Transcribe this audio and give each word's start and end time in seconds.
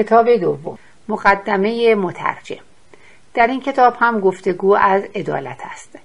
کتاب 0.00 0.36
دوم 0.36 0.78
مقدمه 1.08 1.94
مترجم. 1.94 2.64
در 3.34 3.46
این 3.46 3.60
کتاب 3.60 3.96
هم 4.00 4.20
گفتگو 4.20 4.76
از 4.76 5.02
عدالت 5.14 5.60
است. 5.72 5.98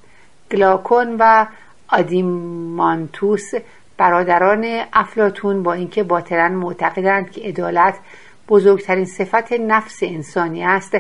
گلاکون 0.52 1.16
و 1.20 1.46
آدیمانتوس 1.88 3.52
برادران 3.98 4.84
افلاتون 4.94 5.64
با 5.64 5.74
اینکه 5.74 6.04
باطلا 6.04 6.50
معتقدند 6.50 7.32
که 7.32 7.42
عدالت 7.42 7.96
بزرگترین 8.48 9.06
صفت 9.06 9.54
نفس 9.54 10.04
انسانی 10.04 10.64
است 10.64 10.98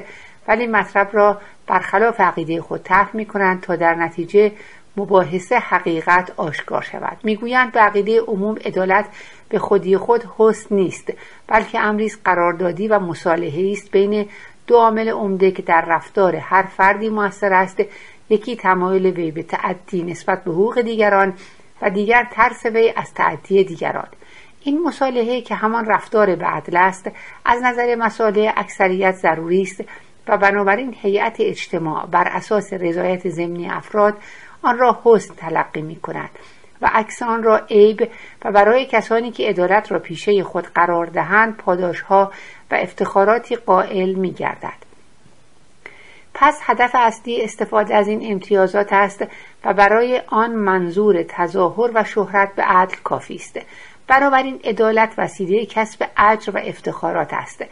ولی 0.47 0.67
مطلب 0.67 1.09
را 1.13 1.41
برخلاف 1.67 2.19
عقیده 2.19 2.61
خود 2.61 2.83
طرح 2.83 3.15
می 3.15 3.25
کنند 3.25 3.61
تا 3.61 3.75
در 3.75 3.95
نتیجه 3.95 4.51
مباحث 4.97 5.51
حقیقت 5.51 6.31
آشکار 6.37 6.81
شود. 6.81 7.17
می‌گویند 7.23 7.71
به 7.71 7.79
عقیده 7.79 8.21
عموم 8.21 8.55
عدالت 8.65 9.05
به 9.49 9.59
خودی 9.59 9.97
خود 9.97 10.23
حسن 10.37 10.75
نیست 10.75 11.13
بلکه 11.47 11.79
امری 11.79 12.11
قراردادی 12.25 12.87
و 12.87 12.99
مصالحه 12.99 13.71
است. 13.71 13.91
بین 13.91 14.29
دو 14.67 14.75
عامل 14.75 15.09
عمده 15.09 15.51
که 15.51 15.61
در 15.61 15.85
رفتار 15.87 16.35
هر 16.35 16.63
فردی 16.63 17.09
موثر 17.09 17.53
است 17.53 17.81
یکی 18.29 18.55
تمایل 18.55 19.05
وی 19.05 19.31
به 19.31 19.43
تعدی 19.43 20.03
نسبت 20.03 20.43
به 20.43 20.51
حقوق 20.51 20.81
دیگران 20.81 21.33
و 21.81 21.89
دیگر 21.89 22.27
ترس 22.31 22.65
وی 22.65 22.93
از 22.95 23.13
تعدی 23.13 23.63
دیگران. 23.63 24.07
این 24.61 24.83
مصالحه 24.83 25.41
که 25.41 25.55
همان 25.55 25.85
رفتار 25.85 26.35
به 26.35 26.45
عدل 26.45 26.77
است 26.77 27.11
از 27.45 27.63
نظر 27.63 27.95
مسائل 27.95 28.51
اکثریت 28.55 29.15
ضروری 29.15 29.61
است 29.61 29.83
و 30.27 30.37
بنابراین 30.37 30.95
هیئت 31.01 31.35
اجتماع 31.39 32.05
بر 32.05 32.27
اساس 32.27 32.73
رضایت 32.73 33.29
ضمنی 33.29 33.69
افراد 33.69 34.17
آن 34.65 34.77
را 34.77 34.99
حسن 35.03 35.35
تلقی 35.35 35.81
می 35.81 35.95
کند 35.95 36.29
و 36.81 36.89
عکس 36.93 37.23
آن 37.23 37.43
را 37.43 37.57
عیب 37.57 38.09
و 38.45 38.51
برای 38.51 38.85
کسانی 38.85 39.31
که 39.31 39.49
عدالت 39.49 39.91
را 39.91 39.99
پیشه 39.99 40.43
خود 40.43 40.67
قرار 40.67 41.05
دهند 41.05 41.57
پاداشها 41.57 42.31
و 42.71 42.75
افتخاراتی 42.75 43.55
قائل 43.55 44.13
می 44.13 44.31
گردد. 44.31 44.85
پس 46.33 46.59
هدف 46.63 46.91
اصلی 46.93 47.41
استفاده 47.41 47.95
از 47.95 48.07
این 48.07 48.31
امتیازات 48.31 48.93
است 48.93 49.25
و 49.65 49.73
برای 49.73 50.21
آن 50.27 50.51
منظور 50.51 51.23
تظاهر 51.23 51.91
و 51.93 52.03
شهرت 52.03 52.55
به 52.55 52.63
عدل 52.63 52.95
کافی 53.03 53.35
است 53.35 53.59
بنابراین 54.07 54.59
عدالت 54.63 55.13
وسیله 55.17 55.65
کسب 55.65 56.07
اجر 56.17 56.51
و 56.55 56.59
افتخارات 56.65 57.33
است 57.33 57.65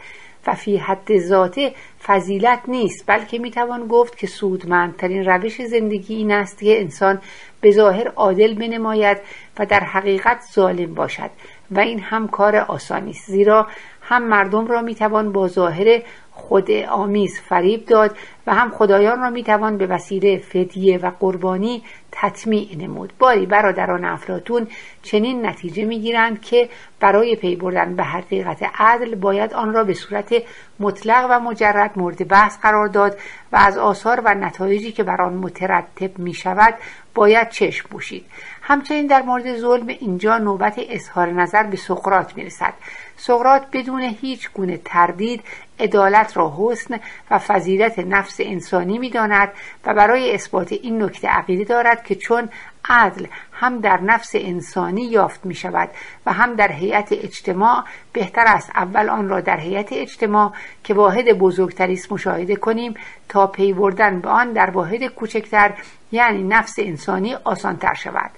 و 0.46 0.54
فی 0.54 0.76
حد 0.76 1.18
ذاته 1.18 1.72
فضیلت 2.06 2.60
نیست 2.68 3.04
بلکه 3.06 3.38
می‌توان 3.38 3.86
گفت 3.86 4.18
که 4.18 4.26
سودمندترین 4.26 5.24
روش 5.24 5.62
زندگی 5.66 6.14
این 6.14 6.32
است 6.32 6.58
که 6.58 6.80
انسان 6.80 7.20
به 7.60 7.70
ظاهر 7.70 8.08
عادل 8.08 8.54
بنماید 8.54 9.18
و 9.58 9.66
در 9.66 9.80
حقیقت 9.80 10.40
ظالم 10.52 10.94
باشد 10.94 11.30
و 11.70 11.80
این 11.80 12.00
هم 12.00 12.28
کار 12.28 12.56
آسانی 12.56 13.10
است. 13.10 13.30
زیرا 13.30 13.66
هم 14.00 14.22
مردم 14.22 14.66
را 14.66 14.82
می‌توان 14.82 15.32
با 15.32 15.48
ظاهر 15.48 16.02
خود 16.36 16.70
آمیز 16.70 17.40
فریب 17.40 17.86
داد 17.86 18.16
و 18.46 18.54
هم 18.54 18.70
خدایان 18.70 19.20
را 19.20 19.30
می‌توان 19.30 19.78
به 19.78 19.86
وسیله 19.86 20.38
فدیه 20.38 20.98
و 20.98 21.10
قربانی 21.20 21.82
تطمیع 22.12 22.76
نمود. 22.78 23.12
باری 23.18 23.46
برادران 23.46 24.04
افلاتون 24.04 24.66
چنین 25.02 25.46
نتیجه 25.46 25.84
می‌گیرند 25.84 26.42
که 26.42 26.68
برای 27.00 27.36
پی 27.36 27.56
بردن 27.56 27.96
به 27.96 28.02
حقیقت 28.02 28.62
عدل 28.78 29.14
باید 29.14 29.54
آن 29.54 29.74
را 29.74 29.84
به 29.84 29.94
صورت 29.94 30.34
مطلق 30.80 31.26
و 31.30 31.40
مجرد 31.40 31.90
مورد 31.96 32.28
بحث 32.28 32.58
قرار 32.58 32.86
داد 32.86 33.18
و 33.52 33.56
از 33.56 33.78
آثار 33.78 34.20
و 34.24 34.34
نتایجی 34.34 34.92
که 34.92 35.02
بر 35.02 35.22
آن 35.22 35.32
مترتب 35.32 36.18
می 36.18 36.34
شود 36.34 36.74
باید 37.14 37.48
چشم 37.48 37.88
پوشید. 37.88 38.24
همچنین 38.62 39.06
در 39.06 39.22
مورد 39.22 39.56
ظلم 39.56 39.86
اینجا 39.88 40.38
نوبت 40.38 40.74
اظهار 40.88 41.30
نظر 41.30 41.62
به 41.62 41.76
سقرات 41.76 42.36
می 42.36 42.44
رسد 42.44 42.74
سقرات 43.16 43.66
بدون 43.72 44.00
هیچ 44.00 44.50
گونه 44.52 44.80
تردید 44.84 45.42
عدالت 45.80 46.36
را 46.36 46.54
حسن 46.58 47.00
و 47.30 47.38
فضیلت 47.38 47.98
نفس 47.98 48.36
انسانی 48.40 48.98
می 48.98 49.10
داند 49.10 49.52
و 49.84 49.94
برای 49.94 50.34
اثبات 50.34 50.72
این 50.72 51.02
نکته 51.02 51.28
عقیده 51.28 51.64
دارد 51.64 52.04
که 52.04 52.14
چون 52.14 52.48
عدل 52.88 53.26
هم 53.52 53.80
در 53.80 54.00
نفس 54.00 54.30
انسانی 54.34 55.04
یافت 55.04 55.46
می 55.46 55.54
شود 55.54 55.90
و 56.26 56.32
هم 56.32 56.54
در 56.54 56.72
هیئت 56.72 57.08
اجتماع 57.12 57.84
بهتر 58.12 58.44
است 58.46 58.70
اول 58.74 59.08
آن 59.08 59.28
را 59.28 59.40
در 59.40 59.60
هیئت 59.60 59.88
اجتماع 59.92 60.52
که 60.84 60.94
واحد 60.94 61.38
بزرگتری 61.38 61.92
است 61.92 62.12
مشاهده 62.12 62.56
کنیم 62.56 62.94
تا 63.28 63.46
پی 63.46 63.72
بردن 63.72 64.20
به 64.20 64.28
آن 64.28 64.52
در 64.52 64.70
واحد 64.70 65.06
کوچکتر 65.06 65.74
یعنی 66.12 66.42
نفس 66.42 66.74
انسانی 66.78 67.34
آسانتر 67.34 67.94
شود. 67.94 68.30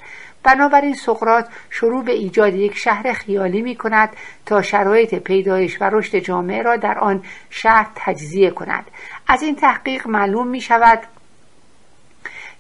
بنابراین 0.47 0.95
سقرات 0.95 1.49
شروع 1.71 2.05
به 2.05 2.13
ایجاد 2.13 2.55
یک 2.55 2.77
شهر 2.77 3.13
خیالی 3.13 3.63
می 3.63 3.77
کند 3.77 4.09
تا 4.47 4.63
شرایط 4.63 5.15
پیدایش 5.15 5.83
و 5.83 5.85
رشد 5.85 6.19
جامعه 6.19 6.63
را 6.63 6.77
در 6.77 6.99
آن 6.99 7.23
شهر 7.51 7.87
تجزیه 7.95 8.51
کند. 8.51 8.85
از 9.27 9.43
این 9.43 9.57
تحقیق 9.57 10.07
معلوم 10.07 10.47
می 10.47 10.61
شود 10.61 10.99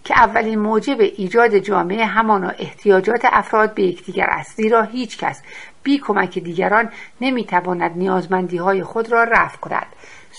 که 0.04 0.14
اولین 0.19 0.58
موجب 0.58 1.00
ایجاد 1.00 1.58
جامعه 1.58 2.04
همانا 2.04 2.48
احتیاجات 2.48 3.20
افراد 3.24 3.74
به 3.74 3.82
یکدیگر 3.82 4.26
است 4.30 4.56
زیرا 4.56 4.82
هیچ 4.82 5.18
کس 5.18 5.42
بی 5.82 5.98
کمک 5.98 6.38
دیگران 6.38 6.92
نمی‌تواند 7.20 7.92
نیازمندی 7.97 8.56
های 8.56 8.82
خود 8.82 9.12
را 9.12 9.24
رفع 9.24 9.56
کند. 9.56 9.86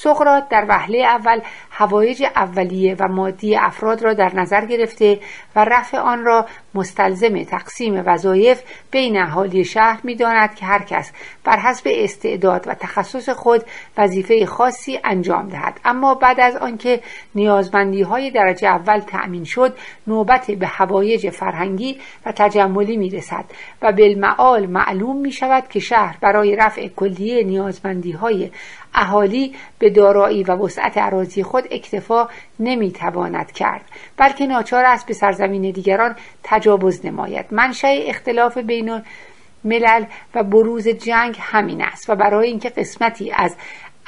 سقرات 0.03 0.49
در 0.49 0.65
وهله 0.69 0.97
اول 0.97 1.39
هوایج 1.71 2.23
اولیه 2.23 2.95
و 2.99 3.07
مادی 3.07 3.55
افراد 3.55 4.01
را 4.01 4.13
در 4.13 4.35
نظر 4.35 4.65
گرفته 4.65 5.19
و 5.55 5.65
رفع 5.65 5.97
آن 5.97 6.25
را 6.25 6.45
مستلزم 6.73 7.43
تقسیم 7.43 8.03
وظایف 8.05 8.61
بین 8.91 9.21
اهالی 9.21 9.65
شهر 9.65 9.99
می‌داند 10.03 10.55
که 10.55 10.65
هر 10.65 10.83
کس 10.83 11.11
بر 11.43 11.59
حسب 11.59 11.89
استعداد 11.91 12.67
و 12.67 12.73
تخصص 12.73 13.29
خود 13.29 13.63
وظیفه 13.97 14.45
خاصی 14.45 14.99
انجام 15.03 15.49
دهد. 15.49 15.79
اما 15.85 16.15
بعد 16.15 16.39
از 16.39 16.55
آنکه 16.55 17.01
نیازمندی 17.35 18.01
های 18.01 18.31
درجه 18.31 18.67
اول 18.67 18.99
تأمین 18.99 19.43
شد 19.43 19.77
نوبت 20.07 20.51
به 20.51 20.67
هوایج 20.67 21.29
فرهنگی 21.29 21.99
و 22.25 22.31
تجملی 22.31 22.97
می 22.97 23.09
رسد 23.09 23.45
و 23.81 23.91
بالمعال 23.91 24.65
معلوم 24.65 25.17
می 25.17 25.31
شود 25.31 25.67
که 25.67 25.79
شهر 25.79 26.17
برای 26.21 26.55
رفع 26.55 26.87
کلیه 26.87 27.43
نیازمندی 27.43 28.11
های 28.11 28.51
اهالی 28.97 29.55
به 29.79 29.89
دارایی 29.89 30.43
و 30.43 30.51
وسعت 30.51 30.97
عراضی 30.97 31.43
خود 31.43 31.63
اکتفا 31.71 32.27
نمی‌تواند 32.59 33.51
کرد 33.51 33.81
بلکه 34.17 34.47
ناچار 34.47 34.85
است 34.85 35.05
به 35.05 35.13
سرزمین 35.13 35.71
دیگران 35.71 36.15
تجاوز 36.43 37.05
نماید. 37.05 37.45
منشأ 37.51 37.87
اختلاف 37.87 38.57
بین 38.57 39.01
ملل 39.63 40.05
و 40.35 40.43
بروز 40.43 40.87
جنگ 40.87 41.37
همین 41.39 41.81
است 41.81 42.09
و 42.09 42.15
برای 42.15 42.47
اینکه 42.47 42.69
قسمتی 42.69 43.31
از 43.31 43.55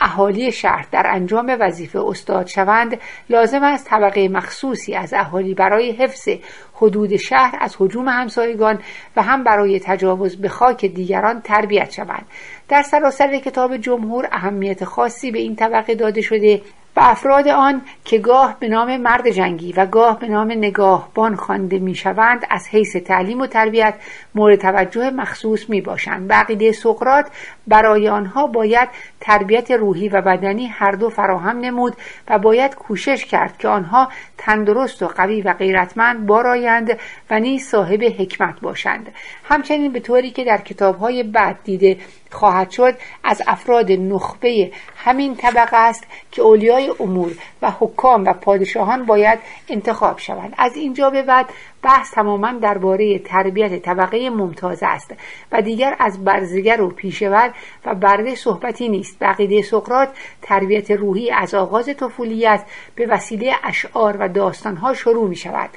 اهالی 0.02 0.52
شهر 0.52 0.88
در 0.92 1.08
انجام 1.08 1.58
وظیفه 1.60 2.00
استاد 2.00 2.48
شوند 2.48 3.00
لازم 3.30 3.64
است 3.64 3.86
طبقه 3.86 4.28
مخصوصی 4.28 4.96
از 4.96 5.14
اهالی 5.14 5.54
برای 5.54 5.92
حفظ 5.92 6.30
حدود 6.74 7.18
شهر 7.18 7.58
از 7.60 7.76
حجوم 7.80 8.08
همسایگان 8.10 8.80
و 9.16 9.22
هم 9.22 9.44
برای 9.44 9.80
تجاوز 9.80 10.42
به 10.42 10.50
خاک 10.50 10.86
دیگران 10.86 11.42
تربیت 11.42 11.92
شوند. 11.92 12.26
در 12.68 12.82
سراسر 12.82 13.38
کتاب 13.38 13.78
جمهور 13.78 14.28
اهمیت 14.32 14.86
خاصی 14.86 15.32
به 15.32 15.40
این 15.40 15.56
طبقه 15.56 15.96
داده 15.96 16.22
شده 16.22 16.62
افراد 17.02 17.48
آن 17.48 17.82
که 18.06 18.18
گاه 18.18 18.58
به 18.60 18.68
نام 18.68 18.98
مرد 18.98 19.30
جنگی 19.30 19.74
و 19.74 19.86
گاه 19.86 20.20
به 20.20 20.28
نام 20.28 20.52
نگاهبان 20.52 21.36
خوانده 21.36 21.80
می‌شوند 21.80 22.46
از 22.50 22.68
حیث 22.68 22.96
تعلیم 22.96 23.42
و 23.42 23.48
تربیت 23.48 23.94
مورد 24.36 24.60
توجه 24.60 25.10
مخصوص 25.10 25.70
می 25.70 25.82
باشند 25.82 26.28
بقیده 26.28 26.72
سقرات 26.72 27.26
برای 27.68 28.10
آنها 28.10 28.48
باید 28.48 28.90
تربیت 29.20 29.72
روحی 29.72 30.10
و 30.10 30.22
بدنی 30.22 30.68
هر 30.68 30.92
دو 30.92 31.10
فراهم 31.10 31.60
نمود 31.60 31.96
و 32.30 32.40
باید 32.40 32.76
کوشش 32.76 33.26
کرد 33.26 33.58
که 33.58 33.68
آنها 33.68 34.10
تندرست 34.38 35.04
و 35.04 35.08
قوی 35.08 35.42
و 35.42 35.54
غیرتمند 35.54 36.26
بارایند 36.26 37.00
و 37.30 37.40
نیز 37.40 37.66
صاحب 37.66 38.04
حکمت 38.04 38.60
باشند. 38.60 39.12
همچنین 39.44 39.92
به 39.92 40.00
طوری 40.00 40.32
که 40.32 40.44
در 40.44 40.58
کتابهای 40.58 41.24
بعد 41.24 41.60
دیده 41.64 41.98
خواهد 42.32 42.70
شد 42.70 42.94
از 43.24 43.42
افراد 43.48 43.92
نخبه 43.92 44.72
همین 44.96 45.36
طبقه 45.36 45.78
است 45.78 46.04
که 46.32 46.42
اولیای 46.42 46.94
امور 47.00 47.32
و 47.62 47.72
حکام 47.80 48.24
و 48.26 48.34
پادشاهان 48.34 49.06
باید 49.06 49.40
انتخاب 49.70 50.20
شوند. 50.20 50.54
از 50.58 50.76
اینجا 50.76 51.10
به 51.10 51.24
بعد 51.24 51.46
بحث 51.82 52.12
تماما 52.12 52.52
درباره 52.52 53.20
تربیت 53.20 53.82
طبقه 53.82 54.30
ممتاز 54.30 54.80
است 54.82 55.14
و 55.52 55.62
دیگر 55.62 55.96
از 56.00 56.24
برزگر 56.24 56.82
و 56.82 56.90
پیشور 56.90 57.54
و 57.86 57.96
برده 57.96 58.36
صحبتی 58.36 58.90
نیست. 58.90 59.18
بقیده 59.22 59.62
سقرات 59.62 60.10
تربیت 60.42 60.92
روحی 60.92 61.32
از 61.32 61.54
آغاز 61.54 61.86
طفولیت 61.86 62.64
به 62.96 63.06
وسیله 63.06 63.54
اشعار 63.64 64.18
و 64.20 64.28
داستانها 64.28 64.94
شروع 64.94 65.30
می 65.30 65.36
شود 65.36 65.70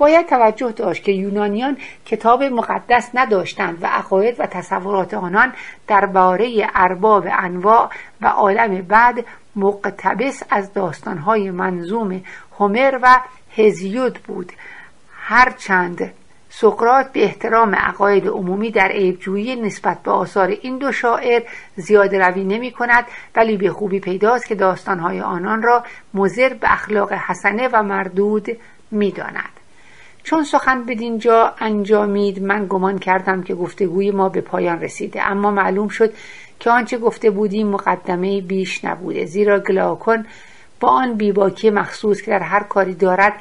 باید 0.00 0.26
توجه 0.26 0.72
داشت 0.72 1.04
که 1.04 1.12
یونانیان 1.12 1.76
کتاب 2.06 2.42
مقدس 2.42 3.10
نداشتند 3.14 3.82
و 3.82 3.86
عقاید 3.86 4.40
و 4.40 4.46
تصورات 4.46 5.14
آنان 5.14 5.52
درباره 5.88 6.68
ارباب 6.74 7.26
انواع 7.30 7.90
و 8.20 8.26
عالم 8.26 8.82
بعد 8.82 9.24
مقتبس 9.56 10.42
از 10.50 10.72
داستانهای 10.72 11.50
منظوم 11.50 12.22
هومر 12.58 12.98
و 13.02 13.20
هزیود 13.56 14.18
بود 14.26 14.52
هرچند 15.12 16.12
سقرات 16.50 17.12
به 17.12 17.24
احترام 17.24 17.74
عقاید 17.74 18.26
عمومی 18.26 18.70
در 18.70 18.88
عیبجویی 18.88 19.56
نسبت 19.56 20.02
به 20.02 20.10
آثار 20.10 20.48
این 20.48 20.78
دو 20.78 20.92
شاعر 20.92 21.42
زیاده 21.76 22.18
روی 22.18 22.44
نمی 22.44 22.70
کند 22.70 23.04
ولی 23.36 23.56
به 23.56 23.70
خوبی 23.70 24.00
پیداست 24.00 24.46
که 24.46 24.54
داستانهای 24.54 25.20
آنان 25.20 25.62
را 25.62 25.84
مزر 26.14 26.48
به 26.48 26.72
اخلاق 26.72 27.12
حسنه 27.12 27.68
و 27.72 27.82
مردود 27.82 28.48
می 28.90 29.10
داند. 29.10 29.59
چون 30.22 30.44
سخن 30.44 30.84
بدین 30.84 31.18
جا 31.18 31.54
انجامید 31.58 32.42
من 32.42 32.66
گمان 32.68 32.98
کردم 32.98 33.42
که 33.42 33.54
گفتگوی 33.54 34.10
ما 34.10 34.28
به 34.28 34.40
پایان 34.40 34.80
رسیده. 34.80 35.22
اما 35.22 35.50
معلوم 35.50 35.88
شد 35.88 36.12
که 36.60 36.70
آنچه 36.70 36.98
گفته 36.98 37.30
بودیم 37.30 37.66
مقدمه 37.66 38.40
بیش 38.40 38.84
نبوده. 38.84 39.26
زیرا 39.26 39.58
گلاکن 39.60 40.26
با 40.80 40.88
آن 40.88 41.14
بیباکی 41.14 41.70
مخصوص 41.70 42.22
که 42.22 42.30
در 42.30 42.42
هر 42.42 42.62
کاری 42.62 42.94
دارد 42.94 43.32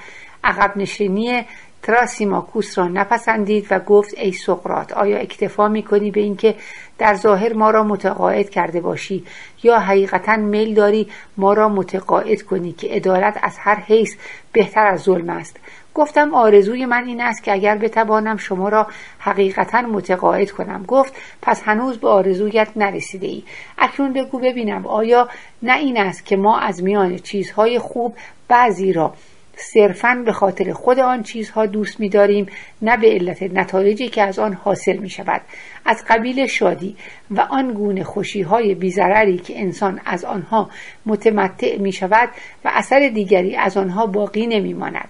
عقب 0.43 0.77
نشینی 0.77 1.45
تراسیماکوس 1.83 2.77
را 2.77 2.87
نپسندید 2.87 3.67
و 3.69 3.79
گفت 3.79 4.13
ای 4.17 4.31
سقرات 4.31 4.93
آیا 4.93 5.17
اکتفا 5.17 5.67
می‌کنی 5.67 6.11
به 6.11 6.21
اینکه 6.21 6.55
در 6.97 7.15
ظاهر 7.15 7.53
ما 7.53 7.69
را 7.69 7.83
متقاعد 7.83 8.49
کرده 8.49 8.81
باشی؟ 8.81 9.25
یا 9.63 9.79
حقیقتا 9.79 10.35
میل 10.35 10.73
داری 10.73 11.07
ما 11.37 11.53
را 11.53 11.69
متقاعد 11.69 12.41
کنی 12.41 12.71
که 12.71 12.87
عدالت 12.87 13.39
از 13.41 13.57
هر 13.57 13.75
حیث 13.75 14.15
بهتر 14.51 14.87
از 14.87 15.01
ظلم 15.01 15.29
است؟ 15.29 15.57
گفتم 15.99 16.33
آرزوی 16.33 16.85
من 16.85 17.05
این 17.05 17.21
است 17.21 17.43
که 17.43 17.53
اگر 17.53 17.77
بتوانم 17.77 18.37
شما 18.37 18.69
را 18.69 18.87
حقیقتا 19.19 19.81
متقاعد 19.81 20.51
کنم. 20.51 20.83
گفت 20.87 21.13
پس 21.41 21.61
هنوز 21.63 21.97
به 21.97 22.07
آرزویت 22.07 22.67
نرسیده 22.75 23.27
ای 23.27 23.43
اکنون 23.77 24.13
بگو 24.13 24.39
ببینم 24.39 24.87
آیا 24.87 25.29
نه 25.63 25.77
این 25.77 25.97
است 25.97 26.25
که 26.25 26.37
ما 26.37 26.59
از 26.59 26.83
میان 26.83 27.17
چیزهای 27.17 27.79
خوب 27.79 28.15
بعضی 28.47 28.93
را 28.93 29.13
صرفا 29.55 30.23
به 30.25 30.33
خاطر 30.33 30.73
خود 30.73 30.99
آن 30.99 31.23
چیزها 31.23 31.65
دوست 31.65 31.99
می‌داریم 31.99 32.45
نه 32.81 32.97
به 32.97 33.07
علت 33.07 33.43
نتایجی 33.43 34.07
که 34.07 34.21
از 34.21 34.39
آن 34.39 34.53
حاصل 34.53 34.97
می 34.97 35.09
شود 35.09 35.41
از 35.85 36.03
قبیل 36.09 36.45
شادی 36.45 36.95
و 37.31 37.41
آن 37.41 37.73
گونه 37.73 38.03
خوشی 38.03 38.41
های 38.41 38.75
بیزرری 38.75 39.37
که 39.37 39.61
انسان 39.61 40.01
از 40.05 40.25
آنها 40.25 40.69
متمتع 41.05 41.77
می 41.77 41.91
شود 41.91 42.29
و 42.65 42.71
اثر 42.73 43.11
دیگری 43.13 43.55
از 43.55 43.77
آنها 43.77 44.05
باقی 44.05 44.47
نمی 44.47 44.73
ماند 44.73 45.09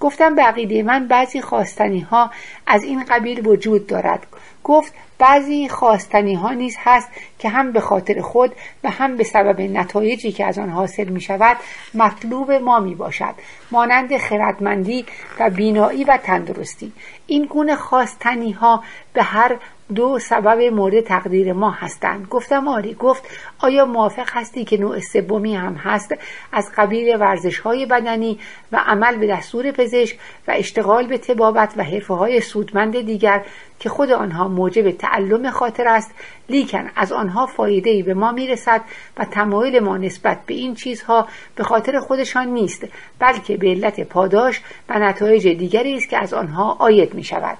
گفتم 0.00 0.34
به 0.34 0.42
عقیده 0.42 0.82
من 0.82 1.06
بعضی 1.06 1.40
خواستنی 1.40 2.00
ها 2.00 2.30
از 2.66 2.82
این 2.82 3.04
قبیل 3.04 3.46
وجود 3.48 3.86
دارد. 3.86 4.26
گفت 4.64 4.92
بعضی 5.18 5.68
خواستنی 5.68 6.34
ها 6.34 6.52
نیز 6.52 6.76
هست 6.78 7.08
که 7.38 7.48
هم 7.48 7.72
به 7.72 7.80
خاطر 7.80 8.20
خود 8.20 8.52
و 8.84 8.90
هم 8.90 9.16
به 9.16 9.24
سبب 9.24 9.60
نتایجی 9.60 10.32
که 10.32 10.44
از 10.46 10.58
آن 10.58 10.70
حاصل 10.70 11.04
می 11.04 11.20
شود 11.20 11.56
مطلوب 11.94 12.52
ما 12.52 12.80
می 12.80 12.94
باشد 12.94 13.34
مانند 13.70 14.16
خردمندی 14.16 15.06
و 15.38 15.50
بینایی 15.50 16.04
و 16.04 16.16
تندرستی. 16.16 16.92
این 17.26 17.44
گونه 17.44 17.76
خواستنی 17.76 18.52
ها 18.52 18.82
به 19.12 19.22
هر 19.22 19.56
دو 19.94 20.18
سبب 20.18 20.60
مورد 20.72 21.00
تقدیر 21.00 21.52
ما 21.52 21.70
هستند. 21.70 22.28
گفتم 22.28 22.68
آری 22.68 22.94
گفت 22.94 23.24
آیا 23.58 23.84
موافق 23.84 24.28
هستی 24.32 24.64
که 24.64 24.76
نوع 24.76 24.98
سومی 24.98 25.56
هم 25.56 25.74
هست؟ 25.74 26.14
از 26.52 26.70
قبیل 26.76 27.16
ورزش 27.16 27.58
های 27.58 27.86
بدنی 27.86 28.38
و 28.72 28.76
عمل 28.86 29.16
به 29.16 29.26
دستور 29.26 29.70
پزشک 29.70 30.18
و 30.48 30.52
اشتغال 30.56 31.06
به 31.06 31.18
تبابت 31.18 31.74
و 31.76 31.84
حرفه 31.84 32.14
های 32.14 32.40
سودمند 32.40 33.00
دیگر 33.00 33.44
که 33.80 33.88
خود 33.88 34.10
آنها 34.10 34.48
موجب 34.48 34.90
تعلم 34.90 35.50
خاطر 35.50 35.88
است 35.88 36.14
لیکن 36.48 36.90
از 36.96 37.12
آنها 37.12 37.46
فایده 37.46 37.90
ای 37.90 38.02
به 38.02 38.14
ما 38.14 38.32
می‌رسد 38.32 38.80
و 39.16 39.24
تمایل 39.24 39.80
ما 39.80 39.96
نسبت 39.96 40.38
به 40.46 40.54
این 40.54 40.74
چیزها 40.74 41.28
به 41.56 41.64
خاطر 41.64 41.98
خودشان 42.00 42.48
نیست 42.48 42.86
بلکه 43.18 43.56
به 43.56 43.68
علت 43.68 44.00
پاداش 44.00 44.60
و 44.88 44.98
نتایج 44.98 45.48
دیگری 45.48 45.96
است 45.96 46.08
که 46.08 46.18
از 46.18 46.34
آنها 46.34 46.76
آید 46.80 47.14
می 47.14 47.24
شود 47.24 47.58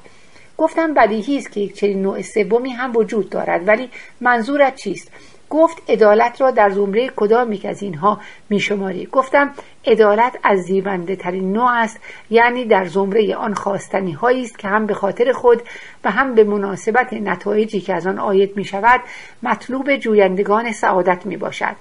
گفتم 0.61 0.95
بدیهی 0.95 1.39
است 1.39 1.53
که 1.53 1.61
یک 1.61 1.75
چنین 1.75 2.03
نوع 2.03 2.23
سومی 2.23 2.71
هم 2.71 2.97
وجود 2.97 3.31
دارد 3.31 3.69
ولی 3.69 3.91
منظورت 4.21 4.75
چیست؟ 4.75 5.13
گفت 5.51 5.83
عدالت 5.89 6.41
را 6.41 6.51
در 6.51 6.71
زمره 6.71 7.09
کدام 7.17 7.59
از 7.65 7.83
اینها 7.83 8.21
میشماری؟ 8.51 9.07
گفتم 9.07 9.55
عدالت 9.87 10.39
از 10.43 10.59
زیبنده 10.59 11.17
ترین 11.17 11.53
نوع 11.53 11.71
است 11.71 12.01
یعنی 12.31 12.65
در 12.65 12.85
زمره 12.85 13.37
آن 13.37 13.55
خواستنی 13.55 14.13
هایی 14.13 14.43
است 14.43 14.59
که 14.59 14.69
هم 14.69 14.87
به 14.87 14.95
خاطر 14.95 15.33
خود 15.33 15.63
و 16.05 16.11
هم 16.11 16.35
به 16.35 16.45
مناسبت 16.45 17.13
نتایجی 17.13 17.81
که 17.81 17.95
از 17.95 18.07
آن 18.07 18.19
آید 18.19 18.57
می 18.57 18.65
شود 18.65 19.01
مطلوب 19.43 19.97
جویندگان 19.97 20.73
سعادت 20.73 21.27
می 21.27 21.37
باشد 21.37 21.77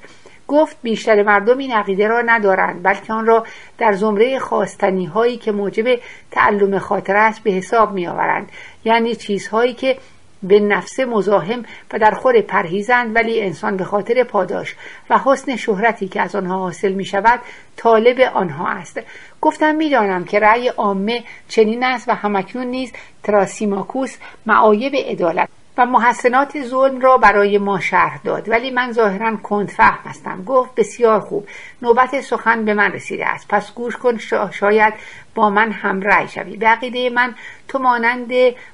گفت 0.49 0.77
بیشتر 0.83 1.23
مردم 1.23 1.57
این 1.57 1.71
عقیده 1.71 2.07
را 2.07 2.21
ندارند 2.21 2.83
بلکه 2.83 3.13
آن 3.13 3.25
را 3.25 3.45
در 3.77 3.93
زمره 3.93 4.39
خواستنی 4.39 5.05
هایی 5.05 5.37
که 5.37 5.51
موجب 5.51 5.99
تعلم 6.31 6.79
خاطر 6.79 7.15
است 7.15 7.43
به 7.43 7.51
حساب 7.51 7.91
می 7.91 8.07
آورند 8.07 8.51
یعنی 8.85 9.15
چیزهایی 9.15 9.73
که 9.73 9.97
به 10.43 10.59
نفس 10.59 10.99
مزاحم 10.99 11.65
و 11.93 11.99
در 11.99 12.11
خور 12.11 12.41
پرهیزند 12.41 13.15
ولی 13.15 13.41
انسان 13.41 13.77
به 13.77 13.83
خاطر 13.83 14.23
پاداش 14.23 14.75
و 15.09 15.19
حسن 15.25 15.55
شهرتی 15.55 16.07
که 16.07 16.21
از 16.21 16.35
آنها 16.35 16.59
حاصل 16.59 16.91
می 16.91 17.05
شود 17.05 17.39
طالب 17.77 18.19
آنها 18.19 18.67
است. 18.67 19.01
گفتم 19.41 19.75
می‌دانم 19.75 20.25
که 20.25 20.39
رأی 20.39 20.67
عامه 20.67 21.23
چنین 21.47 21.83
است 21.83 22.09
و 22.09 22.11
همکنون 22.11 22.67
نیز 22.67 22.93
تراسیماکوس 23.23 24.17
معایب 24.45 24.95
عدالت 24.95 25.49
و 25.79 25.85
محسنات 25.85 26.61
ظلم 26.61 26.99
را 27.01 27.17
برای 27.17 27.57
ما 27.57 27.79
شرح 27.79 28.19
داد. 28.23 28.49
ولی 28.49 28.71
من 28.71 28.91
ظاهرا 28.91 29.35
کندفهم 29.35 29.99
هستم. 30.09 30.43
گفت 30.43 30.75
بسیار 30.75 31.19
خوب. 31.19 31.47
نوبت 31.81 32.21
سخن 32.21 32.65
به 32.65 32.73
من 32.73 32.91
رسیده 32.91 33.27
است. 33.27 33.47
پس 33.47 33.73
گوش 33.73 33.97
کن 33.97 34.17
شاید 34.51 34.93
با 35.35 35.49
من 35.49 35.71
هم 35.71 36.01
رأی 36.01 36.27
شوی. 36.27 36.57
به 36.57 36.67
عقیده 36.67 37.09
من 37.09 37.35
تو 37.67 37.79
مانند 37.79 38.31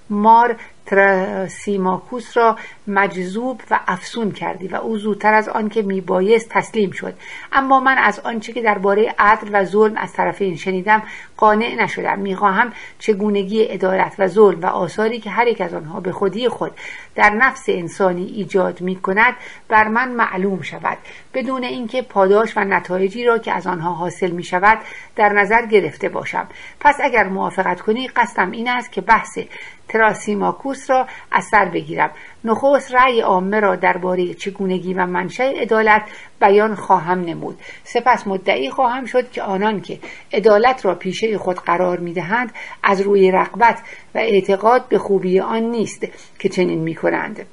مار 0.09 0.55
تراسیماکوس 0.85 2.37
را 2.37 2.55
مجذوب 2.87 3.61
و 3.71 3.79
افسون 3.87 4.31
کردی 4.31 4.67
و 4.67 4.75
او 4.75 4.97
زودتر 4.97 5.33
از 5.33 5.49
آنکه 5.49 5.81
میبایست 5.81 6.49
تسلیم 6.49 6.91
شد. 6.91 7.13
اما 7.51 7.79
من 7.79 7.97
از 7.97 8.19
آنچه 8.19 8.53
که 8.53 8.61
درباره 8.61 9.15
عدل 9.19 9.49
و 9.53 9.65
ظلم 9.65 9.97
از 9.97 10.13
طرفین 10.13 10.55
شنیدم 10.55 11.03
قانع 11.37 11.75
نشدم. 11.75 12.19
می‌خواهم 12.19 12.73
چگونگی 12.99 13.63
عدالت 13.63 14.15
و 14.19 14.27
ظلم 14.27 14.59
و 14.59 14.65
آثاری 14.65 15.19
که 15.19 15.29
هر 15.29 15.47
یک 15.47 15.61
از 15.61 15.73
آنها 15.73 15.99
به 15.99 16.11
خودی 16.11 16.49
خود 16.49 16.71
در 17.15 17.29
نفس 17.29 17.63
انسانی 17.67 18.25
ایجاد 18.25 18.81
می 18.81 18.95
کند 18.95 19.33
بر 19.67 19.87
من 19.87 20.11
معلوم 20.11 20.61
شود. 20.61 20.97
بدون 21.33 21.63
اینکه 21.63 22.01
پاداش 22.01 22.57
و 22.57 22.59
نتایجی 22.59 23.23
را 23.23 23.37
که 23.37 23.53
از 23.53 23.67
آنها 23.67 23.93
حاصل 23.93 24.31
می 24.31 24.43
شود 24.43 24.77
در 25.15 25.29
نظر 25.29 25.65
گرفته 25.65 26.09
باشم. 26.09 26.47
پس 26.79 26.97
اگر 27.03 27.23
موافقت 27.23 27.81
کنی 27.81 28.07
قصدم 28.07 28.51
این 28.51 28.69
است 28.69 28.91
که 28.91 29.01
بحث 29.01 29.39
تراسیماکوس 29.87 30.89
را 30.89 31.07
از 31.31 31.43
سر 31.45 31.65
بگیرم. 31.65 32.11
نخست 32.45 32.95
رأی 32.95 33.21
عامه 33.21 33.59
را 33.59 33.75
درباره 33.75 34.33
چگونگی 34.33 34.93
و 34.93 35.05
منشأ 35.05 35.43
عدالت 35.43 36.01
بیان 36.39 36.75
خواهم 36.75 37.21
نمود. 37.21 37.59
سپس 37.83 38.27
مدعی 38.27 38.69
خواهم 38.69 39.05
شد 39.05 39.31
که 39.31 39.41
آنان 39.41 39.81
که 39.81 39.99
عدالت 40.33 40.85
را 40.85 40.95
پیشه 40.95 41.37
خود 41.37 41.55
قرار 41.55 41.99
می‌دهند 41.99 42.51
از 42.83 43.01
روی 43.01 43.31
رغبت 43.31 43.79
و 44.15 44.17
اعتقاد 44.17 44.87
به 44.89 44.97
خوبی 44.97 45.39
آن 45.39 45.63
نیست 45.63 46.07
که 46.39 46.49
چنین 46.49 46.79
می‌کنند. 46.79 47.45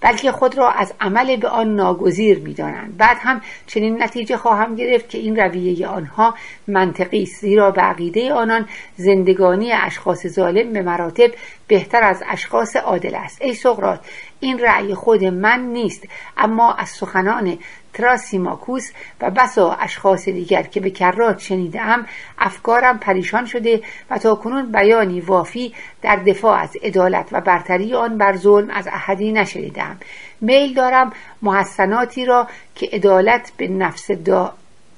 بلکه 0.00 0.32
خود 0.32 0.58
را 0.58 0.70
از 0.70 0.94
عمل 1.00 1.36
به 1.36 1.48
آن 1.48 1.74
ناگزیر 1.74 2.38
می‌دانند. 2.38 2.96
بعد 2.96 3.16
هم 3.20 3.40
چنین 3.66 4.02
نتیجه 4.02 4.36
خواهم 4.36 4.74
گرفت 4.74 5.08
که 5.08 5.18
این 5.18 5.36
رویه 5.36 5.86
آنها 5.86 6.34
منطقی 6.68 7.22
است 7.22 7.40
زیرا 7.40 7.70
به 7.70 7.80
عقیده 7.80 8.32
آنان 8.32 8.68
زندگانی 8.96 9.72
اشخاص 9.72 10.26
ظالم 10.26 10.72
به 10.72 10.82
مراتب 10.82 11.30
بهتر 11.68 12.02
از 12.02 12.22
اشخاص 12.28 12.76
عادل 12.76 13.14
است. 13.14 13.42
ای 13.42 13.54
سقرات 13.54 14.00
این 14.40 14.58
رأی 14.58 14.94
خود 14.94 15.24
من 15.24 15.60
نیست 15.60 16.08
اما 16.36 16.72
از 16.72 16.88
سخنان 16.88 17.58
تراسیماکوس 17.98 18.90
و 19.20 19.30
بسا 19.30 19.72
اشخاص 19.72 20.28
دیگر 20.28 20.62
که 20.62 20.80
به 20.80 20.90
کرات 20.90 21.38
شنیدم 21.38 22.06
افکارم 22.38 22.98
پریشان 22.98 23.46
شده 23.46 23.82
و 24.10 24.18
تا 24.18 24.34
کنون 24.34 24.72
بیانی 24.72 25.20
وافی 25.20 25.74
در 26.02 26.16
دفاع 26.16 26.58
از 26.58 26.76
عدالت 26.82 27.28
و 27.32 27.40
برتری 27.40 27.94
آن 27.94 28.18
بر 28.18 28.36
ظلم 28.36 28.70
از 28.70 28.86
احدی 28.86 29.32
نشنیدم 29.32 29.96
میل 30.40 30.74
دارم 30.74 31.12
محسناتی 31.42 32.24
را 32.24 32.48
که 32.74 32.88
عدالت 32.92 33.52
به 33.56 33.68
نفس 33.68 34.10
دا 34.10 34.52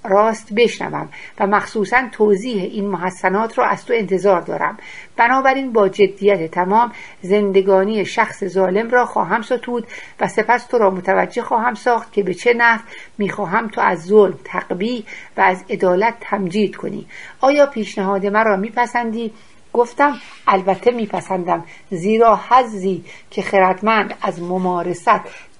راست 0.05 0.53
بشنوم 0.53 1.09
و 1.41 1.47
مخصوصا 1.47 2.09
توضیح 2.13 2.63
این 2.63 2.87
محسنات 2.87 3.59
را 3.59 3.67
از 3.67 3.85
تو 3.85 3.93
انتظار 3.93 4.41
دارم. 4.41 4.79
بنابراین 5.17 5.73
با 5.73 5.89
جدیت 5.89 6.51
تمام 6.51 6.93
زندگانی 7.23 8.05
شخص 8.05 8.45
ظالم 8.45 8.91
را 8.91 9.07
خواهم 9.07 9.43
ستود 9.43 9.87
و 10.21 10.29
سپس 10.29 10.67
تو 10.67 10.79
را 10.79 10.91
متوجه 10.91 11.43
خواهم 11.43 11.75
ساخت 11.75 12.13
که 12.13 12.23
به 12.23 12.35
چه 12.35 12.55
نحو 12.55 12.81
می‌خواهم 13.19 13.69
تو 13.69 13.81
از 13.81 14.03
ظلم 14.03 14.39
تقبی 14.45 15.05
و 15.37 15.41
از 15.41 15.65
عدالت 15.71 16.15
تمجید 16.21 16.77
کنی. 16.77 17.07
آیا 17.41 17.67
پیشنهاد 17.67 18.27
مرا 18.27 18.57
میپسندی؟ 18.57 19.33
گفتم 19.73 20.17
البته 20.47 20.91
میپسندم 20.91 21.65
زیرا 21.91 22.41
حزی 22.49 23.05
که 23.31 23.43
خردمند 23.43 24.15
از 24.23 24.43
ممارست 24.43 25.11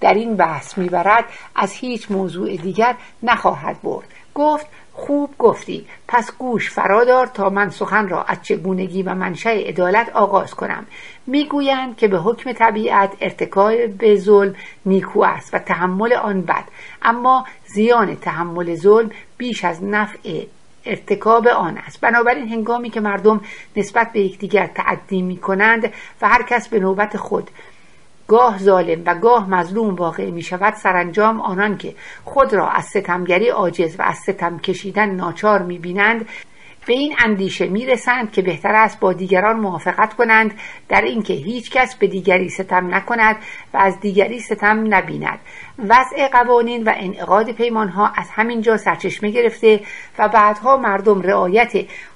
در 0.01 0.13
این 0.13 0.35
بحث 0.35 0.77
می‌برد 0.77 1.25
از 1.55 1.71
هیچ 1.71 2.11
موضوع 2.11 2.55
دیگر 2.55 2.95
نخواهد 3.23 3.81
برد. 3.81 4.07
گفت 4.35 4.67
خوب 4.93 5.37
گفتی. 5.39 5.85
پس 6.07 6.31
گوش 6.37 6.71
فرادار 6.71 7.27
تا 7.27 7.49
من 7.49 7.69
سخن 7.69 8.07
را 8.07 8.23
از 8.23 8.37
چگونگی 8.43 9.03
و 9.03 9.13
منشأ 9.13 9.49
عدالت 9.49 10.09
آغاز 10.09 10.53
کنم. 10.53 10.85
می‌گویند 11.27 11.97
که 11.97 12.07
به 12.07 12.17
حکم 12.17 12.53
طبیعت 12.53 13.11
ارتکاب 13.21 13.87
به 13.87 14.15
ظلم 14.15 14.55
نیکو 14.85 15.23
است 15.23 15.53
و 15.53 15.59
تحمل 15.59 16.13
آن 16.13 16.41
بد. 16.41 16.63
اما 17.01 17.45
زیان 17.65 18.15
تحمل 18.15 18.75
ظلم 18.75 19.11
بیش 19.37 19.65
از 19.65 19.83
نفع 19.83 20.45
ارتکاب 20.85 21.47
آن 21.47 21.77
است. 21.77 22.01
بنابراین 22.01 22.47
هنگامی 22.47 22.89
که 22.89 23.01
مردم 23.01 23.41
نسبت 23.75 24.11
به 24.11 24.19
یکدیگر 24.19 24.67
تعدی 24.67 25.21
می 25.21 25.37
کنند 25.37 25.93
و 26.21 26.29
هر 26.29 26.43
کس 26.43 26.67
به 26.67 26.79
نوبت 26.79 27.17
خود 27.17 27.49
گاه 28.31 28.57
ظالم 28.57 29.03
و 29.05 29.15
گاه 29.15 29.49
مظلوم 29.49 29.95
واقع 29.95 30.31
می 30.31 30.41
شود 30.41 30.73
سرانجام 30.73 31.41
آنان 31.41 31.77
که 31.77 31.95
خود 32.25 32.53
را 32.53 32.69
از 32.69 32.85
ستمگری 32.85 33.49
عاجز 33.49 33.95
و 33.99 34.01
از 34.01 34.17
ستم 34.17 34.59
کشیدن 34.59 35.09
ناچار 35.09 35.61
می 35.61 35.79
بینند 35.79 36.25
به 36.85 36.93
این 36.93 37.15
اندیشه 37.25 37.67
می 37.67 37.85
رسند 37.85 38.31
که 38.31 38.41
بهتر 38.41 38.75
است 38.75 38.99
با 38.99 39.13
دیگران 39.13 39.59
موافقت 39.59 40.13
کنند 40.13 40.53
در 40.89 41.01
اینکه 41.01 41.33
هیچ 41.33 41.71
کس 41.71 41.95
به 41.95 42.07
دیگری 42.07 42.49
ستم 42.49 42.95
نکند 42.95 43.35
و 43.73 43.77
از 43.77 43.99
دیگری 43.99 44.39
ستم 44.39 44.95
نبیند. 44.95 45.39
وضع 45.79 46.27
قوانین 46.31 46.83
و 46.83 46.93
انعقاد 46.95 47.51
پیمان 47.51 47.89
ها 47.89 48.11
از 48.15 48.29
همینجا 48.29 48.77
سرچشمه 48.77 49.29
گرفته 49.29 49.79
و 50.17 50.27
بعدها 50.27 50.77
مردم 50.77 51.21
رعایت 51.21 51.73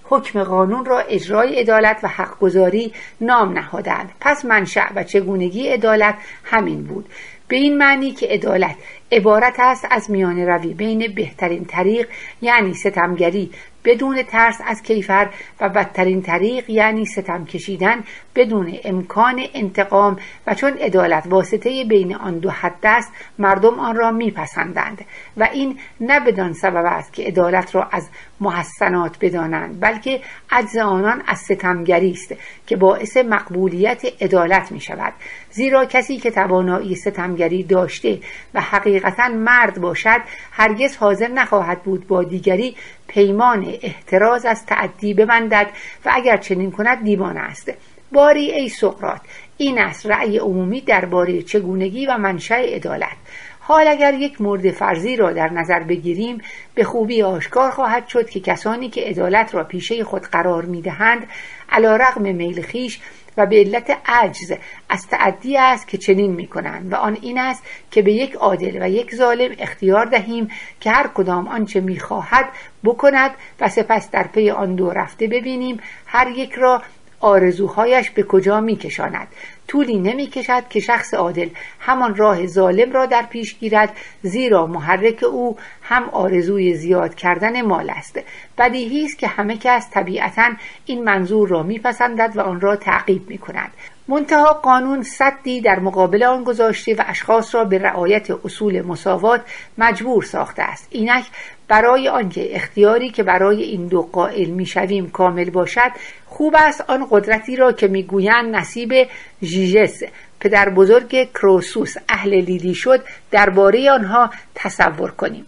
حکم 0.10 0.44
قانون 0.44 0.86
را 0.86 1.00
اجرای 1.00 1.60
عدالت 1.60 2.00
و 2.04 2.08
حقگذاری 2.08 2.94
نام 3.22 3.54
نهادند. 3.54 4.12
پس 4.22 4.46
منشأ 4.46 4.88
و 4.96 5.04
چگونگی 5.04 5.68
عدالت 5.68 6.16
همین 6.44 6.84
بود. 6.84 7.10
به 7.48 7.56
این 7.56 7.78
معنی 7.78 8.12
که 8.12 8.28
عدالت 8.28 8.76
عبارت 9.12 9.56
است 9.60 9.88
از 9.92 10.12
میان 10.12 10.40
روی 10.40 10.74
بین 10.74 11.14
بهترین 11.16 11.66
طریق 11.66 12.08
یعنی 12.42 12.74
ستمگری 12.74 13.52
بدون 13.86 14.24
ترس 14.24 14.62
از 14.66 14.84
کیفر 14.84 15.30
و 15.60 15.70
بدترین 15.70 16.22
طریق 16.22 16.70
یعنی 16.70 17.06
ستم 17.06 17.46
کشیدن 17.46 18.04
بدون 18.36 18.78
امکان 18.84 19.44
انتقام 19.54 20.18
و 20.48 20.54
چون 20.54 20.74
عدالت 20.74 21.24
واسطه 21.30 21.86
بین 21.86 22.16
آن 22.16 22.40
دو 22.40 22.50
حد 22.50 22.86
است 22.86 23.14
مردم 23.40 23.80
آن 23.80 23.96
را 23.96 24.12
میپسندند 24.12 25.06
و 25.38 25.50
این 25.54 25.80
نه 26.02 26.20
بدان 26.20 26.54
سبب 26.54 26.86
است 26.86 27.14
که 27.14 27.24
عدالت 27.24 27.76
را 27.76 27.84
از 27.92 28.10
محسنات 28.40 29.18
بدانند 29.22 29.80
بلکه 29.80 30.22
عجز 30.52 30.78
آنان 30.78 31.24
از 31.28 31.38
ستمگری 31.40 32.12
است 32.12 32.36
که 32.68 32.76
باعث 32.76 33.18
مقبولیت 33.18 34.06
عدالت 34.22 34.72
می 34.72 34.80
شود 34.80 35.14
زیرا 35.56 35.86
کسی 35.86 36.18
که 36.18 36.32
توانایی 36.32 36.96
ستمگری 36.96 37.64
داشته 37.64 38.20
و 38.54 38.62
حقیقتا 38.62 39.28
مرد 39.28 39.82
باشد 39.82 40.22
هرگز 40.52 40.98
حاضر 40.98 41.28
نخواهد 41.28 41.84
بود 41.84 42.08
با 42.08 42.24
دیگری 42.24 42.76
پیمان 43.08 43.78
احتراز 43.82 44.46
از 44.46 44.66
تعدی 44.66 45.14
ببندد 45.14 45.68
و 46.06 46.12
اگر 46.14 46.38
چنین 46.38 46.72
کند 46.72 47.04
دیوانه 47.04 47.40
است. 47.40 47.74
باری 48.12 48.52
ای 48.52 48.70
سقرات 48.70 49.22
این 49.58 49.80
است 49.80 50.06
رأی 50.06 50.38
عمومی 50.38 50.82
درباره 50.82 51.42
چگونگی 51.42 52.06
و 52.06 52.18
منشأ 52.18 52.56
عدالت. 52.56 53.18
حال 53.60 53.88
اگر 53.88 54.14
یک 54.14 54.42
مورد 54.42 54.72
فرضی 54.72 55.16
را 55.16 55.34
در 55.34 55.50
نظر 55.50 55.80
بگیریم 55.80 56.42
به 56.76 56.84
خوبی 56.84 57.24
آشکار 57.24 57.72
خواهد 57.72 58.08
شد 58.08 58.30
که 58.30 58.40
کسانی 58.40 58.90
که 58.90 59.02
عدالت 59.02 59.56
را 59.56 59.64
پیشه 59.64 60.04
خود 60.04 60.22
قرار 60.22 60.66
می‌دهند 60.66 61.28
علا 61.70 61.96
رغم 61.96 62.22
میل 62.22 62.62
خیش 62.62 63.00
و 63.38 63.46
به 63.46 63.56
علت 63.56 63.98
عجز 64.06 64.54
از 64.90 65.08
تعدی 65.08 65.58
است 65.58 65.88
که 65.88 65.98
چنین 65.98 66.32
می 66.32 66.48
کنند 66.48 66.94
و 66.94 66.96
آن 66.96 67.18
این 67.22 67.38
است 67.38 67.64
که 67.92 68.02
به 68.02 68.14
یک 68.14 68.34
عادل 68.34 68.78
و 68.82 68.90
یک 68.90 69.16
ظالم 69.16 69.56
اختیار 69.60 70.06
دهیم 70.06 70.48
که 70.80 70.92
هر 70.92 71.08
کدام 71.08 71.48
آنچه 71.48 71.80
می 71.80 72.00
خواهد 72.00 72.46
بکند 72.84 73.32
و 73.60 73.70
سپس 73.70 74.12
در 74.12 74.28
پی 74.28 74.50
آن 74.50 74.76
دو 74.76 74.90
رفته 74.90 75.28
ببینیم 75.28 75.80
هر 76.06 76.28
یک 76.28 76.54
را 76.54 76.82
آرزوهایش 77.26 78.10
به 78.10 78.24
کجا 78.24 78.62
می 78.62 78.76
کشاند 78.76 79.28
طولی 79.68 79.98
نمی 79.98 80.28
کشد 80.28 80.68
که 80.70 80.80
شخص 80.80 81.14
عادل 81.14 81.50
همان 81.80 82.16
راه 82.16 82.48
ظالم 82.48 82.92
را 82.92 83.06
در 83.06 83.22
پیش 83.22 83.60
گیرد 83.60 83.98
زیرا 84.22 84.68
محرک 84.68 85.24
او 85.24 85.58
هم 85.82 86.10
آرزوی 86.10 86.74
زیاد 86.74 87.16
کردن 87.16 87.62
مال 87.62 87.90
است. 87.90 88.20
بدیهی 88.58 89.06
است 89.06 89.18
که 89.18 89.28
همه 89.28 89.58
کس 89.58 89.90
طبیعتا 89.92 90.50
این 90.86 91.04
منظور 91.04 91.50
را 91.50 91.64
میپسندد 91.64 92.38
و 92.38 92.42
آن 92.42 92.62
را 92.62 92.76
تعقیب 92.76 93.30
می 93.30 93.38
کند 93.38 93.72
منتها 94.08 94.54
قانون 94.54 95.04
صدی 95.04 95.62
در 95.62 95.80
مقابل 95.80 96.24
آن 96.24 96.44
گذاشته 96.44 96.96
و 96.96 97.04
اشخاص 97.08 97.56
را 97.56 97.64
به 97.64 97.78
رعایت 97.78 98.32
اصول 98.46 98.82
مساوات 98.82 99.42
مجبور 99.78 100.24
ساخته 100.24 100.64
است. 100.64 100.88
اینک 100.92 101.26
برای 101.68 102.10
آنکه 102.10 102.56
اختیاری 102.56 103.10
که 103.10 103.24
برای 103.24 103.64
این 103.64 103.88
دو 103.88 104.02
قائل 104.02 104.50
می‌شویم 104.50 105.10
کامل 105.10 105.50
باشد 105.50 105.92
خوب 106.26 106.56
است 106.58 106.82
آن 106.88 107.08
قدرتی 107.12 107.56
را 107.56 107.72
که 107.72 107.88
می‌گویند 107.88 108.56
نصیب 108.56 109.08
ژیژس 109.44 110.04
پدر 110.40 110.70
بزرگ 110.70 111.32
کروسوس 111.32 111.94
اهل 112.10 112.34
لیدی 112.34 112.76
شد 112.76 113.04
درباره 113.32 113.92
آنها 113.92 114.30
تصور 114.56 115.12
کنیم. 115.12 115.46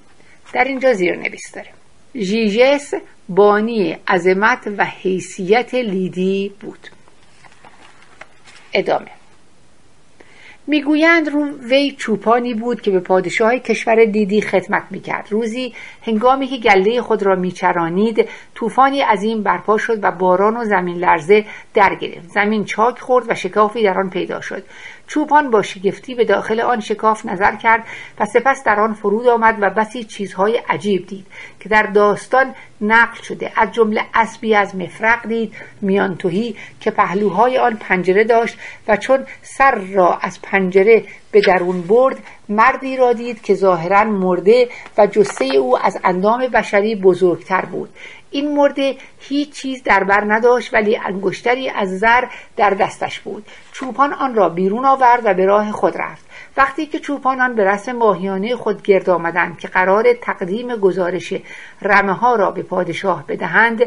در 0.53 0.63
اینجا 0.63 0.93
زیر 0.93 1.15
نویس 1.15 1.51
داریم. 1.53 1.73
ژیژس 2.15 2.93
بانی 3.29 3.97
عظمت 4.07 4.67
و 4.77 4.85
حیثیت 4.85 5.73
لیدی 5.73 6.51
بود. 6.59 6.87
ادامه. 8.73 9.16
می‌گویند 10.67 11.29
رو 11.29 11.45
وی 11.69 11.91
چوپانی 11.91 12.53
بود 12.53 12.81
که 12.81 12.91
به 12.91 12.99
پادشاه 12.99 13.57
کشور 13.57 14.05
دیدی 14.05 14.41
خدمت 14.41 14.83
می‌کرد. 14.91 15.27
روزی 15.29 15.73
هنگامی 16.01 16.47
که 16.47 16.57
گله 16.57 17.01
خود 17.01 17.23
را 17.23 17.35
میچرانید 17.35 18.29
طوفانی 18.55 19.01
عظیم 19.01 19.43
برپا 19.43 19.77
شد 19.77 19.99
و 20.03 20.11
باران 20.11 20.57
و 20.57 20.63
زمین 20.63 20.97
لرزه 20.97 21.45
در 21.73 21.95
گرفت 21.95 22.29
زمین 22.29 22.65
چاک 22.65 22.99
خورد 22.99 23.25
و 23.29 23.35
شکافی 23.35 23.83
در 23.83 23.99
آن 23.99 24.09
پیدا 24.09 24.41
شد. 24.41 24.63
چوپان 25.07 25.51
با 25.51 25.61
شگفتی 25.61 26.15
به 26.15 26.25
داخل 26.25 26.59
آن 26.59 26.79
شکاف 26.79 27.25
نظر 27.25 27.55
کرد 27.55 27.83
و 28.19 28.25
سپس 28.25 28.63
در 28.63 28.79
آن 28.79 28.93
فرود 28.93 29.27
آمد 29.27 29.57
و 29.61 29.69
بسی 29.69 30.03
چیزهای 30.03 30.61
عجیب 30.69 31.07
دید 31.07 31.25
که 31.59 31.69
در 31.69 31.83
داستان 31.83 32.55
نقل 32.81 33.21
شده. 33.21 33.51
از 33.55 33.71
جمله 33.71 34.01
اسبی 34.13 34.55
از 34.55 34.75
مفرق 34.75 35.27
دید 35.27 35.53
میانتوهی 35.81 36.55
که 36.79 36.91
پهلوهای 36.91 37.57
آن 37.57 37.73
پنجره 37.75 38.23
داشت 38.23 38.57
و 38.87 38.97
چون 38.97 39.25
سر 39.41 39.75
را 39.75 40.17
از 40.21 40.41
پنجره 40.41 41.03
به 41.31 41.41
درون 41.41 41.81
برد 41.81 42.17
مردی 42.49 42.97
را 42.97 43.13
دید 43.13 43.41
که 43.41 43.55
ظاهرا 43.55 44.03
مرده 44.03 44.69
و 44.97 45.07
جسه 45.07 45.45
او 45.45 45.85
از 45.85 45.97
اندام 46.03 46.47
بشری 46.47 46.95
بزرگتر 46.95 47.61
بود. 47.61 47.89
این 48.31 48.55
مرده 48.55 48.97
هیچ 49.19 49.51
چیز 49.51 49.83
در 49.83 50.03
بر 50.03 50.23
نداشت 50.27 50.73
ولی 50.73 50.97
انگشتری 50.97 51.69
از 51.69 51.99
زر 51.99 52.23
در 52.57 52.69
دستش 52.69 53.19
بود. 53.19 53.45
چوپان 53.71 54.13
آن 54.13 54.35
را 54.35 54.49
بیرون 54.49 54.85
آورد 54.85 55.21
و 55.23 55.33
به 55.33 55.45
راه 55.45 55.71
خود 55.71 55.97
رفت. 55.97 56.25
وقتی 56.57 56.85
که 56.85 56.99
چوپانان 56.99 57.55
به 57.55 57.63
رسم 57.63 57.91
ماهیانه 57.91 58.55
خود 58.55 58.81
گرد 58.81 59.09
آمدند 59.09 59.59
که 59.59 59.67
قرار 59.67 60.13
تقدیم 60.13 60.75
گزارش 60.75 61.33
رمه 61.81 62.13
ها 62.13 62.35
را 62.35 62.51
به 62.51 62.63
پادشاه 62.63 63.23
بدهند 63.27 63.83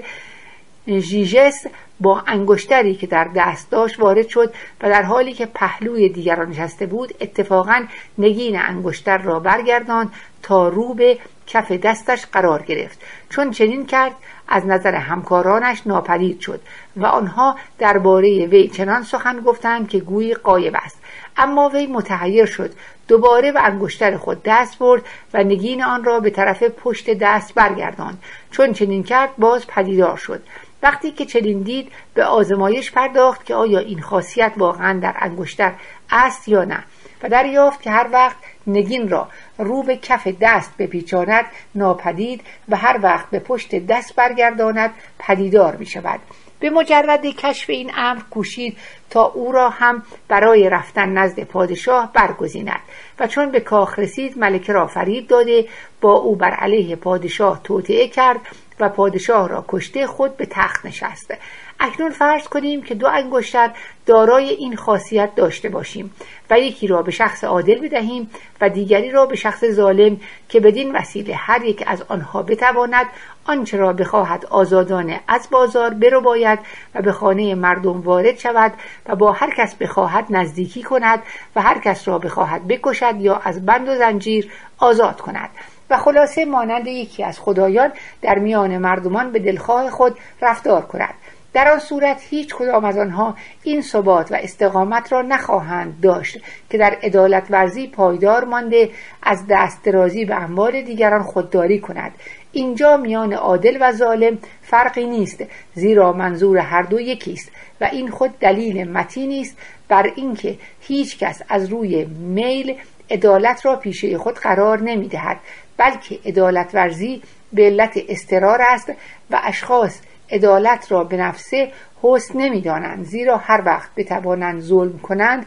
ژیژس 0.88 1.66
با 2.00 2.22
انگشتری 2.26 2.94
که 2.94 3.06
در 3.06 3.28
دست 3.36 3.70
داشت 3.70 4.00
وارد 4.00 4.28
شد 4.28 4.54
و 4.82 4.90
در 4.90 5.02
حالی 5.02 5.32
که 5.32 5.46
پهلوی 5.46 6.08
دیگران 6.08 6.50
نشسته 6.50 6.86
بود 6.86 7.14
اتفاقا 7.20 7.84
نگین 8.18 8.60
انگشتر 8.60 9.18
را 9.18 9.40
برگرداند 9.40 10.12
تا 10.42 10.68
رو 10.68 10.94
به 10.94 11.18
کف 11.50 11.72
دستش 11.72 12.26
قرار 12.26 12.62
گرفت. 12.62 13.00
چون 13.30 13.50
چنین 13.50 13.86
کرد 13.86 14.12
از 14.48 14.66
نظر 14.66 14.94
همکارانش 14.94 15.82
ناپدید 15.86 16.40
شد 16.40 16.60
و 16.96 17.06
آنها 17.06 17.56
درباره 17.78 18.46
وی 18.46 18.68
چنان 18.68 19.02
سخن 19.02 19.40
گفتند 19.40 19.88
که 19.88 19.98
گویی 19.98 20.34
قایب 20.34 20.76
است. 20.84 20.98
اما 21.36 21.68
وی 21.68 21.86
متحیر 21.86 22.46
شد. 22.46 22.70
دوباره 23.08 23.52
به 23.52 23.62
انگشتر 23.64 24.16
خود 24.16 24.42
دست 24.44 24.78
برد 24.78 25.02
و 25.34 25.42
نگین 25.42 25.82
آن 25.82 26.04
را 26.04 26.20
به 26.20 26.30
طرف 26.30 26.62
پشت 26.62 27.10
دست 27.10 27.54
برگرداند. 27.54 28.22
چون 28.50 28.72
چنین 28.72 29.02
کرد 29.02 29.30
باز 29.38 29.66
پدیدار 29.66 30.16
شد. 30.16 30.42
وقتی 30.82 31.10
که 31.10 31.24
چنین 31.26 31.62
دید 31.62 31.92
به 32.14 32.24
آزمایش 32.24 32.92
پرداخت 32.92 33.44
که 33.44 33.54
آیا 33.54 33.78
این 33.78 34.00
خاصیت 34.00 34.52
واقعا 34.56 35.00
در 35.00 35.14
انگشتر 35.20 35.72
است 36.10 36.48
یا 36.48 36.64
نه. 36.64 36.84
و 37.22 37.28
دریافت 37.28 37.82
که 37.82 37.90
هر 37.90 38.08
وقت 38.12 38.36
نگین 38.72 39.08
را. 39.08 39.28
رو 39.58 39.82
به 39.82 39.96
کف 39.96 40.28
دست 40.40 40.76
بپیچاند 40.78 41.44
ناپدید 41.74 42.40
و 42.68 42.76
هر 42.76 43.00
وقت 43.02 43.30
به 43.30 43.38
پشت 43.38 43.74
دست 43.86 44.14
برگرداند 44.14 44.90
پدیدار 45.18 45.76
می 45.76 45.86
شود 45.86 46.20
به 46.60 46.70
مجرد 46.70 47.26
کشف 47.26 47.70
این 47.70 47.90
امر 47.96 48.20
کوشید 48.30 48.76
تا 49.10 49.24
او 49.24 49.52
را 49.52 49.68
هم 49.70 50.02
برای 50.28 50.70
رفتن 50.70 51.08
نزد 51.08 51.40
پادشاه 51.40 52.12
برگزیند. 52.12 52.80
و 53.18 53.26
چون 53.26 53.50
به 53.50 53.60
کاخ 53.60 53.98
رسید 53.98 54.38
ملکه 54.38 54.72
را 54.72 54.86
فریب 54.86 55.26
داده 55.26 55.68
با 56.00 56.12
او 56.12 56.36
بر 56.36 56.50
علیه 56.50 56.96
پادشاه 56.96 57.60
توطعه 57.64 58.08
کرد 58.08 58.40
و 58.80 58.88
پادشاه 58.88 59.48
را 59.48 59.64
کشته 59.68 60.06
خود 60.06 60.36
به 60.36 60.46
تخت 60.50 60.86
نشست. 60.86 61.34
اکنون 61.80 62.10
فرض 62.10 62.48
کنیم 62.48 62.82
که 62.82 62.94
دو 62.94 63.06
انگشتر 63.06 63.70
دارای 64.06 64.48
این 64.48 64.76
خاصیت 64.76 65.34
داشته 65.34 65.68
باشیم 65.68 66.14
و 66.50 66.58
یکی 66.58 66.86
را 66.86 67.02
به 67.02 67.10
شخص 67.10 67.44
عادل 67.44 67.80
بدهیم 67.80 68.30
و 68.60 68.68
دیگری 68.68 69.10
را 69.10 69.26
به 69.26 69.36
شخص 69.36 69.64
ظالم 69.64 70.20
که 70.48 70.60
بدین 70.60 70.96
وسیله 70.96 71.34
هر 71.34 71.64
یک 71.64 71.84
از 71.86 72.02
آنها 72.08 72.42
بتواند 72.42 73.06
آنچه 73.44 73.76
را 73.76 73.92
بخواهد 73.92 74.46
آزادانه 74.46 75.20
از 75.28 75.48
بازار 75.50 75.90
برو 75.94 76.20
باید 76.20 76.58
و 76.94 77.02
به 77.02 77.12
خانه 77.12 77.54
مردم 77.54 78.00
وارد 78.00 78.38
شود 78.38 78.72
و 79.06 79.16
با 79.16 79.32
هر 79.32 79.54
کس 79.56 79.74
بخواهد 79.74 80.26
نزدیکی 80.30 80.82
کند 80.82 81.22
و 81.56 81.62
هر 81.62 81.78
کس 81.78 82.08
را 82.08 82.18
بخواهد 82.18 82.68
بکشد 82.68 83.20
یا 83.20 83.36
از 83.44 83.66
بند 83.66 83.88
و 83.88 83.96
زنجیر 83.96 84.52
آزاد 84.78 85.20
کند. 85.20 85.50
و 85.90 85.96
خلاصه 85.98 86.44
مانند 86.44 86.86
یکی 86.86 87.24
از 87.24 87.40
خدایان 87.40 87.92
در 88.22 88.38
میان 88.38 88.78
مردمان 88.78 89.32
به 89.32 89.38
دلخواه 89.38 89.90
خود 89.90 90.18
رفتار 90.42 90.82
کند. 90.82 91.14
در 91.52 91.72
آن 91.72 91.78
صورت 91.78 92.22
هیچ 92.30 92.54
کدام 92.54 92.84
از 92.84 92.98
آنها 92.98 93.36
این 93.62 93.82
ثبات 93.82 94.32
و 94.32 94.34
استقامت 94.34 95.12
را 95.12 95.22
نخواهند 95.22 96.00
داشت 96.02 96.38
که 96.70 96.78
در 96.78 96.98
عدالت 97.02 97.46
ورزی 97.50 97.86
پایدار 97.86 98.44
مانده 98.44 98.90
از 99.22 99.46
دست 99.50 99.84
درازی 99.84 100.24
به 100.24 100.34
اموال 100.34 100.82
دیگران 100.82 101.22
خودداری 101.22 101.80
کند. 101.80 102.12
اینجا 102.52 102.96
میان 102.96 103.32
عادل 103.32 103.78
و 103.80 103.92
ظالم 103.92 104.38
فرقی 104.62 105.06
نیست 105.06 105.44
زیرا 105.74 106.12
منظور 106.12 106.58
هر 106.58 106.82
دو 106.82 107.00
یکی 107.00 107.32
است 107.32 107.50
و 107.80 107.84
این 107.84 108.10
خود 108.10 108.38
دلیل 108.38 108.90
متینی 108.90 109.40
است 109.40 109.56
بر 109.88 110.12
اینکه 110.16 110.58
هیچ 110.80 111.18
کس 111.18 111.42
از 111.48 111.68
روی 111.68 112.04
میل 112.04 112.76
عدالت 113.10 113.66
را 113.66 113.76
پیشه 113.76 114.18
خود 114.18 114.34
قرار 114.34 114.80
نمی 114.80 115.08
دهد 115.08 115.40
بلکه 115.76 116.18
عدالت 116.26 116.74
ورزی 116.74 117.22
به 117.52 117.62
علت 117.62 118.00
استرار 118.08 118.62
است 118.62 118.92
و 119.30 119.40
اشخاص 119.44 120.00
عدالت 120.32 120.92
را 120.92 121.04
به 121.04 121.16
نفسه 121.16 121.72
حسن 122.02 122.38
نمی‌دانند 122.38 123.04
زیرا 123.04 123.36
هر 123.36 123.62
وقت 123.66 123.90
بتوانند 123.96 124.60
ظلم 124.60 124.98
کنند 124.98 125.46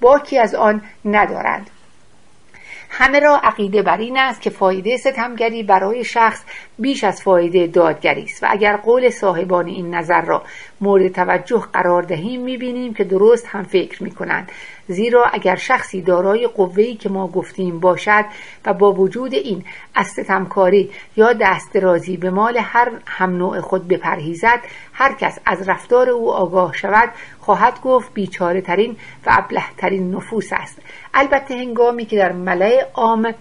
باکی 0.00 0.38
از 0.38 0.54
آن 0.54 0.82
ندارند. 1.04 1.70
همه 2.90 3.20
را 3.20 3.40
عقیده 3.42 3.82
بر 3.82 3.98
این 3.98 4.18
است 4.18 4.40
که 4.40 4.50
فایده 4.50 4.96
ستمگری 4.96 5.62
برای 5.62 6.04
شخص 6.04 6.42
بیش 6.78 7.04
از 7.04 7.22
فایده 7.22 7.66
دادگری 7.66 8.22
است 8.22 8.42
و 8.42 8.46
اگر 8.50 8.76
قول 8.76 9.10
صاحبان 9.10 9.66
این 9.66 9.94
نظر 9.94 10.20
را 10.20 10.42
مورد 10.80 11.08
توجه 11.08 11.64
قرار 11.72 12.02
دهیم 12.02 12.40
می‌بینیم 12.40 12.94
که 12.94 13.04
درست 13.04 13.46
هم 13.46 13.62
فکر 13.62 14.02
می‌کنند. 14.02 14.52
زیرا 14.88 15.24
اگر 15.24 15.56
شخصی 15.56 16.02
دارای 16.02 16.46
قوه‌ای 16.46 16.94
که 16.94 17.08
ما 17.08 17.28
گفتیم 17.28 17.80
باشد 17.80 18.24
و 18.64 18.72
با 18.74 18.92
وجود 18.92 19.34
این 19.34 19.64
از 19.94 20.06
ستمکاری 20.06 20.90
یا 21.16 21.32
دست 21.32 21.72
درازی 21.72 22.16
به 22.16 22.30
مال 22.30 22.56
هر 22.56 22.90
هم 23.06 23.36
نوع 23.36 23.60
خود 23.60 23.88
بپرهیزد 23.88 24.60
هر 24.92 25.14
کس 25.14 25.38
از 25.46 25.68
رفتار 25.68 26.10
او 26.10 26.32
آگاه 26.32 26.72
شود 26.72 27.10
خواهد 27.40 27.80
گفت 27.80 28.14
بیچاره 28.14 28.60
ترین 28.60 28.96
و 29.26 29.30
ابله 29.30 29.64
ترین 29.76 30.14
نفوس 30.14 30.48
است. 30.52 30.78
البته 31.14 31.54
هنگامی 31.54 32.04
که 32.04 32.16
در 32.16 32.32
ملع 32.32 32.86
عام 32.94 33.34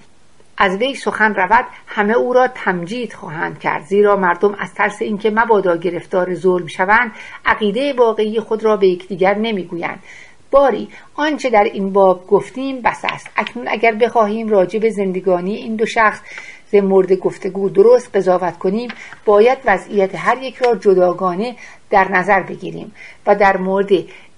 از 0.57 0.77
وی 0.77 0.95
سخن 0.95 1.35
رود 1.35 1.65
همه 1.87 2.13
او 2.13 2.33
را 2.33 2.47
تمجید 2.47 3.13
خواهند 3.13 3.59
کرد. 3.59 3.83
زیرا 3.83 4.15
مردم 4.15 4.55
از 4.59 4.73
ترس 4.73 5.01
اینکه 5.01 5.31
مبادا 5.31 5.75
گرفتار 5.75 6.35
ظلم 6.35 6.67
شوند 6.67 7.11
عقیده 7.45 7.93
واقعی 7.93 8.39
خود 8.39 8.63
را 8.63 8.77
به 8.77 8.87
یکدیگر 8.87 9.37
نمی‌گویند. 9.37 9.99
باری. 10.53 10.87
آنچه 11.15 11.49
در 11.49 11.63
این 11.63 11.93
باب 11.93 12.27
گفتیم 12.27 12.81
بس 12.81 13.01
است. 13.03 13.29
اکنون 13.37 13.67
اگر 13.67 13.91
بخواهیم 13.91 14.49
راجع 14.49 14.79
به 14.79 14.89
زندگانی 14.89 15.55
این 15.55 15.75
دو 15.75 15.85
شخص 15.85 16.19
ز 16.71 16.75
مورد 16.75 17.13
گفتگو 17.13 17.69
درست 17.69 18.15
قضاوت 18.15 18.57
کنیم 18.57 18.89
باید 19.25 19.57
وضعیت 19.65 20.15
هر 20.15 20.43
یک 20.43 20.55
را 20.55 20.75
جداگانه 20.75 21.55
در 21.89 22.11
نظر 22.11 22.43
بگیریم 22.43 22.91
و 23.27 23.35
در 23.35 23.57
مورد 23.57 23.91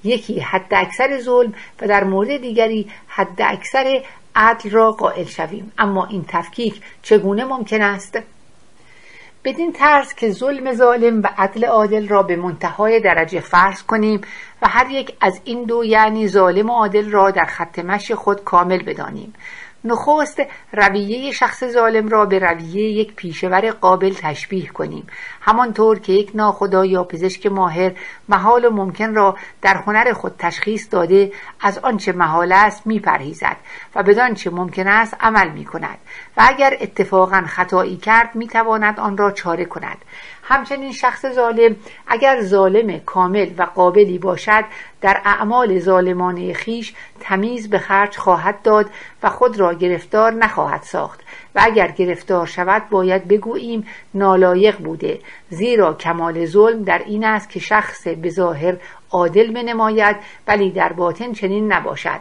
یکی 0.04 0.40
حد 0.40 0.74
اکثر 0.74 1.20
ظلم 1.20 1.54
و 1.82 1.88
در 1.88 2.04
مورد 2.04 2.38
دیگری 2.38 2.88
حد 3.08 3.42
اکثر 3.42 4.02
عدل 4.36 4.70
را 4.70 4.92
قائل 4.92 5.26
شویم. 5.26 5.72
اما 5.78 6.06
این 6.06 6.26
تفکیک 6.28 6.82
چگونه 7.02 7.46
ممکن 7.46 7.82
است؟ 7.82 8.20
بدین 9.46 9.72
طرز 9.72 10.14
که 10.14 10.32
ظلم 10.32 10.74
ظالم 10.74 11.22
و 11.22 11.28
عدل 11.38 11.66
عادل 11.66 12.08
را 12.08 12.24
به 12.24 12.36
منتهای 12.36 13.00
درجه 13.00 13.40
فرض 13.40 13.84
کنیم 13.84 14.22
و 14.62 14.68
هر 14.68 14.92
یک 14.92 15.18
از 15.22 15.42
این 15.44 15.64
دو 15.64 15.86
یعنی 15.86 16.28
ظالم 16.28 16.70
و 16.70 16.74
عادل 16.74 17.12
را 17.12 17.32
در 17.32 17.46
خط 17.46 17.80
مشی 17.80 18.16
خود 18.16 18.44
کامل 18.44 18.84
بدانیم. 18.84 19.34
نخست 19.86 20.42
رویه 20.74 21.32
شخص 21.32 21.64
ظالم 21.64 22.08
را 22.08 22.26
به 22.26 22.40
رویه 22.40 22.90
یک 22.90 23.16
پیشور 23.16 23.72
قابل 23.72 24.14
تشبیه 24.14 24.68
کنیم. 24.68 25.08
همانطور 25.42 26.00
که 26.00 26.14
یک 26.14 26.32
ناخدا 26.34 26.86
یا 26.86 27.04
پزشک 27.04 27.46
ماهر 27.46 27.92
محال 28.30 28.66
و 28.66 28.70
ممکن 28.70 29.16
را 29.16 29.38
در 29.62 29.78
هنر 29.78 30.14
خود 30.14 30.36
تشخیص 30.40 30.88
داده 30.92 31.32
از 31.62 31.78
آنچه 31.78 32.12
محال 32.12 32.52
است 32.52 32.88
میپرهیزد 32.88 33.58
و 33.96 34.04
بدانچه 34.04 34.50
ممکن 34.50 34.88
است 34.88 35.18
عمل 35.20 35.50
می 35.50 35.66
کند 35.66 35.98
و 36.38 36.44
اگر 36.50 36.78
اتفاقا 36.82 37.42
خطایی 37.48 37.98
کرد 37.98 38.36
می‌تواند 38.36 39.00
آن 39.00 39.18
را 39.18 39.32
چاره 39.32 39.66
کند. 39.66 39.98
همچنین 40.48 40.92
شخص 40.92 41.26
ظالم 41.26 41.76
اگر 42.08 42.42
ظالم 42.42 43.00
کامل 43.00 43.50
و 43.58 43.64
قابلی 43.64 44.20
باشد 44.20 44.66
در 45.02 45.22
اعمال 45.26 45.80
ظالمانه 45.80 46.54
خیش 46.54 46.94
تمیز 47.20 47.70
به 47.70 47.80
خرج 47.80 48.18
خواهد 48.18 48.62
داد 48.62 48.90
و 49.24 49.30
خود 49.30 49.60
را 49.60 49.74
گرفتار 49.74 50.34
نخواهد 50.34 50.82
ساخت. 50.82 51.20
و 51.56 51.62
اگر 51.64 51.88
گرفتار 51.88 52.46
شود 52.46 52.90
باید 52.90 53.28
بگوییم 53.28 53.88
نالایق 54.14 54.78
بوده. 54.78 55.20
زیرا 55.50 55.94
کمال 55.94 56.46
ظلم 56.46 56.84
در 56.84 57.02
این 57.06 57.24
است 57.24 57.50
که 57.50 57.60
شخص 57.60 58.08
به 58.08 58.30
ظاهر 58.30 58.78
عادل 59.12 59.52
بنماید 59.52 60.16
ولی 60.48 60.72
در 60.72 60.94
باطن 60.94 61.34
چنین 61.34 61.74
نباشد. 61.74 62.20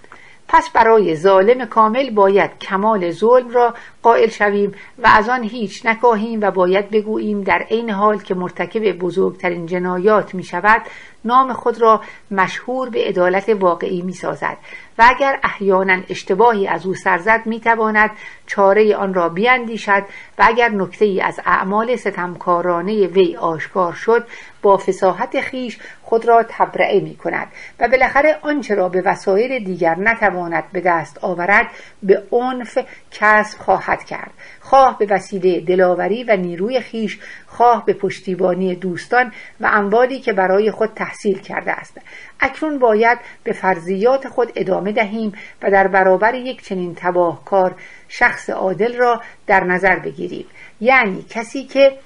پس 0.56 0.70
برای 0.70 1.16
ظالم 1.16 1.64
کامل 1.64 2.10
باید 2.10 2.58
کمال 2.58 3.10
ظلم 3.10 3.50
را 3.50 3.74
قائل 4.02 4.28
شویم 4.28 4.72
و 4.98 5.06
از 5.06 5.28
آن 5.28 5.42
هیچ 5.42 5.86
نکاهیم 5.86 6.40
و 6.42 6.50
باید 6.50 6.90
بگوییم 6.90 7.40
در 7.40 7.58
عین 7.58 7.90
حال 7.90 8.18
که 8.18 8.34
مرتکب 8.34 8.92
بزرگترین 8.92 9.66
جنایات 9.66 10.34
می 10.34 10.42
شود 10.42 10.82
نام 11.24 11.52
خود 11.52 11.80
را 11.80 12.00
مشهور 12.30 12.90
به 12.90 13.04
عدالت 13.04 13.48
واقعی 13.48 14.02
می 14.02 14.12
سازد 14.12 14.56
و 14.98 15.04
اگر 15.08 15.40
احیانا 15.42 16.00
اشتباهی 16.08 16.68
از 16.68 16.87
او 16.87 16.94
سرزد 16.94 17.46
می 17.46 17.60
تواند 17.60 18.10
چاره 18.46 18.96
آن 18.96 19.14
را 19.14 19.28
بیاندیشد 19.28 20.02
و 20.38 20.44
اگر 20.46 20.68
نکته 20.68 21.04
ای 21.04 21.20
از 21.20 21.40
اعمال 21.46 21.96
ستمکارانه 21.96 23.06
وی 23.06 23.37
آشکار 23.37 23.92
شد 23.92 24.26
با 24.62 24.76
فساحت 24.76 25.40
خیش 25.40 25.78
خود 26.02 26.28
را 26.28 26.44
تبرعه 26.48 27.00
می 27.00 27.16
کند 27.16 27.48
و 27.80 27.88
بالاخره 27.88 28.38
آنچه 28.42 28.74
را 28.74 28.88
به 28.88 29.02
وسایل 29.02 29.64
دیگر 29.64 29.94
نتواند 29.98 30.64
به 30.72 30.80
دست 30.80 31.18
آورد 31.24 31.66
به 32.02 32.22
عنف 32.32 32.78
کسب 33.10 33.58
خواهد 33.58 34.04
کرد. 34.04 34.30
خواه 34.60 34.98
به 34.98 35.06
وسیله 35.10 35.60
دلاوری 35.60 36.24
و 36.24 36.37
نیروی 36.37 36.80
خیش 36.80 37.18
خواه 37.56 37.86
به 37.86 37.92
پشتیبانی 37.92 38.74
دوستان 38.74 39.32
و 39.60 39.66
اموالی 39.72 40.20
که 40.20 40.32
برای 40.32 40.70
خود 40.70 40.90
تحصیل 40.94 41.38
کرده 41.38 41.72
است. 41.72 42.00
اکنون 42.40 42.78
باید 42.78 43.18
به 43.44 43.52
فرضیات 43.52 44.28
خود 44.28 44.52
ادامه 44.56 44.92
دهیم 44.92 45.32
و 45.62 45.70
در 45.70 45.86
برابر 45.86 46.34
یک 46.34 46.62
چنین 46.62 46.94
تباهکار 46.94 47.74
شخص 48.08 48.50
عادل 48.50 48.96
را 48.96 49.22
در 49.46 49.64
نظر 49.64 49.98
بگیریم. 49.98 50.46
یعنی 50.80 51.26
کسی 51.30 51.64
که 51.64 51.98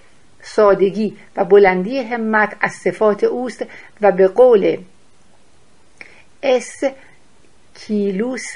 سادگی 0.42 1.16
و 1.36 1.44
بلندی 1.44 1.98
همت 1.98 2.56
از 2.60 2.72
صفات 2.72 3.24
اوست 3.24 3.66
و 4.00 4.12
به 4.12 4.28
قول 4.28 4.76
اس 6.42 6.84
کیلوس 7.74 8.52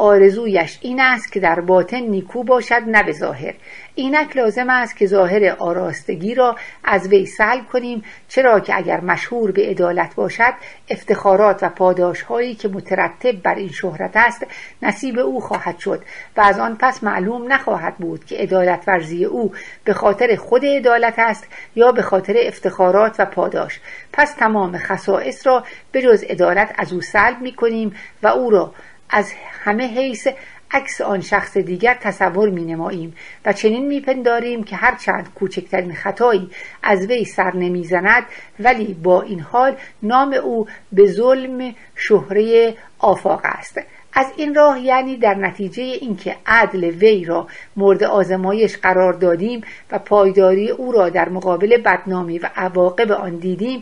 آرزویش 0.00 0.78
این 0.80 1.00
است 1.00 1.32
که 1.32 1.40
در 1.40 1.60
باطن 1.60 2.00
نیکو 2.00 2.44
باشد 2.44 2.82
نه 2.86 3.02
به 3.02 3.12
ظاهر. 3.12 3.54
اینک 3.94 4.36
لازم 4.36 4.70
است 4.70 4.96
که 4.96 5.06
ظاهر 5.06 5.56
آراستگی 5.58 6.34
را 6.34 6.56
از 6.84 7.08
وی 7.08 7.26
سلب 7.26 7.66
کنیم 7.72 8.04
چرا 8.28 8.60
که 8.60 8.76
اگر 8.76 9.00
مشهور 9.00 9.52
به 9.52 9.62
عدالت 9.62 10.14
باشد 10.14 10.54
افتخارات 10.88 11.62
و 11.62 11.68
پاداش 11.68 12.22
هایی 12.22 12.54
که 12.54 12.68
مترتب 12.68 13.42
بر 13.42 13.54
این 13.54 13.68
شهرت 13.68 14.10
است 14.14 14.46
نصیب 14.82 15.18
او 15.18 15.40
خواهد 15.40 15.78
شد 15.78 16.02
و 16.36 16.40
از 16.40 16.58
آن 16.58 16.76
پس 16.80 17.04
معلوم 17.04 17.52
نخواهد 17.52 17.96
بود 17.96 18.24
که 18.24 18.36
عدالت 18.36 18.84
ورزی 18.86 19.24
او 19.24 19.52
به 19.84 19.94
خاطر 19.94 20.36
خود 20.36 20.64
عدالت 20.64 21.14
است 21.18 21.48
یا 21.74 21.92
به 21.92 22.02
خاطر 22.02 22.34
افتخارات 22.36 23.16
و 23.18 23.24
پاداش. 23.24 23.80
پس 24.12 24.34
تمام 24.34 24.78
خصائص 24.78 25.46
را 25.46 25.64
به 25.92 26.02
جز 26.02 26.22
عدالت 26.22 26.74
از 26.78 26.92
او 26.92 27.00
سلب 27.00 27.40
می 27.40 27.52
کنیم 27.52 27.94
و 28.22 28.26
او 28.26 28.50
را 28.50 28.74
از 29.10 29.32
همه 29.64 29.86
حیث 29.86 30.28
عکس 30.70 31.00
آن 31.00 31.20
شخص 31.20 31.56
دیگر 31.56 31.94
تصور 32.00 32.50
می 32.50 32.64
نماییم 32.64 33.16
و 33.44 33.52
چنین 33.52 33.86
می 33.86 34.00
پنداریم 34.00 34.64
که 34.64 34.76
هرچند 34.76 35.34
کوچکترین 35.34 35.94
خطایی 35.94 36.50
از 36.82 37.06
وی 37.06 37.24
سر 37.24 37.56
نمی‌زند 37.56 38.22
ولی 38.60 38.94
با 38.94 39.22
این 39.22 39.40
حال 39.40 39.76
نام 40.02 40.32
او 40.32 40.66
به 40.92 41.06
ظلم 41.06 41.74
شهره 41.94 42.74
آفاق 42.98 43.40
است. 43.44 43.80
از 44.12 44.26
این 44.36 44.54
راه 44.54 44.80
یعنی 44.80 45.16
در 45.16 45.34
نتیجه 45.34 45.82
اینکه 45.82 46.36
عدل 46.46 46.84
وی 46.84 47.24
را 47.24 47.46
مورد 47.76 48.04
آزمایش 48.04 48.76
قرار 48.76 49.12
دادیم 49.12 49.60
و 49.92 49.98
پایداری 49.98 50.70
او 50.70 50.92
را 50.92 51.08
در 51.08 51.28
مقابل 51.28 51.76
بدنامی 51.76 52.38
و 52.38 52.50
عواقب 52.56 53.12
آن 53.12 53.36
دیدیم 53.36 53.80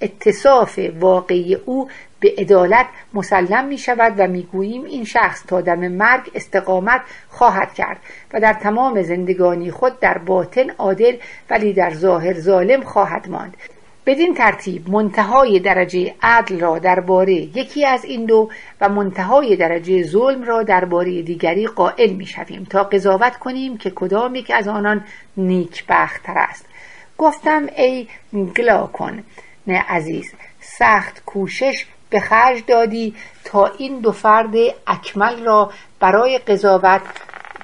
اتصاف 0.00 0.78
واقعی 1.00 1.54
او 1.54 1.88
به 2.20 2.34
عدالت 2.38 2.86
مسلم 3.14 3.64
می 3.64 3.78
شود 3.78 4.14
و 4.18 4.26
می 4.26 4.42
گوییم 4.42 4.84
این 4.84 5.04
شخص 5.04 5.44
تا 5.46 5.60
دم 5.60 5.88
مرگ 5.88 6.30
استقامت 6.34 7.00
خواهد 7.28 7.74
کرد 7.74 8.00
و 8.32 8.40
در 8.40 8.52
تمام 8.52 9.02
زندگانی 9.02 9.70
خود 9.70 10.00
در 10.00 10.18
باطن 10.18 10.70
عادل 10.70 11.16
ولی 11.50 11.72
در 11.72 11.94
ظاهر 11.94 12.40
ظالم 12.40 12.82
خواهد 12.82 13.28
ماند. 13.28 13.56
بدین 14.06 14.34
ترتیب 14.34 14.90
منتهای 14.90 15.60
درجه 15.60 16.14
عدل 16.22 16.60
را 16.60 16.78
درباره 16.78 17.32
یکی 17.32 17.86
از 17.86 18.04
این 18.04 18.24
دو 18.24 18.48
و 18.80 18.88
منتهای 18.88 19.56
درجه 19.56 20.02
ظلم 20.02 20.42
را 20.42 20.62
درباره 20.62 21.22
دیگری 21.22 21.66
قائل 21.66 22.12
می 22.12 22.26
شویم 22.26 22.66
تا 22.70 22.82
قضاوت 22.82 23.36
کنیم 23.36 23.78
که 23.78 23.90
کدام 23.90 24.34
یک 24.34 24.52
از 24.54 24.68
آنان 24.68 25.04
نیکبختتر 25.36 26.38
است. 26.38 26.66
گفتم 27.18 27.66
ای 27.76 28.08
گلاکن 28.56 29.22
نه 29.66 29.84
عزیز 29.88 30.32
سخت 30.60 31.22
کوشش 31.24 31.86
به 32.10 32.20
خرج 32.20 32.62
دادی 32.66 33.14
تا 33.44 33.66
این 33.66 34.00
دو 34.00 34.12
فرد 34.12 34.54
اکمل 34.86 35.44
را 35.44 35.70
برای 36.00 36.38
قضاوت 36.38 37.02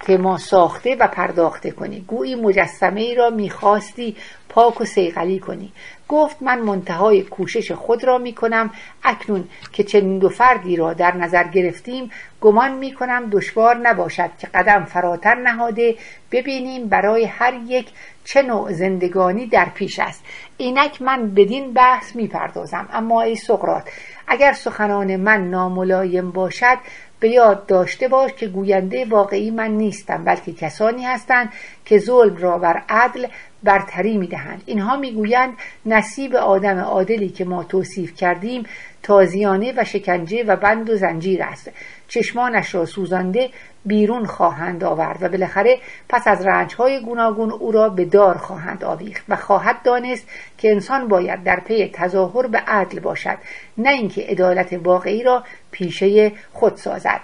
ما 0.09 0.39
ساخته 0.39 0.97
و 1.01 1.07
پرداخته 1.07 1.71
کنی. 1.71 2.01
گویی 2.01 2.35
مجسمه 2.35 3.01
ای 3.01 3.15
را 3.15 3.31
می‌خواستی 3.31 4.17
پاک 4.49 4.81
و 4.81 4.85
سیغلی 4.85 5.39
کنی. 5.39 5.73
گفت 6.09 6.37
من 6.41 6.59
منتهای 6.59 7.23
کوشش 7.23 7.73
خود 7.73 8.05
را 8.05 8.19
می 8.19 8.33
کنم 8.33 8.71
اکنون 9.05 9.49
که 9.73 9.85
چنین 9.85 10.19
دو 10.19 10.29
فردی 10.29 10.77
را 10.77 10.93
در 10.93 11.17
نظر 11.17 11.45
گرفتیم 11.45 12.11
گمان 12.41 12.73
می 12.73 12.93
کنم 12.93 13.31
دشوار 13.31 13.77
نباشد 13.77 14.31
که 14.39 14.47
قدم 14.47 14.85
فراتر 14.85 15.35
نهاده. 15.35 15.97
ببینیم 16.31 16.89
برای 16.89 17.25
هر 17.25 17.55
یک 17.67 17.87
چه 18.25 18.43
نوع 18.43 18.73
زندگانی 18.73 19.47
در 19.47 19.69
پیش 19.75 19.99
است. 19.99 20.25
اینک 20.57 21.03
من 21.03 21.35
بدین 21.35 21.73
بحث 21.73 22.17
می 22.17 22.27
پردازم 22.27 22.89
اما 22.93 23.23
ای 23.23 23.37
سقرات 23.37 23.89
اگر 24.27 24.53
سخنان 24.53 25.17
من 25.17 25.51
ناملایم 25.51 26.31
باشد 26.31 26.79
به 27.21 27.29
یاد 27.29 27.67
داشته 27.67 28.09
باش 28.09 28.33
که 28.33 28.47
گوینده 28.47 29.05
واقعی 29.05 29.51
من 29.51 29.71
نیستم 29.71 30.25
بلکه 30.25 30.53
کسانی 30.53 31.05
هستند 31.05 31.53
که 31.85 31.99
ظلم 31.99 32.37
را 32.37 32.59
بر 32.59 32.83
عدل 32.89 33.27
برتری 33.63 34.17
می‌دهند. 34.17 34.63
اینها 34.67 34.97
می‌گویند 34.97 35.53
نصیب 35.87 36.35
آدم 36.37 36.79
عادلی 36.79 37.29
که 37.29 37.45
ما 37.45 37.65
توصیف 37.65 38.15
کردیم 38.15 38.63
تازیانه 39.03 39.73
و 39.77 39.85
شکنجه 39.85 40.45
و 40.45 40.57
بند 40.57 40.91
و 40.91 40.97
زنجیر 40.97 41.43
است. 41.43 41.71
چشمانش 42.09 42.75
را 42.75 42.87
سوزانده 42.87 43.51
بیرون 43.87 44.27
خواهند 44.27 44.85
آورد 44.85 45.23
و 45.23 45.29
بالاخره 45.29 45.79
پس 46.09 46.29
از 46.29 46.47
رنجهای 46.47 47.01
گوناگون 47.01 47.53
او 47.53 47.73
را 47.73 47.88
به 47.88 48.05
دار 48.05 48.38
خواهند 48.38 48.85
آویخت 48.85 49.25
و 49.29 49.37
خواهد 49.37 49.83
دانست 49.83 50.29
که 50.59 50.71
انسان 50.71 51.09
باید 51.09 51.45
در 51.45 51.61
پی 51.61 51.90
تظاهر 51.92 52.47
به 52.47 52.59
عدل 52.59 53.01
باشد 53.01 53.38
نه 53.79 53.90
اینکه 53.90 54.23
عدالت 54.23 54.73
واقعی 54.73 55.23
را 55.23 55.45
پیشه 55.71 56.33
خود 56.53 56.77
سازد. 56.77 57.21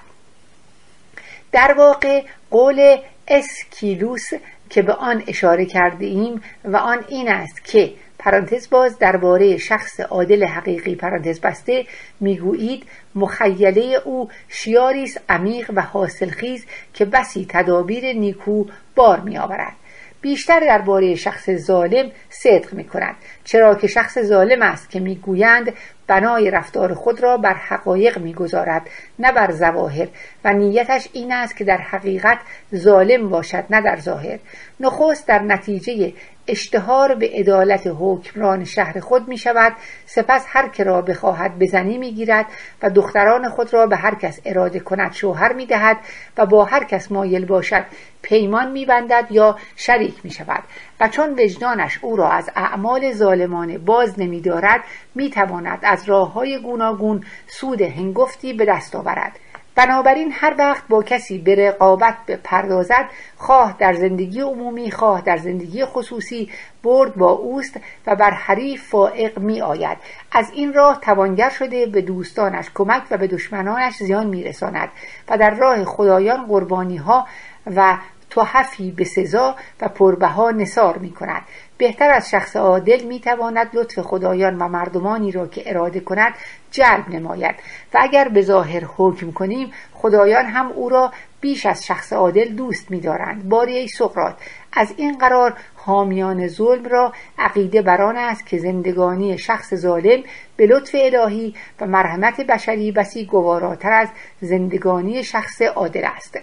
در 1.52 1.74
واقع 1.78 2.22
قول 2.50 2.96
اسکیلوس 3.28 4.30
که 4.70 4.82
به 4.82 4.92
آن 4.92 5.24
اشاره 5.26 5.66
کرده 5.66 6.06
ایم 6.06 6.42
و 6.64 6.76
آن 6.76 7.04
این 7.08 7.28
است 7.28 7.64
که 7.64 7.92
پرانتز 8.18 8.70
باز 8.70 8.98
درباره 8.98 9.56
شخص 9.56 10.00
عادل 10.00 10.44
حقیقی 10.44 10.94
پرانتز 10.94 11.40
بسته 11.40 11.86
می‌گویید 12.20 12.84
مخیله 13.14 14.00
او 14.04 14.28
شیاری 14.48 15.02
است 15.02 15.20
عمیق 15.28 15.70
و 15.74 15.82
حاصلخیز 15.82 16.66
که 16.94 17.04
بسی 17.04 17.46
تدابیر 17.48 18.12
نیکو 18.12 18.64
بار 18.96 19.20
میآورد. 19.20 19.72
بیشتر 20.20 20.60
درباره 20.60 21.14
شخص 21.14 21.50
ظالم 21.50 22.10
صدق 22.30 22.74
می 22.74 22.84
کند 22.84 23.16
چرا 23.44 23.74
که 23.74 23.86
شخص 23.86 24.18
ظالم 24.18 24.62
است 24.62 24.90
که 24.90 25.00
می‌گویند 25.00 25.72
بنای 26.06 26.50
رفتار 26.50 26.94
خود 26.94 27.22
را 27.22 27.36
بر 27.36 27.54
حقایق 27.54 28.18
می‌گذارد 28.18 28.82
نه 29.18 29.32
بر 29.32 29.50
زواهر 29.50 30.08
و 30.44 30.52
نیتش 30.52 31.08
این 31.12 31.32
است 31.32 31.56
که 31.56 31.64
در 31.64 31.76
حقیقت 31.76 32.38
ظالم 32.74 33.28
باشد 33.28 33.64
نه 33.70 33.80
در 33.80 33.96
ظاهر. 33.96 34.38
نخست 34.80 35.26
در 35.26 35.42
نتیجه 35.42 36.12
اشتهار 36.48 37.14
به 37.14 37.30
عدالت 37.34 37.90
حکمران 38.00 38.64
شهر 38.64 39.00
خود 39.00 39.28
می 39.28 39.38
شود 39.38 39.72
سپس 40.06 40.44
هر 40.48 40.68
که 40.68 40.84
را 40.84 41.02
بخواهد 41.02 41.58
بزنی 41.58 41.98
می 41.98 42.12
گیرد 42.12 42.46
و 42.82 42.90
دختران 42.90 43.48
خود 43.48 43.74
را 43.74 43.86
به 43.86 43.96
هر 43.96 44.14
کس 44.14 44.40
اراده 44.44 44.80
کند 44.80 45.12
شوهر 45.12 45.52
می 45.52 45.66
دهد 45.66 45.96
و 46.38 46.46
با 46.46 46.64
هر 46.64 46.84
کس 46.84 47.12
مایل 47.12 47.44
باشد 47.44 47.84
پیمان 48.22 48.72
می 48.72 48.86
بندد 48.86 49.26
یا 49.30 49.56
شریک 49.76 50.14
می 50.24 50.30
شود 50.30 50.62
و 51.00 51.08
چون 51.08 51.32
وجدانش 51.32 51.98
او 52.02 52.16
را 52.16 52.30
از 52.30 52.50
اعمال 52.56 53.12
ظالمانه 53.12 53.78
باز 53.78 54.20
نمی 54.20 54.40
دارد 54.40 54.80
می 55.14 55.30
تواند 55.30 55.78
از 55.82 56.08
راه 56.08 56.32
های 56.32 56.62
گوناگون 56.62 57.24
سود 57.46 57.82
هنگفتی 57.82 58.52
به 58.52 58.64
دست 58.64 58.96
آورد. 58.96 59.38
بنابراین 59.78 60.32
هر 60.32 60.54
وقت 60.58 60.88
با 60.88 61.02
کسی 61.02 61.38
به 61.38 61.54
رقابت 61.54 62.16
بپردازد 62.26 63.10
خواه 63.36 63.76
در 63.78 63.92
زندگی 63.92 64.40
عمومی 64.40 64.90
خواه 64.90 65.20
در 65.20 65.36
زندگی 65.36 65.84
خصوصی 65.84 66.50
برد 66.82 67.14
با 67.14 67.30
اوست 67.30 67.80
و 68.06 68.16
بر 68.16 68.30
حریف 68.30 68.88
فائق 68.88 69.38
می 69.38 69.62
آید 69.62 69.98
از 70.32 70.50
این 70.54 70.72
راه 70.72 71.00
توانگر 71.00 71.48
شده 71.50 71.86
به 71.86 72.02
دوستانش 72.02 72.70
کمک 72.74 73.02
و 73.10 73.18
به 73.18 73.26
دشمنانش 73.26 73.96
زیان 73.96 74.26
می 74.26 74.44
رساند 74.44 74.88
و 75.28 75.38
در 75.38 75.50
راه 75.50 75.84
خدایان 75.84 76.46
قربانی 76.46 76.96
ها 76.96 77.26
و 77.66 77.98
توحفی 78.30 78.90
به 78.90 79.04
سزا 79.04 79.56
و 79.80 79.88
پربها 79.88 80.50
نصار 80.50 80.98
می 80.98 81.10
کند 81.10 81.42
بهتر 81.78 82.10
از 82.10 82.30
شخص 82.30 82.56
عادل 82.56 83.02
می 83.02 83.20
تواند 83.20 83.70
لطف 83.74 83.98
خدایان 83.98 84.58
و 84.58 84.68
مردمانی 84.68 85.32
را 85.32 85.46
که 85.46 85.70
اراده 85.70 86.00
کند 86.00 86.34
جلب 86.70 87.08
نماید. 87.08 87.54
و 87.94 87.98
اگر 88.00 88.28
به 88.28 88.42
ظاهر 88.42 88.84
حکم 88.96 89.32
کنیم 89.32 89.72
خدایان 89.94 90.44
هم 90.44 90.72
او 90.72 90.88
را 90.88 91.12
بیش 91.40 91.66
از 91.66 91.86
شخص 91.86 92.12
عادل 92.12 92.48
دوست 92.48 92.90
می 92.90 93.00
دارند 93.00 93.48
باری 93.48 93.76
ای 93.76 93.88
سقرات 93.88 94.36
از 94.72 94.94
این 94.96 95.18
قرار 95.18 95.56
حامیان 95.74 96.48
ظلم 96.48 96.84
را 96.84 97.12
عقیده 97.38 97.82
بران 97.82 98.16
است 98.16 98.46
که 98.46 98.58
زندگانی 98.58 99.38
شخص 99.38 99.74
ظالم 99.74 100.22
به 100.56 100.66
لطف 100.66 100.94
الهی 100.94 101.54
و 101.80 101.86
مرحمت 101.86 102.40
بشری 102.40 102.92
بسی 102.92 103.26
گواراتر 103.26 103.92
از 103.92 104.08
زندگانی 104.40 105.24
شخص 105.24 105.62
عادل 105.62 106.04
است. 106.16 106.38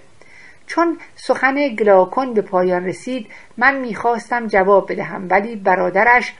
چون 0.68 0.98
سخن 1.16 1.68
گلاکن 1.68 2.34
به 2.34 2.42
پایان 2.42 2.86
رسید 2.86 3.28
من 3.58 3.78
می‌خواستم 3.78 4.48
جواب 4.48 4.92
بدهم 4.92 5.28
ولی 5.30 5.56
برادرش 5.56 6.34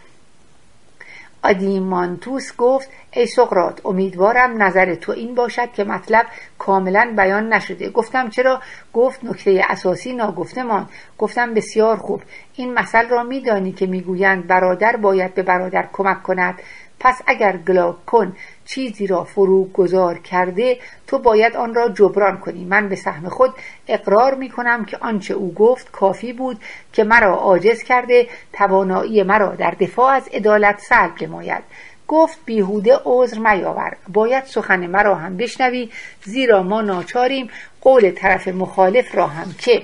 آدیمانتوس 1.46 2.56
گفت 2.58 2.90
ای 3.14 3.26
سقرات 3.26 3.86
امیدوارم 3.86 4.64
نظر 4.64 4.96
تو 4.96 5.12
این 5.12 5.36
باشد 5.36 5.72
که 5.72 5.84
مطلب 5.84 6.26
کاملا 6.60 7.14
بیان 7.18 7.54
نشده. 7.54 7.90
گفتم 7.90 8.30
چرا؟ 8.30 8.62
گفت 8.94 9.24
نکته 9.24 9.66
اساسی 9.70 10.14
ناگفته 10.14 10.64
مان 10.64 10.90
گفتم 11.18 11.54
بسیار 11.54 11.98
خوب. 11.98 12.22
این 12.56 12.74
مثل 12.74 13.10
را 13.10 13.24
میدانی 13.24 13.72
که 13.72 13.86
می‌گویند 13.86 14.48
برادر 14.48 14.96
باید 14.96 15.34
به 15.34 15.44
برادر 15.44 15.88
کمک 15.94 16.24
کند. 16.24 16.62
پس 17.00 17.22
اگر 17.28 17.58
گلاکن 17.58 18.36
چیزی 18.66 19.08
را 19.08 19.24
فرو 19.24 19.66
گذار 19.66 20.18
کرده 20.18 20.78
تو 21.08 21.20
باید 21.20 21.56
آن 21.56 21.76
را 21.76 21.90
جبران 21.90 22.38
کنی. 22.38 22.66
من 22.66 22.90
به 22.90 22.96
سهم 22.96 23.30
خود 23.30 23.54
اقرار 23.88 24.34
می 24.34 24.50
کنم 24.50 24.86
که 24.86 24.98
آنچه 24.98 25.34
او 25.34 25.54
گفت 25.54 25.92
کافی 25.92 26.34
بود 26.34 26.62
که 26.94 27.04
مرا 27.04 27.36
عاجز 27.36 27.84
کرده 27.84 28.28
توانایی 28.54 29.24
مرا 29.24 29.56
در 29.56 29.72
دفاع 29.72 30.14
از 30.14 30.28
عدالت 30.28 30.80
سلب 30.80 31.24
نماید. 31.24 31.64
گفت 32.08 32.38
بیهوده 32.46 33.00
عذر 33.06 33.40
میاور 33.40 33.98
باید 34.08 34.44
سخن 34.44 34.88
مرا 34.88 35.16
هم 35.16 35.38
بشنوی 35.38 35.90
زیرا 36.24 36.64
ما 36.64 36.82
ناچاریم 36.82 37.50
قول 37.82 38.12
طرف 38.12 38.48
مخالف 38.48 39.16
را 39.16 39.28
هم 39.28 39.56
که 39.60 39.84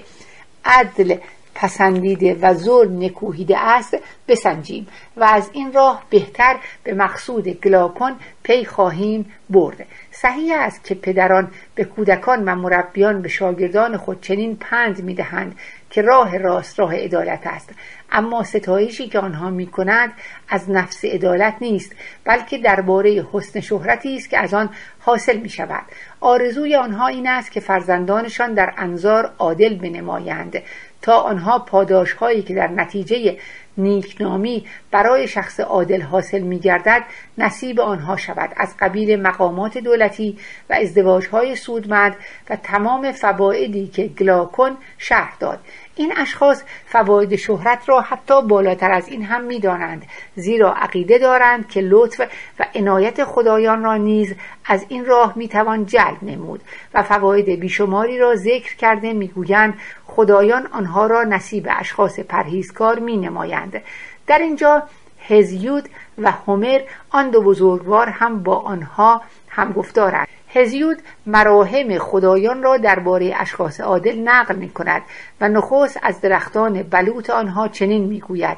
عدل 0.66 1.18
پسندیده 1.62 2.38
و 2.42 2.54
ظلم 2.54 3.04
نکوهیده 3.04 3.60
است 3.60 3.98
بسنجیم 4.28 4.88
و 5.18 5.24
از 5.24 5.50
این 5.54 5.74
راه 5.74 6.04
بهتر 6.10 6.56
به 6.84 6.94
مقصود 6.94 7.48
گلاکن 7.48 8.12
پی 8.44 8.66
خواهیم 8.66 9.32
برد. 9.50 9.86
صحیح 10.12 10.54
است 10.60 10.84
که 10.84 10.96
پدران 10.96 11.52
به 11.76 11.84
کودکان 11.84 12.44
و 12.50 12.56
مربیان 12.56 13.22
به 13.22 13.30
شاگردان 13.30 13.98
خود 13.98 14.22
چنین 14.22 14.56
پند 14.56 15.04
می‌دهند 15.04 15.56
که 15.90 16.02
راه 16.02 16.38
راست 16.38 16.80
راه 16.80 16.96
عدالت 16.96 17.42
است. 17.44 17.70
اما 18.12 18.44
ستایشی 18.44 19.08
که 19.08 19.20
آنها 19.20 19.50
می 19.50 19.68
کنند 19.68 20.14
از 20.50 20.70
نفس 20.70 21.06
عدالت 21.06 21.56
نیست 21.62 21.96
بلکه 22.26 22.58
درباره 22.58 23.26
حسن 23.32 23.60
شهرتی 23.60 24.16
است 24.16 24.30
که 24.30 24.38
از 24.38 24.54
آن 24.54 24.70
حاصل 25.00 25.38
می 25.38 25.50
شود 25.50 25.84
آرزوی 26.22 26.76
آنها 26.76 27.08
این 27.08 27.28
است 27.28 27.52
که 27.52 27.60
فرزندانشان 27.60 28.54
در 28.54 28.74
انظار 28.78 29.34
عادل 29.40 29.76
بنمایند. 29.76 30.62
تا 31.02 31.20
آنها 31.20 31.60
پاداش 31.60 32.14
هایی 32.14 32.42
که 32.42 32.54
در 32.54 32.68
نتیجه 32.68 33.38
نیکنامی 33.78 34.66
برای 34.92 35.28
شخص 35.28 35.60
عادل 35.60 36.02
حاصل 36.02 36.40
می 36.40 36.60
گردد 36.60 37.04
نصیب 37.38 37.80
آنها 37.80 38.18
شود. 38.18 38.50
از 38.58 38.76
قبیل 38.80 39.22
مقامات 39.22 39.78
دولتی 39.78 40.38
و 40.70 40.74
ازدواج 40.74 41.28
های 41.28 41.56
سودمند 41.56 42.16
و 42.50 42.56
تمام 42.56 43.12
فوایدی 43.12 43.88
که 43.88 44.08
گلاکن 44.08 44.78
شهر 44.98 45.34
داد. 45.40 45.60
این 45.96 46.14
اشخاص 46.18 46.64
فواید 46.86 47.36
شهرت 47.36 47.90
را 47.90 48.02
حتی 48.02 48.42
بالاتر 48.42 48.92
از 48.92 49.08
این 49.08 49.24
هم 49.24 49.44
می‌دانند. 49.44 50.06
زیرا 50.36 50.74
عقیده 50.74 51.18
دارند 51.18 51.70
که 51.70 51.82
لطف 51.82 52.22
و 52.60 52.66
عنایت 52.76 53.24
خدایان 53.24 53.84
را 53.84 53.98
نیز 53.98 54.36
از 54.66 54.86
این 54.90 55.06
راه 55.06 55.34
می‌توان 55.36 55.86
جلب 55.86 56.18
نمود 56.22 56.62
و 56.94 57.04
فواید 57.04 57.60
بیشماری 57.60 58.18
را 58.20 58.36
ذکر 58.36 58.76
کرده 58.76 59.14
می‌گویند 59.14 59.74
خدایان 60.08 60.68
آنها 60.68 61.08
را 61.08 61.24
نصیب 61.24 61.68
اشخاص 61.80 62.20
پرهیزکار 62.20 63.00
می 63.00 63.18
نمایند 63.18 63.82
در 64.28 64.38
اینجا 64.38 64.84
هزیود 65.28 65.90
و 66.18 66.32
همر 66.32 66.82
آن 67.10 67.30
دو 67.30 67.42
بزرگوار 67.42 68.10
هم 68.10 68.44
با 68.44 68.56
آنها 68.56 69.22
هم 69.50 69.72
گفتارند 69.72 70.28
هزیود 70.54 70.98
مراهم 71.26 71.98
خدایان 71.98 72.64
را 72.64 72.78
درباره 72.78 73.34
اشخاص 73.38 73.82
عادل 73.82 74.20
نقل 74.20 74.56
می 74.56 74.70
کند 74.70 75.02
و 75.42 75.48
نخست 75.48 76.00
از 76.04 76.22
درختان 76.22 76.84
بلوط 76.84 77.30
آنها 77.30 77.68
چنین 77.68 78.06
می 78.06 78.20
گوید 78.20 78.58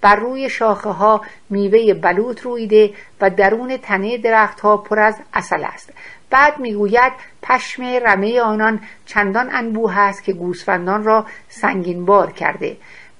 بر 0.00 0.16
روی 0.16 0.50
شاخه 0.50 0.90
ها 0.90 1.20
میوه 1.50 1.94
بلوط 1.94 2.40
رویده 2.40 2.90
و 3.20 3.30
درون 3.30 3.76
تنه 3.76 4.18
درختها 4.18 4.76
پر 4.76 4.98
از 4.98 5.16
اصل 5.34 5.64
است. 5.64 5.92
بعد 6.30 6.58
می‌گوید 6.58 7.12
پشم 7.42 7.82
رمه 7.82 8.40
آنان 8.40 8.80
چندان 9.06 9.48
انبوه 9.52 9.98
است 9.98 10.24
که 10.24 10.32
گوسفندان 10.32 11.04
را 11.04 11.26
سنگین 11.48 12.04
بار 12.04 12.32
کرده 12.32 12.76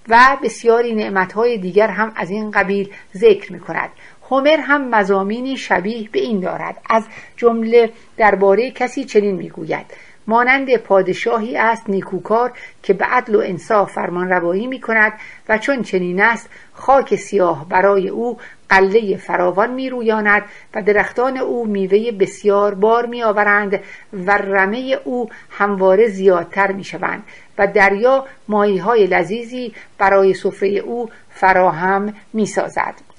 و 0.09 0.37
بسیاری 0.43 0.95
نعمتهای 0.95 1.59
دیگر 1.59 1.89
هم 1.89 2.13
از 2.17 2.31
این 2.31 2.51
قبیل 2.51 2.93
ذکر 3.17 3.53
می 3.53 3.61
کند 3.61 3.91
هومر 4.31 4.57
هم 4.61 4.89
مزامینی 4.89 5.57
شبیه 5.57 6.09
به 6.13 6.21
این 6.21 6.41
دارد 6.41 6.77
از 6.91 7.05
جمله 7.37 7.91
درباره 8.17 8.71
کسی 8.71 9.05
چنین 9.05 9.37
می‌گوید 9.37 9.87
مانند 10.27 10.77
پادشاهی 10.77 11.57
است 11.57 11.91
نیکوکار 11.91 12.53
که 12.83 12.95
به 12.95 13.05
عدل 13.05 13.35
و 13.35 13.43
انصاف 13.45 13.93
فرمان 13.93 14.29
روایی 14.29 14.67
می 14.67 14.81
کند 14.81 15.13
و 15.49 15.59
چون 15.59 15.83
چنین 15.83 16.23
است 16.23 16.49
خاک 16.73 17.17
سیاه 17.17 17.69
برای 17.69 18.09
او 18.09 18.39
قله 18.69 19.17
فراوان 19.17 19.71
می 19.71 19.91
رویاند 19.91 20.43
و 20.75 20.83
درختان 20.83 21.37
او 21.37 21.67
میوه 21.67 22.13
بسیار 22.13 22.75
بار 22.75 23.07
می 23.07 23.23
آورند 23.23 23.81
و 24.27 24.37
رمه 24.37 24.99
او 25.05 25.29
همواره 25.51 26.09
زیادتر 26.09 26.73
می 26.73 26.85
شوند 26.85 27.25
و 27.59 27.67
دریا 27.67 28.27
ماهی 28.49 28.79
های 28.79 29.07
لذیذی 29.07 29.75
برای 29.99 30.35
سفره 30.35 30.69
او 30.69 31.11
فراهم 31.31 32.15
می 32.33 32.47
سازد. 32.47 33.10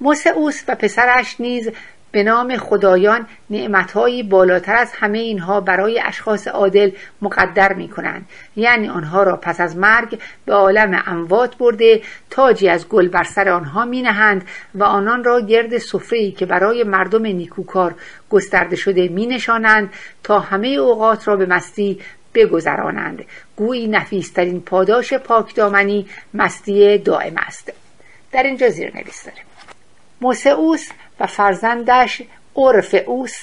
موسعوس 0.00 0.62
و 0.68 0.74
پسرش 0.74 1.40
نیز 1.40 1.70
به 2.12 2.22
نام 2.22 2.56
خدایان 2.56 3.26
نعمتهایی 3.50 4.22
بالاتر 4.22 4.76
از 4.76 4.92
همه 4.92 5.18
اینها 5.18 5.60
برای 5.60 6.00
اشخاص 6.04 6.48
عادل 6.48 6.90
مقدر 7.22 7.72
می 7.72 7.88
کنند 7.88 8.26
یعنی 8.56 8.88
آنها 8.88 9.22
را 9.22 9.36
پس 9.36 9.60
از 9.60 9.76
مرگ 9.76 10.18
به 10.44 10.54
عالم 10.54 11.02
اموات 11.06 11.56
برده 11.56 12.02
تاجی 12.30 12.68
از 12.68 12.88
گل 12.88 13.08
بر 13.08 13.24
سر 13.24 13.48
آنها 13.48 13.84
می 13.84 14.02
نهند 14.02 14.44
و 14.74 14.84
آنان 14.84 15.24
را 15.24 15.40
گرد 15.40 15.78
صفری 15.78 16.32
که 16.32 16.46
برای 16.46 16.84
مردم 16.84 17.26
نیکوکار 17.26 17.94
گسترده 18.30 18.76
شده 18.76 19.08
می 19.08 19.26
نشانند 19.26 19.92
تا 20.22 20.38
همه 20.38 20.68
اوقات 20.68 21.28
را 21.28 21.36
به 21.36 21.46
مستی 21.46 22.00
بگذرانند. 22.34 23.24
گویی 23.56 23.88
نفیسترین 23.88 24.60
پاداش 24.60 25.12
پاکدامنی 25.12 26.06
مستی 26.34 26.98
دائم 26.98 27.34
است. 27.36 27.72
در 28.32 28.42
اینجا 28.42 28.68
زیر 28.68 28.92
نویس 28.94 29.26
موسعوس 30.20 30.88
و 31.20 31.26
فرزندش 31.26 32.22
اورفئوس 32.54 33.42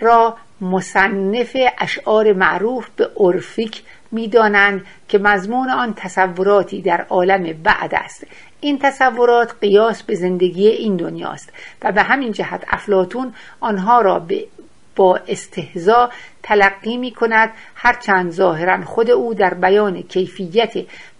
را 0.00 0.36
مصنف 0.60 1.56
اشعار 1.78 2.32
معروف 2.32 2.88
به 2.96 3.10
اورفیک 3.14 3.82
می‌دانند 4.12 4.86
که 5.08 5.18
مضمون 5.18 5.70
آن 5.70 5.94
تصوراتی 5.94 6.82
در 6.82 7.06
عالم 7.10 7.62
بعد 7.62 7.94
است. 7.94 8.26
این 8.60 8.78
تصورات 8.78 9.54
قیاس 9.60 10.02
به 10.02 10.14
زندگی 10.14 10.68
این 10.68 10.96
دنیاست 10.96 11.52
و 11.82 11.92
به 11.92 12.02
همین 12.02 12.32
جهت 12.32 12.64
افلاتون 12.68 13.34
آنها 13.60 14.00
را 14.00 14.18
به 14.18 14.46
با 14.96 15.20
استهزا 15.28 16.10
تلقی 16.42 16.96
می 16.96 17.10
کند 17.10 17.50
هرچند 17.74 18.30
ظاهرا 18.30 18.84
خود 18.84 19.10
او 19.10 19.34
در 19.34 19.54
بیان 19.54 20.02
کیفیت 20.02 20.72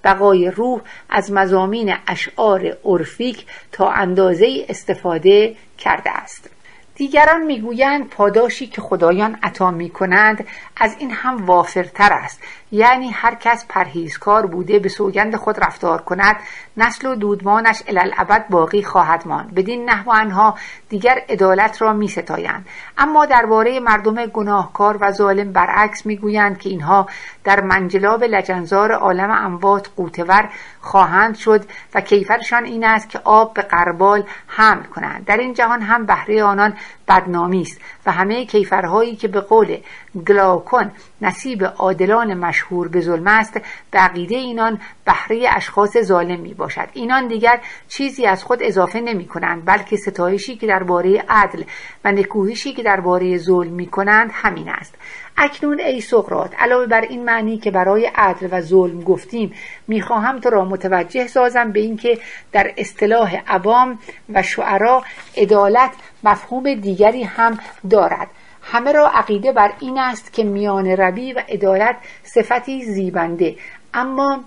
بقای 0.04 0.50
روح 0.50 0.80
از 1.10 1.32
مزامین 1.32 1.94
اشعار 2.06 2.76
عرفیک 2.84 3.46
تا 3.72 3.90
اندازه 3.90 4.66
استفاده 4.68 5.56
کرده 5.78 6.10
است. 6.10 6.50
دیگران 6.94 7.42
می‌گویند 7.42 8.08
پاداشی 8.08 8.66
که 8.66 8.80
خدایان 8.80 9.38
عطا 9.42 9.70
می 9.70 9.90
کنند 9.90 10.46
از 10.76 10.96
این 10.98 11.10
هم 11.10 11.46
وافرتر 11.46 12.12
است. 12.12 12.40
یعنی 12.74 13.10
هر 13.10 13.34
کس 13.34 13.66
پرهیزکار 13.68 14.46
بوده 14.46 14.78
به 14.78 14.88
سوگند 14.88 15.36
خود 15.36 15.64
رفتار 15.64 16.02
کند 16.02 16.36
نسل 16.76 17.08
و 17.08 17.14
دودمانش 17.14 17.82
الالعبد 17.88 18.48
باقی 18.48 18.82
خواهد 18.82 19.26
ماند. 19.26 19.54
بدین 19.54 19.90
نحو 19.90 20.10
انها 20.10 20.54
دیگر 20.88 21.22
عدالت 21.28 21.82
را 21.82 21.92
می 21.92 22.08
ستایند 22.08 22.66
اما 22.98 23.26
درباره 23.26 23.80
مردم 23.80 24.26
گناهکار 24.26 24.98
و 25.00 25.12
ظالم 25.12 25.52
برعکس 25.52 26.06
می‌گویند 26.06 26.58
که 26.58 26.68
اینها 26.68 27.06
در 27.44 27.60
منجلاب 27.60 28.24
لجنزار 28.24 28.92
عالم 28.92 29.30
اموات 29.30 29.90
قوتور 29.96 30.48
خواهند 30.80 31.34
شد 31.34 31.64
و 31.94 32.00
کیفرشان 32.00 32.64
این 32.64 32.84
است 32.84 33.10
که 33.10 33.20
آب 33.24 33.54
به 33.54 33.62
قربال 33.62 34.24
حمل 34.46 34.82
کنند. 34.82 35.24
در 35.24 35.36
این 35.36 35.54
جهان 35.54 35.82
هم 35.82 36.06
بهره 36.06 36.42
آنان 36.42 36.76
بدنامی 37.08 37.60
است 37.60 37.80
و 38.06 38.12
همه 38.12 38.46
کیفرهایی 38.46 39.16
که 39.16 39.28
به 39.28 39.40
قول 39.40 39.78
گلاکن 40.26 40.92
نصیب 41.20 41.64
عادلان 41.64 42.34
مشهور 42.34 42.88
به 42.88 43.00
ظلم 43.00 43.26
است. 43.26 43.60
به 43.90 43.98
عقیده 43.98 44.36
اینان 44.36 44.80
بهره 45.04 45.48
اشخاص 45.56 45.96
ظالم 45.98 46.40
می 46.40 46.54
باشد. 46.54 46.88
اینان 46.92 47.28
دیگر 47.28 47.60
چیزی 47.88 48.26
از 48.26 48.44
خود 48.44 48.58
اضافه 48.62 49.00
نمی 49.00 49.26
کنند 49.26 49.64
بلکه 49.64 49.96
ستایشی 49.96 50.56
که 50.56 50.66
درباره 50.66 51.24
عدل 51.28 51.62
و 52.04 52.12
نکوهشی 52.12 52.72
که 52.72 52.82
درباره 52.82 53.38
ظلم 53.38 53.72
می 53.72 53.86
کنند 53.86 54.30
همین 54.32 54.68
است. 54.68 54.94
اکنون 55.36 55.80
ای 55.80 56.00
سقرات 56.00 56.54
علاوه 56.58 56.86
بر 56.86 57.00
این 57.00 57.24
معنی 57.24 57.58
که 57.58 57.70
برای 57.70 58.10
عدل 58.14 58.48
و 58.50 58.60
ظلم 58.60 59.00
گفتیم 59.00 59.52
می‌خواهم 59.88 60.40
تو 60.40 60.50
را 60.50 60.64
متوجه 60.64 61.26
سازم 61.26 61.72
به 61.72 61.80
اینکه 61.80 62.18
در 62.52 62.72
اصطلاح 62.76 63.36
عوام 63.46 63.98
و 64.34 64.42
شعرا 64.42 65.02
عدالت 65.36 65.90
مفهوم 66.24 66.74
دیگری 66.74 67.22
هم 67.22 67.58
دارد. 67.90 68.28
همه 68.64 68.92
را 68.92 69.08
عقیده 69.08 69.52
بر 69.52 69.72
این 69.80 69.98
است 69.98 70.32
که 70.32 70.44
میان 70.44 70.86
روی 70.86 71.32
و 71.32 71.42
عدالت 71.48 71.96
صفتی 72.22 72.84
زیبنده. 72.84 73.56
اما 73.94 74.44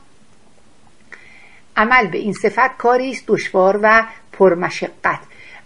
عمل 1.77 2.08
به 2.08 2.17
این 2.17 2.34
صفت 2.34 2.77
کاری 2.77 3.12
است 3.12 3.23
دشوار 3.27 3.80
و 3.84 4.03
پرمشقت. 4.32 5.19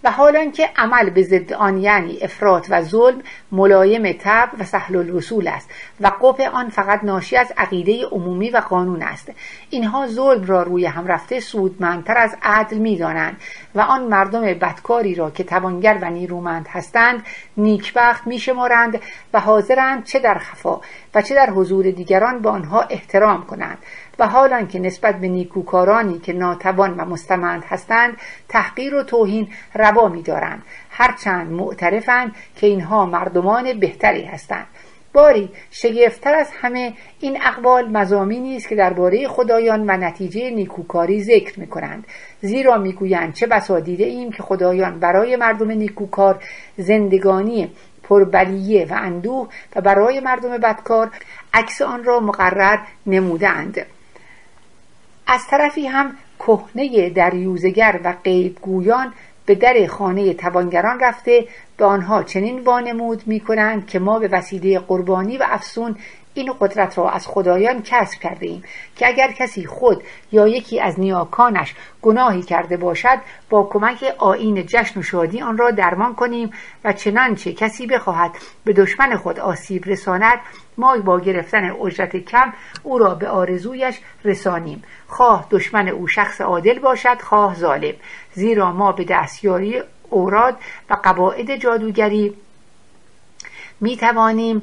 و 0.04 0.12
حالا 0.12 0.46
که 0.46 0.70
عمل 0.76 1.10
به 1.10 1.24
ضد 1.24 1.54
آن 1.54 1.78
یعنی 1.78 2.18
افراط 2.22 2.68
و 2.70 2.82
ظلم 2.82 3.22
ملایم 3.52 4.12
تب 4.20 4.50
و 4.60 4.64
سهل 4.64 4.96
الوصول 4.96 5.48
است 5.48 5.70
و 6.02 6.08
قبح 6.08 6.50
آن 6.54 6.70
فقط 6.70 7.04
ناشی 7.04 7.38
از 7.38 7.54
عقیده 7.58 8.06
عمومی 8.06 8.50
و 8.50 8.58
قانون 8.58 9.04
است. 9.04 9.32
اینها 9.70 10.08
ظلم 10.08 10.44
را 10.46 10.64
روی 10.64 10.86
هم 10.86 11.08
رفته 11.08 11.40
سودمندتر 11.40 12.18
از 12.18 12.38
عدل 12.44 12.78
می‌دانند 12.78 13.38
و 13.76 13.82
آن 13.82 14.04
مردم 14.04 14.42
بدکاری 14.42 15.16
را 15.16 15.32
که 15.32 15.44
توانگر 15.44 15.98
و 16.02 16.10
نیرومند 16.10 16.68
هستند 16.68 17.26
نیکبخت 17.58 18.28
میشمارند 18.28 19.00
و 19.34 19.40
حاضرند 19.40 20.04
چه 20.04 20.20
در 20.20 20.38
خفا 20.38 20.82
و 21.16 21.22
چه 21.22 21.36
در 21.36 21.50
حضور 21.50 21.92
دیگران 21.92 22.40
به 22.40 22.50
آنها 22.50 22.82
احترام 22.82 23.46
کنند. 23.46 23.78
و 24.22 24.28
حالا 24.28 24.66
که 24.66 24.80
نسبت 24.80 25.16
به 25.16 25.28
نیکوکارانی 25.28 26.20
که 26.20 26.34
ناتوان 26.34 26.94
و 26.98 27.06
مستمند 27.06 27.64
هستند 27.64 28.18
تحقیر 28.50 28.96
و 28.96 29.04
توهین 29.04 29.48
روا 29.76 30.08
میدارند. 30.08 30.62
هرچند 30.90 31.52
معترفند 31.52 32.36
که 32.56 32.68
اینها 32.68 33.06
مردمان 33.06 33.80
بهتری 33.80 34.26
هستند. 34.26 34.68
باری 35.14 35.50
شگفتتر 35.72 36.36
از 36.36 36.50
همه 36.62 36.94
این 37.20 37.38
اقوال 37.42 37.90
مزامینی 37.90 38.58
است 38.58 38.68
که 38.68 38.76
درباره 38.76 39.28
خدایان 39.28 39.90
و 39.90 39.98
نتیجه 39.98 40.50
نیکوکاری 40.50 41.24
ذکر 41.24 41.60
می 41.60 41.68
کنند 41.68 42.08
زیرا 42.42 42.78
می‌گویند 42.78 43.34
چه 43.34 43.48
بسا 43.48 43.80
دیده 43.80 44.04
ایم 44.04 44.32
که 44.32 44.44
خدایان 44.44 45.00
برای 45.00 45.36
مردم 45.36 45.72
نیکوکار 45.72 46.44
زندگانی 46.78 47.72
پربلیه 48.04 48.86
و 48.86 48.94
اندوه 48.94 49.48
و 49.76 49.82
برای 49.82 50.20
مردم 50.20 50.58
بدکار 50.58 51.12
عکس 51.54 51.82
آن 51.82 52.04
را 52.04 52.20
مقرر 52.20 52.80
نمودند 53.06 53.86
از 55.32 55.48
طرفی 55.48 55.88
هم 55.88 56.18
کهنه 56.40 57.10
دریوزگر 57.10 58.00
و 58.04 58.14
غیبگویان 58.24 59.14
به 59.46 59.56
در 59.56 59.88
خانه 59.88 60.34
توانگران 60.34 61.00
رفته 61.00 61.46
به 61.78 61.86
آنها 61.86 62.24
چنین 62.24 62.60
وانمود 62.60 63.24
می 63.28 63.40
کنند 63.40 63.88
که 63.88 64.00
ما 64.00 64.20
به 64.20 64.28
وسیله 64.28 64.80
قربانی 64.80 65.38
و 65.38 65.46
افسون 65.50 65.96
این 66.34 66.54
قدرت 66.60 66.98
را 66.98 67.10
از 67.10 67.28
خدایان 67.28 67.82
کسب 67.82 68.20
کرده 68.20 68.46
ایم 68.46 68.64
که 68.96 69.08
اگر 69.08 69.32
کسی 69.32 69.66
خود 69.66 70.04
یا 70.32 70.48
یکی 70.48 70.80
از 70.80 71.00
نیاکانش 71.00 71.76
گناهی 72.02 72.42
کرده 72.42 72.78
باشد 72.78 73.18
با 73.50 73.64
کمک 73.64 74.16
آین 74.18 74.66
جشن 74.66 75.00
و 75.00 75.04
شادی 75.04 75.42
آن 75.42 75.58
را 75.58 75.72
درمان 75.72 76.16
کنیم 76.16 76.52
و 76.84 76.94
چنانچه 76.94 77.54
کسی 77.54 77.88
بخواهد 77.88 78.32
به 78.66 78.74
دشمن 78.74 79.16
خود 79.16 79.40
آسیب 79.40 79.84
رساند 79.86 80.40
ما 80.78 80.98
با 80.98 81.20
گرفتن 81.20 81.72
اجرت 81.72 82.18
کم 82.18 82.54
او 82.84 82.98
را 82.98 83.16
به 83.16 83.28
آرزویش 83.28 84.00
رسانیم. 84.26 84.84
خواه 85.08 85.48
دشمن 85.52 85.88
او 85.88 86.08
شخص 86.08 86.42
عادل 86.42 86.80
باشد 86.80 87.22
خواه 87.22 87.56
ظالم. 87.56 87.94
زیرا 88.34 88.72
ما 88.72 88.92
به 88.92 89.04
دستیاری 89.04 89.82
اوراد 90.10 90.58
و 90.90 90.94
قواعد 90.94 91.56
جادوگری 91.56 92.36
می 93.82 93.98
توانیم 93.98 94.62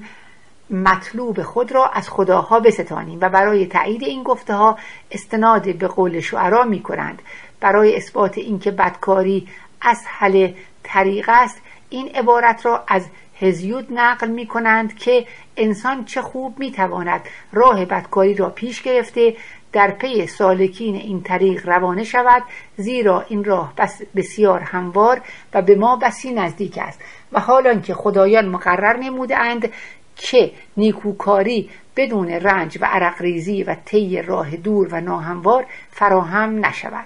مطلوب 0.71 1.43
خود 1.43 1.73
را 1.73 1.87
از 1.87 2.09
خداها 2.09 2.61
بستانیم 2.61 3.19
و 3.21 3.29
برای 3.29 3.67
تایید 3.67 4.03
این 4.03 4.23
گفته 4.23 4.55
ها 4.55 4.79
استناد 5.11 5.77
به 5.77 5.87
قول 5.87 6.21
شعرا 6.21 6.65
می 6.65 6.83
کنند 6.83 7.23
برای 7.61 7.97
اثبات 7.97 8.39
اینکه 8.39 8.71
بدکاری 8.71 9.49
اسهل 9.83 10.53
طریق 10.83 11.31
است 11.33 11.61
این 11.91 12.09
عبارت 12.09 12.67
را 12.67 12.85
از 12.89 13.07
هزیود 13.41 13.87
نقل 13.91 14.29
می 14.29 14.47
کنند 14.47 14.97
که 14.97 15.27
انسان 15.57 16.05
چه 16.05 16.23
خوب 16.23 16.59
می 16.59 16.73
تواند 16.73 17.21
راه 17.53 17.85
بدکاری 17.85 18.35
را 18.35 18.51
پیش 18.51 18.83
گرفته 18.83 19.37
در 19.73 19.91
پی 19.91 20.27
سالکین 20.27 20.95
این 20.95 21.23
طریق 21.23 21.69
روانه 21.69 22.05
شود 22.05 22.43
زیرا 22.77 23.25
این 23.29 23.45
راه 23.45 23.73
بس 23.77 24.03
بسیار 24.17 24.61
هموار 24.61 25.21
و 25.55 25.63
به 25.63 25.75
ما 25.75 25.97
بسی 25.97 26.33
نزدیک 26.33 26.79
است. 26.79 27.01
و 27.33 27.41
حالان 27.41 27.83
که 27.83 27.95
خدایان 27.95 28.49
مقرر 28.49 28.97
نمودند 28.97 29.73
که 30.19 30.53
نیکوکاری 30.77 31.71
بدون 31.97 32.29
رنج 32.29 32.79
و 32.81 32.85
عرقریزی 32.85 33.63
و 33.63 33.77
طی 33.85 34.23
راه 34.23 34.57
دور 34.57 34.89
و 34.89 35.01
ناهموار 35.01 35.67
فراهم 35.91 36.67
نشود. 36.67 37.05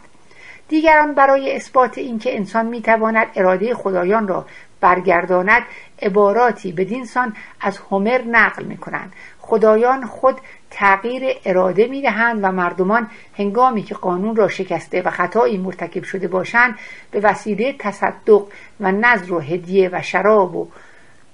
دیگران 0.69 1.15
برای 1.15 1.57
اثبات 1.57 1.99
اینکه 1.99 2.37
انسان 2.37 2.67
می‌تواند 2.67 3.27
اراده 3.37 3.75
خدایان 3.75 4.29
را 4.29 4.47
برگرداند 4.81 5.63
عباراتی 6.03 6.73
بدینسان 6.73 7.37
از 7.61 7.79
هومر 7.79 8.23
نقل 8.23 8.65
می 8.65 8.77
کنند 8.77 9.13
خدایان 9.41 10.07
خود 10.07 10.37
تغییر 10.71 11.23
اراده 11.45 11.87
می 11.87 12.03
دهند 12.03 12.39
و 12.43 12.53
مردمان 12.53 13.11
هنگامی 13.39 13.83
که 13.83 13.95
قانون 13.95 14.37
را 14.37 14.49
شکسته 14.49 15.03
و 15.03 15.11
خطایی 15.11 15.59
مرتکب 15.59 16.03
شده 16.03 16.29
باشند 16.29 16.79
به 17.11 17.21
وسیله 17.21 17.75
تصدق 17.79 18.43
و 18.81 18.93
نظر 18.93 19.33
و 19.33 19.41
هدیه 19.41 19.91
و 19.93 20.03
شراب 20.03 20.57
و 20.57 20.69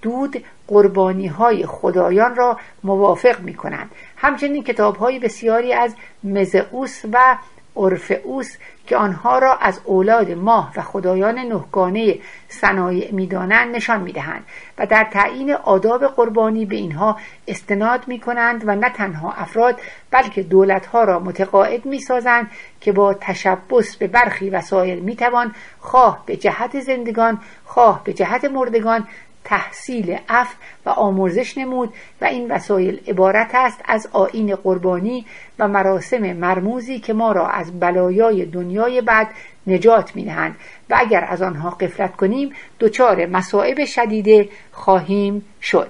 دود 0.02 0.44
قربانی 0.66 1.26
های 1.26 1.66
خدایان 1.66 2.36
را 2.36 2.58
موافق 2.84 3.40
می 3.40 3.54
کنند 3.54 3.90
همچنین 4.16 4.64
کتاب 4.64 4.96
های 4.96 5.18
بسیاری 5.18 5.72
از 5.72 5.94
مزئوس 6.24 7.02
و 7.12 7.38
اورفئوس 7.78 8.56
که 8.86 8.96
آنها 8.96 9.38
را 9.38 9.54
از 9.54 9.80
اولاد 9.84 10.30
ماه 10.30 10.72
و 10.76 10.82
خدایان 10.82 11.38
نهگانه 11.38 12.18
صنایع 12.48 13.12
می‌دانند 13.12 13.76
نشان 13.76 14.00
می‌دهند 14.00 14.44
و 14.78 14.86
در 14.86 15.04
تعیین 15.04 15.52
آداب 15.52 16.06
قربانی 16.06 16.66
به 16.66 16.76
اینها 16.76 17.16
استناد 17.48 18.08
می 18.08 18.20
کنند 18.20 18.62
و 18.66 18.76
نه 18.76 18.90
تنها 18.90 19.32
افراد 19.32 19.80
بلکه 20.10 20.42
دولتها 20.42 21.04
را 21.04 21.18
متقاعد 21.18 21.86
می 21.86 21.98
سازند 21.98 22.50
که 22.80 22.92
با 22.92 23.14
تشبس 23.14 23.96
به 23.96 24.06
برخی 24.06 24.50
وسایل 24.50 24.98
می 24.98 25.16
توان 25.16 25.54
خواه 25.80 26.22
به 26.26 26.36
جهت 26.36 26.80
زندگان 26.80 27.40
خواه 27.64 28.04
به 28.04 28.12
جهت 28.12 28.44
مردگان 28.44 29.06
تحصیل 29.48 30.18
اف 30.28 30.54
و 30.86 30.90
آمرزش 30.90 31.58
نمود 31.58 31.92
و 32.20 32.24
این 32.24 32.50
وسایل 32.50 33.00
عبارت 33.08 33.50
است 33.54 33.80
از 33.84 34.08
آین 34.12 34.54
قربانی 34.54 35.26
و 35.58 35.68
مراسم 35.68 36.32
مرموزی 36.32 36.98
که 36.98 37.12
ما 37.12 37.32
را 37.32 37.48
از 37.48 37.80
بلایای 37.80 38.44
دنیای 38.44 39.00
بعد 39.00 39.28
نجات 39.66 40.16
می‌دهند. 40.16 40.56
و 40.90 40.96
اگر 40.98 41.24
از 41.28 41.42
آنها 41.42 41.70
قفلت 41.70 42.16
کنیم 42.16 42.52
دچار 42.80 43.26
مصائب 43.26 43.84
شدیده 43.84 44.48
خواهیم 44.72 45.44
شد. 45.62 45.88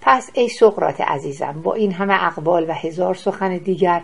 پس 0.00 0.30
ای 0.34 0.48
سقرات 0.48 1.00
عزیزم 1.00 1.60
با 1.62 1.74
این 1.74 1.92
همه 1.92 2.24
اقوال 2.24 2.70
و 2.70 2.72
هزار 2.72 3.14
سخن 3.14 3.56
دیگر 3.56 4.02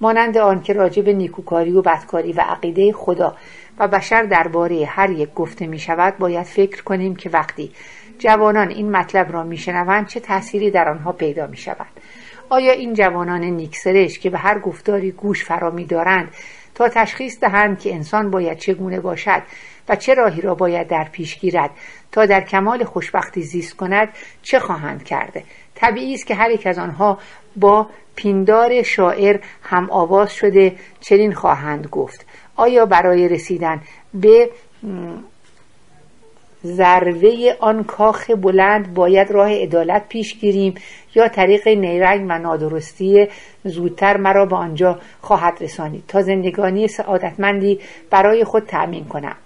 مانند 0.00 0.38
آن 0.38 0.62
که 0.62 0.72
راجب 0.72 1.08
نیکوکاری 1.08 1.72
و 1.72 1.82
بدکاری 1.82 2.32
و 2.32 2.40
عقیده 2.40 2.92
خدا 2.92 3.36
و 3.80 3.88
بشر 3.88 4.22
درباره 4.22 4.86
هر 4.86 5.10
یک 5.10 5.34
گفته 5.34 5.66
می 5.66 5.78
شود 5.78 6.18
باید 6.18 6.46
فکر 6.46 6.82
کنیم 6.82 7.16
که 7.16 7.30
وقتی 7.30 7.72
جوانان 8.18 8.68
این 8.68 8.90
مطلب 8.90 9.32
را 9.32 9.42
میشنوند 9.42 10.06
چه 10.06 10.20
تأثیری 10.20 10.70
در 10.70 10.88
آنها 10.88 11.12
پیدا 11.12 11.46
می 11.46 11.56
شود. 11.56 11.86
آیا 12.48 12.72
این 12.72 12.94
جوانان 12.94 13.44
نیکسرش 13.44 14.18
که 14.18 14.30
به 14.30 14.38
هر 14.38 14.58
گفتاری 14.58 15.10
گوش 15.12 15.44
فرا 15.44 15.70
می 15.70 15.84
دارند 15.84 16.28
تا 16.74 16.88
تشخیص 16.88 17.40
دهند 17.40 17.80
که 17.80 17.94
انسان 17.94 18.30
باید 18.30 18.58
چگونه 18.58 19.00
باشد 19.00 19.42
و 19.88 19.96
چه 19.96 20.14
راهی 20.14 20.40
را 20.40 20.54
باید 20.54 20.88
در 20.88 21.04
پیش 21.04 21.38
گیرد 21.38 21.70
تا 22.12 22.26
در 22.26 22.40
کمال 22.40 22.84
خوشبختی 22.84 23.42
زیست 23.42 23.76
کند 23.76 24.08
چه 24.42 24.58
خواهند 24.58 25.04
کرده 25.04 25.44
طبیعی 25.74 26.14
است 26.14 26.26
که 26.26 26.34
هر 26.34 26.50
یک 26.50 26.66
از 26.66 26.78
آنها 26.78 27.18
با 27.56 27.86
پیندار 28.16 28.82
شاعر 28.82 29.40
هم 29.62 29.90
آواز 29.90 30.34
شده 30.34 30.76
چنین 31.00 31.32
خواهند 31.32 31.86
گفت. 31.86 32.26
آیا 32.60 32.86
برای 32.86 33.28
رسیدن 33.28 33.80
به 34.14 34.50
ذروه 36.66 37.54
آن 37.60 37.84
کاخ 37.84 38.30
بلند 38.30 38.94
باید 38.94 39.30
راه 39.30 39.50
عدالت 39.52 40.08
پیش 40.08 40.38
گیریم 40.40 40.74
یا 41.14 41.28
طریق 41.28 41.68
نیرنگ 41.68 42.26
و 42.28 42.38
نادرستی 42.38 43.28
زودتر 43.64 44.16
مرا 44.16 44.46
به 44.46 44.56
آنجا 44.56 44.98
خواهد 45.20 45.58
رسانید؟ 45.60 46.04
تا 46.08 46.22
زندگانی 46.22 46.88
سعادتمندی 46.88 47.80
برای 48.10 48.44
خود 48.44 48.62
تأمین 48.62 49.04
کنم. 49.04 49.36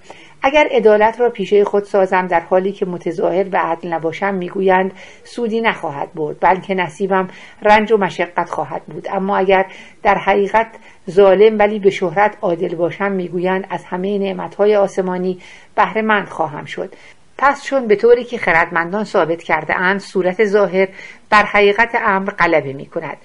اگر 0.46 0.68
عدالت 0.70 1.20
را 1.20 1.30
پیشه 1.30 1.64
خود 1.64 1.84
سازم 1.84 2.26
در 2.26 2.40
حالی 2.40 2.72
که 2.72 2.86
متظاهر 2.86 3.46
و 3.52 3.56
عدل 3.56 3.92
نباشم 3.92 4.34
می‌گویند 4.34 4.92
سودی 5.24 5.60
نخواهد 5.60 6.14
برد 6.14 6.36
بلکه 6.40 6.74
نصیبم 6.74 7.28
رنج 7.62 7.92
و 7.92 7.96
مشقت 7.96 8.50
خواهد 8.50 8.82
بود. 8.82 9.08
اما 9.10 9.36
اگر 9.36 9.66
در 10.02 10.18
حقیقت 10.18 10.66
ظالم 11.10 11.58
ولی 11.58 11.78
به 11.78 11.90
شهرت 11.90 12.36
عادل 12.42 12.74
باشم 12.74 13.12
می‌گویند 13.12 13.66
از 13.70 13.84
همه 13.84 14.18
نعمتهای 14.18 14.76
آسمانی 14.76 15.38
بهره 15.74 16.02
مند 16.02 16.28
خواهم 16.28 16.64
شد. 16.64 16.94
پس 17.38 17.64
چون 17.64 17.86
به 17.86 17.96
طوری 17.96 18.24
که 18.24 18.38
خردمندان 18.38 19.04
ثابت 19.04 19.42
کرده 19.42 19.74
اند 19.76 20.00
صورت 20.00 20.44
ظاهر 20.44 20.88
بر 21.30 21.42
حقیقت 21.42 21.90
امر 21.94 22.30
غلبه 22.30 22.72
می 22.72 22.86
کند 22.86 23.16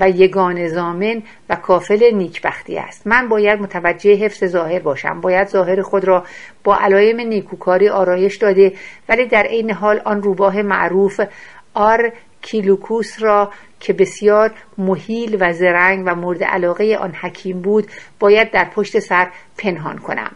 و 0.00 0.08
یگان 0.08 0.68
زامن 0.68 1.22
و 1.48 1.56
کافل 1.56 2.14
نیکبختی 2.14 2.78
است. 2.78 3.06
من 3.06 3.28
باید 3.28 3.60
متوجه 3.60 4.14
حفظ 4.14 4.44
ظاهر 4.44 4.78
باشم. 4.78 5.20
باید 5.20 5.48
ظاهر 5.48 5.82
خود 5.82 6.04
را 6.04 6.24
با 6.64 6.76
علایم 6.76 7.20
نیکوکاری 7.20 7.88
آرایش 7.88 8.36
داده 8.36 8.72
ولی 9.08 9.26
در 9.26 9.42
عین 9.42 9.70
حال 9.70 10.00
آن 10.04 10.22
روباه 10.22 10.62
معروف 10.62 11.20
آر 11.74 12.12
کیلوکوس 12.42 13.22
را 13.22 13.52
که 13.80 13.92
بسیار 13.92 14.50
محیل 14.78 15.36
و 15.40 15.52
زرنگ 15.52 16.02
و 16.06 16.14
مورد 16.14 16.44
علاقه 16.44 16.96
آن 17.00 17.12
حکیم 17.12 17.62
بود 17.62 17.86
باید 18.18 18.50
در 18.50 18.64
پشت 18.64 18.98
سر 18.98 19.28
پنهان 19.58 19.98
کنم. 19.98 20.30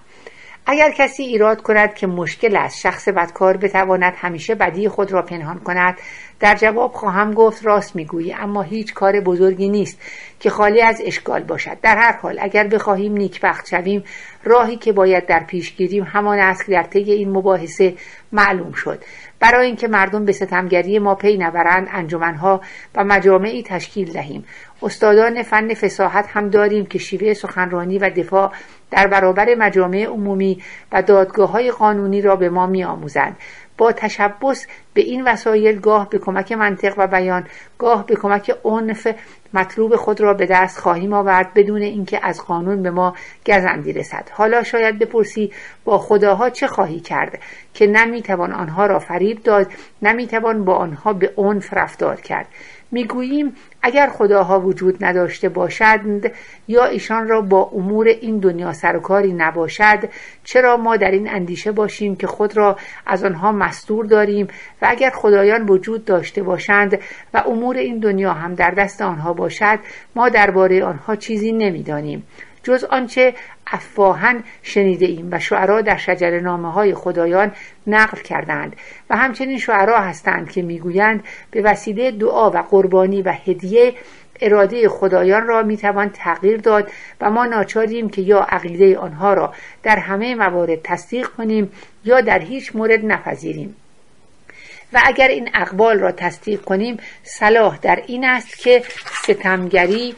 اگر 0.67 0.91
کسی 0.91 1.23
ایراد 1.23 1.63
کند 1.63 1.95
که 1.95 2.07
مشکل 2.07 2.57
است 2.57 2.81
شخص 2.81 3.09
بدکار 3.09 3.57
بتواند 3.57 4.13
همیشه 4.17 4.55
بدی 4.55 4.89
خود 4.89 5.13
را 5.13 5.23
پنهان 5.23 5.59
کند 5.59 5.99
در 6.43 6.55
جواب 6.55 6.93
خواهم 6.93 7.35
گفت 7.35 7.67
راست 7.67 7.97
می‌گویی 7.97 8.33
اما 8.33 8.63
هیچ 8.63 8.95
کار 8.95 9.21
بزرگی 9.21 9.69
نیست 9.69 10.01
که 10.41 10.51
خالی 10.51 10.83
از 10.83 11.03
اشکال 11.05 11.43
باشد. 11.43 11.81
در 11.83 11.97
هر 11.97 12.13
حال 12.13 12.39
اگر 12.41 12.67
بخواهیم 12.67 13.13
نیکبخت 13.13 13.69
شویم 13.69 14.05
راهی 14.45 14.77
که 14.77 14.93
باید 14.93 15.27
در 15.27 15.41
پیش 15.41 15.77
گیریم 15.77 16.05
همان 16.05 16.39
است 16.39 16.71
در 16.71 16.83
طی 16.83 17.13
این 17.13 17.31
مباحثه 17.31 17.95
معلوم 18.33 18.73
شد. 18.73 19.05
برای 19.41 19.67
اینکه 19.67 19.89
مردم 19.89 20.25
به 20.25 20.33
ستمگری 20.33 20.99
ما 20.99 21.15
پی 21.15 21.39
نبرند 21.39 21.89
انجمنها 21.93 22.61
و 22.95 23.05
مجامعی 23.05 23.63
تشکیل 23.63 24.13
دهیم. 24.13 24.45
استادان 24.83 25.43
فن 25.43 25.75
فساحت 25.75 26.27
هم 26.29 26.49
داریم 26.49 26.87
که 26.87 26.99
شیوه 26.99 27.35
سخنرانی 27.35 27.99
و 27.99 28.11
دفاع 28.11 28.53
در 28.91 29.07
برابر 29.07 29.55
مجامع 29.55 30.05
عمومی 30.05 30.63
و 30.93 31.03
دادگاه 31.03 31.51
های 31.51 31.71
قانونی 31.71 32.21
را 32.21 32.37
به 32.37 32.49
ما 32.49 32.67
می 32.67 32.85
آموزند. 32.85 33.37
با 33.83 33.93
تشبس 33.93 34.67
به 34.95 35.01
این 35.01 35.25
وسایل 35.25 35.81
گاه 35.81 36.09
به 36.09 36.19
کمک 36.19 36.53
منطق 36.53 36.95
و 36.97 37.07
بیان 37.07 37.47
گاه 37.79 38.07
به 38.07 38.15
کمک 38.15 38.57
عنف 38.65 39.09
مطلوب 39.55 39.97
خود 39.97 40.21
را 40.21 40.35
به 40.35 40.47
دست 40.47 40.79
خواهیم 40.79 41.13
آورد 41.13 41.55
بدون 41.55 41.83
اینکه 41.83 42.21
از 42.23 42.41
قانون 42.41 42.83
به 42.83 42.91
ما 42.91 43.17
گزندی 43.47 43.93
رسد. 43.93 44.29
حالا 44.33 44.63
شاید 44.63 44.99
بپرسی 44.99 45.53
با 45.85 45.99
خداها 45.99 46.51
چه 46.51 46.67
خواهی 46.67 47.01
کرد 47.01 47.39
که 47.75 47.87
نمی‌توان 47.87 48.53
آنها 48.53 48.87
را 48.87 48.99
فریب 48.99 49.43
داد 49.43 49.67
نمی‌توان 50.03 50.65
با 50.65 50.75
آنها 50.75 51.13
به 51.13 51.33
عنف 51.37 51.75
رفتار 51.75 52.21
کرد. 52.21 52.47
می‌گوییم 52.93 53.57
اگر 53.83 54.09
خداها 54.09 54.61
وجود 54.61 55.05
نداشته 55.05 55.49
باشند 55.49 56.31
یا 56.69 56.85
ایشان 56.85 57.29
را 57.29 57.41
با 57.41 57.63
امور 57.63 58.09
این 58.09 58.39
دنیا 58.39 58.73
سرکاری 58.73 59.33
نباشد 59.33 59.99
چرا 60.45 60.77
ما 60.77 60.97
در 60.97 61.11
این 61.11 61.31
اندیشه 61.31 61.73
باشیم 61.73 62.17
که 62.17 62.27
خود 62.27 62.57
را 62.57 62.77
از 63.07 63.25
آنها 63.25 63.53
مستور 63.53 64.07
داریم 64.07 64.49
و 64.83 64.87
اگر 64.91 65.11
خدایان 65.11 65.67
وجود 65.69 66.05
داشته 66.05 66.43
باشند 66.43 66.99
و 67.35 67.43
امور 67.47 67.77
این 67.77 67.99
دنیا 67.99 68.33
هم 68.33 68.55
در 68.55 68.71
دست 68.71 69.03
آنها 69.03 69.33
باشد 69.33 69.79
ما 70.17 70.29
درباره 70.29 70.85
آنها 70.85 71.17
چیزی 71.17 71.53
نمی‌دانیم. 71.53 72.23
جز 72.63 72.85
آنچه 72.85 73.35
افواهن 73.67 74.45
شنیده 74.63 75.07
ایم 75.07 75.29
و 75.33 75.39
شعرا 75.39 75.81
در 75.81 75.97
شجر 75.97 76.41
نامه 76.41 76.73
های 76.73 76.95
خدایان 76.95 77.53
نقل 77.87 78.21
کردند 78.21 78.77
و 79.11 79.17
همچنین 79.17 79.59
شعرا 79.59 80.01
هستند 80.01 80.51
که 80.51 80.63
می‌گویند 80.63 81.25
به 81.51 81.63
وسیله 81.63 82.11
دعا 82.11 82.51
و 82.51 82.59
قربانی 82.59 83.23
و 83.23 83.33
هدیه 83.47 83.95
اراده 84.41 84.89
خدایان 84.89 85.47
را 85.47 85.63
می‌توان 85.63 86.11
تغییر 86.11 86.57
داد 86.57 86.91
و 87.21 87.31
ما 87.31 87.47
ناچاریم 87.47 88.09
که 88.09 88.23
یا 88.23 88.41
عقیده 88.41 88.99
آنها 88.99 89.35
را 89.35 89.55
در 89.83 89.97
همه 89.97 90.35
موارد 90.35 90.83
تصدیق 90.83 91.29
کنیم 91.29 91.73
یا 92.05 92.21
در 92.21 92.39
هیچ 92.39 92.77
مورد 92.77 93.05
نپذیریم. 93.05 93.77
و 94.93 95.01
اگر 95.05 95.29
این 95.29 95.51
اقوال 95.55 95.99
را 95.99 96.13
تصدیق 96.13 96.61
کنیم 96.61 96.97
صلاح 97.23 97.79
در 97.79 98.03
این 98.07 98.25
است 98.25 98.59
که 98.59 98.83
ستمگری 99.23 100.15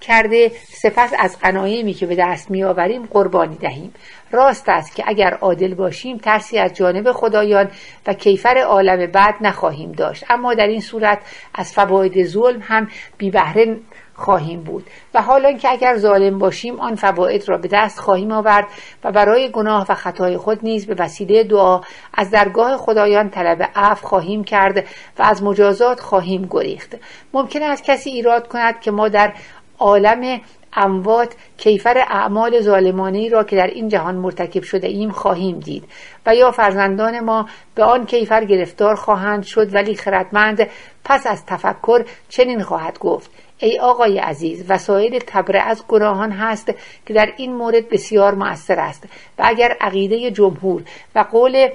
کرده 0.00 0.52
سپس 0.82 1.12
از 1.18 1.38
قنایمی 1.38 1.94
که 1.94 2.06
به 2.06 2.16
دست 2.18 2.50
میآوریم 2.50 3.06
قربانی 3.06 3.56
دهیم. 3.56 3.94
راست 4.30 4.68
است 4.68 4.96
که 4.96 5.04
اگر 5.06 5.34
عادل 5.34 5.74
باشیم 5.74 6.18
ترسی 6.18 6.58
از 6.58 6.74
جانب 6.74 7.12
خدایان 7.12 7.70
و 8.06 8.12
کیفر 8.12 8.58
عالم 8.58 9.12
بعد 9.12 9.34
نخواهیم 9.40 9.92
داشت. 9.92 10.24
اما 10.30 10.54
در 10.54 10.66
این 10.66 10.80
صورت 10.80 11.18
از 11.54 11.72
فواید 11.72 12.26
ظلم 12.26 12.60
هم 12.62 12.88
بی 13.18 13.30
بهره 13.30 13.76
خواهیم 14.18 14.60
بود. 14.60 14.86
و 15.14 15.22
حالا 15.22 15.52
که 15.52 15.70
اگر 15.70 15.96
ظالم 15.96 16.38
باشیم 16.38 16.80
آن 16.80 16.94
فواید 16.94 17.48
را 17.48 17.58
به 17.58 17.68
دست 17.72 18.00
خواهیم 18.00 18.32
آورد 18.32 18.66
و 19.04 19.12
برای 19.12 19.50
گناه 19.50 19.86
و 19.88 19.94
خطای 19.94 20.36
خود 20.36 20.58
نیز 20.62 20.86
به 20.86 20.94
وسیله 20.98 21.44
دعا 21.44 21.80
از 22.14 22.30
درگاه 22.30 22.76
خدایان 22.76 23.30
طلب 23.30 23.70
عفو 23.76 24.06
خواهیم 24.06 24.44
کرد 24.44 24.78
و 25.18 25.22
از 25.22 25.42
مجازات 25.42 26.00
خواهیم 26.00 26.46
گریخت. 26.50 26.96
ممکن 27.32 27.62
است 27.62 27.84
کسی 27.84 28.10
ایراد 28.10 28.48
کند 28.48 28.80
که 28.80 28.90
ما 28.90 29.08
در 29.08 29.32
عالم 29.78 30.40
اموات 30.72 31.34
کیفر 31.58 31.98
اعمال 31.98 32.60
ظالمانه 32.60 33.28
را 33.28 33.44
که 33.44 33.56
در 33.56 33.66
این 33.66 33.88
جهان 33.88 34.14
مرتکب 34.14 34.62
شده 34.62 34.86
ایم 34.86 35.10
خواهیم 35.10 35.60
دید. 35.60 35.84
و 36.26 36.34
یا 36.34 36.50
فرزندان 36.50 37.20
ما 37.20 37.48
به 37.74 37.84
آن 37.84 38.06
کیفر 38.06 38.44
گرفتار 38.44 38.94
خواهند 38.94 39.42
شد 39.42 39.74
ولی 39.74 39.94
خردمند 39.94 40.68
پس 41.04 41.26
از 41.26 41.46
تفکر 41.46 42.04
چنین 42.28 42.62
خواهد 42.62 42.98
گفت. 42.98 43.30
ای 43.58 43.78
آقای 43.78 44.18
عزیز 44.18 44.64
وسایل 44.68 45.18
تبره 45.26 45.60
از 45.60 45.84
گناهان 45.88 46.32
هست 46.32 46.72
که 47.06 47.14
در 47.14 47.32
این 47.36 47.54
مورد 47.54 47.88
بسیار 47.88 48.34
مؤثر 48.34 48.80
است. 48.80 49.04
و 49.38 49.42
اگر 49.46 49.76
عقیده 49.80 50.30
جمهور 50.30 50.82
و 51.14 51.24
قول 51.30 51.68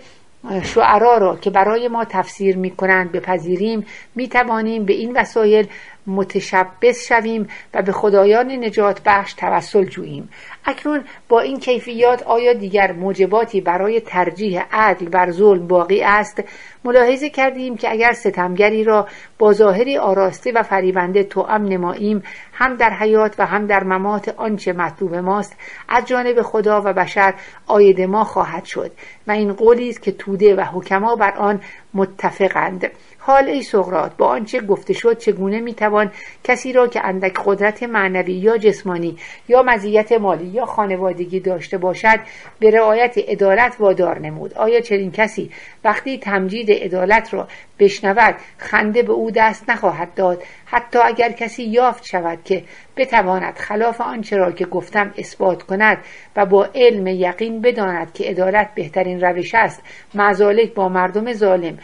شعرا 0.64 1.18
را 1.18 1.36
که 1.36 1.50
برای 1.50 1.88
ما 1.88 2.06
تفسیر 2.06 2.58
می 2.58 2.72
کنند 2.72 3.12
بپذیریم 3.12 3.86
می 4.16 4.28
توانیم 4.28 4.86
به 4.86 4.94
این 4.94 5.18
وسایل 5.18 5.68
متشبس 6.08 7.08
شویم 7.08 7.48
و 7.74 7.82
به 7.82 7.92
خدایان 7.92 8.52
نجات 8.52 9.02
بخش 9.06 9.34
توسل 9.34 9.84
جوییم. 9.84 10.30
اکنون 10.66 11.04
با 11.30 11.40
این 11.40 11.60
کیفیات 11.60 12.24
آیا 12.24 12.54
دیگر 12.54 12.92
موجباتی 12.92 13.62
برای 13.62 14.00
ترجیح 14.00 14.62
عدل 14.72 15.10
بر 15.10 15.32
ظلم 15.32 15.68
باقی 15.68 16.04
است؟ 16.04 16.44
ملاحظه 16.86 17.30
کردیم 17.30 17.78
که 17.78 17.92
اگر 17.92 18.12
ستمگری 18.14 18.84
را 18.84 19.08
با 19.40 19.54
ظاهری 19.54 19.98
آراسته 19.98 20.52
و 20.52 20.64
فریبنده 20.64 21.24
توأم 21.24 21.66
نماییم 21.66 22.24
هم 22.54 22.76
در 22.76 22.90
حیات 22.90 23.36
و 23.40 23.46
هم 23.46 23.68
در 23.68 23.84
ممات 23.84 24.30
آنچه 24.38 24.74
مطلوب 24.74 25.16
ماست. 25.16 25.56
از 25.90 26.06
جانب 26.06 26.42
خدا 26.42 26.82
و 26.86 26.94
بشر 26.94 27.34
آید 27.68 28.02
ما 28.02 28.24
خواهد 28.24 28.66
شد 28.66 28.92
و 29.28 29.32
این 29.32 29.54
قولی 29.54 29.90
است 29.90 30.02
که 30.02 30.12
توده 30.12 30.56
و 30.56 30.62
حکما 30.62 31.16
بر 31.16 31.32
آن 31.32 31.62
متفقند. 31.94 32.92
حال 33.26 33.50
ای 33.50 33.62
سقرات 33.62 34.18
با 34.18 34.28
آنچه 34.28 34.62
گفته 34.62 34.94
شد 34.94 35.18
چگونه 35.18 35.60
می‌توان 35.60 36.12
کسی 36.44 36.74
را 36.74 36.88
که 36.88 37.06
اندک 37.06 37.34
قدرت 37.46 37.84
معنوی 37.84 38.34
یا 38.34 38.58
جسمانی 38.58 39.18
یا 39.48 39.64
مزیت 39.64 40.12
مالی 40.12 40.46
یا 40.46 40.66
خانوادگی 40.66 41.40
داشته 41.40 41.78
باشد 41.78 42.20
به 42.60 42.72
رعایت 42.72 43.18
عدالت 43.18 43.76
وادار 43.80 44.20
نمود. 44.20 44.54
آیا 44.54 44.80
چنین 44.80 45.12
کسی 45.12 45.52
وقتی 45.84 46.18
تمجید 46.18 46.72
عدالت 46.72 47.34
را 47.34 47.48
بشنود 47.80 48.36
خنده 48.58 49.04
به 49.04 49.14
او 49.14 49.32
دست 49.32 49.70
نخواهد 49.70 50.14
داد؟ 50.14 50.44
حتی 50.66 51.00
اگر 51.00 51.32
کسی 51.32 51.64
یافت 51.64 52.06
شود 52.06 52.40
که 52.46 52.64
بتواند 52.98 53.56
خلاف 53.58 54.02
آنچه 54.02 54.38
را 54.38 54.52
که 54.52 54.66
گفتم 54.66 55.14
اثبات 55.18 55.64
کند 55.64 55.98
و 56.36 56.46
با 56.46 56.70
علم 56.76 57.08
یقین 57.08 57.62
بداند 57.62 58.14
که 58.14 58.24
عدالت 58.24 58.70
بهترین 58.76 59.22
روش 59.22 59.56
است 59.56 59.82
معزالک 60.14 60.74
با 60.74 60.90
مردم 60.90 61.34
ظالم 61.34 61.78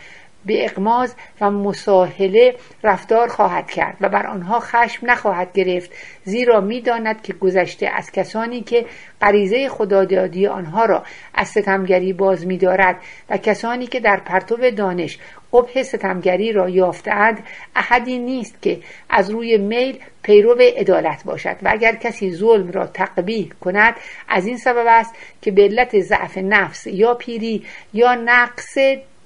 به 0.45 0.65
اقماز 0.65 1.15
و 1.41 1.51
مساهله 1.51 2.55
رفتار 2.83 3.27
خواهد 3.27 3.71
کرد 3.71 3.97
و 4.01 4.09
بر 4.09 4.27
آنها 4.27 4.59
خشم 4.59 5.11
نخواهد 5.11 5.53
گرفت 5.53 5.91
زیرا 6.23 6.61
می‌داند 6.61 7.21
که 7.21 7.33
گذشته 7.33 7.89
از 7.95 8.11
کسانی 8.11 8.61
که 8.61 8.85
غریزه 9.21 9.69
خدادادی 9.69 10.47
آنها 10.47 10.85
را 10.85 11.03
از 11.33 11.47
ستمگری 11.47 12.13
باز 12.13 12.47
میدارد 12.47 12.95
و 13.29 13.37
کسانی 13.37 13.87
که 13.87 13.99
در 13.99 14.17
پرتو 14.17 14.71
دانش 14.71 15.17
قبح 15.53 15.83
ستمگری 15.83 16.51
را 16.51 16.69
یافتهاند 16.69 17.43
احدی 17.75 18.19
نیست 18.19 18.61
که 18.61 18.79
از 19.09 19.29
روی 19.29 19.57
میل 19.57 19.99
پیرو 20.23 20.55
عدالت 20.77 21.23
باشد 21.23 21.55
و 21.61 21.69
اگر 21.71 21.95
کسی 21.95 22.31
ظلم 22.31 22.71
را 22.71 22.87
تقبیح 22.87 23.51
کند 23.61 23.95
از 24.27 24.47
این 24.47 24.57
سبب 24.57 24.85
است 24.87 25.15
که 25.41 25.51
به 25.51 25.63
علت 25.63 25.99
ضعف 25.99 26.37
نفس 26.37 26.87
یا 26.87 27.13
پیری 27.13 27.65
یا 27.93 28.15
نقص 28.15 28.77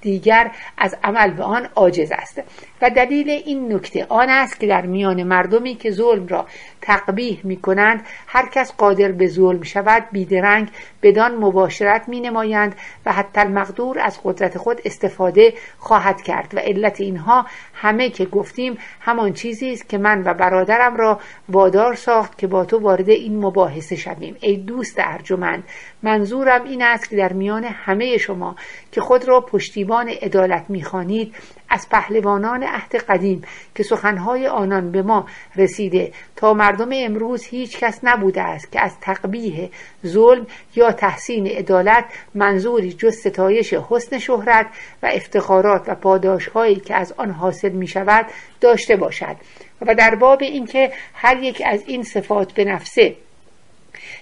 دیگر 0.04 0.50
از 0.78 0.96
عمل 1.04 1.30
به 1.30 1.42
آن 1.42 1.68
عاجز 1.74 2.12
است. 2.12 2.42
دلیل 2.90 3.30
این 3.30 3.72
نکته 3.72 4.06
آن 4.08 4.28
است 4.30 4.60
که 4.60 4.66
در 4.66 4.86
میان 4.86 5.22
مردمی 5.22 5.74
که 5.74 5.90
ظلم 5.90 6.26
را 6.26 6.46
تقبیح 6.80 7.40
می 7.44 7.56
کنند 7.56 8.06
هر 8.26 8.48
کس 8.48 8.72
قادر 8.76 9.12
به 9.12 9.26
ظلم 9.26 9.62
شود 9.62 10.02
بیدرنگ 10.12 10.68
بدان 11.02 11.34
مباشرت 11.34 12.08
می 12.08 12.20
نمایند 12.20 12.74
و 13.06 13.12
حتی 13.12 13.40
المقدور 13.40 13.98
از 13.98 14.20
قدرت 14.24 14.58
خود 14.58 14.80
استفاده 14.84 15.54
خواهد 15.78 16.22
کرد 16.22 16.54
و 16.54 16.58
علت 16.58 17.00
اینها 17.00 17.46
همه 17.74 18.10
که 18.10 18.24
گفتیم 18.24 18.78
همان 19.00 19.32
چیزی 19.32 19.72
است 19.72 19.88
که 19.88 19.98
من 19.98 20.22
و 20.24 20.34
برادرم 20.34 20.96
را 20.96 21.20
وادار 21.48 21.94
ساخت 21.94 22.38
که 22.38 22.46
با 22.46 22.64
تو 22.64 22.78
وارد 22.78 23.10
این 23.10 23.36
مباحثه 23.36 23.96
شویم. 23.96 24.36
ای 24.40 24.56
دوست 24.56 24.96
ارجمند 24.98 25.64
منظورم 26.02 26.64
این 26.64 26.82
است 26.82 27.10
که 27.10 27.16
در 27.16 27.32
میان 27.32 27.64
همه 27.64 28.18
شما 28.18 28.56
که 28.92 29.00
خود 29.00 29.28
را 29.28 29.40
پشتیبان 29.40 30.08
عدالت 30.08 30.64
می‌خوانید 30.68 31.34
از 31.74 31.88
پهلوانان 31.88 32.62
عهد 32.62 32.96
قدیم 32.96 33.42
که 33.74 33.82
سخنهای 33.82 34.46
آنان 34.46 34.92
به 34.92 35.02
ما 35.02 35.26
رسیده. 35.56 36.12
تا 36.36 36.54
مردم 36.54 36.88
امروز 36.92 37.44
هیچ 37.44 37.78
کس 37.78 38.00
نبوده 38.02 38.42
است 38.42 38.72
که 38.72 38.80
از 38.80 39.00
تقبیه 39.00 39.70
ظلم 40.06 40.46
یا 40.76 40.92
تحسین 40.92 41.46
عدالت 41.46 42.04
منظوری 42.34 42.92
جز 42.92 43.16
ستایش 43.16 43.74
حسن 43.74 44.18
شهرت 44.18 44.66
و 45.02 45.10
افتخارات 45.12 45.88
و 45.88 45.94
پاداشهایی 45.94 46.76
که 46.76 46.94
از 46.94 47.14
آن 47.16 47.30
حاصل 47.30 47.72
می 47.72 47.86
شود 47.86 48.26
داشته 48.60 48.96
باشد. 48.96 49.36
و 49.80 49.94
در 49.94 50.14
باب 50.14 50.42
اینکه 50.42 50.92
هر 51.14 51.42
یک 51.42 51.62
از 51.66 51.82
این 51.86 52.02
صفات 52.02 52.52
به 52.52 52.64
نفسه 52.64 53.16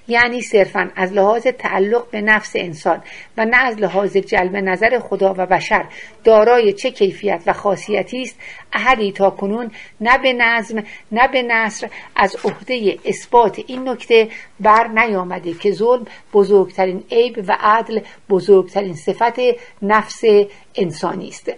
یعنی 0.09 0.41
صرفا 0.41 0.91
از 0.97 1.13
لحاظ 1.13 1.47
تعلق 1.47 2.11
به 2.11 2.21
نفس 2.21 2.53
انسان 2.55 3.03
و 3.39 3.45
نه 3.45 3.57
از 3.57 3.79
لحاظ 3.79 4.17
جلب 4.17 4.57
نظر 4.57 4.99
خدا 4.99 5.35
و 5.39 5.47
بشر. 5.47 5.85
دارای 6.25 6.73
چه 6.73 6.91
کیفیت 6.91 7.43
و 7.47 7.53
خاصیتی 7.53 8.23
است 8.23 8.41
احدی 8.73 9.13
تا 9.13 9.31
کنون 9.31 9.71
نه 10.01 10.19
به 10.19 10.33
نظم 10.33 10.83
نه 11.13 11.29
به 11.29 11.43
نصر 11.43 11.91
از 12.17 12.37
عهده 12.45 12.99
اثبات 13.05 13.61
این 13.67 13.89
نکته 13.89 14.29
بر 14.61 14.87
نیامده 14.87 15.55
که 15.55 15.73
ظلم 15.73 16.07
بزرگترین 16.33 17.05
عیب 17.11 17.45
و 17.49 17.57
عدل 17.61 18.01
بزرگترین 18.31 18.95
صفت 18.95 19.41
نفس 19.83 20.23
انسانی 20.75 21.29
است. 21.29 21.53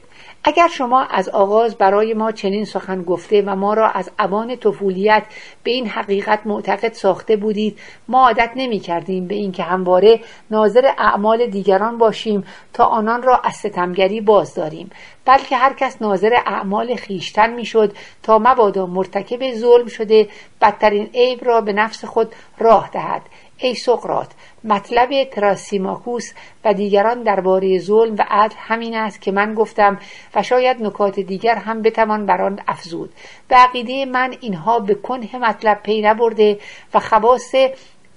اگر 0.46 0.68
شما 0.68 1.02
از 1.02 1.28
آغاز 1.28 1.76
برای 1.76 2.14
ما 2.14 2.32
چنین 2.32 2.64
سخن 2.64 3.02
گفته 3.02 3.42
و 3.42 3.56
ما 3.56 3.74
را 3.74 3.88
از 3.88 4.10
اوان 4.18 4.56
طفولیت 4.56 5.22
به 5.62 5.70
این 5.70 5.86
حقیقت 5.86 6.40
معتقد 6.44 6.92
ساخته 6.92 7.36
بودید 7.36 7.78
ما 8.08 8.26
عادت 8.26 8.50
نمی 8.56 8.78
کردیم 8.78 9.26
به 9.26 9.34
اینکه 9.34 9.62
همواره 9.62 10.20
ناظر 10.50 10.90
اعمال 10.98 11.46
دیگران 11.46 11.98
باشیم 11.98 12.44
تا 12.72 12.84
آنان 12.84 13.22
را 13.22 13.36
از 13.36 13.54
ستمگری 13.54 14.20
باز 14.20 14.54
داریم 14.54 14.90
بلکه 15.24 15.56
هر 15.56 15.72
کس 15.72 16.02
ناظر 16.02 16.34
اعمال 16.46 16.94
خیشتن 17.04 17.52
می‌شد 17.52 17.96
تا 18.22 18.38
مبادا 18.38 18.86
مرتکب 18.86 19.54
ظلم 19.54 19.86
شده 19.86 20.28
بدترین 20.60 21.10
عیب 21.14 21.44
را 21.44 21.60
به 21.60 21.72
نفس 21.72 22.04
خود 22.04 22.34
راه 22.58 22.90
دهد. 22.92 23.22
ای 23.58 23.74
سقراط 23.74 24.28
مطلب 24.64 25.24
تراسیماکوس 25.24 26.32
و 26.64 26.74
دیگران 26.74 27.22
درباره 27.22 27.78
ظلم 27.78 28.14
و 28.18 28.24
عدل 28.28 28.54
همین 28.58 28.94
است 28.94 29.20
که 29.20 29.32
من 29.32 29.54
گفتم 29.54 29.98
و 30.34 30.42
شاید 30.42 30.82
نکات 30.82 31.20
دیگر 31.20 31.54
هم 31.54 31.82
بتوان 31.82 32.26
بر 32.26 32.42
آن 32.42 32.60
افزود. 32.68 33.12
به 33.48 33.56
عقیده 33.56 34.04
من 34.04 34.34
اینها 34.40 34.78
به 34.78 34.94
کنه 34.94 35.36
مطلب 35.36 35.82
پی 35.82 36.02
نبرده 36.02 36.58
و 36.94 37.00
خواص 37.00 37.54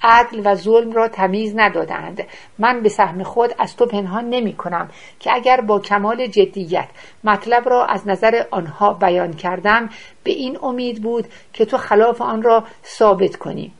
عدل 0.01 0.41
و 0.45 0.55
ظلم 0.55 0.91
را 0.91 1.07
تمیز 1.07 1.53
ندادند. 1.55 2.23
من 2.59 2.81
به 2.81 2.89
سهم 2.89 3.23
خود 3.23 3.55
از 3.59 3.75
تو 3.75 3.85
پنهان 3.85 4.29
نمی 4.29 4.53
کنم 4.53 4.89
که 5.19 5.33
اگر 5.33 5.61
با 5.61 5.79
کمال 5.79 6.27
جدیت 6.27 6.87
مطلب 7.23 7.69
را 7.69 7.85
از 7.85 8.07
نظر 8.07 8.43
آنها 8.51 8.93
بیان 8.93 9.33
کردم 9.33 9.89
به 10.23 10.31
این 10.31 10.57
امید 10.63 11.01
بود 11.01 11.25
که 11.53 11.65
تو 11.65 11.77
خلاف 11.77 12.21
آن 12.21 12.43
را 12.43 12.63
ثابت 12.85 13.35
کنی. 13.35 13.71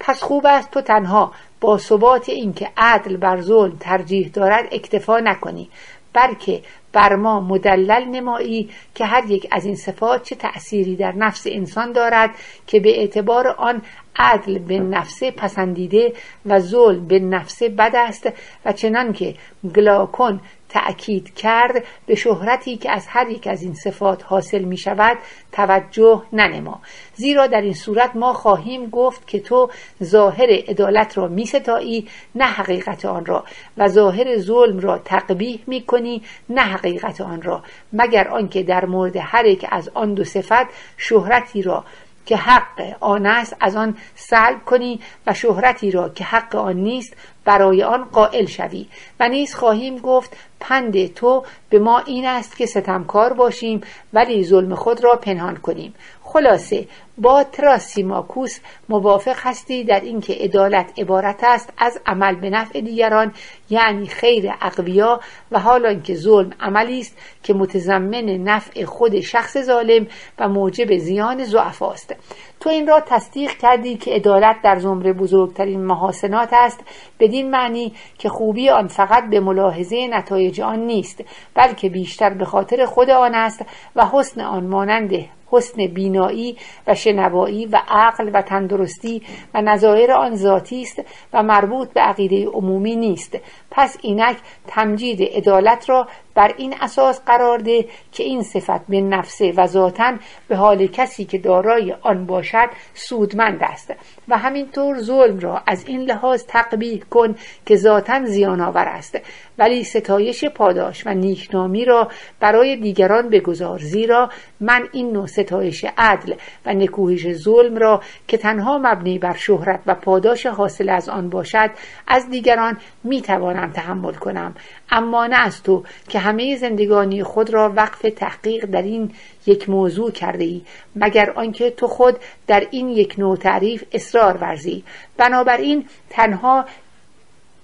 پس 0.00 0.22
خوب 0.22 0.46
است 0.46 0.70
تو 0.70 0.80
تنها 0.80 1.32
با 1.60 1.78
ثبات 1.78 2.28
اینکه 2.28 2.68
عدل 2.76 3.16
بر 3.16 3.40
ظلم 3.40 3.76
ترجیح 3.80 4.28
دارد 4.28 4.68
اکتفا 4.72 5.20
نکنی 5.20 5.70
بلکه 6.12 6.62
بر 6.92 7.16
ما 7.16 7.40
مدلل 7.40 8.04
نمایی 8.04 8.70
که 8.94 9.04
هر 9.04 9.30
یک 9.30 9.48
از 9.50 9.64
این 9.64 9.76
صفات 9.76 10.22
چه 10.22 10.34
تأثیری 10.34 10.96
در 10.96 11.12
نفس 11.12 11.46
انسان 11.50 11.92
دارد 11.92 12.30
که 12.66 12.80
به 12.80 13.00
اعتبار 13.00 13.48
آن 13.48 13.82
عدل 14.16 14.58
به 14.58 14.78
نفسه 14.78 15.30
پسندیده 15.30 16.12
و 16.46 16.60
ظلم 16.60 17.06
به 17.06 17.18
نفسه 17.18 17.68
بد 17.68 17.96
است 17.96 18.28
و 18.64 18.72
چنان 18.72 19.12
که 19.12 19.34
گلاکن 19.74 20.40
تأکید 20.72 21.34
کرد 21.34 21.84
به 22.06 22.14
شهرتی 22.14 22.76
که 22.76 22.90
از 22.90 23.06
هر 23.08 23.30
یک 23.30 23.46
از 23.46 23.62
این 23.62 23.74
صفات 23.74 24.24
حاصل 24.24 24.62
می 24.62 24.76
شود 24.76 25.18
توجه 25.52 26.22
ننما. 26.32 26.80
زیرا 27.14 27.46
در 27.46 27.60
این 27.60 27.74
صورت 27.74 28.16
ما 28.16 28.32
خواهیم 28.32 28.90
گفت 28.90 29.26
که 29.26 29.40
تو 29.40 29.70
ظاهر 30.02 30.48
عدالت 30.68 31.18
را 31.18 31.28
می 31.28 31.46
ستایی 31.46 32.08
نه 32.34 32.44
حقیقت 32.44 33.04
آن 33.04 33.26
را. 33.26 33.44
و 33.76 33.88
ظاهر 33.88 34.38
ظلم 34.38 34.80
را 34.80 34.98
تقبیح 34.98 35.60
می 35.66 35.82
کنی 35.82 36.22
نه 36.48 36.62
حقیقت 36.62 37.20
آن 37.20 37.42
را. 37.42 37.62
مگر 37.92 38.28
آنکه 38.28 38.62
در 38.62 38.84
مورد 38.84 39.16
هر 39.16 39.46
یک 39.46 39.66
از 39.70 39.90
آن 39.94 40.14
دو 40.14 40.24
صفت 40.24 40.66
شهرتی 40.96 41.62
را 41.62 41.84
که 42.26 42.36
حق 42.36 42.96
آن 43.00 43.26
است 43.26 43.56
از 43.60 43.76
آن 43.76 43.96
سلب 44.14 44.64
کنی 44.64 45.00
و 45.26 45.34
شهرتی 45.34 45.90
را 45.90 46.08
که 46.08 46.24
حق 46.24 46.56
آن 46.56 46.76
نیست 46.76 47.16
برای 47.44 47.82
آن 47.82 48.04
قائل 48.04 48.46
شوی. 48.46 48.86
و 49.20 49.28
نیز 49.28 49.54
خواهیم 49.54 49.98
گفت 49.98 50.36
پند 50.60 51.14
تو 51.14 51.44
به 51.70 51.78
ما 51.78 51.98
این 51.98 52.26
است 52.26 52.56
که 52.56 52.66
ستمکار 52.66 53.32
باشیم 53.32 53.80
ولی 54.12 54.44
ظلم 54.44 54.74
خود 54.74 55.04
را 55.04 55.16
پنهان 55.16 55.56
کنیم. 55.56 55.94
خلاصه 56.32 56.86
با 57.18 57.44
تراسیماکوس 57.44 58.58
موافق 58.88 59.36
هستی 59.38 59.84
در 59.84 60.00
اینکه 60.00 60.32
عدالت 60.32 60.92
عبارت 60.98 61.44
است 61.44 61.72
از 61.78 62.00
عمل 62.06 62.34
به 62.34 62.50
نفع 62.50 62.80
دیگران 62.80 63.32
یعنی 63.70 64.06
خیر 64.06 64.52
اقویا 64.62 65.20
و 65.50 65.58
حالا 65.58 65.94
که 65.94 66.14
ظلم 66.14 66.50
عملی 66.60 67.00
است 67.00 67.18
که 67.42 67.54
متضمن 67.54 68.24
نفع 68.24 68.84
خود 68.84 69.20
شخص 69.20 69.58
ظالم 69.58 70.06
و 70.38 70.48
موجب 70.48 70.96
زیان 70.96 71.44
ضعفاست 71.44 72.14
تو 72.60 72.70
این 72.70 72.86
را 72.86 73.00
تصدیق 73.00 73.50
کردی 73.50 73.96
که 73.96 74.10
عدالت 74.10 74.56
در 74.64 74.78
زمره 74.78 75.12
بزرگترین 75.12 75.84
محاسنات 75.84 76.48
است 76.52 76.80
بدین 77.20 77.50
معنی 77.50 77.92
که 78.18 78.28
خوبی 78.28 78.68
آن 78.70 78.86
فقط 78.86 79.30
به 79.30 79.40
ملاحظه 79.40 80.08
نتایج 80.10 80.60
آن 80.60 80.78
نیست 80.78 81.24
بلکه 81.54 81.88
بیشتر 81.88 82.30
به 82.30 82.44
خاطر 82.44 82.86
خود 82.86 83.10
آن 83.10 83.34
است 83.34 83.64
و 83.96 84.06
حسن 84.12 84.40
آن 84.40 84.66
مانند 84.66 85.12
حسن 85.52 85.86
بینایی 85.86 86.56
و 86.86 86.94
شنوایی 86.94 87.66
و 87.66 87.80
عقل 87.88 88.30
و 88.34 88.42
تندرستی 88.42 89.22
و 89.54 89.62
نظایر 89.62 90.12
آن 90.12 90.36
ذاتی 90.36 90.82
است 90.82 91.02
و 91.32 91.42
مربوط 91.42 91.88
به 91.88 92.00
عقیده 92.00 92.46
عمومی 92.46 92.96
نیست. 92.96 93.38
پس 93.72 93.96
اینک 94.00 94.36
تمجید 94.66 95.22
عدالت 95.22 95.90
را 95.90 96.08
بر 96.34 96.54
این 96.56 96.74
اساس 96.80 97.20
قرار 97.26 97.58
ده 97.58 97.84
که 98.12 98.24
این 98.24 98.42
صفت 98.42 98.86
به 98.86 99.00
نفسه 99.00 99.52
و 99.56 99.66
ذاتا 99.66 100.14
به 100.48 100.56
حال 100.56 100.86
کسی 100.86 101.24
که 101.24 101.38
دارای 101.38 101.94
آن 102.02 102.26
باشد 102.26 102.68
سودمند 102.94 103.58
است 103.62 103.94
و 104.28 104.38
همینطور 104.38 104.98
ظلم 104.98 105.38
را 105.38 105.62
از 105.66 105.84
این 105.86 106.00
لحاظ 106.00 106.44
تقبیح 106.48 107.02
کن 107.10 107.34
که 107.66 107.76
ذاتا 107.76 108.24
زیان 108.24 108.60
آور 108.60 108.84
است. 108.84 109.18
ولی 109.58 109.84
ستایش 109.84 110.44
پاداش 110.44 111.06
و 111.06 111.14
نیکنامی 111.14 111.84
را 111.84 112.08
برای 112.40 112.76
دیگران 112.76 113.28
بگذار 113.28 113.78
زیرا 113.78 114.30
من 114.60 114.88
این 114.92 115.12
نوع 115.12 115.26
ستایش 115.26 115.84
عدل 115.98 116.34
و 116.66 116.74
نکوهش 116.74 117.32
ظلم 117.32 117.76
را 117.76 118.00
که 118.28 118.36
تنها 118.36 118.78
مبنی 118.78 119.18
بر 119.18 119.36
شهرت 119.36 119.80
و 119.86 119.94
پاداش 119.94 120.46
حاصل 120.46 120.88
از 120.88 121.08
آن 121.08 121.28
باشد 121.28 121.70
از 122.08 122.30
دیگران 122.30 122.78
می‌توانم 123.04 123.61
تحمل 123.70 124.12
کنم. 124.12 124.54
اما 124.90 125.26
نه 125.26 125.36
از 125.36 125.62
تو 125.62 125.84
که 126.08 126.18
همه 126.18 126.56
زندگانی 126.56 127.22
خود 127.22 127.50
را 127.50 127.72
وقف 127.76 128.06
تحقیق 128.16 128.64
در 128.64 128.82
این 128.82 129.10
یک 129.46 129.68
موضوع 129.68 130.10
کرده 130.10 130.44
ای 130.44 130.62
مگر 130.96 131.30
آنکه 131.30 131.70
تو 131.70 131.88
خود 131.88 132.18
در 132.46 132.66
این 132.70 132.88
یک 132.88 133.14
نوع 133.18 133.36
تعریف 133.36 133.84
اصرار 133.92 134.36
ورزی. 134.36 134.84
بنابراین 135.16 135.84
تنها 136.10 136.64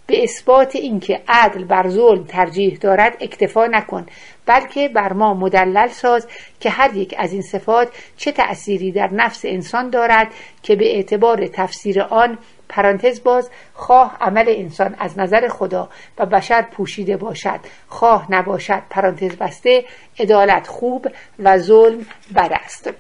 به 0.09 0.23
اثبات 0.23 0.77
اینکه 0.77 1.21
عدل 1.29 1.65
بر 1.65 1.89
ظلم 1.89 2.25
ترجیح 2.25 2.79
دارد 2.81 3.17
اکتفا 3.21 3.67
نکن 3.67 4.07
بلکه 4.47 4.89
بر 4.89 5.13
ما 5.13 5.35
مدلل 5.35 5.89
ساز 5.89 6.27
که 6.61 6.71
هر 6.71 6.97
یک 6.97 7.15
از 7.19 7.33
این 7.33 7.43
صفات 7.43 7.89
چه 8.17 8.33
تأثیری 8.33 8.93
در 8.93 9.11
نفس 9.13 9.45
انسان 9.45 9.91
دارد 9.91 10.29
که 10.63 10.77
به 10.77 10.95
اعتبار 10.95 11.47
تفسیر 11.47 12.03
آن 12.03 12.39
پرانتز 12.69 13.23
باز 13.23 13.51
خواه 13.75 14.17
عمل 14.21 14.45
انسان 14.49 14.95
از 14.99 15.19
نظر 15.19 15.49
خدا 15.49 15.89
و 16.19 16.27
بشر 16.27 16.63
پوشیده 16.63 17.17
باشد. 17.17 17.61
خواه 17.89 18.27
نباشد. 18.31 18.83
پرانتز 18.91 19.37
بسته 19.37 19.85
عدالت 20.19 20.67
خوب 20.67 21.09
و 21.39 21.59
ظلم 21.59 22.07
بد 22.35 22.51
است. 22.65 22.91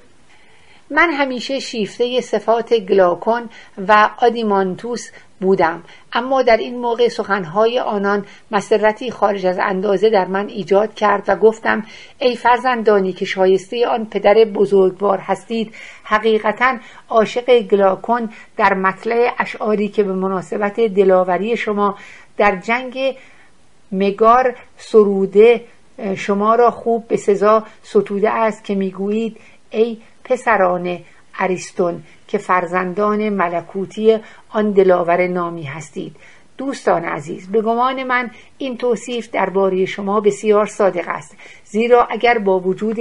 من 0.91 1.11
همیشه 1.11 1.59
شیفته 1.61 2.21
صفات 2.21 2.75
گلاکون 2.75 3.51
و 3.89 4.11
آدیمانتوس 4.19 5.11
بودم. 5.41 5.83
اما 6.13 6.43
در 6.43 6.57
این 6.57 6.79
موقع 6.79 7.09
سخنهای 7.09 7.81
آنان 7.81 8.27
مسرتی 8.51 9.11
خارج 9.11 9.47
از 9.47 9.59
اندازه 9.63 10.11
در 10.11 10.27
من 10.27 10.49
ایجاد 10.49 10.95
کرد 10.95 11.25
و 11.29 11.37
گفتم 11.37 11.85
ای 12.19 12.37
فرزندانی 12.37 13.13
که 13.13 13.25
شایسته 13.25 13.87
آن 13.87 14.05
پدر 14.05 14.35
بزرگوار 14.55 15.19
هستید 15.19 15.75
حقیقتا 16.05 16.79
عاشق 17.09 17.61
گلاکون 17.61 18.31
در 18.57 18.75
مطلع 18.75 19.35
اشعاری 19.39 19.89
که 19.89 20.03
به 20.03 20.13
مناسبت 20.13 20.81
دلاوری 20.81 21.57
شما 21.57 21.95
در 22.37 22.57
جنگ 22.57 23.17
مگار 23.93 24.57
سروده 24.77 25.65
شما 26.17 26.55
را 26.55 26.71
خوب 26.71 27.09
به 27.09 27.17
سزا 27.17 27.65
ستوده 27.83 28.31
است 28.31 28.65
که 28.65 28.75
می‌گویید 28.75 29.37
ای 29.71 29.99
پسران 30.25 30.99
اریستون 31.39 32.03
که 32.29 32.39
فرزندان 32.39 33.29
ملکوتی 33.29 34.19
آن 34.51 34.71
دلاور 34.71 35.27
نامی 35.27 35.63
هستید. 35.63 36.17
دوستان 36.59 37.05
عزیز 37.05 37.49
به 37.49 37.63
گمان 37.63 38.05
من 38.05 38.31
این 38.59 38.77
توصیف 38.77 39.31
درباره 39.31 39.87
شما 39.87 40.21
بسیار 40.21 40.67
صادق 40.67 41.05
است. 41.09 41.37
زیرا 41.71 42.05
اگر 42.05 42.39
با 42.39 42.61
وجود 42.61 42.97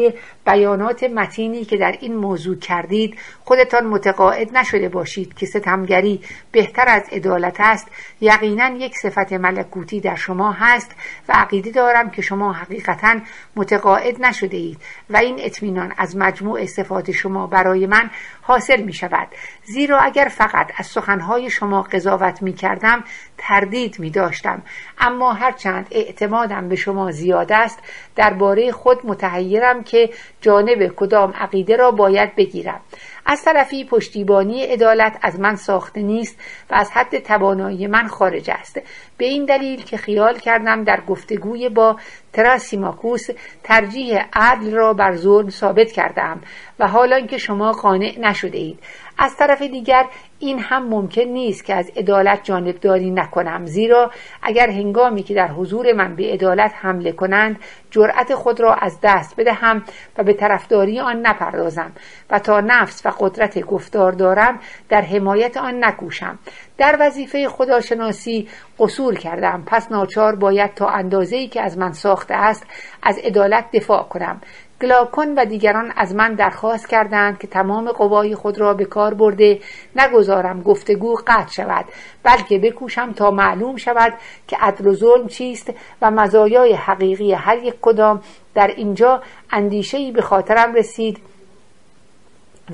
بیانات 0.46 1.04
متینی 1.04 1.66
که 1.66 1.78
در 1.78 1.98
این 2.02 2.16
موضوع 2.16 2.56
کردید 2.56 3.18
خودتان 3.44 3.88
متقاعد 3.88 4.58
نشده 4.58 4.90
باشید 4.90 5.34
که 5.34 5.46
ستمگری 5.46 6.22
بهتر 6.52 6.86
از 6.88 7.04
عدالت 7.12 7.56
است 7.60 7.88
یقینا 8.22 8.70
یک 8.70 8.98
صفت 8.98 9.34
ملکوتی 9.34 10.00
در 10.00 10.16
شما 10.16 10.52
هست 10.52 10.92
و 11.30 11.34
عقیده 11.34 11.72
دارم 11.72 12.10
که 12.10 12.22
شما 12.22 12.54
حقیقتا 12.54 13.20
متقاعد 13.56 14.26
نشده 14.26 14.58
اید 14.58 14.78
و 15.10 15.18
این 15.18 15.36
اطمینان 15.40 15.94
از 15.98 16.18
مجموع 16.18 16.66
صفات 16.66 17.12
شما 17.12 17.48
برای 17.48 17.86
من 17.86 18.10
حاصل 18.42 18.82
می 18.82 18.94
شود. 18.94 19.28
زیرا 19.64 20.00
اگر 20.00 20.32
فقط 20.32 20.72
از 20.78 20.86
سخنهای 20.88 21.50
شما 21.50 21.82
قضاوت 21.82 22.42
می 22.42 22.54
کردم 22.54 23.04
تردید 23.38 24.00
می 24.00 24.10
داشتم. 24.10 24.62
اما 25.00 25.34
هرچند 25.34 25.88
اعتمادم 25.92 26.70
به 26.70 26.76
شما 26.76 27.12
زیاد 27.12 27.52
است 27.52 27.80
درباره 28.18 28.72
خود 28.72 28.98
متحیرم 29.04 29.84
که 29.84 30.10
جانب 30.42 30.88
کدام 30.96 31.32
عقیده 31.32 31.76
را 31.76 31.92
باید 31.92 32.36
بگیرم. 32.36 32.82
از 33.26 33.44
طرفی 33.44 33.86
پشتیبانی 33.86 34.64
عدالت 34.64 35.20
از 35.22 35.40
من 35.40 35.56
ساخته 35.56 36.02
نیست 36.02 36.40
و 36.70 36.76
از 36.76 36.92
حد 36.92 37.20
توانایی 37.20 37.88
من 37.88 38.08
خارج 38.08 38.50
است. 38.50 38.82
به 39.18 39.26
این 39.26 39.46
دلیل 39.46 39.84
که 39.84 39.98
خیال 39.98 40.40
کردم 40.40 40.84
در 40.84 41.02
گفتگوی 41.08 41.70
با 41.70 41.96
تراسیماکوس 42.34 43.28
ترجیح 43.64 44.20
عدل 44.34 44.72
را 44.72 44.94
بر 44.94 45.16
ظلم 45.16 45.50
ثابت 45.50 45.92
کردم 45.92 46.42
و 46.80 46.88
حالا 46.88 47.22
که 47.22 47.38
شما 47.38 47.72
قانع 47.72 48.16
نشده 48.20 48.58
اید. 48.58 48.80
از 49.18 49.38
طرف 49.38 49.62
دیگر 49.62 50.06
این 50.40 50.60
هم 50.60 50.88
ممکن 50.88 51.22
نیست 51.22 51.66
که 51.66 51.76
از 51.76 51.92
عدالت 51.96 52.44
جانبداری 52.44 53.12
نکنم. 53.12 53.66
زیرا 53.66 54.12
اگر 54.42 54.70
هنگامی 54.70 55.24
که 55.24 55.34
در 55.34 55.48
حضور 55.48 55.94
من 55.94 56.16
به 56.16 56.24
عدالت 56.34 56.72
حمله 56.76 57.12
کنند 57.12 57.60
جرأت 57.92 58.36
خود 58.36 58.60
را 58.60 58.74
از 58.74 58.98
دست 59.04 59.36
بدهم 59.36 59.84
و 60.18 60.24
به 60.24 60.34
طرفداری 60.34 61.00
آن 61.00 61.28
نپردازم 61.28 61.92
و 62.30 62.40
تا 62.40 62.60
نفس 62.60 63.06
و 63.06 63.14
قدرت 63.20 63.60
گفتار 63.60 64.12
دارم 64.12 64.60
در 64.90 65.02
حمایت 65.02 65.58
آن 65.58 65.86
نکوشم. 65.86 66.40
در 66.78 66.98
وظیفه 67.00 67.48
خداشناسی 67.48 68.48
قصور 68.80 69.16
کردم. 69.16 69.64
پس 69.66 69.92
ناچار 69.92 70.36
باید 70.36 70.74
تا 70.74 70.88
اندازه‌ای 70.88 71.48
که 71.48 71.62
از 71.62 71.78
من 71.78 71.92
ساخته 71.92 72.34
است 72.34 72.68
از 73.04 73.18
عدالت 73.18 73.66
دفاع 73.74 74.04
کنم. 74.04 74.42
گلاکن 74.82 75.28
و 75.38 75.46
دیگران 75.46 75.94
از 75.96 76.16
من 76.16 76.34
درخواست 76.34 76.90
کردند 76.90 77.40
که 77.40 77.48
تمام 77.48 77.92
قوای 77.92 78.36
خود 78.36 78.60
را 78.60 78.74
به 78.74 78.86
کار 78.86 79.14
برده 79.14 79.60
نگذارم 79.96 80.62
گفتگو 80.62 81.16
قطع 81.28 81.52
شود. 81.52 81.86
بلکه 82.24 82.60
بکوشم 82.60 83.14
تا 83.14 83.32
معلوم 83.32 83.76
شود 83.76 84.14
که 84.48 84.58
عدل 84.60 84.88
و 84.88 84.94
ظلم 84.94 85.28
چیست 85.28 85.74
و 86.02 86.12
مزایای 86.12 86.74
حقیقی 86.74 87.34
هر 87.34 87.58
یک 87.58 87.76
کدام 87.82 88.22
در 88.56 88.68
اینجا 88.68 89.22
اندیشهای 89.52 90.12
به 90.12 90.22
خاطرم 90.22 90.74
رسید. 90.74 91.18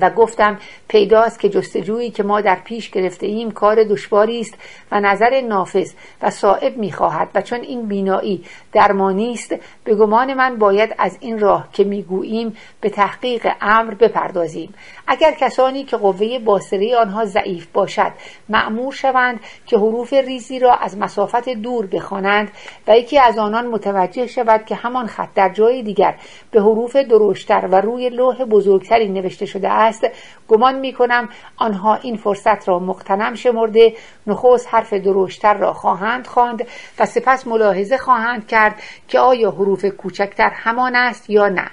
و 0.00 0.10
گفتم 0.10 0.58
پیداست 0.88 1.40
که 1.40 1.48
جستجویی 1.48 2.10
که 2.10 2.22
ما 2.22 2.40
در 2.40 2.58
پیش 2.64 2.90
گرفته 2.90 3.26
ایم 3.26 3.50
کار 3.50 3.84
دشواری 3.84 4.40
است 4.40 4.54
و 4.92 5.00
نظر 5.00 5.40
نافذ 5.40 5.92
و 6.22 6.30
صائب 6.30 6.76
می‌خواهد 6.76 7.28
و 7.34 7.42
چون 7.42 7.60
این 7.60 7.88
بینایی 7.88 8.44
درمانی 8.72 9.32
است 9.32 9.54
به 9.84 9.94
گمان 9.94 10.34
من 10.34 10.58
باید 10.58 10.94
از 10.98 11.16
این 11.20 11.38
راه 11.38 11.68
که 11.72 11.84
می‌گوییم 11.84 12.56
به 12.80 12.90
تحقیق 12.90 13.48
امر 13.60 13.94
بپردازیم. 13.94 14.74
اگر 15.06 15.32
کسانی 15.32 15.84
که 15.84 15.96
قوه 15.96 16.38
باسره 16.38 16.96
آنها 16.96 17.24
ضعیف 17.24 17.66
باشد 17.66 18.12
معمور 18.48 18.92
شوند 18.92 19.40
که 19.66 19.76
حروف 19.76 20.12
ریزی 20.12 20.58
را 20.58 20.74
از 20.74 20.98
مسافت 20.98 21.48
دور 21.48 21.86
بخوانند 21.86 22.50
و 22.88 22.96
یکی 22.96 23.18
از 23.18 23.38
آنان 23.38 23.66
متوجه 23.66 24.26
شود 24.26 24.64
که 24.64 24.74
همان 24.74 25.06
خط 25.06 25.28
در 25.34 25.48
جای 25.48 25.82
دیگر 25.82 26.14
به 26.50 26.60
حروف 26.60 26.96
درشتر 26.96 27.68
و 27.70 27.80
روی 27.80 28.08
لوح 28.08 28.44
بزرگتری 28.44 29.08
نوشته 29.08 29.46
شده 29.46 29.68
گمان 30.48 30.78
می 30.78 30.92
کنم 30.92 31.28
آنها 31.56 31.94
این 31.94 32.16
فرصت 32.16 32.68
را 32.68 32.78
مقتنم 32.78 33.34
شمرده. 33.34 33.94
نخست 34.26 34.68
حرف 34.70 34.92
درشتر 34.92 35.54
را 35.54 35.72
خواهند 35.72 36.26
خواند 36.26 36.66
و 36.98 37.06
سپس 37.06 37.46
ملاحظه 37.46 37.98
خواهند 37.98 38.46
کرد 38.46 38.82
که 39.08 39.18
آیا 39.18 39.50
حروف 39.50 39.84
کوچکتر 39.84 40.50
همان 40.54 40.96
است 40.96 41.30
یا 41.30 41.48
نه. 41.48 41.70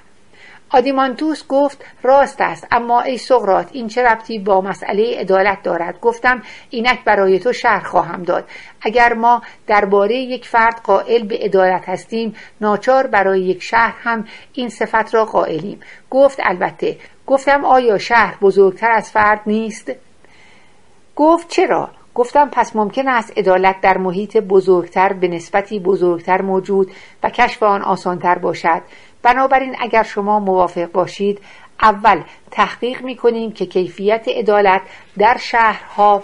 آدیمانتوس 0.74 1.48
گفت 1.48 1.86
راست 2.04 2.42
است 2.42 2.68
اما 2.72 3.02
ای 3.02 3.18
سقرات 3.18 3.70
این 3.72 3.88
چه 3.88 4.04
ربطی 4.04 4.40
با 4.40 4.62
مسئله 4.62 5.20
عدالت 5.20 5.64
دارد؟ 5.64 6.00
گفتم 6.00 6.42
اینک 6.70 7.04
برای 7.04 7.40
تو 7.40 7.54
شرح 7.54 7.84
خواهم 7.84 8.24
داد. 8.24 8.50
اگر 8.82 9.14
ما 9.14 9.42
درباره 9.68 10.16
یک 10.16 10.48
فرد 10.48 10.82
قائل 10.84 11.24
به 11.28 11.38
عدالت 11.38 11.90
هستیم 11.90 12.36
ناچار 12.62 13.08
برای 13.08 13.42
یک 13.42 13.64
شهر 13.64 13.96
هم 14.04 14.26
این 14.54 14.70
صفت 14.70 15.14
را 15.14 15.26
قائلیم. 15.26 15.80
گفت 16.10 16.40
البته 16.44 16.98
گفتم 17.32 17.66
آیا 17.66 17.98
شهر 17.98 18.38
بزرگتر 18.42 18.92
از 18.92 19.12
فرد 19.12 19.42
نیست؟ 19.46 19.92
گفت 21.16 21.48
چرا؟ 21.48 21.90
گفتم 22.16 22.50
پس 22.50 22.76
ممکن 22.76 23.08
است 23.08 23.38
عدالت 23.38 23.82
در 23.82 23.98
محیط 23.98 24.38
بزرگتر 24.38 25.14
به 25.14 25.28
نسبتی 25.28 25.80
بزرگتر 25.80 26.42
موجود 26.42 26.92
و 27.24 27.30
کشف 27.30 27.64
آن 27.64 27.82
آسانتر 27.82 28.38
باشد. 28.38 28.82
بنابراین 29.24 29.76
اگر 29.80 30.04
شما 30.04 30.40
موافق 30.40 30.92
باشید 30.92 31.42
اول 31.82 32.24
تحقیق 32.52 33.02
می 33.02 33.16
کنیم 33.16 33.52
که 33.52 33.66
کیفیت 33.66 34.28
عدالت 34.28 34.82
در 35.18 35.38
شهرها 35.38 36.24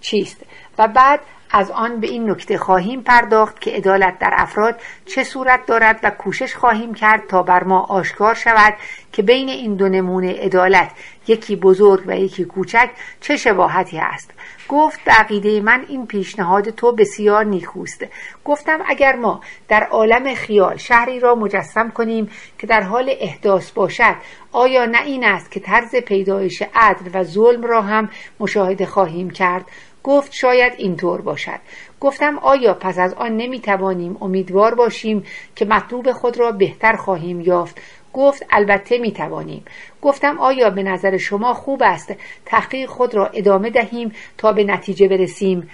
چیست 0.00 0.42
و 0.78 0.88
بعد 0.88 1.20
از 1.56 1.70
آن 1.70 2.00
به 2.00 2.06
این 2.06 2.30
نکته 2.30 2.58
خواهیم 2.58 3.00
پرداخت 3.00 3.60
که 3.60 3.70
عدالت 3.70 4.18
در 4.18 4.30
افراد 4.36 4.80
چه 5.06 5.24
صورت 5.24 5.66
دارد 5.66 6.00
و 6.02 6.10
کوشش 6.10 6.54
خواهیم 6.54 6.94
کرد 6.94 7.26
تا 7.28 7.42
بر 7.42 7.64
ما 7.64 7.80
آشکار 7.80 8.34
شود 8.34 8.74
که 9.12 9.22
بین 9.22 9.48
این 9.48 9.74
دو 9.74 9.88
نمونه 9.88 10.32
عدالت 10.32 10.90
یکی 11.26 11.56
بزرگ 11.56 12.04
و 12.06 12.16
یکی 12.16 12.44
کوچک 12.44 12.90
چه 13.20 13.36
شباهتی 13.36 13.98
است. 13.98 14.30
گفت 14.68 15.04
به 15.04 15.12
عقیده 15.12 15.60
من 15.60 15.84
این 15.88 16.06
پیشنهاد 16.06 16.70
تو 16.70 16.92
بسیار 16.92 17.44
نیکوست. 17.44 18.06
گفتم 18.44 18.80
اگر 18.86 19.16
ما 19.16 19.40
در 19.68 19.82
عالم 19.82 20.34
خیال 20.34 20.76
شهری 20.76 21.20
را 21.20 21.34
مجسم 21.34 21.90
کنیم 21.90 22.30
که 22.58 22.66
در 22.66 22.82
حال 22.82 23.10
احداث 23.20 23.70
باشد 23.70 24.14
آیا 24.52 24.84
نه 24.84 25.02
این 25.02 25.24
است 25.24 25.50
که 25.50 25.60
طرز 25.60 25.96
پیدایش 25.96 26.62
عدل 26.74 27.10
و 27.14 27.24
ظلم 27.24 27.62
را 27.62 27.82
هم 27.82 28.08
مشاهده 28.40 28.86
خواهیم 28.86 29.30
کرد؟ 29.30 29.64
گفت 30.04 30.32
شاید 30.32 30.72
اینطور 30.76 31.20
باشد. 31.20 31.60
گفتم 32.00 32.38
آیا 32.38 32.74
پس 32.74 32.98
از 32.98 33.14
آن 33.14 33.36
نمی 33.36 33.60
توانیم 33.60 34.16
امیدوار 34.20 34.74
باشیم 34.74 35.24
که 35.56 35.64
مطلوب 35.64 36.12
خود 36.12 36.38
را 36.38 36.52
بهتر 36.52 36.96
خواهیم 36.96 37.40
یافت؟ 37.40 37.80
گفت 38.12 38.46
البته 38.50 38.98
می 38.98 39.12
توانیم 39.12 39.64
گفتم 40.02 40.38
آیا 40.38 40.70
به 40.70 40.82
نظر 40.82 41.16
شما 41.16 41.54
خوب 41.54 41.82
است 41.82 42.14
تحقیق 42.46 42.88
خود 42.88 43.14
را 43.14 43.26
ادامه 43.26 43.70
دهیم 43.70 44.12
تا 44.38 44.52
به 44.52 44.64
نتیجه 44.64 45.08
برسیم؟ 45.08 45.70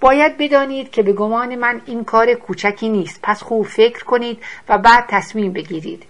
باید 0.00 0.36
بدانید 0.38 0.90
که 0.90 1.02
به 1.02 1.12
گمان 1.12 1.54
من 1.54 1.80
این 1.86 2.04
کار 2.04 2.34
کوچکی 2.34 2.88
نیست. 2.88 3.20
پس 3.22 3.42
خوب 3.42 3.66
فکر 3.66 4.04
کنید 4.04 4.38
و 4.68 4.78
بعد 4.78 5.04
تصمیم 5.08 5.52
بگیرید. 5.52 6.02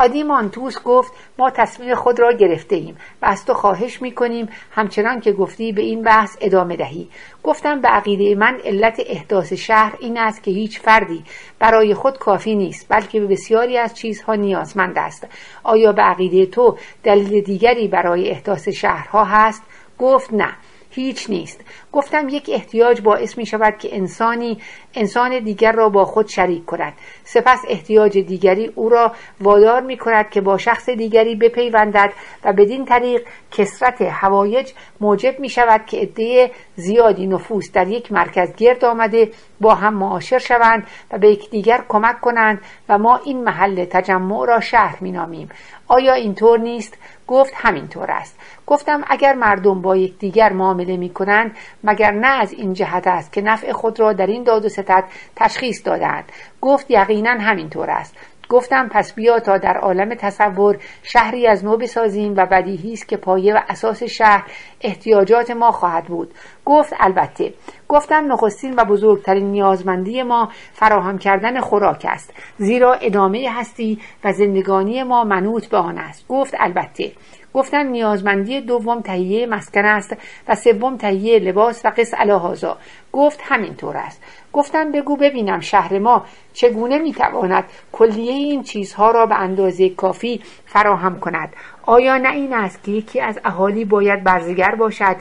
آدیمانتوس 0.00 0.82
گفت 0.82 1.12
ما 1.38 1.50
تصمیم 1.50 1.94
خود 1.94 2.20
را 2.20 2.32
گرفته 2.32 2.76
ایم 2.76 2.96
و 3.22 3.26
از 3.26 3.44
تو 3.44 3.54
خواهش 3.54 4.02
می 4.02 4.12
کنیم 4.12 4.48
همچنان 4.70 5.20
که 5.20 5.32
گفتی 5.32 5.72
به 5.72 5.82
این 5.82 6.02
بحث 6.02 6.36
ادامه 6.40 6.76
دهی. 6.76 7.08
گفتم 7.42 7.80
به 7.80 7.88
عقیده 7.88 8.34
من 8.34 8.58
علت 8.64 9.02
احداث 9.06 9.52
شهر 9.52 9.94
این 10.00 10.18
است 10.18 10.42
که 10.42 10.50
هیچ 10.50 10.80
فردی 10.80 11.24
برای 11.58 11.94
خود 11.94 12.18
کافی 12.18 12.54
نیست 12.54 12.86
بلکه 12.88 13.20
به 13.20 13.26
بسیاری 13.26 13.78
از 13.78 13.94
چیزها 13.94 14.34
نیازمند 14.34 14.98
است. 14.98 15.26
آیا 15.62 15.92
به 15.92 16.02
عقیده 16.02 16.46
تو 16.46 16.76
دلیل 17.04 17.40
دیگری 17.40 17.88
برای 17.88 18.30
احداث 18.30 18.68
شهرها 18.68 19.24
هست؟ 19.24 19.62
گفت 19.98 20.32
نه 20.32 20.48
هیچ 20.90 21.30
نیست. 21.30 21.60
گفتم 21.92 22.28
یک 22.28 22.50
احتیاج 22.52 23.00
باعث 23.00 23.38
می 23.38 23.46
شود 23.46 23.78
که 23.78 23.96
انسانی 23.96 24.58
انسان 24.94 25.38
دیگر 25.38 25.72
را 25.72 25.88
با 25.88 26.04
خود 26.04 26.28
شریک 26.28 26.64
کند. 26.64 26.92
سپس 27.24 27.58
احتیاج 27.68 28.18
دیگری 28.18 28.72
او 28.74 28.88
را 28.88 29.12
وادار 29.40 29.80
می 29.82 29.96
کند 29.96 30.30
که 30.30 30.40
با 30.40 30.58
شخص 30.58 30.88
دیگری 30.88 31.34
بپیوندد 31.34 32.12
و 32.44 32.52
بدین 32.52 32.84
طریق 32.84 33.26
کسرت 33.50 34.02
هوایج 34.02 34.72
موجب 35.00 35.40
می 35.40 35.48
شود 35.48 35.86
که 35.86 35.96
عده 35.96 36.50
زیادی 36.76 37.26
نفوس 37.26 37.72
در 37.72 37.88
یک 37.88 38.12
مرکز 38.12 38.56
گرد 38.56 38.84
آمده 38.84 39.30
با 39.60 39.74
هم 39.74 39.94
معاشر 39.94 40.38
شوند 40.38 40.86
و 41.12 41.18
به 41.18 41.28
یکدیگر 41.28 41.84
کمک 41.88 42.20
کنند 42.20 42.60
و 42.88 42.98
ما 42.98 43.20
این 43.24 43.44
محل 43.44 43.84
تجمع 43.84 44.46
را 44.46 44.60
شهر 44.60 44.98
می 45.00 45.12
نامیم. 45.12 45.48
آیا 45.88 46.14
اینطور 46.14 46.58
نیست؟ 46.58 46.98
گفت 47.26 47.52
همینطور 47.56 48.10
است. 48.10 48.38
گفتم 48.66 49.04
اگر 49.06 49.34
مردم 49.34 49.82
با 49.82 49.96
یکدیگر 49.96 50.52
معامله 50.52 50.96
می 50.96 51.10
کنند 51.10 51.56
مگر 51.84 52.10
نه 52.10 52.26
از 52.26 52.52
این 52.52 52.72
جهت 52.72 53.06
است 53.06 53.32
که 53.32 53.42
نفع 53.42 53.72
خود 53.72 54.00
را 54.00 54.12
در 54.12 54.26
این 54.26 54.42
داد 54.42 54.64
و 54.64 54.68
ستد 54.68 55.04
تشخیص 55.36 55.86
دادند. 55.86 56.32
گفت 56.60 56.90
یقینا 56.90 57.30
همینطور 57.30 57.90
است. 57.90 58.16
گفتم 58.48 58.88
پس 58.88 59.14
بیا 59.14 59.40
تا 59.40 59.58
در 59.58 59.76
عالم 59.76 60.14
تصور 60.14 60.78
شهری 61.02 61.46
از 61.46 61.64
نو 61.64 61.76
بسازیم 61.76 62.34
و 62.36 62.46
بدیهی 62.46 62.92
است 62.92 63.08
که 63.08 63.16
پایه 63.16 63.54
و 63.54 63.60
اساس 63.68 64.02
شهر 64.02 64.44
احتیاجات 64.80 65.50
ما 65.50 65.72
خواهد 65.72 66.04
بود. 66.04 66.34
گفت 66.64 66.94
البته. 67.00 67.54
گفتم 67.88 68.32
نخستین 68.32 68.74
و 68.74 68.84
بزرگترین 68.84 69.50
نیازمندی 69.50 70.22
ما 70.22 70.48
فراهم 70.72 71.18
کردن 71.18 71.60
خوراک 71.60 72.06
است. 72.08 72.34
زیرا 72.58 72.94
ادامه 72.94 73.48
هستی 73.50 74.00
و 74.24 74.32
زندگانی 74.32 75.02
ما 75.02 75.24
منوط 75.24 75.66
به 75.66 75.76
آن 75.76 75.98
است. 75.98 76.28
گفت 76.28 76.54
البته. 76.58 77.12
گفتن 77.58 77.86
نیازمندی 77.86 78.60
دوم 78.60 79.00
تهیه 79.00 79.46
مسکن 79.46 79.84
است 79.84 80.16
و 80.48 80.54
سوم 80.54 80.96
تهیه 80.96 81.38
لباس 81.38 81.84
و 81.84 81.92
قص 81.96 82.14
الهازا 82.16 82.76
گفت 83.12 83.40
همینطور 83.42 83.96
است. 83.96 84.22
گفتم 84.52 84.92
بگو 84.92 85.16
ببینم 85.16 85.60
شهر 85.60 85.98
ما 85.98 86.24
چگونه 86.52 86.98
می‌تواند 86.98 87.64
کلیه 87.92 88.32
این 88.32 88.62
چیزها 88.62 89.10
را 89.10 89.26
به 89.26 89.34
اندازه 89.34 89.88
کافی 89.88 90.40
فراهم 90.66 91.20
کند. 91.20 91.52
آیا 91.82 92.18
نه 92.18 92.32
این 92.32 92.52
است 92.52 92.84
که 92.84 92.90
یکی 92.90 93.20
از 93.20 93.40
اهالی 93.44 93.84
باید 93.84 94.24
برزگر 94.24 94.74
باشد؟ 94.74 95.16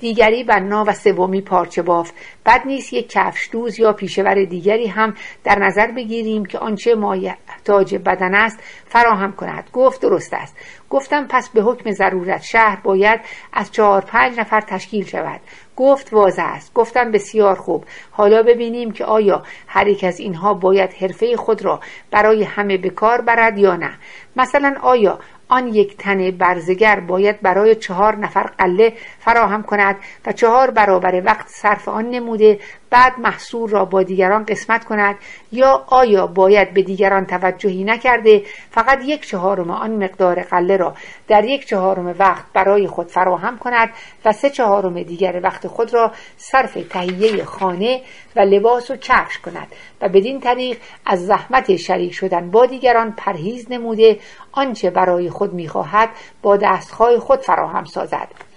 دیگری 0.00 0.44
بنا 0.44 0.84
و 0.86 0.92
سومی 0.92 1.40
پارچه 1.40 1.82
باف 1.82 2.12
بد 2.46 2.62
نیست 2.66 2.92
یک 2.92 3.08
کفش 3.08 3.48
دوز 3.52 3.78
یا 3.78 3.92
پیشور 3.92 4.44
دیگری 4.44 4.86
هم 4.86 5.14
در 5.44 5.58
نظر 5.58 5.86
بگیریم 5.86 6.44
که 6.44 6.58
آنچه 6.58 6.94
مایحتاج 6.94 7.94
بدن 7.94 8.34
است 8.34 8.58
فراهم 8.86 9.32
کند. 9.32 9.70
گفت 9.72 10.02
درست 10.02 10.34
است. 10.34 10.56
گفتم 10.90 11.26
پس 11.28 11.48
به 11.48 11.62
حکم 11.62 11.90
ضرورت 11.90 12.42
شهر 12.42 12.80
باید 12.80 13.20
از 13.52 13.72
چهار 13.72 14.00
پنج 14.00 14.38
نفر 14.38 14.60
تشکیل 14.60 15.04
شود. 15.04 15.40
گفت 15.76 16.12
واضح 16.12 16.44
است. 16.44 16.74
گفتم 16.74 17.10
بسیار 17.10 17.54
خوب. 17.54 17.84
حالا 18.10 18.42
ببینیم 18.42 18.90
که 18.90 19.04
آیا 19.04 19.42
هر 19.66 19.88
یک 19.88 20.04
از 20.04 20.20
اینها 20.20 20.54
باید 20.54 20.92
حرفه 20.92 21.36
خود 21.36 21.64
را 21.64 21.80
برای 22.10 22.42
همه 22.42 22.78
به 22.78 22.90
کار 22.90 23.20
برد 23.20 23.58
یا 23.58 23.76
نه. 23.76 23.90
مثلا 24.36 24.74
آیا 24.82 25.18
آن 25.48 25.68
یک 25.68 25.96
تن 25.96 26.30
برزگر 26.30 27.00
باید 27.00 27.40
برای 27.40 27.74
چهار 27.74 28.16
نفر 28.16 28.42
قله 28.42 28.92
فراهم 29.18 29.62
کند 29.62 29.96
و 30.26 30.32
چهار 30.32 30.70
برابر 30.70 31.22
وقت 31.24 31.48
صرف 31.48 31.88
آن 31.88 32.10
نموده 32.10 32.58
بعد 32.94 33.20
محصول 33.20 33.70
را 33.70 33.84
با 33.84 34.02
دیگران 34.02 34.44
قسمت 34.44 34.84
کند 34.84 35.16
یا 35.52 35.84
آیا 35.86 36.26
باید 36.26 36.74
به 36.74 36.82
دیگران 36.82 37.26
توجهی 37.26 37.84
نکرده 37.84 38.42
فقط 38.70 38.98
یک 39.04 39.26
چهارم 39.26 39.70
آن 39.70 40.04
مقدار 40.04 40.42
قله 40.42 40.76
را 40.76 40.94
در 41.28 41.44
یک 41.44 41.66
چهارم 41.66 42.14
وقت 42.18 42.44
برای 42.52 42.86
خود 42.86 43.08
فراهم 43.08 43.58
کند 43.58 43.90
و 44.24 44.32
سه 44.32 44.50
چهارم 44.50 45.02
دیگر 45.02 45.40
وقت 45.42 45.66
خود 45.66 45.94
را 45.94 46.12
صرف 46.36 46.78
تهیه 46.90 47.44
خانه 47.44 48.00
و 48.36 48.40
لباس 48.40 48.90
و 48.90 48.96
کفش 48.96 49.38
کند 49.38 49.68
و 50.00 50.08
بدین 50.08 50.40
طریق 50.40 50.78
از 51.06 51.26
زحمت 51.26 51.76
شریک 51.76 52.12
شدن 52.12 52.50
با 52.50 52.66
دیگران 52.66 53.12
پرهیز 53.12 53.66
نموده 53.70 54.18
آنچه 54.52 54.90
برای 54.90 55.30
خود 55.30 55.54
می‌خواهد 55.54 56.08
با 56.42 56.56
دستهای 56.56 57.18
خود 57.18 57.40
فراهم 57.40 57.84
سازد. 57.84 58.53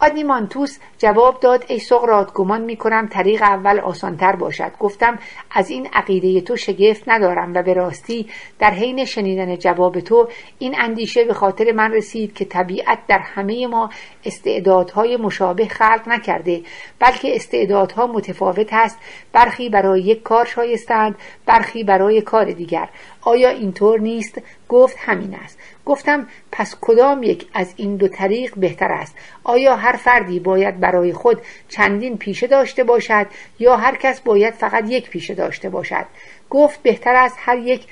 آدیمانتوس 0.00 0.78
جواب 0.98 1.40
داد 1.40 1.64
ای 1.68 1.78
سقرات 1.78 2.32
گمان 2.32 2.60
می 2.60 2.76
کنم 2.76 3.08
طریق 3.08 3.42
اول 3.42 3.80
آسانتر 3.80 4.36
باشد. 4.36 4.72
گفتم 4.80 5.18
از 5.50 5.70
این 5.70 5.88
عقیده 5.92 6.40
تو 6.40 6.56
شگفت 6.56 7.02
ندارم 7.06 7.54
و 7.54 7.62
به 7.62 7.74
راستی 7.74 8.28
در 8.58 8.70
حین 8.70 9.04
شنیدن 9.04 9.56
جواب 9.56 10.00
تو 10.00 10.28
این 10.58 10.74
اندیشه 10.80 11.24
به 11.24 11.34
خاطر 11.34 11.72
من 11.72 11.92
رسید 11.92 12.34
که 12.34 12.44
طبیعت 12.44 12.98
در 13.08 13.18
همه 13.18 13.66
ما 13.66 13.90
استعدادهای 14.24 15.16
مشابه 15.16 15.68
خلق 15.68 16.02
نکرده 16.06 16.62
بلکه 16.98 17.36
استعدادها 17.36 18.06
متفاوت 18.06 18.68
است 18.72 18.98
برخی 19.32 19.68
برای 19.68 20.00
یک 20.00 20.22
کار 20.22 20.44
شایستند 20.44 21.14
برخی 21.46 21.84
برای 21.84 22.20
کار 22.20 22.44
دیگر. 22.44 22.88
آیا 23.20 23.48
اینطور 23.48 24.00
نیست؟ 24.00 24.40
گفت 24.68 24.96
همین 24.98 25.34
است. 25.34 25.58
گفتم 25.86 26.26
پس 26.52 26.76
کدام 26.80 27.22
یک 27.22 27.46
از 27.54 27.74
این 27.76 27.96
دو 27.96 28.08
طریق 28.08 28.54
بهتر 28.54 28.92
است؟ 28.92 29.14
آیا 29.44 29.76
هر 29.76 29.96
فردی 29.96 30.40
باید 30.40 30.80
برای 30.80 31.12
خود 31.12 31.42
چندین 31.68 32.18
پیشه 32.18 32.46
داشته 32.46 32.84
باشد 32.84 33.26
یا 33.58 33.76
هر 33.76 33.96
کس 33.96 34.20
باید 34.20 34.54
فقط 34.54 34.84
یک 34.88 35.10
پیشه 35.10 35.34
داشته 35.34 35.68
باشد؟ 35.68 36.06
گفت 36.50 36.82
بهتر 36.82 37.14
است 37.14 37.36
هر 37.38 37.58
یک 37.58 37.86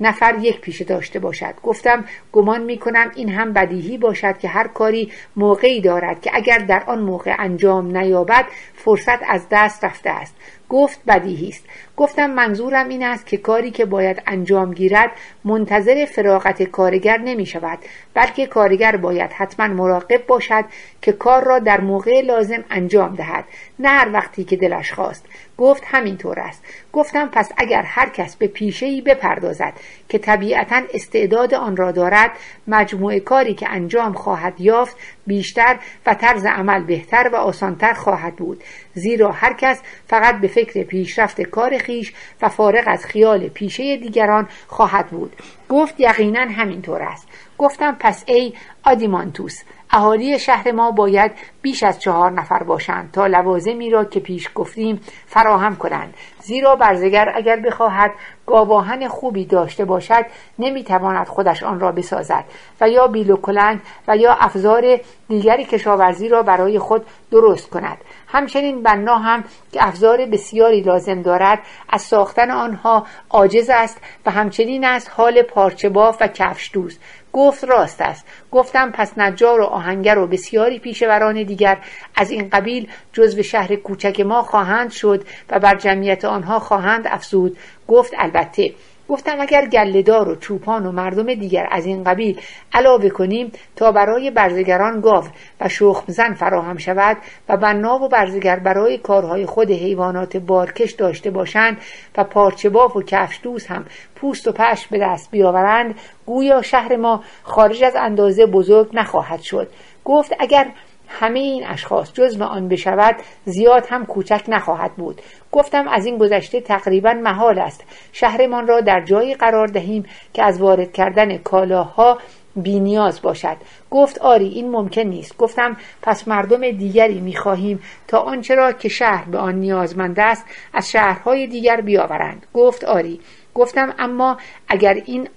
نفر 0.00 0.36
یک 0.40 0.60
پیشه 0.60 0.84
داشته 0.84 1.18
باشد. 1.18 1.54
گفتم 1.62 2.04
گمان 2.32 2.62
می 2.62 2.78
کنم 2.78 3.10
این 3.14 3.28
هم 3.28 3.52
بدیهی 3.52 3.98
باشد 3.98 4.38
که 4.38 4.48
هر 4.48 4.68
کاری 4.68 5.12
موقعی 5.36 5.80
دارد 5.80 6.20
که 6.20 6.30
اگر 6.34 6.58
در 6.58 6.82
آن 6.86 6.98
موقع 7.00 7.34
انجام 7.38 7.96
نیابد 7.96 8.44
فرصت 8.74 9.18
از 9.28 9.46
دست 9.50 9.84
رفته 9.84 10.10
است. 10.10 10.34
گفت 10.68 11.00
بدیهی 11.06 11.48
است. 11.48 11.64
گفتم 12.00 12.30
منظورم 12.30 12.88
این 12.88 13.02
است 13.02 13.26
که 13.26 13.36
کاری 13.36 13.70
که 13.70 13.84
باید 13.84 14.22
انجام 14.26 14.74
گیرد 14.74 15.10
منتظر 15.44 16.04
فراغت 16.04 16.62
کارگر 16.62 17.18
نمی 17.18 17.46
شود 17.46 17.78
بلکه 18.14 18.46
کارگر 18.46 18.96
باید 18.96 19.32
حتما 19.32 19.66
مراقب 19.66 20.26
باشد 20.26 20.64
که 21.02 21.12
کار 21.12 21.44
را 21.44 21.58
در 21.58 21.80
موقع 21.80 22.20
لازم 22.20 22.64
انجام 22.70 23.14
دهد 23.14 23.44
نه 23.78 23.88
هر 23.88 24.12
وقتی 24.12 24.44
که 24.44 24.56
دلش 24.56 24.92
خواست. 24.92 25.26
گفت 25.58 25.82
همینطور 25.86 26.38
است. 26.38 26.62
گفتم 26.92 27.28
پس 27.32 27.52
اگر 27.56 27.82
هر 27.82 28.08
کس 28.08 28.36
به 28.36 28.46
پیشه 28.46 28.86
ای 28.86 29.00
بپردازد 29.00 29.72
که 30.08 30.18
طبیعتا 30.18 30.82
استعداد 30.94 31.54
آن 31.54 31.76
را 31.76 31.92
دارد 31.92 32.30
مجموعه 32.66 33.20
کاری 33.20 33.54
که 33.54 33.68
انجام 33.68 34.12
خواهد 34.12 34.60
یافت 34.60 34.96
بیشتر 35.26 35.76
و 36.06 36.14
طرز 36.14 36.46
عمل 36.46 36.82
بهتر 36.82 37.30
و 37.32 37.36
آسانتر 37.36 37.92
خواهد 37.92 38.36
بود. 38.36 38.64
زیرا 38.94 39.32
هر 39.32 39.52
کس 39.52 39.80
فقط 40.06 40.40
به 40.40 40.48
فکر 40.48 40.82
پیشرفت 40.82 41.40
کار 41.40 41.78
خیش 41.90 42.12
و 42.42 42.48
فارغ 42.48 42.84
از 42.86 43.06
خیال 43.06 43.48
پیشه 43.48 43.96
دیگران 43.96 44.48
خواهد 44.68 45.06
بود. 45.06 45.36
گفت 45.68 45.94
یقینا 46.00 46.40
همینطور 46.40 47.02
است. 47.02 47.28
گفتم 47.58 47.96
پس 48.00 48.24
ای 48.26 48.52
آدیمانتوس 48.84 49.62
اهالی 49.92 50.38
شهر 50.38 50.72
ما 50.72 50.90
باید 50.90 51.32
بیش 51.62 51.82
از 51.82 51.98
چهار 51.98 52.30
نفر 52.30 52.62
باشند 52.62 53.10
تا 53.12 53.26
لوازمی 53.26 53.90
را 53.90 54.04
که 54.04 54.20
پیش 54.20 54.50
گفتیم 54.54 55.00
فراهم 55.26 55.76
کنند. 55.76 56.14
زیرا 56.38 56.76
برزگر 56.76 57.32
اگر 57.34 57.56
بخواهد 57.56 58.12
گاواهن 58.46 59.08
خوبی 59.08 59.44
داشته 59.44 59.84
باشد 59.84 60.26
نمی‌تواند 60.58 61.26
خودش 61.26 61.62
آن 61.62 61.80
را 61.80 61.92
بسازد 61.92 62.44
و 62.80 62.88
یا 62.88 63.06
بیل 63.06 63.30
و 63.30 63.36
کلند 63.36 63.82
و 64.08 64.16
یا 64.16 64.32
افزار 64.32 65.00
دیگری 65.28 65.64
کشاورزی 65.64 66.28
را 66.28 66.42
برای 66.42 66.78
خود 66.78 67.06
درست 67.30 67.70
کند. 67.70 67.98
همچنین 68.28 68.82
بنا 68.82 69.18
هم 69.18 69.44
که 69.72 69.86
افزار 69.86 70.26
بسیاری 70.26 70.80
لازم 70.80 71.22
دارد 71.22 71.58
از 71.88 72.02
ساختن 72.02 72.50
آنها 72.50 73.06
عاجز 73.30 73.70
است 73.70 74.00
و 74.26 74.30
همچنین 74.30 74.84
است 74.84 75.10
حال 75.14 75.42
پارچه 75.42 75.88
باف 75.88 76.16
و 76.20 76.26
کفش 76.26 76.70
دوز 76.72 76.98
گفت 77.32 77.64
راست 77.64 78.00
است. 78.00 78.26
گفتم 78.50 78.90
پس 78.90 79.18
نجار 79.18 79.60
و 79.60 79.64
آهنگر 79.64 80.18
و 80.18 80.26
بسیاری 80.26 80.78
پیشوران 80.78 81.42
دیگر 81.42 81.78
از 82.14 82.30
این 82.30 82.48
قبیل 82.48 82.88
جزو 83.12 83.42
شهر 83.42 83.76
کوچک 83.76 84.20
ما 84.20 84.42
خواهند 84.42 84.90
شد 84.90 85.24
و 85.50 85.58
بر 85.58 85.74
جمعیت 85.74 86.24
آنها 86.24 86.58
خواهند 86.58 87.06
افزود. 87.06 87.58
گفت 87.88 88.12
البته 88.18 88.74
گفتم 89.10 89.40
اگر 89.40 89.66
گلهدار 89.66 90.28
و 90.28 90.36
چوپان 90.36 90.86
و 90.86 90.92
مردم 90.92 91.34
دیگر 91.34 91.68
از 91.70 91.86
این 91.86 92.04
قبیل 92.04 92.40
علاوه 92.72 93.08
کنیم 93.08 93.52
تا 93.76 93.92
برای 93.92 94.30
برزگران 94.30 95.00
گاو 95.00 95.24
و 95.60 95.68
شخم 95.68 96.12
زن 96.12 96.34
فراهم 96.34 96.76
شود 96.76 97.16
و 97.48 97.56
بنا 97.56 97.98
و 97.98 98.08
برزگر 98.08 98.58
برای 98.58 98.98
کارهای 98.98 99.46
خود 99.46 99.70
حیوانات 99.70 100.36
بارکش 100.36 100.92
داشته 100.92 101.30
باشند 101.30 101.76
و 102.16 102.24
پارچه 102.24 102.68
باف 102.68 102.96
و 102.96 103.02
کفش 103.02 103.40
دوز 103.42 103.66
هم 103.66 103.84
پوست 104.16 104.48
و 104.48 104.52
پشت 104.52 104.88
به 104.88 104.98
دست 104.98 105.30
بیاورند 105.30 105.94
گویا 106.26 106.62
شهر 106.62 106.96
ما 106.96 107.24
خارج 107.42 107.84
از 107.84 107.96
اندازه 107.96 108.46
بزرگ 108.46 108.88
نخواهد 108.92 109.40
شد. 109.40 109.68
گفت 110.04 110.32
اگر 110.38 110.66
همه 111.08 111.38
این 111.38 111.66
اشخاص 111.66 112.12
جزو 112.12 112.44
آن 112.44 112.68
بشود 112.68 113.16
زیاد 113.44 113.86
هم 113.90 114.06
کوچک 114.06 114.44
نخواهد 114.48 114.94
بود. 114.94 115.20
گفتم 115.52 115.88
از 115.88 116.06
این 116.06 116.18
گذشته 116.18 116.60
تقریبا 116.60 117.12
محال 117.12 117.58
است. 117.58 117.84
شهرمان 118.12 118.66
را 118.66 118.80
در 118.80 119.00
جایی 119.00 119.34
قرار 119.34 119.66
دهیم 119.66 120.04
که 120.34 120.42
از 120.44 120.60
وارد 120.60 120.92
کردن 120.92 121.36
کالاها 121.36 122.18
بینیاز 122.56 123.22
باشد. 123.22 123.56
گفت 123.90 124.18
آری 124.18 124.48
این 124.48 124.70
ممکن 124.70 125.02
نیست. 125.02 125.36
گفتم 125.36 125.76
پس 126.02 126.28
مردم 126.28 126.70
دیگری 126.70 127.20
می‌خواهیم 127.20 127.82
تا 128.08 128.18
آنچه 128.18 128.54
را 128.54 128.72
که 128.72 128.88
شهر 128.88 129.24
به 129.24 129.38
آن 129.38 129.54
نیازمند 129.54 130.20
است 130.20 130.44
از 130.72 130.90
شهرهای 130.90 131.46
دیگر 131.46 131.80
بیاورند. 131.80 132.46
گفت 132.54 132.84
آری. 132.84 133.20
گفتم 133.54 133.94
اما 133.98 134.36
اگر 134.68 135.02
این 135.06 135.28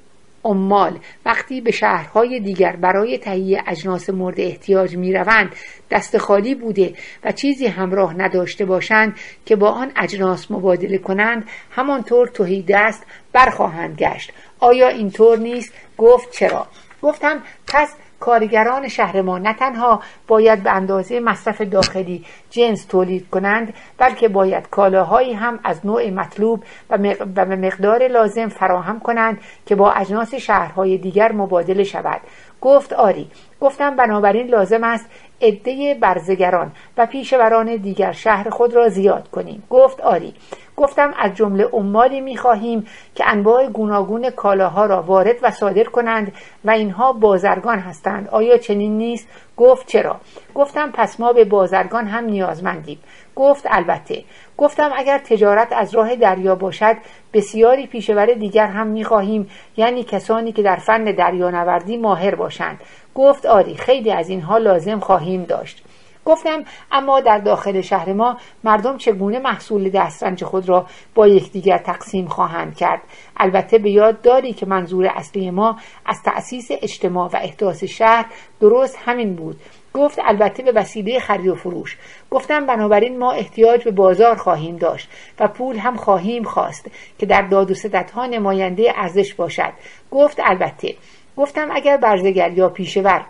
عمال. 0.43 0.99
وقتی 1.25 1.61
به 1.61 1.71
شهرهای 1.71 2.39
دیگر 2.39 2.75
برای 2.75 3.17
تهیه 3.17 3.63
اجناس 3.67 4.09
مورد 4.09 4.39
احتیاج 4.39 4.97
می 4.97 5.13
روند 5.13 5.55
دست 5.91 6.17
خالی 6.17 6.55
بوده 6.55 6.93
و 7.23 7.31
چیزی 7.31 7.67
همراه 7.67 8.13
نداشته 8.13 8.65
باشند 8.65 9.15
که 9.45 9.55
با 9.55 9.69
آن 9.69 9.91
اجناس 9.95 10.51
مبادله 10.51 10.97
کنند 10.97 11.47
همانطور 11.71 12.27
توهی 12.27 12.65
دست 12.67 13.03
برخواهند 13.33 13.97
گشت. 13.97 14.31
آیا 14.59 14.87
اینطور 14.87 15.37
نیست؟ 15.37 15.73
گفت 15.97 16.31
چرا؟ 16.31 16.67
گفتم 17.01 17.43
پس 17.67 17.89
کارگران 18.23 18.87
شهر 18.87 19.21
ما 19.21 19.37
نه 19.37 19.53
تنها 19.53 20.01
باید 20.27 20.63
به 20.63 20.71
اندازه 20.71 21.19
مصرف 21.19 21.61
داخلی 21.61 22.25
جنس 22.49 22.85
تولید 22.85 23.29
کنند 23.29 23.73
بلکه 23.97 24.27
باید 24.27 24.69
کالاهایی 24.69 25.33
هم 25.33 25.59
از 25.63 25.85
نوع 25.85 26.09
مطلوب 26.09 26.63
و 26.89 26.97
به 27.25 27.45
مقدار 27.45 28.07
لازم 28.07 28.47
فراهم 28.47 28.99
کنند 28.99 29.41
که 29.65 29.75
با 29.75 29.91
اجناس 29.91 30.35
شهرهای 30.35 30.97
دیگر 30.97 31.31
مبادله 31.31 31.83
شود. 31.83 32.21
گفت 32.61 32.93
آری. 32.93 33.27
گفتم 33.61 33.95
بنابراین 33.95 34.47
لازم 34.47 34.83
است 34.83 35.05
عده 35.41 35.97
برزگران 36.01 36.71
و 36.97 37.05
پیشوران 37.05 37.75
دیگر 37.75 38.11
شهر 38.11 38.49
خود 38.49 38.73
را 38.73 38.89
زیاد 38.89 39.27
کنیم. 39.31 39.63
گفت 39.69 40.01
آری. 40.01 40.33
گفتم 40.77 41.13
از 41.19 41.35
جمله 41.35 41.63
عمالی 41.63 42.21
می‌خواهیم 42.21 42.87
که 43.15 43.23
انواع 43.27 43.67
گوناگون 43.67 44.29
کالاها 44.29 44.85
را 44.85 45.01
وارد 45.01 45.35
و 45.41 45.51
صادر 45.51 45.83
کنند 45.83 46.31
و 46.65 46.71
اینها 46.71 47.13
بازرگان 47.13 47.79
هستند. 47.79 48.27
آیا 48.27 48.57
چنین 48.57 48.97
نیست؟ 48.97 49.27
گفت 49.57 49.87
چرا؟ 49.87 50.19
گفتم 50.55 50.91
پس 50.91 51.19
ما 51.19 51.33
به 51.33 51.45
بازرگان 51.45 52.07
هم 52.07 52.25
نیازمندیم. 52.25 52.99
گفت 53.35 53.67
البته. 53.69 54.23
گفتم 54.57 54.91
اگر 54.95 55.17
تجارت 55.17 55.67
از 55.71 55.95
راه 55.95 56.15
دریا 56.15 56.55
باشد 56.55 56.95
بسیاری 57.33 57.87
پیشور 57.87 58.25
دیگر 58.25 58.67
هم 58.67 58.87
می‌خواهیم 58.87 59.49
یعنی 59.77 60.03
کسانی 60.03 60.51
که 60.51 60.63
در 60.63 60.75
فن 60.75 61.03
دریانوردی 61.03 61.97
ماهر 61.97 62.35
باشند. 62.35 62.81
گفت 63.15 63.45
آری 63.45 63.75
خیلی 63.75 64.11
از 64.11 64.29
اینها 64.29 64.57
لازم 64.57 64.99
خواهیم 64.99 65.43
داشت. 65.43 65.83
گفتم 66.25 66.63
اما 66.91 67.19
در 67.19 67.37
داخل 67.37 67.81
شهر 67.81 68.13
ما 68.13 68.37
مردم 68.63 68.97
چگونه 68.97 69.39
محصول 69.39 69.89
دسترنج 69.89 70.43
خود 70.43 70.69
را 70.69 70.85
با 71.15 71.27
یکدیگر 71.27 71.77
تقسیم 71.77 72.27
خواهند 72.27 72.75
کرد؟ 72.75 73.01
البته 73.37 73.77
به 73.77 73.89
یاد 73.89 74.21
داری 74.21 74.53
که 74.53 74.65
منظور 74.65 75.05
اصلی 75.15 75.51
ما 75.51 75.77
از 76.05 76.23
تأسیس 76.23 76.67
اجتماع 76.71 77.29
و 77.33 77.35
احداث 77.35 77.83
شهر 77.83 78.25
درست 78.59 78.97
همین 79.05 79.35
بود. 79.35 79.59
گفت 79.93 80.19
البته 80.23 80.63
به 80.63 80.71
وسیله 80.71 81.19
خرید 81.19 81.47
و 81.47 81.55
فروش. 81.55 81.97
گفتم 82.31 82.65
بنابراین 82.65 83.19
ما 83.19 83.31
احتیاج 83.31 83.83
به 83.83 83.91
بازار 83.91 84.35
خواهیم 84.35 84.77
داشت 84.77 85.09
و 85.39 85.47
پول 85.47 85.77
هم 85.77 85.95
خواهیم 85.95 86.43
خواست 86.43 86.91
که 87.19 87.25
در 87.25 87.41
داد 87.41 87.71
و 87.71 87.75
ها 88.15 88.25
نماینده 88.25 88.93
ارزش 88.95 89.33
باشد. 89.33 89.73
گفت 90.11 90.39
البته. 90.43 90.95
گفتم 91.37 91.69
اگر 91.71 91.97
برزگر 91.97 92.51
یا 92.51 92.69
پیشور 92.69 93.25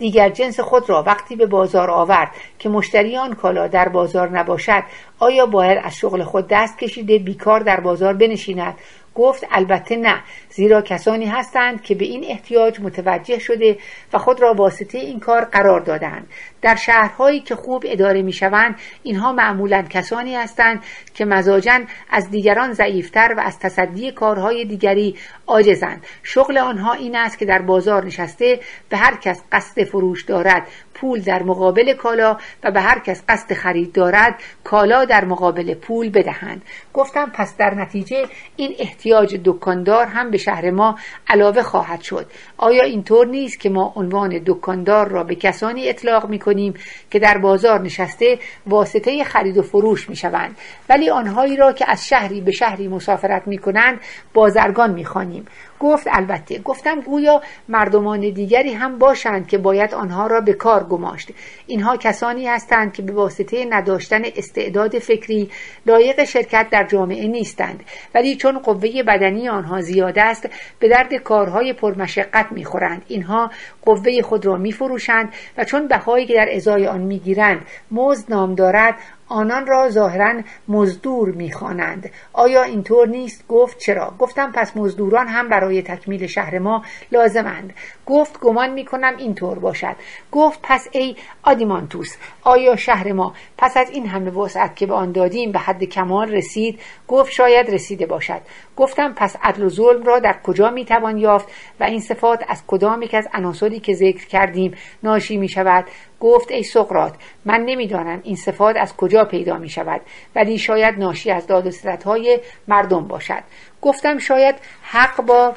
دیگر 0.00 0.28
جنس 0.28 0.60
خود 0.60 0.90
را 0.90 1.02
وقتی 1.02 1.36
به 1.36 1.46
بازار 1.46 1.90
آورد 1.90 2.30
که 2.58 2.68
مشتری 2.68 3.16
آن 3.16 3.34
کالا 3.34 3.66
در 3.66 3.88
بازار 3.88 4.28
نباشد 4.28 4.82
آیا 5.18 5.46
باید 5.46 5.78
از 5.84 5.96
شغل 5.96 6.22
خود 6.22 6.46
دست 6.50 6.78
کشیده 6.78 7.18
بیکار 7.18 7.60
در 7.60 7.80
بازار 7.80 8.14
بنشیند؟ 8.14 8.74
گفت 9.14 9.46
البته 9.50 9.96
نه. 9.96 10.22
زیرا 10.50 10.82
کسانی 10.82 11.26
هستند 11.26 11.82
که 11.82 11.94
به 11.94 12.04
این 12.04 12.24
احتیاج 12.28 12.80
متوجه 12.80 13.38
شده 13.38 13.78
و 14.12 14.18
خود 14.18 14.40
را 14.42 14.54
واسطه 14.54 14.98
این 14.98 15.20
کار 15.20 15.44
قرار 15.44 15.80
دادند. 15.80 16.26
در 16.62 16.74
شهرهایی 16.74 17.40
که 17.40 17.54
خوب 17.56 17.84
اداره 17.86 18.22
می 18.22 18.32
شوند 18.32 18.74
اینها 19.02 19.32
معمولا 19.32 19.82
کسانی 19.82 20.36
هستند 20.36 20.82
که 21.14 21.24
مزاجن 21.24 21.86
از 22.10 22.30
دیگران 22.30 22.72
ضعیفتر 22.72 23.34
و 23.36 23.40
از 23.40 23.58
تصدی 23.58 24.12
کارهای 24.12 24.64
دیگری 24.64 25.16
عاجزند. 25.46 26.06
شغل 26.22 26.58
آنها 26.58 26.92
این 26.92 27.16
است 27.16 27.38
که 27.38 27.44
در 27.44 27.62
بازار 27.62 28.04
نشسته 28.04 28.60
به 28.88 28.96
هر 28.96 29.16
کس 29.16 29.42
قصد 29.52 29.84
فروش 29.84 30.24
دارد. 30.24 30.66
پول 31.00 31.20
در 31.20 31.42
مقابل 31.42 31.92
کالا 31.92 32.36
و 32.64 32.70
به 32.70 32.80
هر 32.80 32.98
کس 32.98 33.22
قصد 33.28 33.54
خرید 33.54 33.92
دارد 33.92 34.34
کالا 34.64 35.04
در 35.04 35.24
مقابل 35.24 35.74
پول 35.74 36.10
بدهند 36.10 36.62
گفتم 36.94 37.30
پس 37.34 37.56
در 37.56 37.74
نتیجه 37.74 38.26
این 38.56 38.74
احتیاج 38.78 39.40
دکاندار 39.44 40.06
هم 40.06 40.30
به 40.30 40.38
شهر 40.38 40.70
ما 40.70 40.98
علاوه 41.28 41.62
خواهد 41.62 42.00
شد 42.00 42.26
آیا 42.58 42.82
اینطور 42.82 43.26
نیست 43.26 43.60
که 43.60 43.70
ما 43.70 43.92
عنوان 43.96 44.40
دکاندار 44.46 45.08
را 45.08 45.24
به 45.24 45.34
کسانی 45.34 45.88
اطلاق 45.88 46.28
می 46.28 46.38
کنیم 46.38 46.74
که 47.10 47.18
در 47.18 47.38
بازار 47.38 47.80
نشسته 47.80 48.38
واسطه 48.66 49.24
خرید 49.24 49.58
و 49.58 49.62
فروش 49.62 50.10
می 50.10 50.16
شوند 50.16 50.56
ولی 50.88 51.10
آنهایی 51.10 51.56
را 51.56 51.72
که 51.72 51.84
از 51.88 52.08
شهری 52.08 52.40
به 52.40 52.50
شهری 52.50 52.88
مسافرت 52.88 53.42
می 53.46 53.58
کنند 53.58 54.00
بازرگان 54.34 54.92
می 54.92 55.04
خانیم. 55.04 55.44
گفت 55.80 56.06
البته 56.10 56.58
گفتم 56.58 57.00
گویا 57.00 57.42
مردمان 57.68 58.20
دیگری 58.20 58.72
هم 58.72 58.98
باشند 58.98 59.46
که 59.46 59.58
باید 59.58 59.94
آنها 59.94 60.26
را 60.26 60.40
به 60.40 60.52
کار 60.52 60.84
گماشت. 60.84 61.28
اینها 61.66 61.96
کسانی 61.96 62.46
هستند 62.46 62.92
که 62.92 63.02
به 63.02 63.12
واسطه 63.12 63.66
نداشتن 63.70 64.22
استعداد 64.36 64.98
فکری 64.98 65.50
لایق 65.86 66.24
شرکت 66.24 66.66
در 66.70 66.84
جامعه 66.84 67.26
نیستند. 67.28 67.84
ولی 68.14 68.36
چون 68.36 68.58
قوه 68.58 69.02
بدنی 69.02 69.48
آنها 69.48 69.80
زیاد 69.80 70.18
است 70.18 70.48
به 70.78 70.88
درد 70.88 71.14
کارهای 71.14 71.72
پرمشقت 71.72 72.46
می‌خورند. 72.50 73.02
اینها 73.08 73.50
قوه 73.82 74.22
خود 74.22 74.46
را 74.46 74.56
میفروشند 74.56 75.32
و 75.58 75.64
چون 75.64 75.88
بهایی 75.88 76.26
که 76.26 76.34
در 76.34 76.48
ازای 76.54 76.86
آن 76.86 77.00
می‌گیرند 77.00 77.60
مزد 77.90 78.30
نام 78.30 78.54
دارد 78.54 78.94
آنان 79.30 79.66
را 79.66 79.90
ظاهرا 79.90 80.42
مزدور 80.68 81.30
می‌خوانند. 81.30 82.10
آیا 82.32 82.62
اینطور 82.62 83.08
نیست؟ 83.08 83.44
گفت 83.48 83.78
چرا؟ 83.78 84.14
گفتم 84.18 84.52
پس 84.54 84.76
مزدوران 84.76 85.28
هم 85.28 85.48
برای 85.48 85.82
تکمیل 85.82 86.26
شهر 86.26 86.58
ما 86.58 86.84
لازمند. 87.12 87.74
گفت 88.06 88.40
گمان 88.40 88.70
می‌کنم 88.70 89.16
اینطور 89.18 89.58
باشد. 89.58 89.96
گفت 90.32 90.58
پس 90.62 90.88
ای 90.92 91.16
آدیمانتوس 91.42 92.16
آیا 92.42 92.76
شهر 92.76 93.12
ما 93.12 93.34
پس 93.58 93.76
از 93.76 93.90
این 93.90 94.06
همه 94.06 94.30
وسعت 94.30 94.76
که 94.76 94.86
به 94.86 94.94
آن 94.94 95.12
دادیم 95.12 95.52
به 95.52 95.58
حد 95.58 95.84
کمال 95.84 96.30
رسید؟ 96.30 96.80
گفت 97.08 97.32
شاید 97.32 97.70
رسیده 97.70 98.06
باشد. 98.06 98.40
گفتم 98.76 99.12
پس 99.16 99.36
عدل 99.42 99.62
و 99.62 99.68
ظلم 99.68 100.02
را 100.02 100.18
در 100.18 100.36
کجا 100.42 100.70
می‌توان 100.70 101.18
یافت 101.18 101.48
و 101.80 101.84
این 101.84 102.00
صفات 102.00 102.44
از 102.48 102.62
کدام 102.66 103.02
یک 103.02 103.14
از 103.14 103.28
عناصری 103.34 103.80
که 103.80 103.94
ذکر 103.94 104.26
کردیم 104.26 104.74
ناشی 105.02 105.36
می 105.36 105.48
شود 105.48 105.84
گفت 106.20 106.50
ای 106.50 106.62
سقرات 106.62 107.14
من 107.44 107.60
نمی‌دانم 107.60 108.20
این 108.22 108.36
صفات 108.36 108.76
از 108.76 108.96
کجا 108.96 109.24
پیدا 109.24 109.56
می 109.56 109.68
شود 109.68 110.00
ولی 110.34 110.58
شاید 110.58 110.98
ناشی 110.98 111.30
از 111.30 111.46
داد 111.46 111.66
و 111.66 111.70
های 112.04 112.40
مردم 112.68 113.08
باشد. 113.08 113.42
گفتم 113.82 114.18
شاید 114.18 114.54
حق 114.82 115.22
با 115.22 115.54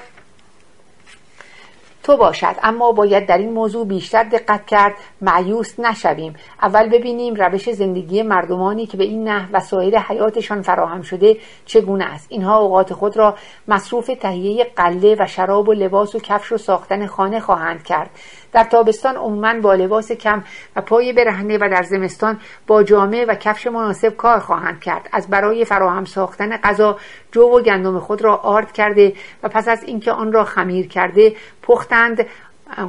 تو 2.03 2.17
باشد 2.17 2.55
اما 2.63 2.91
باید 2.91 3.25
در 3.25 3.37
این 3.37 3.53
موضوع 3.53 3.87
بیشتر 3.87 4.23
دقت 4.23 4.65
کرد 4.65 4.93
معیوس 5.21 5.79
نشویم. 5.79 6.35
اول 6.61 6.89
ببینیم 6.89 7.35
روش 7.35 7.71
زندگی 7.71 8.21
مردمانی 8.21 8.85
که 8.85 8.97
به 8.97 9.03
این 9.03 9.23
نه 9.27 9.49
وسایل 9.53 9.95
حیاتشان 9.95 10.61
فراهم 10.61 11.01
شده 11.01 11.37
چگونه 11.65 12.05
است. 12.05 12.27
اینها 12.29 12.57
اوقات 12.57 12.93
خود 12.93 13.17
را 13.17 13.35
مصروف 13.67 14.11
تهیه 14.21 14.63
قله 14.75 15.15
و 15.19 15.27
شراب 15.27 15.69
و 15.69 15.73
لباس 15.73 16.15
و 16.15 16.19
کفش 16.19 16.51
و 16.51 16.57
ساختن 16.57 17.05
خانه 17.05 17.39
خواهند 17.39 17.83
کرد. 17.83 18.09
در 18.53 18.63
تابستان 18.63 19.15
عموما 19.15 19.53
با 19.61 19.73
لباس 19.73 20.11
کم 20.11 20.43
و 20.75 20.81
پای 20.81 21.13
برهنه 21.13 21.57
و 21.57 21.69
در 21.69 21.83
زمستان 21.83 22.39
با 22.67 22.83
جامعه 22.83 23.25
و 23.25 23.35
کفش 23.35 23.67
مناسب 23.67 24.17
کار 24.17 24.39
خواهند 24.39 24.81
کرد. 24.81 25.09
از 25.11 25.27
برای 25.27 25.65
فراهم 25.65 26.05
ساختن 26.05 26.57
غذا 26.57 26.97
جو 27.31 27.41
و 27.41 27.61
گندم 27.61 27.99
خود 27.99 28.21
را 28.21 28.35
آرد 28.35 28.71
کرده 28.71 29.13
و 29.43 29.49
پس 29.49 29.67
از 29.67 29.83
اینکه 29.83 30.11
آن 30.11 30.33
را 30.33 30.43
خمیر 30.43 30.87
کرده 30.87 31.35
پختند 31.61 32.25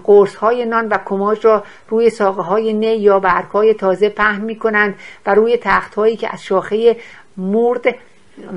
قرص 0.04 0.34
های 0.34 0.64
نان 0.64 0.88
و 0.88 0.98
کماج 1.04 1.46
را 1.46 1.64
روی 1.88 2.10
ساقه 2.10 2.42
های 2.42 2.72
نی 2.72 2.96
یا 2.96 3.18
برگ 3.18 3.50
های 3.50 3.74
تازه 3.74 4.08
پهن 4.08 4.40
می 4.40 4.58
کنند 4.58 4.94
و 5.26 5.34
روی 5.34 5.56
تخت 5.62 5.94
هایی 5.94 6.16
که 6.16 6.32
از 6.32 6.44
شاخه 6.44 6.96
مورد 7.36 7.86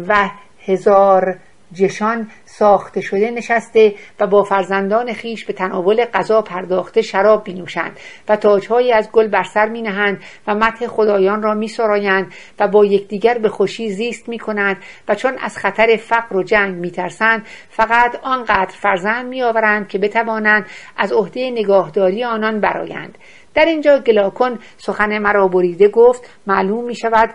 و 0.07 0.29
هزار 0.65 1.35
جشان 1.73 2.29
ساخته 2.45 3.01
شده 3.01 3.31
نشسته 3.31 3.95
و 4.19 4.27
با 4.27 4.43
فرزندان 4.43 5.13
خیش 5.13 5.45
به 5.45 5.53
تناول 5.53 6.05
غذا 6.05 6.41
پرداخته 6.41 7.01
شراب 7.01 7.43
بینوشند 7.43 7.99
و 8.29 8.35
تاجهایی 8.35 8.93
از 8.93 9.11
گل 9.11 9.27
بر 9.27 9.43
سر 9.43 9.69
می 9.69 9.81
نهند 9.81 10.19
و 10.47 10.55
متح 10.55 10.87
خدایان 10.87 11.41
را 11.41 11.53
می 11.53 11.67
سرایند 11.67 12.33
و 12.59 12.67
با 12.67 12.85
یکدیگر 12.85 13.37
به 13.37 13.49
خوشی 13.49 13.89
زیست 13.89 14.29
می 14.29 14.39
کنند 14.39 14.77
و 15.07 15.15
چون 15.15 15.37
از 15.41 15.57
خطر 15.57 15.95
فقر 15.95 16.35
و 16.37 16.43
جنگ 16.43 16.75
می 16.75 16.91
ترسند 16.91 17.45
فقط 17.69 18.19
آنقدر 18.23 18.75
فرزند 18.75 19.25
می 19.25 19.43
آورند 19.43 19.87
که 19.87 19.97
بتوانند 19.97 20.65
از 20.97 21.13
عهده 21.13 21.51
نگاهداری 21.51 22.23
آنان 22.23 22.59
برایند 22.59 23.17
در 23.53 23.65
اینجا 23.65 23.99
گلاکن 23.99 24.59
سخن 24.77 25.17
مرا 25.17 25.47
بریده 25.47 25.87
گفت 25.87 26.29
معلوم 26.47 26.85
می 26.85 26.95
شود 26.95 27.29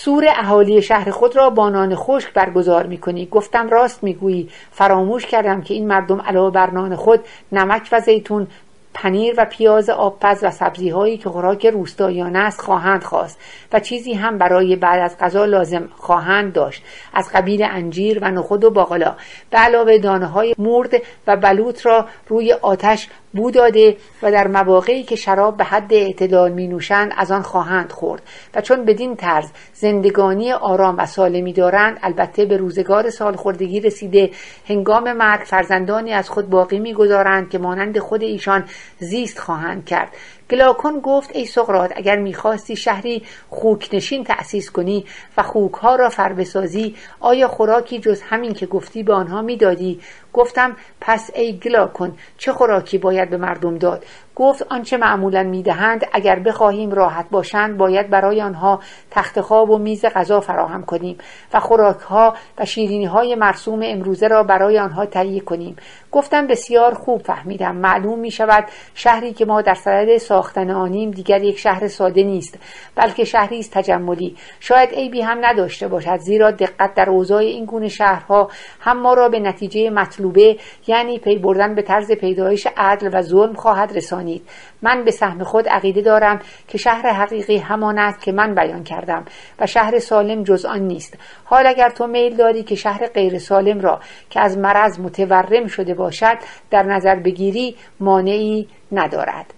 سور 0.00 0.26
اهالی 0.28 0.82
شهر 0.82 1.10
خود 1.10 1.36
را 1.36 1.50
با 1.50 1.70
نان 1.70 1.94
خشک 1.94 2.32
برگزار 2.32 2.86
می 2.86 2.98
کنی 2.98 3.26
گفتم 3.26 3.68
راست 3.68 4.04
می‌گویی. 4.04 4.48
فراموش 4.70 5.26
کردم 5.26 5.60
که 5.62 5.74
این 5.74 5.86
مردم 5.86 6.20
علاوه 6.20 6.50
بر 6.50 6.70
نان 6.70 6.96
خود 6.96 7.20
نمک 7.52 7.88
و 7.92 8.00
زیتون 8.00 8.46
پنیر 8.94 9.34
و 9.38 9.44
پیاز 9.44 9.90
آبپز 9.90 10.44
و 10.44 10.50
سبزی 10.50 10.88
هایی 10.88 11.18
که 11.18 11.28
خوراک 11.28 11.66
روستایانه 11.66 12.38
است 12.38 12.60
خواهند 12.60 13.02
خواست 13.02 13.38
و 13.72 13.80
چیزی 13.80 14.12
هم 14.12 14.38
برای 14.38 14.76
بعد 14.76 15.00
از 15.00 15.18
غذا 15.18 15.44
لازم 15.44 15.88
خواهند 15.96 16.52
داشت. 16.52 16.82
از 17.14 17.30
قبیل 17.34 17.62
انجیر 17.62 18.18
و 18.22 18.30
نخود 18.30 18.64
و 18.64 18.70
باقلا. 18.70 19.16
به 19.50 19.58
علاوه 19.58 19.98
دانه 19.98 20.26
های 20.26 20.54
مرد 20.58 20.94
و 21.26 21.36
بلوط 21.36 21.86
را 21.86 22.06
روی 22.28 22.52
آتش 22.52 23.08
بو 23.32 23.50
داده 23.50 23.96
و 24.22 24.32
در 24.32 24.46
مواقعی 24.46 25.02
که 25.02 25.16
شراب 25.16 25.56
به 25.56 25.64
حد 25.64 25.92
اعتدال 25.92 26.52
می 26.52 26.68
نوشند 26.68 27.12
از 27.16 27.30
آن 27.30 27.42
خواهند 27.42 27.92
خورد. 27.92 28.22
و 28.54 28.60
چون 28.60 28.84
بدین 28.84 29.16
طرز 29.16 29.50
زندگانی 29.72 30.52
آرام 30.52 30.98
و 30.98 31.06
سالمی 31.06 31.52
دارند 31.52 31.98
البته 32.02 32.44
به 32.44 32.56
روزگار 32.56 33.10
سالخوردگی 33.10 33.80
رسیده 33.80 34.30
هنگام 34.68 35.12
مرگ 35.12 35.40
فرزندانی 35.40 36.12
از 36.12 36.30
خود 36.30 36.50
باقی 36.50 36.78
می‌گذارند 36.78 37.50
که 37.50 37.58
مانند 37.58 37.98
خود 37.98 38.22
ایشان 38.22 38.64
زیست 38.98 39.38
خواهند 39.38 39.84
کرد. 39.84 40.08
گلاکون 40.50 41.00
گفت 41.00 41.30
ای 41.36 41.46
سقرات 41.46 41.92
اگر 41.96 42.16
می‌خواستی 42.16 42.76
شهری 42.76 43.22
خوکنشین 43.50 44.24
تأسیس 44.24 44.70
کنی 44.70 45.04
و 45.36 45.42
خوکها 45.42 45.96
را 45.96 46.08
فربسازی 46.08 46.96
آیا 47.20 47.48
خوراکی 47.48 47.98
جز 47.98 48.22
همین 48.22 48.54
که 48.54 48.66
گفتی 48.66 49.02
به 49.02 49.14
آنها 49.14 49.42
می‌دادی؟ 49.42 50.00
گفتم 50.32 50.76
پس 51.00 51.30
ای 51.34 51.58
گلاکون 51.58 52.12
چه 52.38 52.52
خوراکی 52.52 52.98
باید 52.98 53.30
به 53.30 53.36
مردم 53.36 53.78
داد؟ 53.78 54.04
گفت 54.38 54.66
آنچه 54.70 54.96
معمولا 54.96 55.42
می‌دهند 55.42 56.06
اگر 56.12 56.38
بخواهیم 56.38 56.90
راحت 56.90 57.30
باشند 57.30 57.76
باید 57.76 58.10
برای 58.10 58.42
آنها 58.42 58.80
تخت 59.10 59.40
خواب 59.40 59.70
و 59.70 59.78
میز 59.78 60.04
غذا 60.04 60.40
فراهم 60.40 60.84
کنیم 60.84 61.18
و 61.54 61.60
خوراکها 61.60 62.34
و 62.58 62.64
شیرینی 62.64 63.04
های 63.04 63.34
مرسوم 63.34 63.80
امروزه 63.82 64.28
را 64.28 64.42
برای 64.42 64.78
آنها 64.78 65.06
تهیه 65.06 65.40
کنیم. 65.40 65.76
گفتم 66.12 66.46
بسیار 66.46 66.94
خوب 66.94 67.22
فهمیدم. 67.22 67.76
معلوم 67.76 68.18
می 68.18 68.30
شود 68.30 68.64
شهری 68.94 69.32
که 69.32 69.44
ما 69.44 69.62
در 69.62 69.74
صدد 69.74 70.16
ساختن 70.16 70.70
آنیم 70.70 71.10
دیگر 71.10 71.42
یک 71.42 71.58
شهر 71.58 71.88
ساده 71.88 72.22
نیست 72.22 72.58
بلکه 72.94 73.24
شهری 73.24 73.58
است 73.58 73.72
تجملی. 73.72 74.36
شاید 74.60 74.90
عیبی 74.90 75.20
هم 75.20 75.38
نداشته 75.40 75.88
باشد 75.88 76.16
زیرا 76.16 76.50
دقت 76.50 76.94
در 76.94 77.10
اوضاع 77.10 77.38
این 77.38 77.64
گونه 77.64 77.88
شهرها 77.88 78.50
هم 78.80 79.00
ما 79.00 79.14
را 79.14 79.28
به 79.28 79.40
نتیجه 79.40 79.90
مطلوبه 79.90 80.56
یعنی 80.86 81.18
پی 81.18 81.38
بردن 81.38 81.74
به 81.74 81.82
طرز 81.82 82.12
پیدایش 82.12 82.66
عدل 82.76 83.10
و 83.12 83.22
ظلم 83.22 83.54
خواهد 83.54 83.92
رسانید 84.28 84.48
من 84.82 85.04
به 85.04 85.10
سهم 85.10 85.44
خود 85.44 85.68
عقیده 85.68 86.00
دارم 86.00 86.40
که 86.68 86.78
شهر 86.78 87.10
حقیقی 87.10 87.58
همان 87.58 87.98
است 87.98 88.20
که 88.20 88.32
من 88.32 88.54
بیان 88.54 88.84
کردم 88.84 89.24
و 89.58 89.66
شهر 89.66 89.98
سالم 89.98 90.42
جز 90.42 90.64
آن 90.64 90.80
نیست. 90.80 91.14
حال 91.44 91.66
اگر 91.66 91.90
تو 91.90 92.06
میل 92.06 92.36
داری 92.36 92.62
که 92.62 92.74
شهر 92.74 93.06
غیر 93.06 93.38
سالم 93.38 93.80
را 93.80 94.00
که 94.30 94.40
از 94.40 94.58
مرض 94.58 95.00
متورم 95.00 95.66
شده 95.66 95.94
باشد 95.94 96.38
در 96.70 96.82
نظر 96.82 97.14
بگیری 97.14 97.76
مانعی 98.00 98.68
ندارد. 98.92 99.54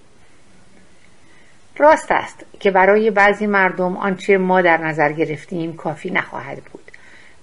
راست 1.76 2.12
است 2.12 2.44
که 2.60 2.70
برای 2.70 3.10
بعضی 3.10 3.46
مردم 3.46 3.96
آنچه 3.96 4.38
ما 4.38 4.62
در 4.62 4.76
نظر 4.76 5.12
گرفتیم 5.12 5.76
کافی 5.76 6.10
نخواهد 6.10 6.58
بود 6.72 6.90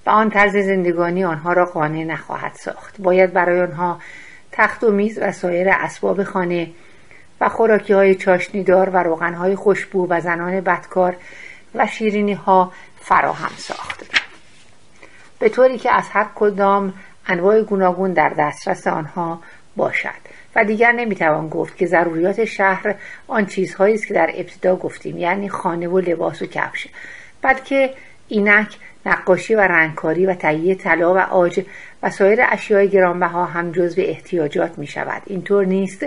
و 0.06 0.10
آن 0.10 0.30
طرز 0.30 0.58
زندگانی 0.58 1.24
آنها 1.24 1.54
را 1.54 1.66
قانع 1.66 2.04
نخواهد 2.04 2.54
ساخت. 2.54 3.02
باید 3.02 3.34
برای 3.34 3.62
آنها 3.62 4.00
تخت 4.52 4.84
و 4.84 4.92
میز 4.92 5.20
و 5.22 5.32
سایر 5.32 5.70
اسباب 5.70 6.24
خانه 6.24 6.70
و 7.42 7.50
خوراکی 7.50 7.94
های 7.94 8.16
چاشنیدار 8.16 8.90
و 8.90 8.98
روغن 8.98 9.34
های 9.34 9.56
خوشبو 9.56 10.08
و 10.10 10.22
زنان 10.22 10.62
بدکار 10.62 11.16
و 11.76 11.88
شیرینی 11.88 12.34
ها 12.34 12.72
فراهم 13.00 13.52
ساخت. 13.58 14.06
به 15.40 15.50
طوری 15.50 15.78
که 15.78 15.92
از 15.92 16.10
هر 16.10 16.28
کدام 16.36 16.94
انواع 17.28 17.62
گوناگون 17.62 18.14
در 18.14 18.30
دسترس 18.30 18.88
آنها 18.88 19.40
باشد 19.76 20.28
و 20.56 20.66
دیگر 20.66 20.92
نمی‌توان 20.92 21.50
گفت 21.50 21.78
که 21.78 21.86
ضروریات 21.86 22.46
شهر 22.46 22.96
آن 23.28 23.46
چیزهایی 23.46 23.96
است 23.96 24.08
که 24.08 24.14
در 24.14 24.32
ابتدا 24.36 24.76
گفتیم 24.76 25.18
یعنی 25.18 25.50
خانه 25.50 25.88
و 25.88 26.00
لباس 26.00 26.42
و 26.42 26.46
کفش 26.46 26.88
بلکه 27.42 27.94
اینک 28.28 28.78
نقاشی 29.06 29.56
و 29.56 29.60
رنگکاری 29.60 30.26
و 30.26 30.34
تهیه 30.34 30.76
طلا 30.76 31.14
و 31.14 31.18
آج 31.18 31.66
و 32.04 32.10
سایر 32.10 32.40
اشیای 32.50 32.90
گرانبها 32.90 33.46
هم 33.46 33.72
جزو 33.72 34.02
احتیاجات 34.02 34.78
می 34.78 34.88
شود 34.88 35.22
اینطور 35.26 35.66
نیست 35.66 36.06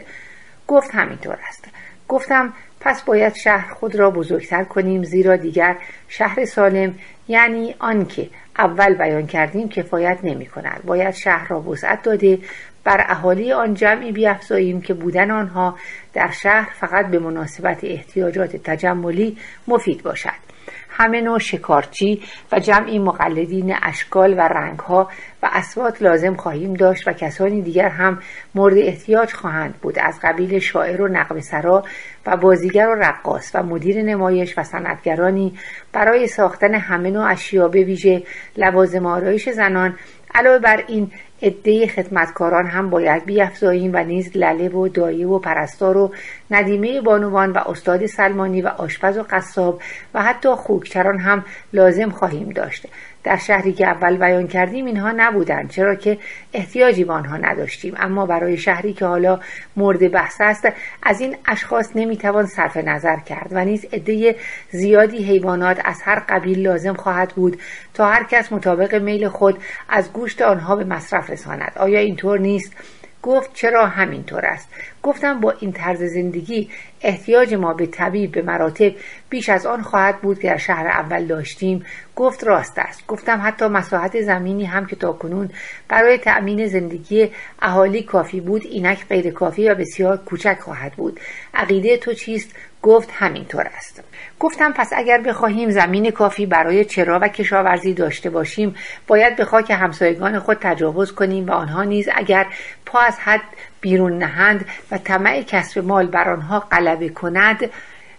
گفت 0.71 0.91
همینطور 0.95 1.39
است. 1.49 1.65
گفتم 2.09 2.53
پس 2.81 3.03
باید 3.03 3.35
شهر 3.35 3.75
خود 3.75 3.95
را 3.95 4.11
بزرگتر 4.11 4.65
کنیم 4.65 5.03
زیرا 5.03 5.37
دیگر 5.37 5.77
شهر 6.09 6.45
سالم 6.45 6.95
یعنی 7.29 7.75
آنکه 7.79 8.31
اول 8.59 8.95
بیان 8.95 9.27
کردیم 9.27 9.69
کفایت 9.69 10.19
نمی 10.23 10.47
کند. 10.47 10.83
باید 10.85 11.15
شهر 11.15 11.49
را 11.49 11.61
وسعت 11.61 12.03
داده 12.03 12.39
بر 12.85 13.05
اهالی 13.09 13.53
آن 13.53 13.75
جمعی 13.75 14.13
بیافزاییم 14.13 14.81
که 14.81 14.95
بودن 14.95 15.31
آنها 15.31 15.79
در 16.13 16.31
شهر 16.31 16.71
فقط 16.81 17.07
به 17.07 17.19
مناسبت 17.19 17.79
احتیاجات 17.85 18.57
تجملی 18.57 19.39
مفید 19.69 20.03
باشد. 20.03 20.51
همه 20.91 21.21
نوع 21.21 21.39
شکارچی 21.39 22.23
و 22.53 22.61
جمعی 22.61 22.99
مقلدین 22.99 23.77
اشکال 23.83 24.35
و 24.35 24.41
رنگها 24.41 25.09
و 25.43 25.51
اسوات 25.53 26.03
لازم 26.03 26.35
خواهیم 26.35 26.75
داشت 26.75 27.09
و 27.09 27.13
کسانی 27.13 27.63
دیگر 27.63 27.89
هم 27.89 28.19
مورد 28.55 28.79
احتیاج 28.79 29.33
خواهند 29.33 29.75
بود. 29.83 29.99
از 29.99 30.19
قبیل 30.23 30.59
شاعر 30.59 31.03
و 31.03 31.09
نقم 31.09 31.41
سرا 31.41 31.85
و 32.27 32.37
بازیگر 32.37 32.87
و 32.89 32.95
رقاص 32.95 33.51
و 33.55 33.63
مدیر 33.63 34.03
نمایش 34.03 34.59
و 34.59 34.63
صنعتگرانی 34.63 35.59
برای 35.93 36.27
ساختن 36.27 36.75
همه 36.75 37.11
نوع 37.11 37.31
اشیا 37.31 37.69
ویژه 37.69 38.23
لوازم 38.57 39.07
آرایش 39.07 39.49
زنان 39.49 39.97
علاوه 40.35 40.59
بر 40.59 40.85
این 40.89 41.13
عده 41.43 41.87
خدمتکاران 41.87 42.67
هم 42.67 42.91
باید 42.91 43.25
بیافزاییم 43.25 43.91
و 43.95 44.05
نیز 44.05 44.31
لله 44.35 44.69
و 44.69 44.89
دایه 44.89 45.27
و 45.27 45.39
پرستار 45.39 45.97
و 45.97 46.13
ندیمه 46.51 47.01
بانوان 47.01 47.53
و 47.53 47.59
استاد 47.59 48.07
سلمانی 48.07 48.63
و 48.63 48.67
آشپز 48.67 49.19
و 49.19 49.25
قصاب 49.31 49.83
و 50.15 50.23
حتی 50.23 50.49
خوکچران 50.49 51.19
هم 51.19 51.45
لازم 51.73 52.11
خواهیم 52.11 52.49
داشت. 52.49 52.87
در 53.25 53.37
شهری 53.37 53.73
که 53.73 53.87
اول 53.87 54.17
بیان 54.17 54.47
کردیم 54.47 54.87
اینها 54.87 55.13
نبودند 55.17 55.71
چرا 55.71 55.95
که 55.95 56.19
احتیاجی 56.53 57.05
به 57.05 57.13
آنها 57.13 57.37
نداشتیم. 57.37 57.95
اما 57.97 58.27
برای 58.27 58.57
شهری 58.57 58.93
که 58.93 59.05
حالا 59.05 59.41
مورد 59.77 60.13
بحث 60.13 60.41
است 60.41 60.69
از 61.03 61.21
این 61.21 61.37
اشخاص 61.47 61.91
نمی‌توان 61.95 62.47
صرف 62.47 62.77
نظر 62.77 63.17
کرد 63.17 63.49
و 63.51 63.65
نیز 63.65 63.85
عده 63.93 64.37
زیادی 64.71 65.25
حیوانات 65.25 65.81
از 65.85 66.03
هر 66.03 66.23
قبیل 66.29 66.59
لازم 66.69 66.95
خواهد 66.95 67.29
بود 67.29 67.61
تا 67.95 68.07
هر 68.07 68.25
کس 68.25 68.53
مطابق 68.53 68.95
میل 68.95 69.29
خود 69.29 69.59
از 69.89 70.13
گوشت 70.13 70.43
آنها 70.43 70.77
به 70.77 70.85
مصرف 70.85 71.31
رساند. 71.31 71.73
آیا 71.77 71.99
اینطور 71.99 72.39
نیست؟ 72.39 72.77
گفت 73.23 73.51
چرا 73.55 73.87
همینطور 73.87 74.47
است؟ 74.47 74.69
گفتم 75.03 75.41
با 75.41 75.51
این 75.61 75.73
طرز 75.73 76.03
زندگی 76.03 76.71
احتیاج 77.01 77.55
ما 77.55 77.75
به 77.75 77.87
طبیب 77.87 78.33
به 78.33 78.43
مراتب 78.43 78.93
بیش 79.31 79.49
از 79.49 79.67
آن 79.67 79.83
خواهد 79.83 80.21
بود 80.21 80.39
که 80.39 80.49
در 80.49 80.57
شهر 80.57 80.87
اول 80.87 81.27
داشتیم. 81.27 81.85
گفت 82.17 82.45
راست 82.45 82.79
است. 82.79 83.07
گفتم 83.07 83.41
حتی 83.45 83.67
مساحت 83.67 84.21
زمینی 84.21 84.65
هم 84.65 84.87
که 84.87 84.97
تاکنون 84.97 85.51
برای 85.89 86.19
تأمین 86.19 86.67
زندگی 86.67 87.31
اهالی 87.63 88.03
کافی 88.03 88.41
بود 88.41 88.67
اینک 88.67 89.07
غیر 89.09 89.31
کافی 89.31 89.69
و 89.69 89.75
بسیار 89.75 90.17
کوچک 90.17 90.59
خواهد 90.61 90.93
بود. 90.93 91.21
عقیده 91.55 91.97
تو 91.97 92.13
چیست؟ 92.13 92.55
گفت 92.83 93.11
همینطور 93.13 93.71
است. 93.77 94.03
گفتم 94.41 94.73
پس 94.73 94.93
اگر 94.97 95.21
بخواهیم 95.21 95.71
زمین 95.71 96.11
کافی 96.11 96.47
برای 96.47 96.85
چرا 96.85 97.19
و 97.23 97.29
کشاورزی 97.29 97.95
داشته 97.95 98.31
باشیم 98.31 98.75
باید 99.07 99.37
به 99.37 99.45
خاک 99.45 99.71
همسایگان 99.71 100.39
خود 100.39 100.59
تجاوز 100.61 101.13
کنیم 101.13 101.47
و 101.47 101.53
آنها 101.53 101.85
نیز 101.85 102.09
اگر 102.15 102.47
پا 102.87 102.99
از 103.01 103.19
حد 103.19 103.41
بیرون 103.81 104.19
نهند 104.19 104.65
و 104.91 104.99
طمع 104.99 105.43
کسب 105.43 105.79
مال 105.79 106.07
بر 106.07 106.29
آنها 106.29 106.61
غلبه 106.61 107.09
کند 107.09 107.71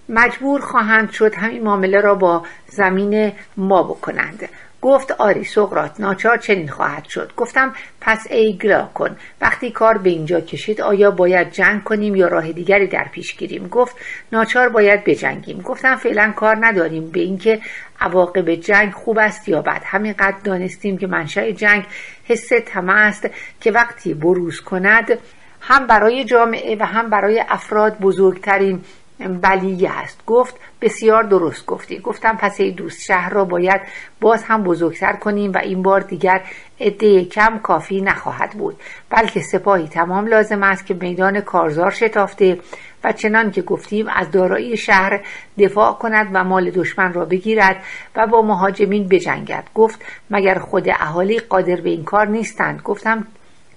مجبور 0.09 0.61
خواهند 0.61 1.11
شد 1.11 1.35
همین 1.35 1.63
معامله 1.63 2.01
را 2.01 2.15
با 2.15 2.43
زمین 2.67 3.31
ما 3.57 3.83
بکنند. 3.83 4.49
گفت 4.81 5.11
آری 5.11 5.43
سقرات 5.43 5.99
ناچار 5.99 6.37
چنین 6.37 6.67
خواهد 6.67 7.05
شد. 7.05 7.31
گفتم 7.37 7.73
پس 8.01 8.27
ای 8.29 8.57
گلا 8.57 8.89
کن. 8.93 9.17
وقتی 9.41 9.71
کار 9.71 9.97
به 9.97 10.09
اینجا 10.09 10.39
کشید 10.39 10.81
آیا 10.81 11.11
باید 11.11 11.51
جنگ 11.51 11.83
کنیم 11.83 12.15
یا 12.15 12.27
راه 12.27 12.51
دیگری 12.51 12.87
در 12.87 13.07
پیش 13.11 13.37
گیریم؟ 13.37 13.67
گفت 13.67 13.95
ناچار 14.31 14.69
باید 14.69 15.03
بجنگیم. 15.03 15.61
گفتم 15.61 15.95
فعلا 15.95 16.33
کار 16.35 16.57
نداریم 16.65 17.11
به 17.11 17.19
اینکه 17.19 17.59
عواقب 17.99 18.55
جنگ 18.55 18.91
خوب 18.91 19.19
است 19.19 19.49
یا 19.49 19.61
بد. 19.61 19.81
همینقدر 19.85 20.37
دانستیم 20.43 20.97
که 20.97 21.07
منشأ 21.07 21.51
جنگ 21.51 21.85
حس 22.23 22.49
طمع 22.65 23.07
است 23.07 23.29
که 23.61 23.71
وقتی 23.71 24.13
بروز 24.13 24.61
کند 24.61 25.19
هم 25.61 25.87
برای 25.87 26.23
جامعه 26.23 26.77
و 26.79 26.85
هم 26.85 27.09
برای 27.09 27.43
افراد 27.49 27.99
بزرگترین 27.99 28.83
بلیه 29.27 29.91
است. 29.91 30.25
گفت 30.25 30.55
بسیار 30.81 31.23
درست 31.23 31.65
گفتی. 31.65 31.99
گفتم 31.99 32.37
پس 32.37 32.59
ای 32.59 32.71
دوست 32.71 33.01
شهر 33.01 33.29
را 33.29 33.45
باید 33.45 33.81
باز 34.21 34.43
هم 34.43 34.63
بزرگتر 34.63 35.13
کنیم 35.13 35.51
و 35.51 35.57
این 35.57 35.81
بار 35.81 35.99
دیگر 35.99 36.41
عده 36.79 37.25
کم 37.25 37.59
کافی 37.59 38.01
نخواهد 38.01 38.51
بود. 38.51 38.79
بلکه 39.09 39.39
سپاهی 39.41 39.87
تمام 39.87 40.27
لازم 40.27 40.63
است 40.63 40.85
که 40.85 40.93
میدان 40.93 41.41
کارزار 41.41 41.91
شتافته 41.91 42.57
و 43.03 43.11
چنان 43.11 43.51
که 43.51 43.61
گفتیم 43.61 44.07
از 44.07 44.31
دارایی 44.31 44.77
شهر 44.77 45.21
دفاع 45.57 45.93
کند 45.93 46.29
و 46.33 46.43
مال 46.43 46.69
دشمن 46.69 47.13
را 47.13 47.25
بگیرد 47.25 47.83
و 48.15 48.27
با 48.27 48.41
مهاجمین 48.41 49.07
بجنگد. 49.07 49.63
گفت 49.75 50.05
مگر 50.29 50.59
خود 50.59 50.89
اهالی 50.89 51.39
قادر 51.39 51.75
به 51.75 51.89
این 51.89 52.03
کار 52.03 52.27
نیستند؟ 52.27 52.81
گفتم 52.81 53.27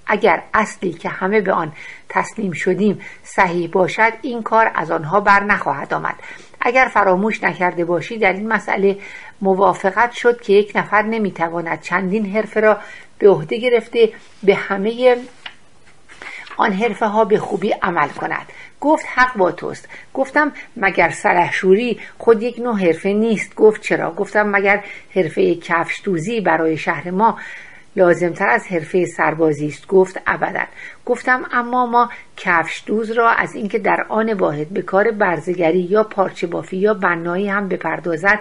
اگر 0.07 0.43
اصلی 0.55 0.93
که 0.93 1.09
همه 1.09 1.41
به 1.41 1.53
آن 1.53 1.73
تسلیم 2.09 2.53
شدیم 2.53 3.01
صحیح 3.23 3.71
باشد 3.71 4.13
این 4.23 4.43
کار 4.43 4.71
از 4.75 4.91
آنها 4.91 5.21
بر 5.21 5.43
نخواهد 5.43 5.95
آمد. 5.95 6.15
اگر 6.61 6.91
فراموش 6.95 7.45
نکرده 7.45 7.85
باشی 7.85 8.19
در 8.19 8.33
این 8.33 8.49
مسئله 8.49 8.99
موافقت 9.41 10.13
شد 10.13 10.41
که 10.41 10.53
یک 10.53 10.73
نفر 10.75 11.03
نمی‌تواند 11.03 11.81
چندین 11.81 12.37
حرفه 12.37 12.61
را 12.61 12.79
به 13.19 13.29
عهده 13.29 13.59
گرفته 13.59 14.13
به 14.43 14.55
همه 14.55 15.17
آن 16.57 16.73
حرفه 16.73 17.07
ها 17.07 17.25
به 17.25 17.39
خوبی 17.39 17.71
عمل 17.71 18.09
کند. 18.09 18.47
گفت 18.81 19.07
حق 19.15 19.37
با 19.37 19.53
توست. 19.53 19.89
گفتم 20.15 20.53
مگر 20.77 21.11
سلحشوری 21.11 22.01
خود 22.19 22.43
یک 22.43 22.59
نوع 22.59 22.79
حرفه 22.79 23.13
نیست؟ 23.13 23.55
گفت 23.55 23.81
چرا؟ 23.81 24.11
گفتم 24.11 24.49
مگر 24.49 24.85
حرفه 25.15 25.55
کفش 25.55 26.01
دوزی 26.05 26.41
برای 26.41 26.77
شهر 26.77 27.11
ما 27.11 27.39
لازمتر 27.97 28.49
از 28.49 28.67
حرفه 28.67 29.07
سربازی 29.07 29.67
است. 29.67 29.87
گفت 29.87 30.21
ابدا. 30.27 30.65
گفتم 31.07 31.45
اما 31.53 31.87
ما 31.87 32.11
کفش 32.37 32.83
دوز 32.87 33.11
را 33.11 33.31
از 33.31 33.55
اینکه 33.55 33.79
در 33.79 34.07
آن 34.09 34.33
واحد 34.33 34.69
به 34.69 34.83
کار 34.83 35.11
برزگری 35.11 35.81
یا 35.81 36.05
پارچه 36.05 36.47
بافی 36.47 36.77
یا 36.77 36.95
بنایی 36.95 37.49
هم 37.49 37.69
بپردازد 37.69 38.39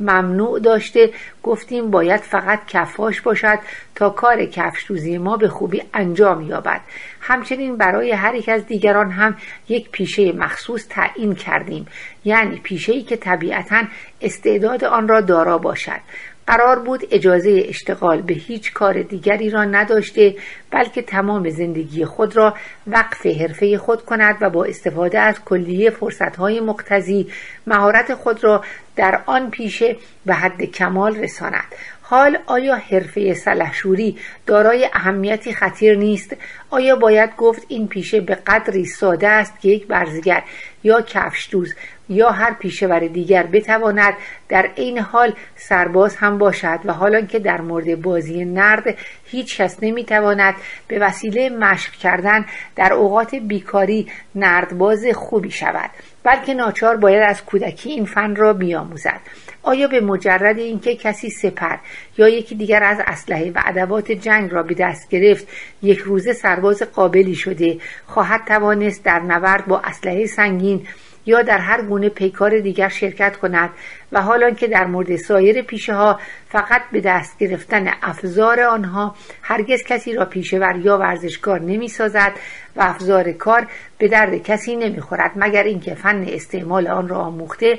ممنوع 0.00 0.60
داشته 0.60 1.10
گفتیم 1.42 1.90
باید 1.90 2.20
فقط 2.20 2.66
کفاش 2.66 3.20
باشد 3.20 3.58
تا 3.94 4.10
کار 4.10 4.44
کفش 4.44 4.86
دوزی 4.88 5.18
ما 5.18 5.36
به 5.36 5.48
خوبی 5.48 5.82
انجام 5.94 6.42
یابد. 6.42 6.80
همچنین 7.20 7.76
برای 7.76 8.12
هر 8.12 8.34
یک 8.34 8.48
از 8.48 8.66
دیگران 8.66 9.10
هم 9.10 9.36
یک 9.68 9.90
پیشه 9.90 10.32
مخصوص 10.32 10.86
تعیین 10.88 11.34
کردیم. 11.34 11.86
یعنی 12.24 12.56
پیشه‌ای 12.56 13.02
که 13.02 13.16
طبیعتا 13.16 13.82
استعداد 14.20 14.84
آن 14.84 15.08
را 15.08 15.20
دارا 15.20 15.58
باشد. 15.58 16.00
قرار 16.46 16.78
بود 16.78 17.08
اجازه 17.10 17.62
اشتغال 17.68 18.22
به 18.22 18.34
هیچ 18.34 18.72
کار 18.72 19.02
دیگری 19.02 19.50
را 19.50 19.64
نداشته 19.64 20.34
بلکه 20.70 21.02
تمام 21.02 21.50
زندگی 21.50 22.04
خود 22.04 22.36
را 22.36 22.54
وقف 22.86 23.26
حرفه 23.26 23.78
خود 23.78 24.04
کند 24.04 24.36
و 24.40 24.50
با 24.50 24.64
استفاده 24.64 25.18
از 25.18 25.44
کلیه 25.44 25.90
فرصتهای 25.90 26.60
مقتضی 26.60 27.26
مهارت 27.66 28.14
خود 28.14 28.44
را 28.44 28.64
در 28.96 29.22
آن 29.26 29.50
پیشه 29.50 29.96
به 30.26 30.34
حد 30.34 30.62
کمال 30.62 31.16
رساند. 31.16 31.74
حال 32.02 32.38
آیا 32.46 32.76
حرفه 32.76 33.34
سلحشوری 33.34 34.18
دارای 34.46 34.88
اهمیتی 34.92 35.52
خطیر 35.52 35.96
نیست؟ 35.96 36.36
آیا 36.70 36.96
باید 36.96 37.36
گفت 37.36 37.62
این 37.68 37.88
پیشه 37.88 38.20
به 38.20 38.34
قدری 38.34 38.84
ساده 38.84 39.28
است 39.28 39.60
که 39.60 39.68
یک 39.68 39.86
برزگر 39.86 40.42
یا 40.84 41.00
کفش 41.00 41.48
دوز 41.50 41.74
یا 42.08 42.30
هر 42.30 42.52
پیشور 42.54 43.00
دیگر 43.00 43.42
بتواند 43.42 44.14
در 44.48 44.70
عین 44.76 44.98
حال 44.98 45.34
سرباز 45.56 46.16
هم 46.16 46.38
باشد 46.38 46.80
و 46.84 46.92
حالا 46.92 47.20
که 47.20 47.38
در 47.38 47.60
مورد 47.60 48.02
بازی 48.02 48.44
نرد 48.44 48.96
هیچ 49.24 49.60
کس 49.60 49.78
نمی‌تواند 49.82 50.54
به 50.88 50.98
وسیله 50.98 51.48
مشق 51.48 51.92
کردن 51.92 52.46
در 52.76 52.92
اوقات 52.92 53.34
بیکاری 53.34 54.06
نردباز 54.34 55.06
خوبی 55.14 55.50
شود 55.50 55.90
بلکه 56.24 56.54
ناچار 56.54 56.96
باید 56.96 57.22
از 57.22 57.44
کودکی 57.44 57.90
این 57.90 58.04
فن 58.04 58.36
را 58.36 58.52
بیاموزد. 58.52 59.20
آیا 59.62 59.88
به 59.88 60.00
مجرد 60.00 60.58
اینکه 60.58 60.96
کسی 60.96 61.30
سپر 61.30 61.76
یا 62.18 62.28
یکی 62.28 62.54
دیگر 62.54 62.82
از 62.82 62.98
اسلحه 63.06 63.50
و 63.50 63.60
ادوات 63.66 64.12
جنگ 64.12 64.52
را 64.52 64.62
به 64.62 64.74
دست 64.74 65.08
گرفت 65.08 65.48
یک 65.82 65.98
روزه 65.98 66.32
سرباز 66.32 66.82
قابلی 66.82 67.34
شده 67.34 67.78
خواهد 68.06 68.44
توانست 68.46 69.04
در 69.04 69.20
نبرد 69.20 69.66
با 69.66 69.80
اسلحه 69.80 70.26
سنگین 70.26 70.86
یا 71.26 71.42
در 71.42 71.58
هر 71.58 71.82
گونه 71.82 72.08
پیکار 72.08 72.60
دیگر 72.60 72.88
شرکت 72.88 73.36
کند 73.36 73.70
و 74.12 74.22
حالا 74.22 74.50
که 74.50 74.66
در 74.66 74.86
مورد 74.86 75.16
سایر 75.16 75.62
پیشه 75.62 75.94
ها 75.94 76.20
فقط 76.48 76.82
به 76.92 77.00
دست 77.00 77.38
گرفتن 77.38 77.88
افزار 78.02 78.60
آنها 78.60 79.14
هرگز 79.42 79.82
کسی 79.82 80.12
را 80.12 80.24
پیشور 80.24 80.76
یا 80.76 80.98
ورزشکار 80.98 81.60
نمی 81.60 81.88
سازد 81.88 82.32
و 82.76 82.82
افزار 82.82 83.32
کار 83.32 83.66
به 83.98 84.08
درد 84.08 84.42
کسی 84.42 84.76
نمی 84.76 85.00
خورد 85.00 85.32
مگر 85.36 85.62
اینکه 85.62 85.94
فن 85.94 86.24
استعمال 86.28 86.88
آن 86.88 87.08
را 87.08 87.18
آموخته 87.18 87.78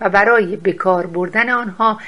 و 0.00 0.08
برای 0.08 0.56
بکار 0.56 1.06
بردن 1.06 1.50
آنها 1.50 1.98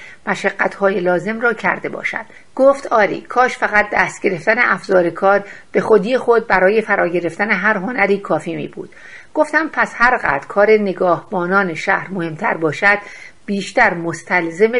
های 0.80 1.00
لازم 1.00 1.40
را 1.40 1.52
کرده 1.52 1.88
باشد. 1.88 2.24
گفت 2.54 2.86
آری 2.86 3.20
کاش 3.20 3.56
فقط 3.56 3.86
دست 3.92 4.22
گرفتن 4.22 4.58
افزار 4.58 5.10
کار 5.10 5.44
به 5.72 5.80
خودی 5.80 6.18
خود 6.18 6.46
برای 6.46 6.82
فرا 6.82 7.08
گرفتن 7.08 7.50
هر 7.50 7.76
هنری 7.76 8.18
کافی 8.18 8.56
می 8.56 8.68
بود 8.68 8.90
گفتم 9.34 9.68
پس 9.72 9.92
هر 9.94 10.16
قدر 10.16 10.46
کار 10.46 10.70
نگاهبانان 10.70 11.74
شهر 11.74 12.10
مهمتر 12.10 12.56
باشد 12.56 12.98
بیشتر 13.46 13.94
مستلزم 13.94 14.72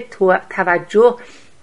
توجه 0.50 1.16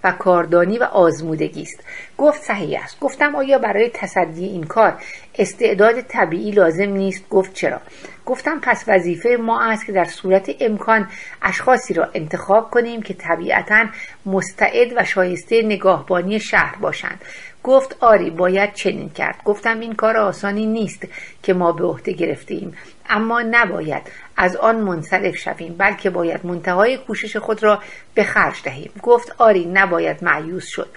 و 0.04 0.12
کاردانی 0.12 0.78
و 0.78 0.82
آزمودگی 0.84 1.62
است. 1.62 1.80
گفت 2.18 2.42
صحیح 2.42 2.82
است. 2.82 3.00
گفتم 3.00 3.36
آیا 3.36 3.58
برای 3.58 3.90
تصدی 3.94 4.44
این 4.44 4.64
کار 4.64 4.94
استعداد 5.38 6.00
طبیعی 6.00 6.50
لازم 6.50 6.90
نیست؟ 6.90 7.28
گفت 7.28 7.52
چرا؟ 7.52 7.80
گفتم 8.26 8.60
پس 8.62 8.84
وظیفه 8.88 9.36
ما 9.40 9.62
است 9.62 9.86
که 9.86 9.92
در 9.92 10.04
صورت 10.04 10.50
امکان 10.60 11.08
اشخاصی 11.42 11.94
را 11.94 12.08
انتخاب 12.14 12.70
کنیم 12.70 13.02
که 13.02 13.14
طبیعتا 13.14 13.86
مستعد 14.26 14.92
و 14.96 15.04
شایسته 15.04 15.62
نگاهبانی 15.62 16.40
شهر 16.40 16.76
باشند. 16.76 17.20
گفت 17.62 17.96
آری 18.00 18.30
باید 18.30 18.72
چنین 18.72 19.10
کرد. 19.10 19.40
گفتم 19.44 19.80
این 19.80 19.94
کار 19.94 20.16
آسانی 20.16 20.66
نیست 20.66 21.06
که 21.42 21.54
ما 21.54 21.72
به 21.72 21.84
عهده 21.84 22.12
گرفته 22.12 22.60
اما 23.08 23.42
نباید 23.42 24.02
از 24.36 24.56
آن 24.56 24.76
منصرف 24.76 25.36
شویم 25.36 25.74
بلکه 25.78 26.10
باید 26.10 26.46
منتهای 26.46 26.96
کوشش 26.96 27.36
خود 27.36 27.62
را 27.62 27.82
به 28.14 28.24
خرج 28.24 28.62
دهیم. 28.64 28.90
گفت 29.02 29.34
آری 29.38 29.66
نباید 29.66 30.24
معیوس 30.24 30.66
شد. 30.66 30.88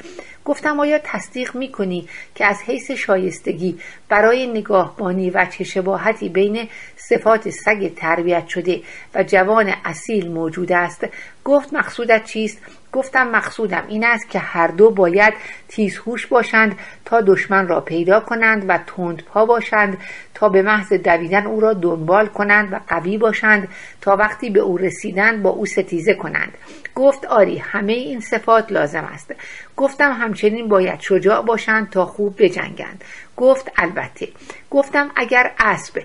گفتم 0.47 0.79
آیا 0.79 0.99
تصدیق 1.03 1.55
می 1.55 1.71
کنی 1.71 2.07
که 2.35 2.45
از 2.45 2.61
حیث 2.65 2.91
شایستگی 2.91 3.79
برای 4.09 4.47
نگاهبانی 4.47 5.29
و 5.29 5.47
شباهتی 5.63 6.29
بین 6.29 6.67
صفات 6.95 7.49
سگ 7.49 7.93
تربیت 7.95 8.47
شده 8.47 8.81
و 9.15 9.23
جوان 9.23 9.73
اصیل 9.85 10.31
موجود 10.31 10.71
است؟ 10.71 11.07
گفت 11.43 11.73
مقصودت 11.73 12.25
چیست؟ 12.25 12.57
گفتم 12.91 13.27
مقصودم 13.27 13.83
این 13.87 14.05
است 14.05 14.29
که 14.29 14.39
هر 14.39 14.67
دو 14.67 14.91
باید 14.91 15.33
تیزهوش 15.67 16.27
باشند 16.27 16.75
تا 17.05 17.21
دشمن 17.21 17.67
را 17.67 17.81
پیدا 17.81 18.19
کنند 18.19 18.65
و 18.67 18.77
تندپا 18.77 19.45
باشند 19.45 19.97
تا 20.33 20.49
به 20.49 20.61
محض 20.61 20.93
دویدن 20.93 21.45
او 21.45 21.59
را 21.59 21.73
دنبال 21.73 22.27
کنند 22.27 22.73
و 22.73 22.79
قوی 22.87 23.17
باشند 23.17 23.67
تا 24.01 24.15
وقتی 24.15 24.49
به 24.49 24.59
او 24.59 24.77
رسیدن 24.77 25.43
با 25.43 25.49
او 25.49 25.65
ستیزه 25.65 26.13
کنند. 26.13 26.53
گفت 26.97 27.25
آری 27.25 27.57
همه 27.57 27.93
این 27.93 28.19
صفات 28.19 28.71
لازم 28.71 29.03
است. 29.03 29.35
گفتم 29.77 30.11
همچنین 30.11 30.67
باید 30.67 30.99
شجاع 30.99 31.41
باشند 31.41 31.89
تا 31.89 32.05
خوب 32.05 32.35
بجنگند. 32.43 33.03
گفت 33.37 33.71
البته. 33.77 34.27
گفتم 34.71 35.11
اگر 35.15 35.51
اسب 35.59 36.03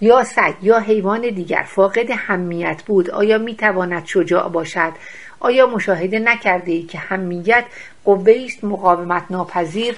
یا 0.00 0.24
سگ 0.24 0.54
یا 0.62 0.78
حیوان 0.78 1.20
دیگر 1.20 1.64
فاقد 1.68 2.10
همیت 2.10 2.82
بود 2.86 3.10
آیا 3.10 3.38
می‌تواند 3.38 4.06
شجاع 4.06 4.48
باشد؟ 4.48 4.92
آیا 5.40 5.66
مشاهده 5.66 6.18
نکرده 6.18 6.72
ای 6.72 6.82
که 6.82 6.98
همیت 6.98 7.64
قوه 8.04 8.44
است 8.46 8.64
مقاومت 8.64 9.24
ناپذیر 9.30 9.96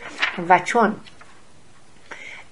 و 0.48 0.58
چون 0.58 0.96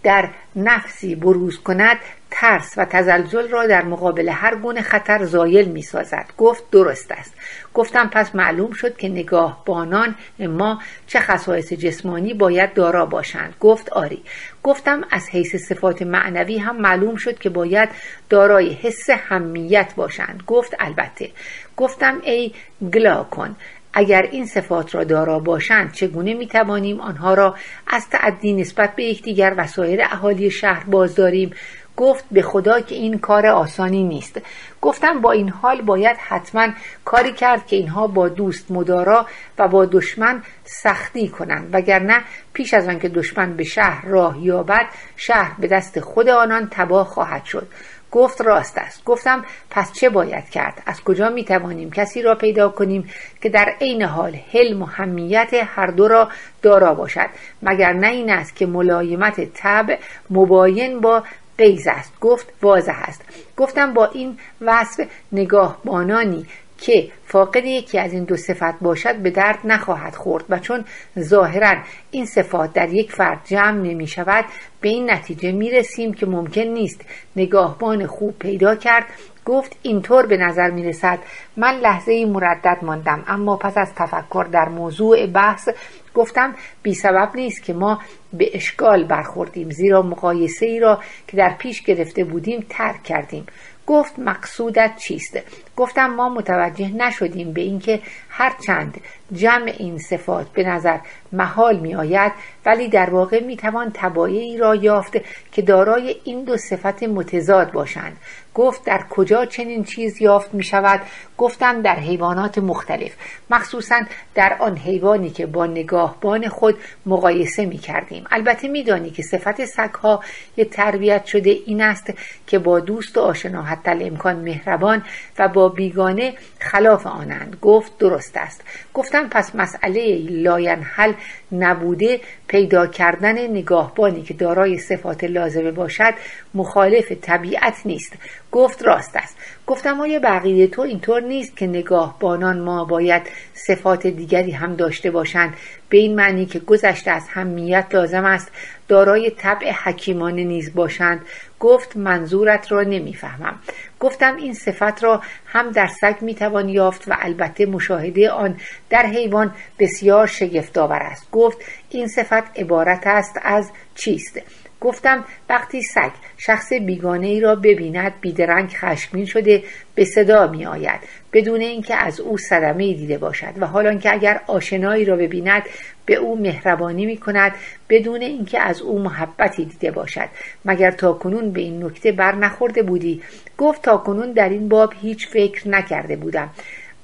در 0.02 0.28
نفسی 0.56 1.14
بروز 1.14 1.58
کند 1.58 1.98
ترس 2.30 2.74
و 2.76 2.84
تزلزل 2.84 3.48
را 3.48 3.66
در 3.66 3.84
مقابل 3.84 4.28
هر 4.28 4.56
گونه 4.56 4.82
خطر 4.82 5.24
زایل 5.24 5.68
می 5.68 5.82
سازد 5.82 6.26
گفت 6.38 6.70
درست 6.70 7.12
است. 7.12 7.34
گفتم 7.74 8.08
پس 8.12 8.34
معلوم 8.34 8.72
شد 8.72 8.96
که 8.96 9.08
نگاهبانان 9.08 10.14
ما 10.38 10.82
چه 11.06 11.20
خصایص 11.20 11.72
جسمانی 11.72 12.34
باید 12.34 12.74
دارا 12.74 13.06
باشند. 13.06 13.54
گفت 13.60 13.92
آری. 13.92 14.22
گفتم 14.62 15.04
از 15.10 15.28
حیث 15.28 15.56
صفات 15.56 16.02
معنوی 16.02 16.58
هم 16.58 16.76
معلوم 16.76 17.16
شد 17.16 17.38
که 17.38 17.50
باید 17.50 17.88
دارای 18.28 18.72
حس 18.72 19.10
همیت 19.10 19.92
باشند. 19.96 20.42
گفت 20.46 20.74
البته. 20.78 21.30
گفتم 21.76 22.20
ای 22.22 22.52
گلاکن 22.92 23.56
اگر 23.92 24.22
این 24.22 24.46
صفات 24.46 24.94
را 24.94 25.04
دارا 25.04 25.38
باشند 25.38 25.92
چگونه 25.92 26.34
می 26.34 26.46
توانیم 26.46 27.00
آنها 27.00 27.34
را 27.34 27.54
از 27.86 28.08
تعدی 28.10 28.52
نسبت 28.52 28.96
به 28.96 29.04
یکدیگر 29.04 29.54
و 29.56 29.66
سایر 29.66 30.02
اهالی 30.02 30.50
شهر 30.50 30.84
باز 30.84 31.14
داریم 31.14 31.50
گفت 31.98 32.24
به 32.30 32.42
خدا 32.42 32.80
که 32.80 32.94
این 32.94 33.18
کار 33.18 33.46
آسانی 33.46 34.02
نیست. 34.02 34.40
گفتم 34.80 35.20
با 35.20 35.32
این 35.32 35.48
حال 35.48 35.80
باید 35.82 36.16
حتما 36.16 36.68
کاری 37.04 37.32
کرد 37.32 37.66
که 37.66 37.76
اینها 37.76 38.06
با 38.06 38.28
دوست 38.28 38.70
مدارا 38.70 39.26
و 39.58 39.68
با 39.68 39.84
دشمن 39.84 40.42
سختی 40.64 41.28
کنند. 41.28 41.68
وگرنه 41.72 42.20
پیش 42.52 42.74
از 42.74 42.88
آنکه 42.88 43.08
دشمن 43.08 43.56
به 43.56 43.64
شهر 43.64 44.06
راه 44.06 44.44
یابد 44.44 44.86
شهر 45.16 45.60
به 45.60 45.66
دست 45.66 46.00
خود 46.00 46.28
آنان 46.28 46.68
تباه 46.70 47.06
خواهد 47.06 47.44
شد. 47.44 47.68
گفت 48.12 48.40
راست 48.40 48.78
است. 48.78 49.04
گفتم 49.04 49.44
پس 49.70 49.92
چه 49.92 50.08
باید 50.08 50.50
کرد؟ 50.50 50.82
از 50.86 51.00
کجا 51.00 51.28
می 51.28 51.44
توانیم 51.44 51.90
کسی 51.90 52.22
را 52.22 52.34
پیدا 52.34 52.68
کنیم 52.68 53.10
که 53.42 53.48
در 53.48 53.74
عین 53.80 54.02
حال 54.02 54.36
حلم 54.52 54.82
و 54.82 54.84
همیت 54.84 55.50
هر 55.52 55.86
دو 55.86 56.08
را 56.08 56.28
دارا 56.62 56.94
باشد؟ 56.94 57.28
مگر 57.62 57.92
نه 57.92 58.08
این 58.08 58.30
است 58.30 58.56
که 58.56 58.66
ملایمت 58.66 59.52
طبع 59.54 59.98
مباین 60.30 61.00
با 61.00 61.22
قیز 61.58 61.86
است. 61.86 62.12
گفت 62.20 62.52
واضح 62.62 62.96
است. 63.02 63.22
گفتم 63.56 63.94
با 63.94 64.06
این 64.06 64.38
وصف 64.60 65.06
نگاهبانانی 65.32 66.46
که 66.78 67.10
فاقد 67.26 67.64
یکی 67.64 67.98
از 67.98 68.12
این 68.12 68.24
دو 68.24 68.36
صفت 68.36 68.78
باشد 68.80 69.16
به 69.16 69.30
درد 69.30 69.58
نخواهد 69.64 70.14
خورد 70.14 70.44
و 70.48 70.58
چون 70.58 70.84
ظاهرا 71.18 71.76
این 72.10 72.26
صفات 72.26 72.72
در 72.72 72.88
یک 72.88 73.12
فرد 73.12 73.40
جمع 73.44 73.80
نمی 73.80 74.06
شود 74.06 74.44
به 74.80 74.88
این 74.88 75.10
نتیجه 75.10 75.52
می 75.52 75.70
رسیم 75.70 76.14
که 76.14 76.26
ممکن 76.26 76.60
نیست 76.60 77.00
نگاهبان 77.36 78.06
خوب 78.06 78.38
پیدا 78.38 78.76
کرد 78.76 79.04
گفت 79.48 79.76
اینطور 79.82 80.26
به 80.26 80.36
نظر 80.36 80.70
می 80.70 80.84
رسد 80.84 81.18
من 81.56 81.74
لحظه 81.74 82.12
ای 82.12 82.24
مردد 82.24 82.78
ماندم 82.82 83.24
اما 83.26 83.56
پس 83.56 83.78
از 83.78 83.94
تفکر 83.94 84.46
در 84.52 84.68
موضوع 84.68 85.26
بحث 85.26 85.68
گفتم 86.14 86.54
بی 86.82 86.94
سبب 86.94 87.30
نیست 87.34 87.62
که 87.62 87.72
ما 87.72 87.98
به 88.32 88.50
اشکال 88.54 89.04
برخوردیم 89.04 89.70
زیرا 89.70 90.02
مقایسه 90.02 90.66
ای 90.66 90.80
را 90.80 91.00
که 91.26 91.36
در 91.36 91.54
پیش 91.58 91.82
گرفته 91.82 92.24
بودیم 92.24 92.66
ترک 92.68 93.02
کردیم. 93.02 93.46
گفت 93.86 94.18
مقصودت 94.18 94.96
چیست؟ 94.96 95.38
گفتم 95.78 96.06
ما 96.06 96.28
متوجه 96.28 96.88
نشدیم 96.88 97.52
به 97.52 97.60
اینکه 97.60 98.00
هرچند 98.28 99.00
جمع 99.32 99.74
این 99.78 99.98
صفات 99.98 100.46
به 100.52 100.62
نظر 100.62 100.98
محال 101.32 101.78
می 101.78 101.94
آید 101.94 102.32
ولی 102.66 102.88
در 102.88 103.10
واقع 103.10 103.44
می 103.44 103.56
توان 103.56 103.90
تبایعی 103.94 104.56
را 104.56 104.74
یافت 104.74 105.16
که 105.52 105.62
دارای 105.62 106.16
این 106.24 106.44
دو 106.44 106.56
صفت 106.56 107.02
متضاد 107.02 107.72
باشند. 107.72 108.16
گفت 108.54 108.84
در 108.84 109.04
کجا 109.10 109.44
چنین 109.44 109.84
چیز 109.84 110.22
یافت 110.22 110.54
می 110.54 110.64
شود 110.64 111.00
گفتم 111.38 111.82
در 111.82 111.96
حیوانات 111.96 112.58
مختلف. 112.58 113.12
مخصوصا 113.50 114.00
در 114.34 114.56
آن 114.60 114.76
حیوانی 114.76 115.30
که 115.30 115.46
با 115.46 115.66
نگاهبان 115.66 116.48
خود 116.48 116.78
مقایسه 117.06 117.66
می 117.66 117.78
کردیم 117.78 118.24
البته 118.30 118.68
می 118.68 118.84
دانی 118.84 119.10
که 119.10 119.22
صفت 119.22 119.64
سگها 119.64 120.20
یه 120.56 120.64
تربیت 120.64 121.24
شده 121.24 121.50
این 121.66 121.82
است 121.82 122.12
که 122.46 122.58
با 122.58 122.80
دوست 122.80 123.18
و 123.18 123.20
آشنا 123.20 123.62
حتی 123.62 123.90
امکان 123.90 124.36
مهربان 124.36 125.02
و 125.38 125.48
با 125.48 125.67
بیگانه 125.68 126.34
خلاف 126.58 127.06
آنند. 127.06 127.56
گفت 127.62 127.98
درست 127.98 128.36
است. 128.36 128.64
گفتم 128.94 129.28
پس 129.28 129.54
مسئله 129.54 130.18
لاینحل 130.30 131.12
نبوده 131.52 132.20
پیدا 132.48 132.86
کردن 132.86 133.38
نگاهبانی 133.38 134.22
که 134.22 134.34
دارای 134.34 134.78
صفات 134.78 135.24
لازمه 135.24 135.70
باشد 135.70 136.14
مخالف 136.54 137.12
طبیعت 137.12 137.74
نیست. 137.84 138.12
گفت 138.52 138.82
راست 138.82 139.16
است. 139.16 139.36
گفتم 139.66 140.00
آیا 140.00 140.18
به 140.18 140.32
عقیده 140.32 140.66
تو 140.66 140.82
اینطور 140.82 141.22
نیست 141.22 141.56
که 141.56 141.66
نگاهبانان 141.66 142.60
ما 142.60 142.84
باید 142.84 143.22
صفات 143.54 144.06
دیگری 144.06 144.50
هم 144.50 144.76
داشته 144.76 145.10
باشند؟ 145.10 145.54
به 145.88 145.98
این 145.98 146.14
معنی 146.14 146.46
که 146.46 146.58
گذشته 146.58 147.10
از 147.10 147.28
همیت 147.28 147.86
لازم 147.92 148.24
است 148.24 148.52
دارای 148.88 149.30
طبع 149.30 149.72
حکیمانه 149.72 150.44
نیز 150.44 150.74
باشند. 150.74 151.20
گفت 151.60 151.96
منظورت 151.96 152.72
را 152.72 152.82
نمی‌فهمم. 152.82 153.58
گفتم 154.00 154.36
این 154.36 154.54
صفت 154.54 155.04
را 155.04 155.22
هم 155.46 155.70
در 155.70 155.86
سگ 156.00 156.16
می‌توان 156.20 156.68
یافت 156.68 157.08
و 157.08 157.16
البته 157.20 157.66
مشاهده 157.66 158.30
آن 158.30 158.56
در 158.90 159.06
حیوان 159.06 159.54
بسیار 159.78 160.26
شگفتآور 160.26 161.02
است. 161.02 161.30
گفت 161.32 161.58
این 161.90 162.08
صفت 162.08 162.58
عبارت 162.58 163.06
است 163.06 163.38
از 163.42 163.70
چیست؟ 163.94 164.40
گفتم 164.80 165.24
وقتی 165.48 165.82
سگ 165.82 166.10
شخص 166.36 166.72
بیگانه 166.72 167.26
ای 167.26 167.40
را 167.40 167.54
ببیند 167.54 168.12
بیدرنگ 168.20 168.70
خشمین 168.70 169.24
شده 169.24 169.62
به 169.94 170.04
صدا 170.04 170.46
می 170.46 170.66
آید 170.66 171.00
بدون 171.32 171.60
اینکه 171.60 171.94
از 171.94 172.20
او 172.20 172.38
صدمه 172.38 172.94
دیده 172.94 173.18
باشد 173.18 173.52
و 173.58 173.66
حالا 173.66 173.94
که 173.94 174.12
اگر 174.12 174.40
آشنایی 174.46 175.04
را 175.04 175.16
ببیند 175.16 175.62
به 176.06 176.14
او 176.14 176.40
مهربانی 176.40 177.06
می 177.06 177.16
کند 177.16 177.52
بدون 177.88 178.22
اینکه 178.22 178.60
از 178.60 178.80
او 178.80 178.98
محبتی 178.98 179.64
دیده 179.64 179.90
باشد. 179.90 180.28
مگر 180.64 180.90
تا 180.90 181.12
کنون 181.12 181.50
به 181.50 181.60
این 181.60 181.84
نکته 181.84 182.12
بر 182.12 182.34
نخورده 182.34 182.82
بودی؟ 182.82 183.22
گفت 183.58 183.82
تا 183.82 183.96
کنون 183.96 184.32
در 184.32 184.48
این 184.48 184.68
باب 184.68 184.94
هیچ 185.00 185.28
فکر 185.28 185.68
نکرده 185.68 186.16
بودم. 186.16 186.50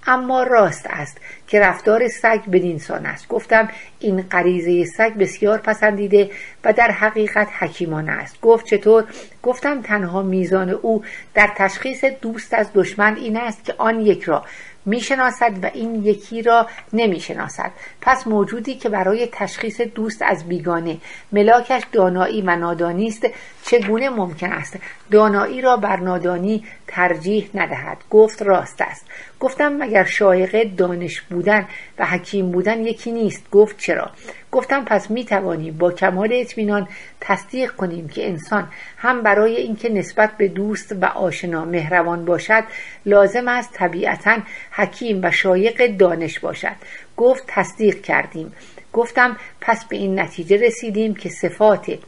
اما 0.06 0.42
راست 0.42 0.86
است 0.90 1.18
که 1.46 1.60
رفتار 1.60 2.08
سگ 2.08 2.40
بدین 2.52 2.78
سان 2.78 3.06
است. 3.06 3.28
گفتم 3.28 3.68
این 4.00 4.22
غریزه 4.22 4.84
سگ 4.84 5.14
بسیار 5.14 5.58
پسندیده 5.58 6.30
و 6.64 6.72
در 6.72 6.90
حقیقت 6.90 7.48
حکیمانه 7.58 8.12
است. 8.12 8.40
گفت 8.40 8.66
چطور؟ 8.66 9.04
گفتم 9.42 9.82
تنها 9.82 10.22
میزان 10.22 10.70
او 10.70 11.04
در 11.34 11.50
تشخیص 11.56 12.04
دوست 12.04 12.54
از 12.54 12.70
دشمن 12.74 13.16
این 13.16 13.36
است 13.36 13.64
که 13.64 13.74
آن 13.78 14.00
یک 14.00 14.22
را 14.22 14.44
می‌شناسد 14.84 15.64
و 15.64 15.70
این 15.74 16.04
یکی 16.04 16.42
را 16.42 16.66
نمی‌شناسد. 16.92 17.72
پس 18.00 18.26
موجودی 18.26 18.74
که 18.74 18.88
برای 18.88 19.28
تشخیص 19.32 19.80
دوست 19.80 20.22
از 20.22 20.48
بیگانه. 20.48 20.98
ملاکش 21.32 21.82
دانایی 21.92 22.42
و 22.42 22.56
نادانی 22.56 23.06
است. 23.06 23.26
چگونه 23.62 24.08
ممکن 24.08 24.52
است؟ 24.52 24.78
دانایی 25.10 25.60
را 25.60 25.76
بر 25.76 25.96
نادانی 25.96 26.64
ترجیح 26.86 27.50
ندهد. 27.54 27.98
گفت 28.10 28.42
راست 28.42 28.80
است. 28.80 29.06
گفتم 29.40 29.72
مگر 29.72 30.04
شایقه 30.04 30.64
دانش 30.64 31.20
بودن 31.20 31.68
و 31.98 32.06
حکیم 32.06 32.50
بودن 32.50 32.84
یکی 32.84 33.12
نیست. 33.12 33.50
گفت 33.50 33.78
چرا؟ 33.78 34.10
گفتم 34.54 34.84
پس 34.84 35.10
می 35.10 35.24
توانیم 35.24 35.78
با 35.78 35.92
کمال 35.92 36.28
اطمینان 36.32 36.88
تصدیق 37.20 37.70
کنیم 37.70 38.08
که 38.08 38.28
انسان 38.28 38.68
هم 38.96 39.22
برای 39.22 39.56
اینکه 39.56 39.88
نسبت 39.88 40.36
به 40.36 40.48
دوست 40.48 40.96
و 41.00 41.04
آشنا 41.04 41.64
مهربان 41.64 42.24
باشد 42.24 42.64
لازم 43.06 43.48
است 43.48 43.72
طبیعتا 43.72 44.38
حکیم 44.70 45.20
و 45.22 45.30
شایق 45.30 45.96
دانش 45.96 46.38
باشد. 46.38 46.76
گفت 47.16 47.44
تصدیق 47.46 48.00
کردیم. 48.00 48.52
گفتم 48.92 49.36
پس 49.60 49.84
به 49.84 49.96
این 49.96 50.20
نتیجه 50.20 50.56
رسیدیم 50.56 51.14
که 51.14 51.28
صفات 51.28 51.98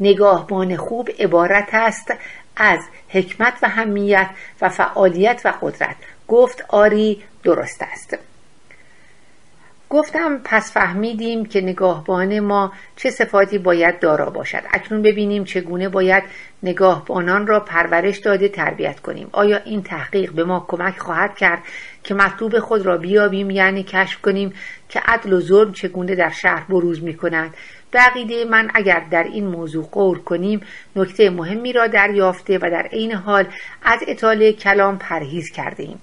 نگاهبان 0.00 0.76
خوب 0.76 1.10
عبارت 1.18 1.68
است 1.72 2.14
از 2.56 2.80
حکمت 3.08 3.54
و 3.62 3.68
همیت 3.68 4.30
و 4.60 4.68
فعالیت 4.68 5.40
و 5.44 5.52
قدرت. 5.62 5.96
گفت 6.28 6.64
آری 6.68 7.22
درست 7.44 7.82
است. 7.82 8.31
گفتم 9.92 10.40
پس 10.44 10.72
فهمیدیم 10.72 11.44
که 11.44 11.60
نگاهبان 11.60 12.40
ما 12.40 12.72
چه 12.96 13.10
صفاتی 13.10 13.58
باید 13.58 13.98
دارا 13.98 14.30
باشد. 14.30 14.62
اکنون 14.70 15.02
ببینیم 15.02 15.44
چگونه 15.44 15.88
باید 15.88 16.22
نگاهبانان 16.62 17.46
را 17.46 17.60
پرورش 17.60 18.18
داده 18.18 18.48
تربیت 18.48 19.00
کنیم. 19.00 19.28
آیا 19.32 19.56
این 19.56 19.82
تحقیق 19.82 20.32
به 20.32 20.44
ما 20.44 20.64
کمک 20.68 20.98
خواهد 20.98 21.36
کرد 21.36 21.58
که 22.04 22.14
مطلوب 22.14 22.58
خود 22.58 22.86
را 22.86 22.98
بیابیم 22.98 23.50
یعنی 23.50 23.82
کشف 23.82 24.20
کنیم 24.20 24.52
که 24.88 25.00
عدل 25.04 25.32
و 25.32 25.40
ظلم 25.40 25.72
چگونه 25.72 26.14
در 26.14 26.30
شهر 26.30 26.64
بروز 26.68 27.02
می 27.02 27.14
کند 27.14 27.54
بقیده 27.92 28.44
من 28.44 28.70
اگر 28.74 29.02
در 29.10 29.24
این 29.24 29.46
موضوع 29.46 29.88
قول 29.92 30.18
کنیم 30.18 30.60
نکته 30.96 31.30
مهمی 31.30 31.72
را 31.72 31.86
دریافته 31.86 32.58
و 32.58 32.70
در 32.70 32.88
عین 32.92 33.12
حال 33.12 33.44
از 33.82 34.00
اطاله 34.08 34.52
کلام 34.52 34.98
پرهیز 34.98 35.50
کرده 35.50 35.82
ایم 35.82 35.98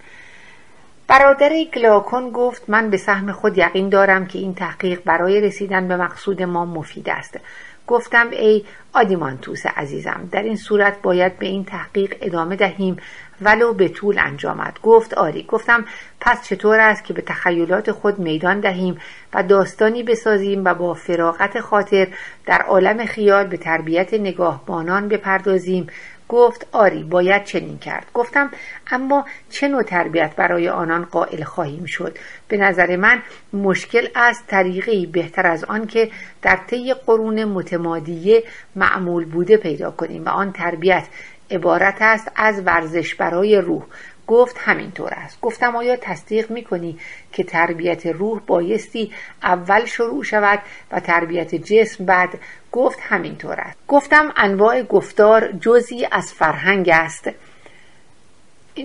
برادر 1.09 1.49
گلاکون 1.73 2.29
گفت 2.29 2.63
من 2.67 2.89
به 2.89 2.97
سهم 2.97 3.31
خود 3.31 3.57
یقین 3.57 3.89
دارم 3.89 4.25
که 4.25 4.39
این 4.39 4.53
تحقیق 4.55 5.01
برای 5.05 5.41
رسیدن 5.41 5.87
به 5.87 5.97
مقصود 5.97 6.41
ما 6.41 6.65
مفید 6.65 7.09
است. 7.09 7.39
گفتم 7.87 8.29
ای 8.31 8.63
آدیمانتوس 8.93 9.65
عزیزم 9.65 10.29
در 10.31 10.43
این 10.43 10.55
صورت 10.55 11.01
باید 11.01 11.39
به 11.39 11.45
این 11.45 11.65
تحقیق 11.65 12.15
ادامه 12.21 12.55
دهیم 12.55 12.97
ولو 13.41 13.73
به 13.73 13.87
طول 13.87 14.19
انجامد. 14.19 14.79
گفت 14.83 15.13
آری. 15.13 15.43
گفتم 15.43 15.85
پس 16.21 16.47
چطور 16.47 16.79
است 16.79 17.03
که 17.03 17.13
به 17.13 17.21
تخیلات 17.21 17.91
خود 17.91 18.19
میدان 18.19 18.59
دهیم 18.59 18.97
و 19.33 19.43
داستانی 19.43 20.03
بسازیم 20.03 20.65
و 20.65 20.73
با 20.73 20.93
فراغت 20.93 21.59
خاطر 21.59 22.07
در 22.45 22.61
عالم 22.61 23.05
خیال 23.05 23.47
به 23.47 23.57
تربیت 23.57 24.13
نگاهبانان 24.13 25.07
بپردازیم 25.07 25.87
گفت 26.29 26.67
آری 26.71 27.03
باید 27.03 27.43
چنین 27.43 27.77
کرد. 27.77 28.05
گفتم 28.13 28.51
اما 28.91 29.25
چه 29.49 29.67
نوع 29.67 29.83
تربیت 29.83 30.35
برای 30.35 30.69
آنان 30.69 31.05
قائل 31.05 31.43
خواهیم 31.43 31.85
شد؟ 31.85 32.17
به 32.47 32.57
نظر 32.57 32.95
من 32.95 33.21
مشکل 33.53 34.07
از 34.15 34.39
طریقی 34.47 35.05
بهتر 35.05 35.47
از 35.47 35.63
آن 35.63 35.87
که 35.87 36.11
در 36.41 36.59
طی 36.67 36.93
قرون 36.93 37.45
متمادیه 37.45 38.43
معمول 38.75 39.25
بوده 39.25 39.57
پیدا 39.57 39.91
کنیم 39.91 40.25
و 40.25 40.29
آن 40.29 40.51
تربیت 40.51 41.07
عبارت 41.51 41.97
است 42.01 42.31
از 42.35 42.61
ورزش 42.65 43.15
برای 43.15 43.55
روح. 43.57 43.83
گفت 44.29 44.55
همینطور 44.59 45.13
است. 45.13 45.41
گفتم 45.41 45.75
آیا 45.75 45.95
تصدیق 45.95 46.51
می‌کنی 46.51 46.99
که 47.33 47.43
تربیت 47.43 48.05
روح 48.05 48.41
بایستی 48.47 49.11
اول 49.43 49.85
شروع 49.85 50.23
شود 50.23 50.59
و 50.91 50.99
تربیت 50.99 51.55
جسم 51.55 52.05
بعد؟ 52.05 52.29
گفت 52.71 52.99
همینطور 53.01 53.59
است. 53.59 53.77
گفتم 53.87 54.33
انواع 54.37 54.83
گفتار 54.83 55.51
جزی 55.51 56.07
از 56.11 56.33
فرهنگ 56.33 56.89
است. 56.89 57.29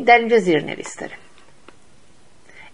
در 0.07 0.19
اینجا 0.19 0.39
زیر 0.39 0.65
نویس 0.65 0.97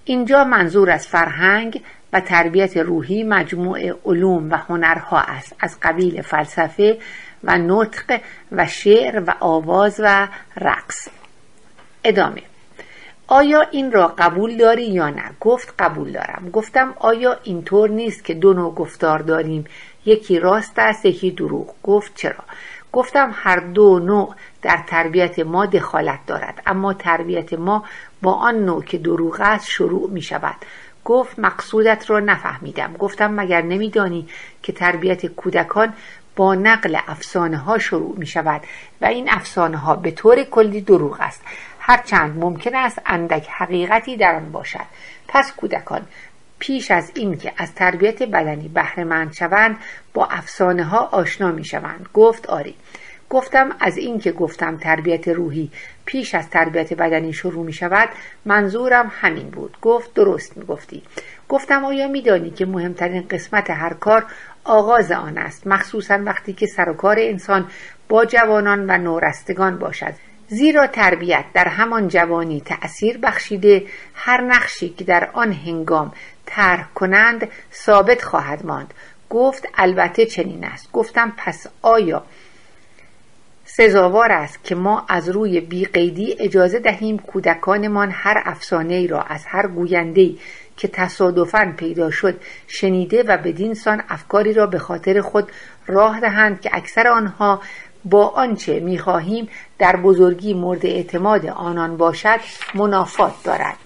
اینجا 0.05 0.45
منظور 0.45 0.91
از 0.91 1.07
فرهنگ 1.07 1.83
و 2.13 2.21
تربیت 2.21 2.77
روحی 2.77 3.23
مجموع 3.23 3.81
علوم 4.05 4.51
و 4.51 4.57
هنرها 4.57 5.21
است. 5.21 5.57
از 5.61 5.79
قبیل 5.83 6.23
فلسفه 6.23 6.99
و 7.45 7.59
نطق 7.59 8.21
و 8.53 8.67
شعر 8.67 9.23
و 9.27 9.35
آواز 9.41 10.01
و 10.05 10.29
رقص. 10.57 11.09
ادامه. 12.05 12.50
آیا 13.33 13.61
این 13.61 13.93
را 13.93 14.15
قبول 14.19 14.57
داری 14.57 14.87
یا 14.87 15.11
نه؟ 15.11 15.31
گفت 15.41 15.75
قبول 15.79 16.13
دارم. 16.13 16.51
گفتم 16.53 16.95
آیا 16.99 17.37
اینطور 17.43 17.91
نیست 17.91 18.25
که 18.25 18.35
دو 18.35 18.53
نوع 18.53 18.75
گفتار 18.75 19.19
داریم؟ 19.19 19.65
یکی 20.07 20.39
راست 20.39 20.79
است 20.79 21.07
یکی 21.07 21.31
دروغ. 21.31 21.75
گفت 21.83 22.13
چرا؟ 22.15 22.45
گفتم 22.93 23.31
هر 23.35 23.61
دو 23.61 23.99
نوع 23.99 24.35
در 24.63 24.79
تربیت 24.87 25.39
ما 25.39 25.67
دخالت 25.67 26.19
دارد 26.27 26.63
اما 26.67 26.95
تربیت 26.95 27.53
ما 27.53 27.85
با 28.23 28.33
آن 28.33 28.55
نوع 28.55 28.85
که 28.85 28.99
دروغ 28.99 29.37
است 29.41 29.69
شروع 29.69 30.11
می 30.11 30.23
شود. 30.23 30.57
گفت 31.05 31.39
مقصودت 31.39 32.11
را 32.11 32.21
نفهمیدم. 32.21 32.93
گفتم 32.93 33.35
مگر 33.35 33.63
نمیدانی 33.63 34.29
که 34.63 34.73
تربیت 34.73 35.27
کودکان 35.27 35.93
با 36.37 36.55
نقل 36.55 36.97
افسانه 37.07 37.57
ها 37.57 37.79
شروع 37.79 38.15
می 38.19 38.27
شود 38.27 38.61
و 39.01 39.07
این 39.07 39.31
افسانه 39.31 39.77
ها 39.77 39.97
به 39.97 40.11
طور 40.11 40.43
کلی 40.43 40.81
دروغ 40.81 41.17
است. 41.21 41.43
هرچند 41.81 42.39
ممکن 42.39 42.75
است 42.75 43.03
اندک 43.07 43.49
حقیقتی 43.51 44.17
در 44.17 44.35
آن 44.35 44.53
باشد. 44.53 44.87
پس 45.29 45.53
کودکان 45.53 46.07
پیش 46.59 46.91
از 46.91 47.13
اینکه 47.15 47.53
از 47.57 47.75
تربیت 47.75 48.23
بدنی 48.23 48.69
بهرهمند 48.69 49.33
شوند 49.33 49.77
با 50.15 50.27
افسانه 50.27 50.85
ها 50.85 50.99
آشنا 50.99 51.53
می 51.53 51.65
شوند 51.65 52.09
گفت 52.15 52.47
آری. 52.47 52.75
گفتم 53.31 53.77
از 53.81 53.97
اینکه 53.97 54.33
گفتم 54.33 54.77
تربیت 54.77 55.29
روحی 55.29 55.71
پیش 56.05 56.35
از 56.35 56.51
تربیت 56.51 56.93
بدنی 56.93 57.33
شروع 57.33 57.65
می 57.65 57.73
شود 57.73 58.09
منظورم 58.45 59.13
همین 59.21 59.51
بود. 59.51 59.77
گفت 59.83 60.15
درست 60.15 60.57
می 60.57 60.65
گفتی 60.65 61.03
گفتم 61.49 61.85
آیا 61.85 62.09
میدانی 62.09 62.51
که 62.51 62.67
مهمترین 62.67 63.27
قسمت 63.31 63.71
هر 63.71 63.93
کار 63.93 64.27
آغاز 64.65 65.13
آن 65.13 65.39
است؟ 65.39 65.67
مخصوصا 65.67 66.19
وقتی 66.25 66.53
که 66.53 66.67
سر 66.67 66.89
و 66.89 66.95
کار 66.95 67.17
انسان 67.19 67.67
با 68.09 68.25
جوانان 68.25 68.91
و 68.91 68.99
نورستگان 68.99 69.79
باشد. 69.79 70.15
زیرا 70.51 70.87
تربیت 70.87 71.45
در 71.55 71.69
همان 71.69 72.09
جوانی 72.09 72.61
تأثیر 72.61 73.19
بخشیده 73.19 73.87
هر 74.15 74.41
نقشی 74.41 74.89
که 74.89 75.05
در 75.05 75.31
آن 75.33 75.53
هنگام 75.53 76.13
طرح 76.47 76.89
کنند 76.95 77.49
ثابت 77.73 78.23
خواهد 78.23 78.67
ماند. 78.67 78.95
گفت 79.31 79.69
البته 79.75 80.27
چنین 80.27 80.65
است. 80.65 80.93
گفتم 80.93 81.33
پس 81.37 81.67
آیا 81.83 82.25
سزاوار 83.65 84.33
است 84.33 84.65
که 84.65 84.75
ما 84.75 85.05
از 85.09 85.29
روی 85.29 85.61
بیقیدی 85.61 86.37
اجازه 86.39 86.79
دهیم 86.79 87.19
کودکانمان 87.19 88.11
هر 88.13 88.43
افسانه 88.45 88.95
ای 88.95 89.07
را 89.07 89.23
از 89.23 89.45
هر 89.47 89.67
گوینده 89.67 90.31
که 90.77 90.89
تصادفا 90.89 91.75
پیدا 91.77 92.11
شد 92.11 92.41
شنیده 92.67 93.23
و 93.23 93.37
بدین 93.37 93.75
سان 93.75 94.03
افکاری 94.09 94.53
را 94.53 94.67
به 94.67 94.79
خاطر 94.79 95.21
خود 95.21 95.53
راه 95.87 96.21
دهند 96.21 96.61
که 96.61 96.71
اکثر 96.73 97.09
آنها 97.09 97.63
با 98.05 98.29
آنچه 98.29 98.81
می‌خواهیم 98.81 99.49
در 99.79 99.97
بزرگی 99.97 100.55
مورد 100.55 100.87
اعتماد 100.87 101.47
آنان 101.47 101.97
باشد 101.97 102.41
منافات 102.75 103.35
دارد. 103.45 103.77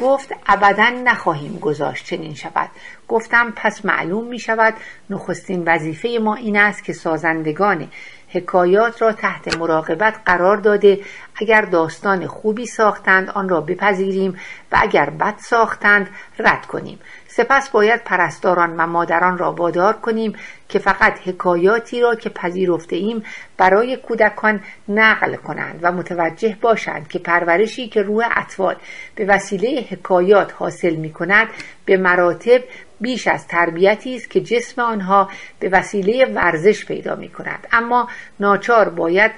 گفت 0.00 0.32
ابدا 0.46 0.88
نخواهیم 1.04 1.58
گذاشت 1.58 2.04
چنین 2.06 2.34
شود. 2.34 2.70
گفتم 3.08 3.52
پس 3.56 3.84
معلوم 3.84 4.24
می 4.24 4.38
شود 4.38 4.74
نخستین 5.10 5.62
وظیفه 5.66 6.18
ما 6.22 6.34
این 6.34 6.56
است 6.56 6.84
که 6.84 6.92
سازندگان 6.92 7.88
حکایات 8.28 9.02
را 9.02 9.12
تحت 9.12 9.56
مراقبت 9.58 10.20
قرار 10.26 10.56
داده 10.56 11.00
اگر 11.36 11.62
داستان 11.62 12.26
خوبی 12.26 12.66
ساختند 12.66 13.30
آن 13.30 13.48
را 13.48 13.60
بپذیریم 13.60 14.38
و 14.72 14.78
اگر 14.80 15.10
بد 15.10 15.34
ساختند 15.38 16.10
رد 16.38 16.66
کنیم. 16.66 16.98
سپس 17.38 17.70
باید 17.70 18.04
پرستاران 18.04 18.76
و 18.76 18.86
مادران 18.86 19.38
را 19.38 19.52
وادار 19.52 19.92
کنیم 19.92 20.32
که 20.68 20.78
فقط 20.78 21.18
حکایاتی 21.24 22.00
را 22.00 22.14
که 22.14 22.28
پذیرفته 22.28 22.96
ایم 22.96 23.24
برای 23.56 23.96
کودکان 23.96 24.60
نقل 24.88 25.36
کنند 25.36 25.80
و 25.82 25.92
متوجه 25.92 26.56
باشند 26.60 27.08
که 27.08 27.18
پرورشی 27.18 27.88
که 27.88 28.02
روح 28.02 28.28
اطفال 28.36 28.76
به 29.14 29.24
وسیله 29.24 29.86
حکایات 29.90 30.54
حاصل 30.56 30.94
می 30.94 31.12
کند 31.12 31.48
به 31.84 31.96
مراتب 31.96 32.60
بیش 33.00 33.28
از 33.28 33.46
تربیتی 33.46 34.16
است 34.16 34.30
که 34.30 34.40
جسم 34.40 34.82
آنها 34.82 35.28
به 35.60 35.68
وسیله 35.68 36.26
ورزش 36.26 36.86
پیدا 36.86 37.14
می 37.14 37.28
کند 37.28 37.66
اما 37.72 38.08
ناچار 38.40 38.88
باید 38.88 39.32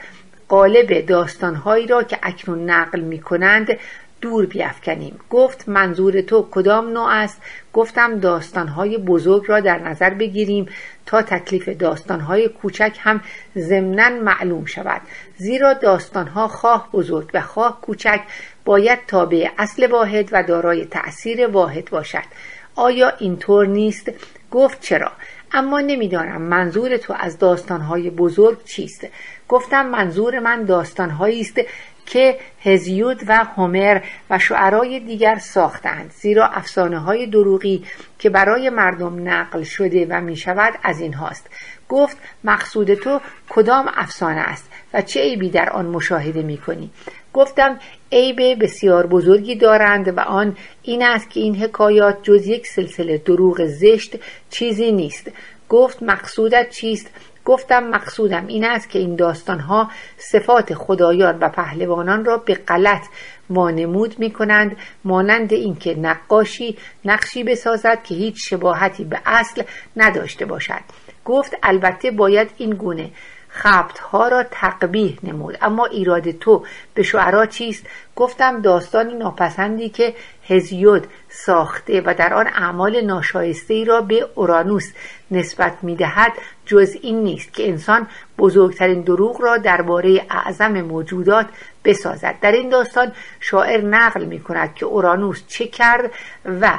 قالب 0.48 1.06
داستانهایی 1.06 1.86
را 1.86 2.02
که 2.02 2.18
اکنون 2.22 2.70
نقل 2.70 3.00
می 3.00 3.20
کنند 3.20 3.78
دور 4.20 4.46
بیافکنیم. 4.46 5.20
گفت 5.30 5.68
منظور 5.68 6.20
تو 6.20 6.48
کدام 6.50 6.88
نوع 6.88 7.08
است؟ 7.08 7.42
گفتم 7.72 8.18
داستانهای 8.18 8.98
بزرگ 8.98 9.44
را 9.46 9.60
در 9.60 9.78
نظر 9.78 10.10
بگیریم 10.10 10.66
تا 11.06 11.22
تکلیف 11.22 11.68
داستانهای 11.68 12.48
کوچک 12.48 12.96
هم 13.00 13.20
ضمنا 13.58 14.08
معلوم 14.08 14.64
شود. 14.64 15.00
زیرا 15.36 15.72
داستانها 15.72 16.48
خواه 16.48 16.88
بزرگ 16.92 17.30
و 17.34 17.40
خواه 17.40 17.80
کوچک 17.80 18.20
باید 18.64 18.98
تابع 19.06 19.48
اصل 19.58 19.86
واحد 19.86 20.28
و 20.32 20.42
دارای 20.42 20.84
تأثیر 20.84 21.46
واحد 21.46 21.90
باشد. 21.90 22.24
آیا 22.76 23.12
اینطور 23.18 23.66
نیست؟ 23.66 24.10
گفت 24.50 24.80
چرا؟ 24.80 25.12
اما 25.52 25.80
نمی‌دانم 25.80 26.42
منظور 26.42 26.96
تو 26.96 27.14
از 27.18 27.38
داستانهای 27.38 28.10
بزرگ 28.10 28.64
چیست. 28.64 29.06
گفتم 29.48 29.86
منظور 29.86 30.38
من 30.38 30.64
داستانهایی 30.64 31.40
است 31.40 31.60
که 32.10 32.38
هزیود 32.62 33.20
و 33.26 33.44
هومر 33.44 34.00
و 34.30 34.38
شعرای 34.38 35.00
دیگر 35.00 35.38
ساختند 35.38 36.10
زیرا 36.10 36.46
افسانه 36.46 36.98
های 36.98 37.26
دروغی 37.26 37.84
که 38.18 38.30
برای 38.30 38.70
مردم 38.70 39.28
نقل 39.28 39.62
شده 39.62 40.06
و 40.10 40.20
می 40.20 40.36
شود 40.36 40.74
از 40.82 41.00
این 41.00 41.14
هاست. 41.14 41.50
گفت 41.88 42.16
مقصود 42.44 42.94
تو 42.94 43.20
کدام 43.48 43.90
افسانه 43.94 44.40
است 44.40 44.70
و 44.94 45.02
چه 45.02 45.20
عیبی 45.20 45.50
در 45.50 45.70
آن 45.70 45.86
مشاهده 45.86 46.42
می 46.42 46.58
کنی 46.58 46.90
گفتم 47.32 47.78
عیب 48.12 48.62
بسیار 48.62 49.06
بزرگی 49.06 49.54
دارند 49.54 50.18
و 50.18 50.20
آن 50.20 50.56
این 50.82 51.02
است 51.02 51.30
که 51.30 51.40
این 51.40 51.56
حکایات 51.56 52.18
جز 52.22 52.46
یک 52.46 52.66
سلسله 52.66 53.18
دروغ 53.18 53.66
زشت 53.66 54.16
چیزی 54.50 54.92
نیست. 54.92 55.30
گفت 55.68 56.02
مقصودت 56.02 56.70
چیست؟ 56.70 57.10
گفتم 57.44 57.84
مقصودم 57.84 58.46
این 58.46 58.64
است 58.64 58.90
که 58.90 58.98
این 58.98 59.16
داستانها 59.16 59.90
صفات 60.16 60.74
خدایان 60.74 61.38
و 61.38 61.48
پهلوانان 61.48 62.24
را 62.24 62.36
به 62.36 62.54
غلط 62.54 63.04
وانمود 63.50 64.18
می 64.18 64.30
کنند 64.30 64.76
مانند 65.04 65.52
اینکه 65.52 65.94
نقاشی 65.94 66.78
نقشی 67.04 67.44
بسازد 67.44 68.02
که 68.02 68.14
هیچ 68.14 68.50
شباهتی 68.50 69.04
به 69.04 69.20
اصل 69.26 69.62
نداشته 69.96 70.44
باشد. 70.44 70.80
گفت 71.24 71.56
البته 71.62 72.10
باید 72.10 72.50
این 72.56 72.70
گونه 72.70 73.10
ها 74.12 74.28
را 74.28 74.42
تقبیح 74.50 75.18
نمود. 75.22 75.58
اما 75.62 75.86
ایراد 75.86 76.30
تو 76.30 76.64
به 76.94 77.02
شعرا 77.02 77.46
چیست؟ 77.46 77.86
گفتم 78.16 78.60
داستانی 78.60 79.14
ناپسندی 79.14 79.88
که 79.88 80.14
هزیود 80.48 81.06
ساخته 81.28 82.02
و 82.06 82.14
در 82.14 82.34
آن 82.34 82.46
اعمال 82.46 83.00
ناشایسته 83.00 83.74
ای 83.74 83.84
را 83.84 84.00
به 84.00 84.26
اورانوس 84.34 84.92
نسبت 85.30 85.72
می‌دهد 85.82 86.32
جز 86.66 86.96
این 87.02 87.22
نیست 87.22 87.52
که 87.52 87.68
انسان 87.68 88.06
بزرگترین 88.38 89.00
دروغ 89.00 89.42
را 89.42 89.56
درباره 89.56 90.26
اعظم 90.30 90.80
موجودات 90.80 91.46
بسازد. 91.84 92.34
در 92.40 92.52
این 92.52 92.68
داستان 92.68 93.12
شاعر 93.40 93.80
نقل 93.80 94.24
می 94.24 94.40
کند 94.40 94.74
که 94.74 94.86
اورانوس 94.86 95.42
چه 95.48 95.66
کرد 95.66 96.10
و 96.60 96.78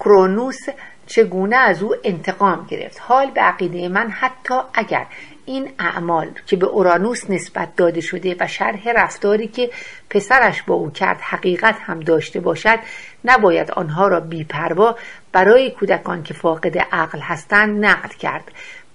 کرونوس 0.00 0.60
چگونه 1.06 1.56
از 1.56 1.82
او 1.82 1.94
انتقام 2.04 2.66
گرفت. 2.70 3.00
حال 3.00 3.30
به 3.30 3.40
عقیده 3.40 3.88
من 3.88 4.10
حتی 4.10 4.54
اگر 4.74 5.06
این 5.48 5.70
اعمال 5.78 6.30
که 6.46 6.56
به 6.56 6.66
اورانوس 6.66 7.30
نسبت 7.30 7.76
داده 7.76 8.00
شده 8.00 8.36
و 8.40 8.46
شرح 8.46 8.88
رفتاری 8.96 9.48
که 9.48 9.70
پسرش 10.10 10.62
با 10.62 10.74
او 10.74 10.90
کرد 10.90 11.20
حقیقت 11.20 11.76
هم 11.80 12.00
داشته 12.00 12.40
باشد 12.40 12.78
نباید 13.24 13.70
آنها 13.70 14.08
را 14.08 14.20
بیپروا 14.20 14.96
برای 15.32 15.70
کودکان 15.70 16.22
که 16.22 16.34
فاقد 16.34 16.78
عقل 16.78 17.18
هستند 17.18 17.84
نقد 17.84 18.14
کرد. 18.14 18.44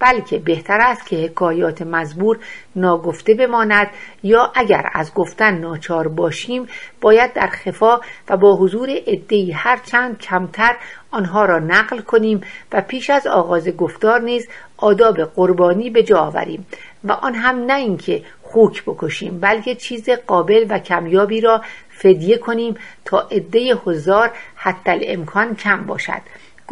بلکه 0.03 0.39
بهتر 0.39 0.77
است 0.81 1.07
که 1.07 1.15
حکایات 1.15 1.81
مزبور 1.81 2.39
ناگفته 2.75 3.33
بماند 3.33 3.87
یا 4.23 4.51
اگر 4.55 4.89
از 4.93 5.13
گفتن 5.13 5.57
ناچار 5.57 6.07
باشیم 6.07 6.67
باید 7.01 7.33
در 7.33 7.47
خفا 7.47 7.99
و 8.29 8.37
با 8.37 8.57
حضور 8.57 8.89
عدهای 9.07 9.51
هر 9.51 9.77
چند 9.77 10.19
کمتر 10.19 10.75
آنها 11.11 11.45
را 11.45 11.59
نقل 11.59 11.99
کنیم 11.99 12.41
و 12.71 12.81
پیش 12.81 13.09
از 13.09 13.27
آغاز 13.27 13.69
گفتار 13.69 14.21
نیز 14.21 14.47
آداب 14.77 15.21
قربانی 15.23 15.89
به 15.89 16.03
جا 16.03 16.17
آوریم 16.17 16.65
و 17.03 17.11
آن 17.11 17.35
هم 17.35 17.55
نه 17.65 17.75
اینکه 17.75 18.23
خوک 18.41 18.83
بکشیم 18.85 19.39
بلکه 19.39 19.75
چیز 19.75 20.09
قابل 20.09 20.65
و 20.69 20.79
کمیابی 20.79 21.41
را 21.41 21.61
فدیه 21.89 22.37
کنیم 22.37 22.75
تا 23.05 23.27
عده 23.31 23.75
هزار 23.87 24.31
حتی 24.55 24.91
الامکان 24.91 25.55
کم 25.55 25.85
باشد. 25.85 26.21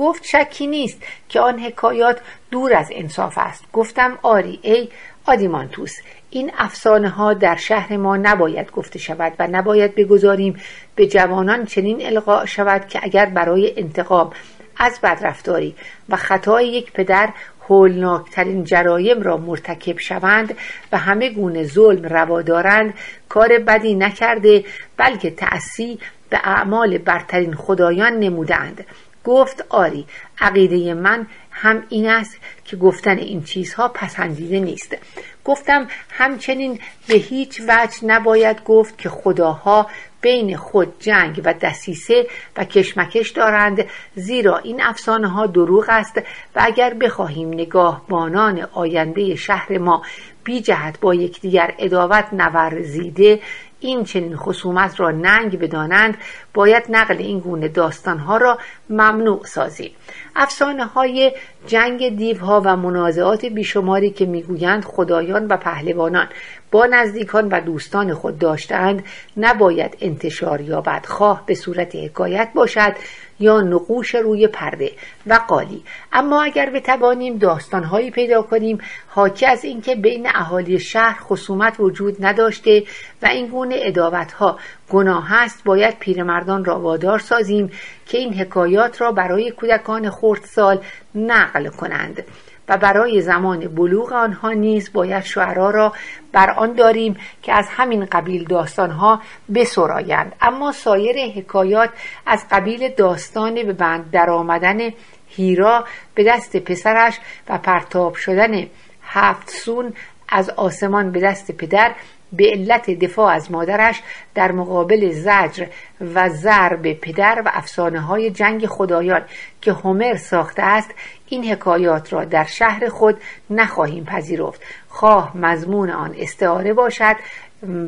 گفت 0.01 0.25
شکی 0.25 0.67
نیست 0.67 1.03
که 1.29 1.39
آن 1.39 1.59
حکایات 1.59 2.19
دور 2.51 2.73
از 2.73 2.89
انصاف 2.91 3.37
است. 3.37 3.63
گفتم 3.73 4.19
آری 4.21 4.59
ای 4.61 4.89
آدیمانتوس 5.25 5.93
این 6.29 6.51
افسانه 6.57 7.09
ها 7.09 7.33
در 7.33 7.55
شهر 7.55 7.97
ما 7.97 8.17
نباید 8.17 8.71
گفته 8.71 8.99
شود 8.99 9.33
و 9.39 9.47
نباید 9.51 9.95
بگذاریم 9.95 10.59
به 10.95 11.07
جوانان 11.07 11.65
چنین 11.65 12.05
القاء 12.05 12.45
شود 12.45 12.87
که 12.87 12.99
اگر 13.03 13.25
برای 13.25 13.73
انتقام 13.77 14.31
از 14.77 14.99
بدرفتاری 15.03 15.75
و 16.09 16.15
خطای 16.15 16.67
یک 16.67 16.91
پدر 16.91 17.29
هولناکترین 17.69 18.63
جرایم 18.63 19.21
را 19.21 19.37
مرتکب 19.37 19.99
شوند 19.99 20.57
و 20.91 20.97
همه 20.97 21.29
گونه 21.29 21.63
ظلم 21.63 22.03
روا 22.05 22.41
دارند 22.41 22.93
کار 23.29 23.59
بدی 23.59 23.95
نکرده 23.95 24.63
بلکه 24.97 25.31
تأسی 25.31 25.99
به 26.29 26.39
اعمال 26.43 26.97
برترین 26.97 27.53
خدایان 27.53 28.13
نمودند 28.13 28.85
گفت 29.25 29.65
آری 29.69 30.05
عقیده 30.39 30.93
من 30.93 31.27
هم 31.51 31.83
این 31.89 32.09
است 32.09 32.37
که 32.65 32.77
گفتن 32.77 33.17
این 33.17 33.43
چیزها 33.43 33.87
پسندیده 33.87 34.59
نیست. 34.59 34.97
گفتم 35.45 35.87
همچنین 36.09 36.79
به 37.07 37.13
هیچ 37.13 37.61
وجه 37.67 38.05
نباید 38.05 38.63
گفت 38.63 38.97
که 38.97 39.09
خداها 39.09 39.87
بین 40.21 40.57
خود 40.57 40.93
جنگ 40.99 41.41
و 41.45 41.53
دسیسه 41.53 42.27
و 42.57 42.65
کشمکش 42.65 43.29
دارند 43.29 43.85
زیرا 44.15 44.57
این 44.57 44.81
افسانه 44.83 45.27
ها 45.27 45.45
دروغ 45.45 45.85
است 45.89 46.17
و 46.55 46.61
اگر 46.63 46.93
بخواهیم 46.93 47.53
نگاه 47.53 48.05
بانان 48.07 48.67
آینده 48.73 49.35
شهر 49.35 49.77
ما 49.77 50.01
بی 50.43 50.61
جهت 50.61 50.99
با 50.99 51.13
یکدیگر 51.13 51.73
اداوت 51.77 52.25
نورزیده 52.33 53.39
این 53.81 54.03
چنین 54.03 54.35
خصومت 54.35 54.99
را 54.99 55.11
ننگ 55.11 55.59
بدانند 55.59 56.17
باید 56.53 56.83
نقل 56.89 57.17
این 57.17 57.39
گونه 57.39 57.67
داستانها 57.67 58.37
را 58.37 58.57
ممنوع 58.89 59.45
سازیم 59.45 59.91
افسانه 60.35 60.85
های 60.85 61.31
جنگ 61.67 62.17
دیوها 62.17 62.61
و 62.65 62.75
منازعات 62.75 63.45
بیشماری 63.45 64.09
که 64.09 64.25
می‌گویند 64.25 64.85
خدایان 64.85 65.47
و 65.47 65.57
پهلوانان 65.57 66.27
با 66.71 66.85
نزدیکان 66.85 67.47
و 67.47 67.61
دوستان 67.61 68.13
خود 68.13 68.39
داشتند 68.39 69.03
نباید 69.37 69.97
انتشار 70.01 70.61
یابد. 70.61 71.05
خواه 71.05 71.43
به 71.45 71.55
صورت 71.55 71.95
حکایت 71.95 72.49
باشد 72.55 72.95
یا 73.41 73.61
نقوش 73.61 74.15
روی 74.15 74.47
پرده. 74.47 74.91
و 75.27 75.39
قالی. 75.47 75.83
اما 76.13 76.43
اگر 76.43 76.69
بتوانیم 76.69 77.37
داستانهایی 77.37 78.11
پیدا 78.11 78.41
کنیم 78.41 78.77
حاکی 79.07 79.45
از 79.45 79.63
اینکه 79.63 79.95
بین 79.95 80.27
اهالی 80.35 80.79
شهر 80.79 81.19
خصومت 81.21 81.75
وجود 81.79 82.25
نداشته 82.25 82.83
و 83.21 83.25
این 83.25 83.47
گونه 83.47 83.79
اداوتها 83.81 84.59
گناه 84.89 85.33
است 85.33 85.63
باید 85.63 85.99
پیرمردان 85.99 86.65
را 86.65 86.79
وادار 86.79 87.19
سازیم 87.19 87.71
که 88.05 88.17
این 88.17 88.33
حکایات 88.33 89.01
را 89.01 89.11
برای 89.11 89.51
کودکان 89.51 90.09
خردسال 90.09 90.79
نقل 91.15 91.69
کنند. 91.69 92.23
و 92.71 92.77
برای 92.77 93.21
زمان 93.21 93.59
بلوغ 93.59 94.13
آنها 94.13 94.51
نیز 94.51 94.93
باید 94.93 95.23
شعرا 95.23 95.69
را 95.69 95.93
بر 96.31 96.49
آن 96.49 96.73
داریم 96.73 97.17
که 97.43 97.53
از 97.53 97.67
همین 97.69 98.05
قبیل 98.05 98.43
داستانها 98.43 99.21
بسرایند. 99.55 100.35
اما 100.41 100.71
سایر 100.71 101.31
حکایات 101.31 101.89
از 102.25 102.45
قبیل 102.51 102.89
داستان 102.89 103.53
به 103.53 103.73
بند 103.73 104.11
درآمدن 104.11 104.79
هیرا 105.27 105.85
به 106.15 106.23
دست 106.23 106.57
پسرش 106.57 107.19
و 107.49 107.57
پرتاب 107.57 108.15
شدن 108.15 108.67
هفت 109.03 109.49
سون 109.49 109.93
از 110.29 110.49
آسمان 110.49 111.11
به 111.11 111.19
دست 111.19 111.51
پدر 111.51 111.91
به 112.33 112.51
علت 112.51 112.89
دفاع 112.89 113.33
از 113.33 113.51
مادرش 113.51 114.01
در 114.35 114.51
مقابل 114.51 115.11
زجر 115.11 115.67
و 116.15 116.29
ضرب 116.29 116.93
پدر 116.93 117.43
و 117.45 117.51
افسانه 117.53 117.99
های 117.99 118.31
جنگ 118.31 118.65
خدایان 118.65 119.21
که 119.61 119.73
هومر 119.73 120.15
ساخته 120.15 120.63
است 120.63 120.91
این 121.27 121.45
حکایات 121.45 122.13
را 122.13 122.25
در 122.25 122.43
شهر 122.43 122.89
خود 122.89 123.21
نخواهیم 123.49 124.05
پذیرفت. 124.05 124.61
خواه 124.89 125.37
مضمون 125.37 125.89
آن 125.89 126.15
استعاره 126.17 126.73
باشد 126.73 127.15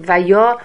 و 0.07 0.19
یا 0.19 0.59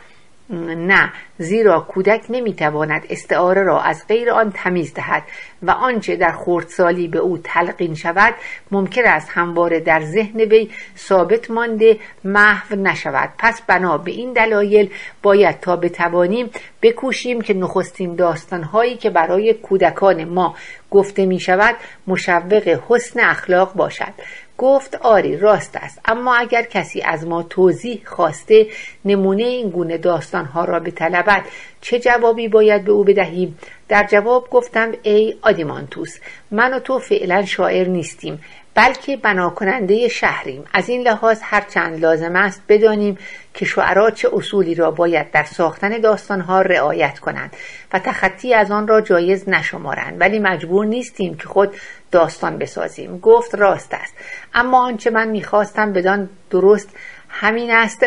نه 0.50 1.12
زیرا 1.38 1.80
کودک 1.80 2.24
نمی‌تواند 2.28 3.06
استعاره 3.10 3.62
را 3.62 3.80
از 3.80 4.06
غیر 4.08 4.30
آن 4.30 4.52
تمیز 4.54 4.94
دهد 4.94 5.22
و 5.62 5.70
آنچه 5.70 6.16
در 6.16 6.32
خردسالی 6.32 7.08
به 7.08 7.18
او 7.18 7.38
تلقین 7.38 7.94
شود 7.94 8.34
ممکن 8.70 9.02
است 9.04 9.28
همواره 9.30 9.80
در 9.80 10.00
ذهن 10.00 10.40
وی 10.40 10.70
ثابت 10.96 11.50
مانده 11.50 11.98
محو 12.24 12.76
نشود. 12.76 13.30
پس 13.38 13.62
بنا 13.66 13.98
به 13.98 14.10
این 14.10 14.32
دلایل 14.32 14.90
باید 15.22 15.60
تا 15.60 15.76
بتوانیم 15.76 16.50
بکوشیم 16.82 17.40
که 17.40 17.54
نخستین 17.54 18.14
داستانهایی 18.14 18.96
که 18.96 19.10
برای 19.10 19.54
کودکان 19.54 20.24
ما 20.24 20.56
گفته 20.90 21.26
می 21.26 21.40
شود 21.40 21.76
مشوق 22.06 22.80
حسن 22.88 23.20
اخلاق 23.20 23.74
باشد. 23.74 24.12
گفت 24.58 24.94
آری 24.94 25.36
راست 25.36 25.76
است. 25.76 26.00
اما 26.04 26.34
اگر 26.34 26.62
کسی 26.62 27.02
از 27.02 27.26
ما 27.26 27.42
توضیح 27.42 28.02
خواسته 28.04 28.66
نمونه 29.04 29.42
این 29.42 29.70
گونه 29.70 29.98
داستانها 29.98 30.64
را 30.64 30.80
بطلبد 30.80 31.42
چه 31.80 31.98
جوابی 31.98 32.48
باید 32.48 32.84
به 32.84 32.92
او 32.92 33.04
بدهیم؟ 33.04 33.58
در 33.88 34.06
جواب 34.10 34.50
گفتم 34.50 34.92
ای 35.02 35.34
آدیمانتوس 35.42 36.18
من 36.50 36.74
و 36.74 36.78
تو 36.78 36.98
فعلا 36.98 37.44
شاعر 37.44 37.88
نیستیم 37.88 38.40
بلکه 38.78 39.16
بناکننده 39.16 40.08
شهریم. 40.08 40.64
از 40.72 40.88
این 40.88 41.02
لحاظ 41.02 41.40
هر 41.42 41.60
چند 41.60 42.00
لازم 42.00 42.36
است 42.36 42.62
بدانیم 42.68 43.18
که 43.54 43.64
شعرا 43.64 44.10
چه 44.10 44.28
اصولی 44.32 44.74
را 44.74 44.90
باید 44.90 45.30
در 45.30 45.44
ساختن 45.44 45.98
داستانها 45.98 46.62
رعایت 46.62 47.18
کنند 47.18 47.56
و 47.92 47.98
تخطی 47.98 48.54
از 48.54 48.70
آن 48.70 48.88
را 48.88 49.00
جایز 49.00 49.48
نشمارند. 49.48 50.20
ولی 50.20 50.38
مجبور 50.38 50.86
نیستیم 50.86 51.36
که 51.36 51.48
خود 51.48 51.74
داستان 52.10 52.58
بسازیم. 52.58 53.18
گفت 53.18 53.54
راست 53.54 53.94
است. 53.94 54.14
اما 54.54 54.86
آنچه 54.86 55.10
من 55.10 55.28
می‌خواستم 55.28 55.92
بدان 55.92 56.28
درست 56.50 56.88
همین 57.28 57.70
است 57.70 58.06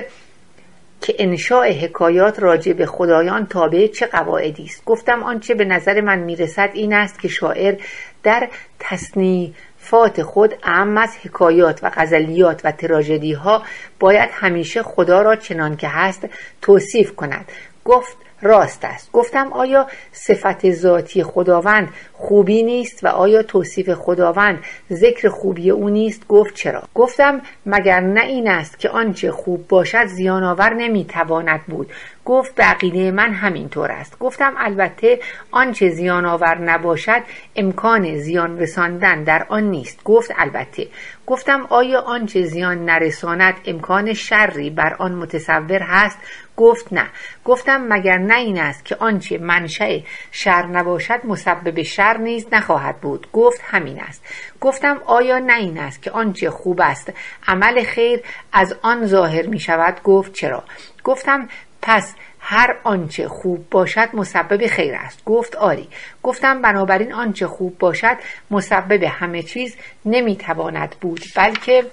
که 1.02 1.16
انشاء 1.20 1.72
حکایات 1.72 2.40
راجع 2.40 2.74
به 2.74 2.86
خدایان 2.86 3.46
تابع 3.46 3.88
چه 3.88 4.06
قواعدی 4.06 4.64
است. 4.64 4.86
گفتم 4.86 5.24
آنچه 5.24 5.54
به 5.54 5.66
نظر 5.66 6.02
من 6.02 6.20
می‌رسد 6.20 6.70
این 6.74 6.94
است 6.94 7.20
که 7.20 7.28
شاعر 7.28 7.76
در 8.24 8.50
تصنیفات 8.80 10.22
خود 10.22 10.56
اهم 10.64 10.98
از 10.98 11.18
حکایات 11.24 11.80
و 11.84 11.92
غزلیات 11.96 12.62
و 12.64 12.72
تراژدی 12.72 13.34
ها 13.34 13.64
باید 14.00 14.30
همیشه 14.34 14.84
خدا 14.84 15.22
را 15.22 15.36
چنان 15.36 15.78
که 15.78 15.88
هست 15.88 16.28
توصیف 16.62 17.16
کند. 17.16 17.46
گفت 17.86 18.18
راست 18.42 18.86
است. 18.86 19.12
گفتم 19.12 19.54
آیا 19.54 19.88
صفت 20.12 20.72
ذاتی 20.72 21.24
خداوند 21.24 21.90
خوبی 22.14 22.64
نیست 22.64 23.04
و 23.04 23.08
آیا 23.08 23.44
توصیف 23.44 23.90
خداوند 23.94 24.64
ذکر 24.94 25.30
خوبی 25.30 25.70
او 25.70 25.90
نیست؟ 25.90 26.28
گفت 26.28 26.54
چرا؟ 26.54 26.84
گفتم 26.96 27.42
مگر 27.66 28.00
نه 28.00 28.22
این 28.22 28.48
است 28.48 28.80
که 28.80 28.90
آنچه 28.90 29.32
خوب 29.32 29.68
باشد 29.68 30.06
زیان 30.06 30.44
آور 30.44 30.74
نمی‌تواند 30.74 31.62
بود. 31.68 31.92
گفت 32.26 32.56
بقیده 32.58 33.12
من 33.12 33.34
همینطور 33.34 33.92
است. 33.92 34.20
گفتم 34.20 34.54
البته 34.58 35.20
آنچه 35.52 35.90
زیان 35.90 36.26
آور 36.26 36.58
نباشد 36.58 37.22
امکان 37.56 38.18
زیان 38.18 38.60
رساندن 38.60 39.24
در 39.24 39.46
آن 39.50 39.64
نیست. 39.64 40.04
گفت 40.04 40.32
البته. 40.38 40.88
گفتم 41.32 41.68
آیا 41.70 42.02
آنچه 42.02 42.42
زیان 42.42 42.86
نرساند 42.86 43.54
امکان 43.66 44.14
شری 44.14 44.70
بر 44.70 44.94
آن 44.94 45.12
متصور 45.12 45.82
هست؟ 45.82 46.20
گفت 46.58 46.94
نه. 46.94 47.10
گفتم 47.46 47.86
مگر 47.90 48.18
نه 48.18 48.36
این 48.36 48.60
است 48.60 48.86
که 48.86 48.96
آنچه 48.96 49.38
منشأ 49.38 50.00
شر 50.32 50.66
نباشد 50.66 51.20
مسبب 51.24 51.82
شر 51.82 52.18
نیز 52.18 52.48
نخواهد 52.52 53.02
بود. 53.02 53.28
گفت 53.34 53.62
همین 53.64 54.00
است. 54.00 54.26
گفتم 54.62 55.02
آیا 55.06 55.40
نه 55.40 55.58
این 55.58 55.78
است 55.78 56.02
که 56.02 56.12
آنچه 56.12 56.50
خوب 56.50 56.82
است؟ 56.82 57.14
عمل 57.48 57.84
خیر 57.84 58.20
از 58.54 58.76
آن 58.82 59.06
ظاهر 59.06 59.48
می 59.48 59.60
شود 59.60 60.04
گفت 60.04 60.34
چرا؟ 60.34 60.64
گفتم 61.04 61.48
پس 61.82 62.16
هر 62.42 62.76
آنچه 62.84 63.28
خوب 63.28 63.70
باشد 63.70 64.10
مسبب 64.14 64.68
خیر 64.68 64.96
است. 64.96 65.26
گفت 65.26 65.56
آری. 65.56 65.88
گفتم 66.24 66.62
بنابراین 66.62 67.14
آنچه 67.14 67.48
خوب 67.48 67.78
باشد 67.78 68.18
مسبب 68.52 69.04
همه 69.04 69.44
چیز 69.44 69.76
نمی‌تواند 70.06 70.96
بود 71.02 71.22
بلکه 71.36 71.86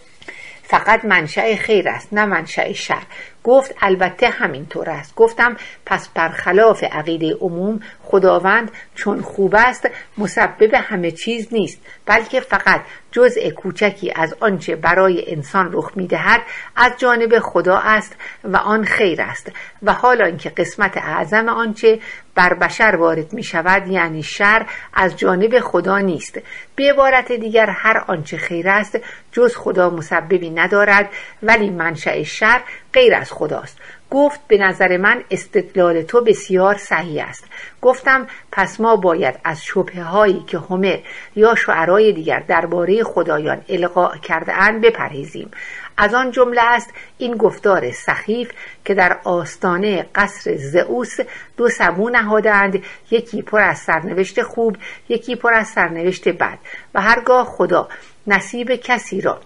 فقط 0.63 1.05
منشأ 1.05 1.57
خیر 1.57 1.89
است 1.89 2.09
نه 2.13 2.25
منشأ 2.25 2.73
شر. 2.73 3.03
گفت 3.45 3.75
البته 3.81 4.29
همینطور 4.29 4.91
است. 4.91 5.15
گفتم 5.15 5.57
پس 5.87 6.09
برخلاف 6.09 6.85
عقیده 6.85 7.35
عموم 7.41 7.81
خداوند 8.03 8.71
چون 8.95 9.23
خوب 9.23 9.55
است 9.55 9.89
مسبب 10.19 10.75
همه 10.75 11.11
چیز 11.11 11.49
نیست 11.53 11.79
بلکه 12.07 12.41
فقط 12.41 12.81
جزء 13.13 13.51
کوچکی 13.51 14.13
از 14.17 14.35
آنچه 14.41 14.77
برای 14.77 15.35
انسان 15.35 15.71
رخ 15.73 15.93
می‌دهد 15.95 16.41
از 16.77 16.93
جانب 16.99 17.39
خدا 17.39 17.79
است 17.79 18.17
و 18.45 18.57
آن 18.57 18.85
خیر 18.85 19.23
است. 19.23 19.53
و 19.83 19.93
حالا 19.93 20.25
اینکه 20.25 20.51
قسمت 20.51 20.97
اعظم 20.97 21.49
آنچه 21.49 22.01
بر 22.35 22.55
بشر 22.55 22.97
وارد 22.99 23.33
می 23.33 23.43
شود 23.43 23.89
یعنی 23.89 24.23
شر 24.23 24.67
از 24.95 25.17
جانب 25.17 25.61
خدا 25.61 25.99
نیست. 25.99 26.41
به 26.77 26.91
عبارت 26.93 27.33
دیگر 27.33 27.71
هر 27.71 28.05
آنچه 28.07 28.37
خیر 28.37 28.69
است 28.69 28.99
جز 29.33 29.57
خدا 29.57 29.91
مسببی 29.91 30.51
ندارد 30.51 31.11
ولی 31.43 31.71
منشأ 31.71 32.23
شر 32.23 32.61
غیر 32.93 33.15
از 33.15 33.33
خداست. 33.33 33.79
گفت 34.11 34.41
به 34.49 34.59
نظر 34.59 34.97
من 34.97 35.25
استدلال 35.31 36.03
تو 36.03 36.21
بسیار 36.21 36.77
صحیح 36.77 37.25
است. 37.25 37.45
گفتم 37.83 38.27
پس 38.53 38.81
ما 38.81 38.97
باید 38.97 39.35
از 39.45 39.65
شبه 39.65 40.03
هایی 40.03 40.45
که 40.47 40.59
همر 40.59 40.99
یا 41.37 41.55
شعرای 41.55 42.13
دیگر 42.13 42.41
درباره 42.49 43.03
خدایان 43.05 43.63
القا 43.69 44.17
کرده 44.17 44.53
اند 44.53 44.81
بپرهیزیم. 44.81 45.51
از 45.97 46.15
آن 46.15 46.31
جمله 46.31 46.63
است 46.65 46.91
این 47.19 47.37
گفتار 47.37 47.91
سخیف 47.91 48.51
که 48.85 48.95
در 48.95 49.19
آستانه 49.25 50.07
قصر 50.15 50.57
زئوس 50.57 51.17
دو 51.57 51.69
سبو 51.69 52.11
نهادند 52.11 52.83
یکی 53.11 53.43
پر 53.43 53.61
از 53.61 53.79
سرنوشت 53.79 54.43
خوب 54.43 54.77
یکی 55.09 55.37
پر 55.37 55.55
از 55.55 55.69
سرنوشت 55.69 56.29
بد. 56.29 56.59
و 56.95 57.01
هرگاه 57.01 57.45
خدا 57.45 57.89
نصیب 58.27 58.75
کسی 58.75 59.21
را 59.21 59.41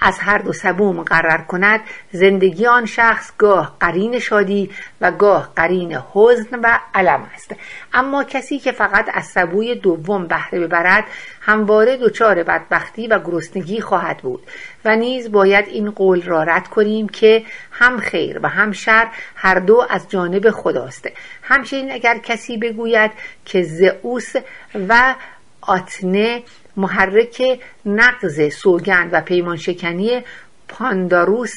از 0.00 0.18
هر 0.18 0.38
دو 0.38 0.52
سبو 0.52 0.92
مقرر 0.92 1.40
کند 1.40 1.80
زندگی 2.12 2.66
آن 2.66 2.86
شخص 2.86 3.32
گاه 3.38 3.76
قرین 3.80 4.18
شادی 4.18 4.70
و 5.00 5.10
گاه 5.10 5.52
قرین 5.56 5.98
حزن 6.12 6.60
و 6.62 6.78
علم 6.94 7.30
است. 7.34 7.54
اما 7.92 8.24
کسی 8.24 8.58
که 8.58 8.72
فقط 8.72 9.06
از 9.14 9.26
سبوی 9.26 9.74
دوم 9.74 10.26
بهره 10.26 10.60
ببرد 10.60 11.04
همواره 11.40 11.96
دچار 11.96 12.42
بدبختی 12.42 13.06
و 13.06 13.18
گرسنگی 13.18 13.80
خواهد 13.80 14.18
بود 14.18 14.42
و 14.84 14.96
نیز 14.96 15.32
باید 15.32 15.68
این 15.68 15.90
قول 15.90 16.22
را 16.22 16.42
رد 16.42 16.68
کنیم 16.68 17.08
که 17.08 17.42
هم 17.70 17.98
خیر 17.98 18.40
و 18.42 18.48
هم 18.48 18.72
شر 18.72 19.08
هر 19.34 19.58
دو 19.58 19.86
از 19.90 20.08
جانب 20.08 20.50
خداست. 20.50 21.08
همچنین 21.42 21.92
اگر 21.92 22.18
کسی 22.18 22.56
بگوید 22.56 23.10
که 23.44 23.62
زئوس 23.62 24.32
و 24.88 25.14
آتنه 25.60 26.42
محرک 26.76 27.60
نقض 27.86 28.48
سوگند 28.52 29.10
و 29.12 29.20
پیمان 29.20 29.56
شکنی 29.56 30.22
پانداروس 30.68 31.56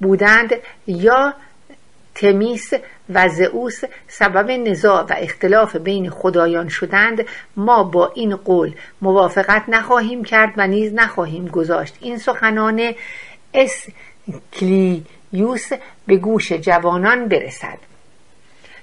بودند 0.00 0.50
یا 0.86 1.34
تمیس 2.14 2.72
و 3.10 3.28
زئوس 3.28 3.80
سبب 4.08 4.50
نزاع 4.50 5.02
و 5.02 5.14
اختلاف 5.18 5.76
بین 5.76 6.10
خدایان 6.10 6.68
شدند 6.68 7.24
ما 7.56 7.84
با 7.84 8.12
این 8.14 8.36
قول 8.36 8.74
موافقت 9.02 9.62
نخواهیم 9.68 10.24
کرد 10.24 10.52
و 10.56 10.66
نیز 10.66 10.94
نخواهیم 10.94 11.48
گذاشت. 11.48 11.96
این 12.00 12.18
سخنان 12.18 12.94
اسکلیوس 13.54 15.02
به 16.06 16.16
گوش 16.16 16.52
جوانان 16.52 17.28
برسد 17.28 17.78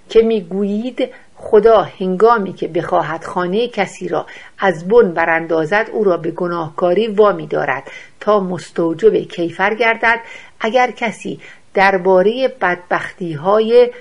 که 0.09 0.21
می‌گویید 0.21 1.09
خدا 1.43 1.81
هنگامی 1.99 2.53
که 2.53 2.67
بخواهد 2.67 3.23
خانه 3.23 3.67
کسی 3.67 4.07
را 4.07 4.25
از 4.59 4.87
بن 4.87 5.11
براندازد 5.11 5.89
او 5.93 6.03
را 6.03 6.17
به 6.17 6.31
گناهکاری 6.31 7.07
وامی 7.07 7.47
دارد 7.47 7.91
تا 8.19 8.39
مستوجب 8.39 9.15
کیفر 9.15 9.75
گردد. 9.75 10.19
اگر 10.59 10.91
کسی 10.91 11.39
درباره 11.73 12.47
بدبختی 12.61 13.33
های 13.33 13.91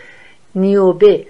نیوبه 0.55 1.27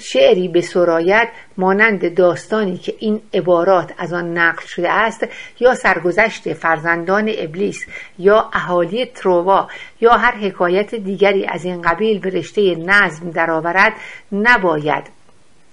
شعری 0.00 0.48
به 0.48 0.60
سرایت 0.60 1.28
مانند 1.56 2.14
داستانی 2.14 2.78
که 2.78 2.94
این 2.98 3.20
عبارات 3.34 3.92
از 3.98 4.12
آن 4.12 4.38
نقل 4.38 4.66
شده 4.66 4.92
است 4.92 5.26
یا 5.60 5.74
سرگذشت 5.74 6.52
فرزندان 6.52 7.32
ابلیس 7.38 7.86
یا 8.18 8.50
اهالی 8.52 9.06
تروا 9.06 9.68
یا 10.00 10.12
هر 10.12 10.36
حکایت 10.36 10.94
دیگری 10.94 11.46
از 11.46 11.64
این 11.64 11.82
قبیل 11.82 12.18
به 12.18 12.30
رشته 12.30 12.74
نظم 12.74 13.30
درآورد 13.30 13.92
نباید 14.32 15.17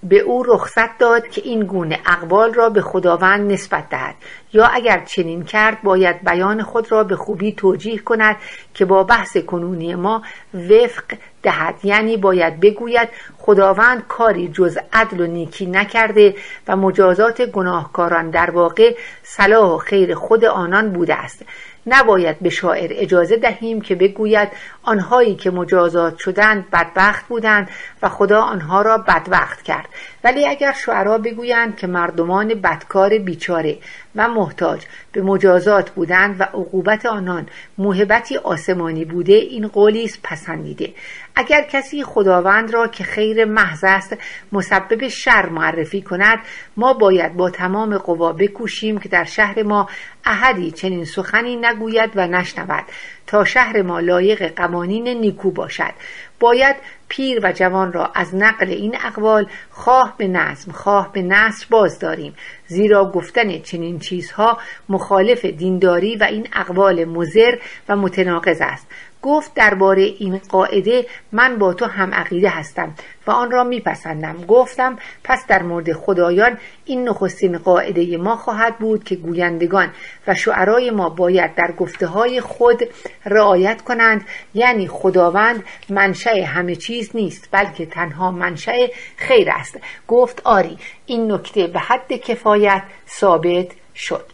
به 0.08 0.18
او 0.18 0.42
رخصت 0.42 0.98
داد 0.98 1.28
که 1.28 1.42
این 1.44 1.64
گونه 1.64 1.98
اقوال 2.06 2.54
را 2.54 2.70
به 2.70 2.82
خداوند 2.82 3.52
نسبت 3.52 3.88
دهد. 3.88 4.14
یا 4.52 4.66
اگر 4.66 5.04
چنین 5.04 5.44
کرد 5.44 5.82
باید 5.82 6.24
بیان 6.24 6.62
خود 6.62 6.92
را 6.92 7.04
به 7.04 7.16
خوبی 7.16 7.52
توجیه 7.52 7.98
کند 7.98 8.36
که 8.74 8.84
با 8.84 9.04
بحث 9.04 9.36
کنونی 9.36 9.94
ما 9.94 10.22
وفق 10.54 11.04
دهد. 11.42 11.74
یعنی 11.84 12.16
باید 12.16 12.60
بگوید 12.60 13.08
خداوند 13.38 14.06
کاری 14.08 14.48
جز 14.48 14.78
عدل 14.92 15.20
و 15.20 15.26
نیکی 15.26 15.66
نکرده 15.66 16.34
و 16.68 16.76
مجازات 16.76 17.42
گناهکاران 17.42 18.30
در 18.30 18.50
واقع 18.50 18.96
صلاح 19.22 19.70
و 19.70 19.78
خیر 19.78 20.14
خود 20.14 20.44
آنان 20.44 20.92
بوده 20.92 21.14
است. 21.14 21.44
نباید 21.86 22.36
به 22.40 22.50
شاعر 22.50 22.90
اجازه 22.92 23.36
دهیم 23.36 23.80
که 23.80 23.94
بگوید 23.94 24.48
آنهایی 24.86 25.34
که 25.34 25.50
مجازات 25.50 26.18
شدند 26.18 26.70
بدبخت 26.70 27.26
بودند 27.28 27.70
و 28.02 28.08
خدا 28.08 28.40
آنها 28.40 28.82
را 28.82 28.98
بدبخت 28.98 29.62
کرد. 29.62 29.88
ولی 30.24 30.48
اگر 30.48 30.72
شعرا 30.72 31.18
بگویند 31.18 31.76
که 31.76 31.86
مردمان 31.86 32.48
بدکار 32.48 33.18
بیچاره 33.18 33.78
و 34.16 34.28
محتاج 34.28 34.82
به 35.12 35.22
مجازات 35.22 35.90
بودند 35.90 36.40
و 36.40 36.42
عقوبت 36.42 37.06
آنان 37.06 37.46
موهبتی 37.78 38.36
آسمانی 38.36 39.04
بوده 39.04 39.32
این 39.32 39.68
قولی 39.68 40.04
است 40.04 40.18
پسندیده. 40.22 40.92
اگر 41.36 41.62
کسی 41.62 42.04
خداوند 42.04 42.74
را 42.74 42.88
که 42.88 43.04
خیر 43.04 43.44
محض 43.44 43.84
است 43.84 44.16
مسبب 44.52 45.08
شر 45.08 45.46
معرفی 45.48 46.02
کند 46.02 46.38
ما 46.76 46.92
باید 46.92 47.36
با 47.36 47.50
تمام 47.50 47.98
قوا 47.98 48.32
بکوشیم 48.32 48.98
که 48.98 49.08
در 49.08 49.24
شهر 49.24 49.62
ما 49.62 49.88
احدی 50.24 50.70
چنین 50.70 51.04
سخنی 51.04 51.56
نگوید 51.56 52.10
و 52.14 52.26
نشنود. 52.26 52.84
تا 53.26 53.44
شهر 53.44 53.82
ما 53.82 54.00
لایق 54.00 54.54
قوانین 54.56 55.08
نیکو 55.08 55.50
باشد. 55.50 55.92
باید 56.40 56.76
پیر 57.08 57.40
و 57.42 57.52
جوان 57.52 57.92
را 57.92 58.10
از 58.14 58.34
نقل 58.34 58.68
این 58.68 58.96
اقوال 59.04 59.46
خواه 59.70 60.14
به 60.18 60.28
نظم 60.28 60.72
خواه 60.72 61.12
به 61.12 61.22
نصر 61.22 61.66
باز 61.70 61.98
داریم. 61.98 62.34
زیرا 62.66 63.10
گفتن 63.10 63.58
چنین 63.58 63.98
چیزها 63.98 64.58
مخالف 64.88 65.44
دینداری 65.44 66.16
و 66.16 66.24
این 66.24 66.48
اقوال 66.52 67.04
مزر 67.04 67.58
و 67.88 67.96
متناقض 67.96 68.58
است. 68.60 68.86
گفت 69.26 69.54
درباره 69.54 70.02
این 70.02 70.38
قاعده 70.38 71.06
من 71.32 71.58
با 71.58 71.74
تو 71.74 71.86
هم 71.86 72.14
عقیده 72.14 72.48
هستم 72.48 72.94
و 73.26 73.30
آن 73.30 73.50
را 73.50 73.64
میپسندم. 73.64 74.44
گفتم 74.48 74.98
پس 75.24 75.46
در 75.46 75.62
مورد 75.62 75.92
خدایان 75.92 76.58
این 76.84 77.08
نخستین 77.08 77.58
قاعده 77.58 78.16
ما 78.16 78.36
خواهد 78.36 78.78
بود 78.78 79.04
که 79.04 79.16
گویندگان 79.16 79.90
و 80.26 80.34
شعرای 80.34 80.90
ما 80.90 81.08
باید 81.08 81.54
در 81.54 81.72
گفته 81.72 82.06
های 82.06 82.40
خود 82.40 82.82
رعایت 83.24 83.82
کنند. 83.82 84.24
یعنی 84.54 84.88
خداوند 84.88 85.64
منشأ 85.88 86.44
همه 86.44 86.76
چیز 86.76 87.10
نیست 87.14 87.48
بلکه 87.50 87.86
تنها 87.86 88.30
منشأ 88.30 88.86
خیر 89.16 89.50
است. 89.50 89.78
گفت 90.08 90.42
آری 90.44 90.78
این 91.06 91.32
نکته 91.32 91.66
به 91.66 91.78
حد 91.78 92.12
کفایت 92.12 92.82
ثابت 93.08 93.66
شد. 93.94 94.26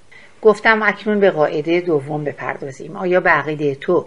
گفتم 0.42 0.82
اکنون 0.82 1.20
به 1.20 1.30
قاعده 1.30 1.80
دوم 1.80 2.24
بپردازیم. 2.24 2.96
آیا 2.96 3.20
به 3.20 3.30
عقیده 3.30 3.74
تو 3.74 4.06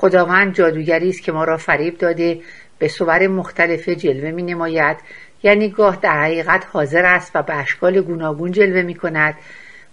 خداوند 0.00 0.54
جادوگری 0.54 1.08
است 1.08 1.22
که 1.22 1.32
ما 1.32 1.44
را 1.44 1.56
فریب 1.56 1.98
داده 1.98 2.40
به 2.78 2.88
صور 2.88 3.26
مختلف 3.26 3.88
جلوه 3.88 4.30
می 4.30 4.42
نماید. 4.42 4.96
یعنی 5.42 5.68
گاه 5.68 5.96
در 5.96 6.22
حقیقت 6.22 6.66
حاضر 6.72 7.04
است 7.04 7.32
و 7.34 7.42
به 7.42 7.54
اشکال 7.54 8.00
گوناگون 8.00 8.52
جلوه 8.52 8.82
می 8.82 8.94
کند. 8.94 9.34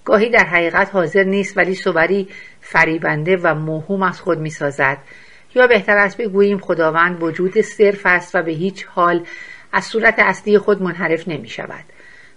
گاهی 0.05 0.29
در 0.29 0.43
حقیقت 0.43 0.89
حاضر 0.93 1.23
نیست 1.23 1.57
ولی 1.57 1.75
صوری 1.75 2.27
فریبنده 2.61 3.37
و 3.37 3.55
موهوم 3.55 4.03
از 4.03 4.21
خود 4.21 4.39
می 4.39 4.49
سازد. 4.49 4.97
یا 5.55 5.67
بهتر 5.67 5.97
است 5.97 6.17
بگوییم 6.17 6.57
خداوند 6.57 7.23
وجود 7.23 7.61
صرف 7.61 8.01
است 8.05 8.35
و 8.35 8.41
به 8.41 8.51
هیچ 8.51 8.85
حال 8.85 9.25
از 9.71 9.85
صورت 9.85 10.15
اصلی 10.17 10.57
خود 10.57 10.81
منحرف 10.81 11.27
نمی 11.27 11.49
شود. 11.49 11.85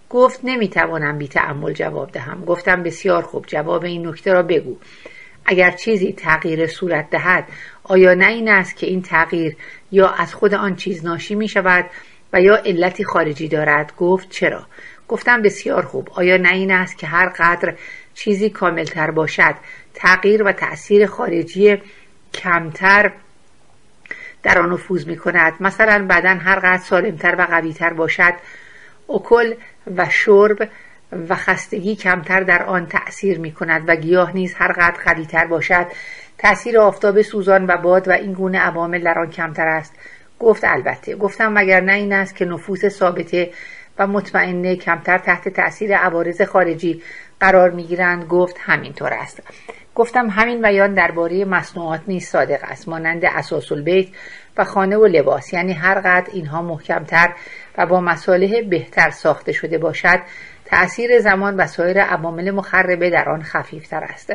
گفت 0.09 0.41
نمی 0.45 0.69
توانم 0.69 1.19
بی 1.19 1.29
تعمل 1.29 1.73
جواب 1.73 2.11
دهم. 2.11 2.45
گفتم 2.45 2.83
بسیار 2.83 3.23
خوب. 3.23 3.45
جواب 3.47 3.85
این 3.85 4.09
نکته 4.09 4.33
را 4.33 4.43
بگو. 4.43 4.77
اگر 5.45 5.71
چیزی 5.71 6.13
تغییر 6.13 6.67
صورت 6.67 7.11
دهد 7.11 7.45
آیا 7.85 8.15
نه 8.15 8.27
این 8.27 8.49
است 8.49 8.77
که 8.77 8.87
این 8.87 9.03
تغییر 9.03 9.57
یا 9.93 10.09
از 10.09 10.35
خود 10.35 10.55
آن 10.55 10.77
چیز 10.77 11.05
ناشی 11.05 11.35
می 11.35 11.49
شود 11.49 11.91
و 12.33 12.41
یا 12.41 12.57
علتی 12.57 13.05
خارجی 13.05 13.49
دارد؟ 13.49 13.93
گفت 13.97 14.31
چرا؟ 14.31 14.67
گفتم 15.09 15.43
بسیار 15.43 15.85
خوب. 15.85 16.09
آیا 16.15 16.37
نه 16.37 16.53
این 16.53 16.71
است 16.71 16.99
که 16.99 17.07
هر 17.07 17.29
قدر 17.29 17.75
چیزی 18.15 18.51
کاملتر 18.51 19.11
باشد 19.11 19.55
تغییر 19.95 20.43
و 20.43 20.53
تأثیر 20.53 21.07
خارجی 21.07 21.79
کمتر 22.35 23.13
در 24.43 24.59
آن 24.59 24.73
نفوذ 24.73 25.07
می 25.07 25.17
کند؟ 25.17 25.53
مثلا 25.61 26.07
بدن 26.11 26.39
هر 26.39 26.59
قدر 26.59 26.83
سالمتر 26.83 27.35
و 27.39 27.43
قویتر 27.43 27.93
باشد 27.93 28.35
اکل 29.09 29.55
و 29.97 30.09
شرب 30.11 30.69
و 31.13 31.35
خستگی 31.35 31.97
کمتر 31.97 32.41
در 32.41 32.63
آن 32.63 32.87
تأثیر 32.87 33.39
می 33.39 33.53
کند 33.53 33.85
و 33.89 33.97
گیاه 33.97 34.33
نیز 34.33 34.55
هر 34.55 34.73
قدر 34.73 35.03
قویتر 35.05 35.47
باشد. 35.47 35.87
تأثیر 36.39 36.79
آفتاب 36.79 37.23
سوزان 37.23 37.67
و 37.67 37.77
باد 37.77 38.09
و 38.09 38.13
این 38.13 38.33
گونه 38.33 38.59
عوامل 38.59 39.05
در 39.05 39.19
آن 39.19 39.31
کمتر 39.31 39.67
است. 39.67 39.95
گفت 40.39 40.65
البته 40.65 41.17
گفتم 41.17 41.53
مگر 41.53 41.81
نه 41.81 41.93
این 41.93 42.13
است 42.13 42.37
که 42.37 42.45
نفوس 42.45 42.87
ثابته 42.87 43.51
و 43.99 44.07
مطمئنه 44.07 44.77
کمتر 44.77 45.19
تحت 45.19 45.49
تأثیر 45.49 45.97
عوارض 45.97 46.43
خارجی 46.43 47.03
قرار 47.41 47.71
می‌گیرند 47.71 48.25
گفت 48.25 48.57
همینطور 48.61 49.13
است. 49.13 49.43
گفتم 49.95 50.29
همین 50.31 50.63
بیان 50.63 50.95
درباره 50.95 51.45
مصنوعات 51.45 52.01
نیز 52.09 52.27
صادق 52.27 52.61
است 52.63 52.89
مانند 52.89 53.25
اساس 53.25 53.73
البیت 53.73 54.09
و 54.57 54.65
خانه 54.65 54.97
و 54.97 55.07
لباس. 55.07 55.53
یعنی 55.53 55.73
هر 55.73 56.01
قدر 56.01 56.31
اینها 56.33 56.63
محکمتر 56.63 57.35
و 57.79 57.87
با 57.87 58.01
مصالح 58.01 58.61
بهتر 58.71 59.11
ساخته 59.11 59.53
شده 59.53 59.79
باشد 59.79 60.21
تأثیر 60.71 61.19
زمان 61.19 61.57
و 61.57 61.67
سایر 61.67 62.01
عوامل 62.01 62.51
مخربه 62.51 63.11
در 63.11 63.29
آن 63.29 63.43
خفیفتر 63.43 64.05
است. 64.05 64.33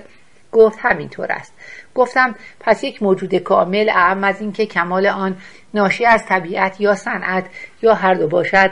گفت 0.51 0.79
همینطور 0.81 1.31
است. 1.31 1.53
گفتم 1.95 2.35
پس 2.59 2.83
یک 2.83 3.03
موجود 3.03 3.35
کامل 3.35 3.89
اعم 3.89 4.23
از 4.23 4.41
اینکه 4.41 4.65
کمال 4.65 5.07
آن 5.07 5.37
ناشی 5.73 6.05
از 6.05 6.25
طبیعت 6.25 6.81
یا 6.81 6.95
صنعت 6.95 7.45
یا 7.81 7.93
هر 7.93 8.13
دو 8.13 8.27
باشد 8.27 8.71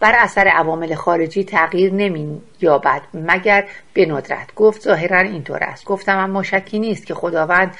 بر 0.00 0.12
اثر 0.18 0.48
عوامل 0.48 0.94
خارجی 0.94 1.44
تغییر 1.44 1.92
نمی 1.92 2.42
یابد 2.60 3.02
مگر 3.14 3.64
به 3.94 4.06
ندرت. 4.06 4.54
گفت 4.54 4.82
ظاهرا 4.82 5.20
اینطور 5.20 5.64
است. 5.64 5.84
گفتم 5.84 6.18
اما 6.18 6.42
شکی 6.42 6.78
نیست 6.78 7.06
که 7.06 7.14
خداوند 7.14 7.76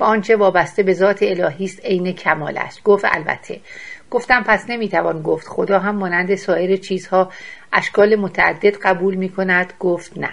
و 0.00 0.04
آنچه 0.04 0.36
وابسته 0.36 0.82
به 0.82 0.92
ذات 0.92 1.22
الهی 1.22 1.64
است 1.64 1.84
عین 1.84 2.12
کمال 2.12 2.58
است. 2.58 2.82
گفت 2.82 3.04
البته. 3.08 3.60
گفتم 4.14 4.42
پس 4.46 4.64
نمی‌توان 4.68 5.22
گفت. 5.22 5.48
خدا 5.48 5.78
هم 5.78 5.96
مانند 5.96 6.34
سایر 6.34 6.76
چیزها 6.76 7.30
اشکال 7.72 8.16
متعدد 8.16 8.76
قبول 8.76 9.14
می 9.14 9.28
کند 9.28 9.72
گفت 9.80 10.18
نه. 10.18 10.30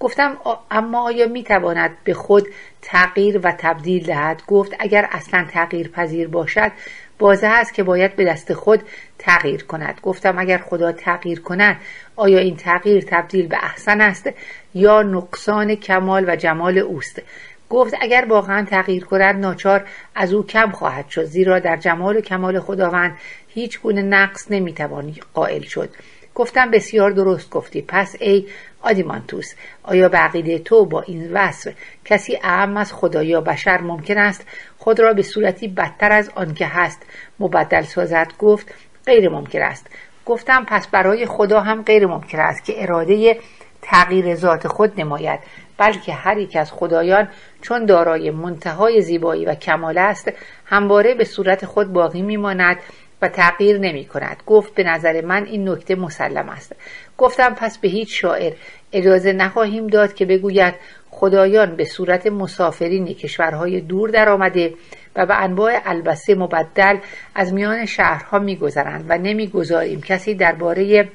گفتم 0.00 0.36
اما 0.70 1.02
آیا 1.02 1.28
می 1.28 1.42
تواند 1.42 1.96
به 2.04 2.14
خود 2.14 2.48
تغییر 2.82 3.40
و 3.42 3.52
تبدیل 3.58 4.06
دهد؟ 4.06 4.42
گفت 4.46 4.72
اگر 4.78 5.08
اصلا 5.12 5.46
تغییر 5.50 5.88
پذیر 5.88 6.28
باشد 6.28 6.72
بازه 7.18 7.46
است 7.46 7.74
که 7.74 7.82
باید 7.82 8.16
به 8.16 8.24
دست 8.24 8.54
خود 8.54 8.82
تغییر 9.18 9.64
کند. 9.64 10.00
گفتم 10.02 10.38
اگر 10.38 10.58
خدا 10.58 10.92
تغییر 10.92 11.40
کند 11.40 11.76
آیا 12.16 12.38
این 12.38 12.56
تغییر 12.56 13.04
تبدیل 13.08 13.46
به 13.46 13.56
احسن 13.62 14.00
است 14.00 14.30
یا 14.74 15.02
نقصان 15.02 15.74
کمال 15.74 16.24
و 16.28 16.36
جمال 16.36 16.78
اوست؟ 16.78 17.22
گفت 17.70 17.94
اگر 18.00 18.26
واقعا 18.28 18.64
تغییر 18.64 19.04
کند 19.04 19.34
ناچار 19.40 19.84
از 20.14 20.32
او 20.32 20.46
کم 20.46 20.70
خواهد 20.70 21.08
شد 21.08 21.24
زیرا 21.24 21.58
در 21.58 21.76
جمال 21.76 22.16
و 22.16 22.20
کمال 22.20 22.60
خداوند 22.60 23.18
هیچ 23.48 23.80
گونه 23.80 24.02
نقص 24.02 24.46
نمی‌توان 24.50 25.14
قائل 25.34 25.62
شد. 25.62 25.90
گفتم 26.34 26.70
بسیار 26.70 27.10
درست 27.10 27.50
گفتی. 27.50 27.82
پس 27.82 28.16
ای 28.20 28.46
آدیمانتوس 28.82 29.54
آیا 29.82 30.08
به 30.08 30.18
عقیده 30.18 30.58
تو 30.58 30.84
با 30.84 31.00
این 31.00 31.32
وصف 31.32 31.72
کسی 32.04 32.38
اعم 32.42 32.76
از 32.76 32.92
خدا 32.92 33.22
یا 33.22 33.40
بشر 33.40 33.80
ممکن 33.80 34.18
است 34.18 34.46
خود 34.78 35.00
را 35.00 35.12
به 35.12 35.22
صورتی 35.22 35.68
بدتر 35.68 36.12
از 36.12 36.30
آنکه 36.34 36.66
هست 36.66 37.02
مبدل 37.40 37.82
سازد؟ 37.82 38.32
گفت 38.38 38.74
غیر 39.06 39.28
ممکن 39.28 39.62
است. 39.62 39.86
گفتم 40.26 40.64
پس 40.64 40.86
برای 40.86 41.26
خدا 41.26 41.60
هم 41.60 41.82
غیر 41.82 42.06
ممکن 42.06 42.40
است 42.40 42.64
که 42.64 42.82
اراده 42.82 43.38
تغییر 43.82 44.34
ذات 44.34 44.68
خود 44.68 45.00
نماید. 45.00 45.40
بلکه 45.78 46.12
هر 46.12 46.38
یک 46.38 46.56
از 46.56 46.72
خدایان 46.72 47.28
چون 47.62 47.86
دارای 47.86 48.30
منتهای 48.30 49.02
زیبایی 49.02 49.44
و 49.44 49.54
کمال 49.54 49.98
است 49.98 50.32
همواره 50.64 51.14
به 51.14 51.24
صورت 51.24 51.64
خود 51.64 51.92
باقی 51.92 52.22
میماند 52.22 52.76
و 53.22 53.28
تغییر 53.28 53.78
نمی 53.78 54.04
کند 54.04 54.42
گفت 54.46 54.74
به 54.74 54.82
نظر 54.82 55.20
من 55.20 55.44
این 55.44 55.68
نکته 55.68 55.94
مسلم 55.94 56.48
است. 56.48 56.76
گفتم 57.18 57.54
پس 57.54 57.78
به 57.78 57.88
هیچ 57.88 58.20
شاعر 58.20 58.52
اجازه 58.92 59.32
نخواهیم 59.32 59.86
داد 59.86 60.14
که 60.14 60.24
بگوید 60.24 60.74
خدایان 61.10 61.76
به 61.76 61.84
صورت 61.84 62.26
مسافرین 62.26 63.06
کشورهای 63.06 63.80
دور 63.80 64.10
در 64.10 64.28
آمده 64.28 64.74
و 65.16 65.26
به 65.26 65.42
انواع 65.42 65.80
البسه 65.84 66.34
مبدل 66.34 66.96
از 67.34 67.52
میان 67.52 67.86
شهرها 67.86 68.38
میگذرند 68.38 69.04
و 69.08 69.18
نمی‌گذاریم 69.18 70.00
کسی 70.00 70.34
درباره 70.34 71.08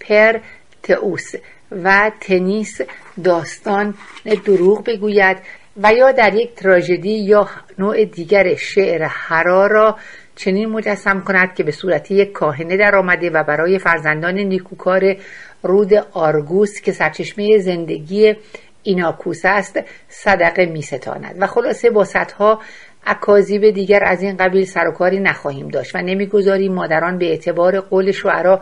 پر 0.00 0.38
تئوس 0.82 1.34
و 1.70 2.10
تنیس 2.20 2.80
داستان 3.24 3.94
دروغ 4.44 4.84
بگوید 4.84 5.36
و 5.76 5.92
یا 5.94 6.12
در 6.12 6.34
یک 6.34 6.54
تراژدی 6.54 7.18
یا 7.18 7.48
نوع 7.78 8.04
دیگر 8.04 8.54
شعر 8.54 9.02
هرا 9.02 9.66
را 9.66 9.98
چنین 10.36 10.68
مجسم 10.68 11.20
کند 11.20 11.54
که 11.54 11.62
به 11.62 11.72
صورت 11.72 12.10
یک 12.10 12.32
کاهنه 12.32 12.76
در 12.76 12.96
آمده 12.96 13.30
و 13.30 13.44
برای 13.44 13.78
فرزندان 13.78 14.38
نیکوکار 14.38 15.16
رود 15.62 15.94
آرگوس 16.12 16.80
که 16.80 16.92
سرچشمه 16.92 17.58
زندگی 17.58 18.34
ایناکوس 18.82 19.40
است 19.44 19.80
صدقه 20.08 20.66
می 20.66 20.82
ستاند 20.82 21.36
و 21.38 21.46
خلاصه 21.46 21.90
با 21.90 22.04
صدها 22.04 22.60
اکاذیب 23.06 23.70
دیگر 23.70 24.04
از 24.04 24.22
این 24.22 24.36
قبیل 24.36 24.64
سرکاری 24.64 25.20
نخواهیم 25.20 25.68
داشت 25.68 25.94
و 25.94 25.98
نمی‌گذاریم 25.98 26.72
مادران 26.72 27.18
به 27.18 27.26
اعتبار 27.26 27.80
قول 27.80 28.12
شعرا 28.12 28.60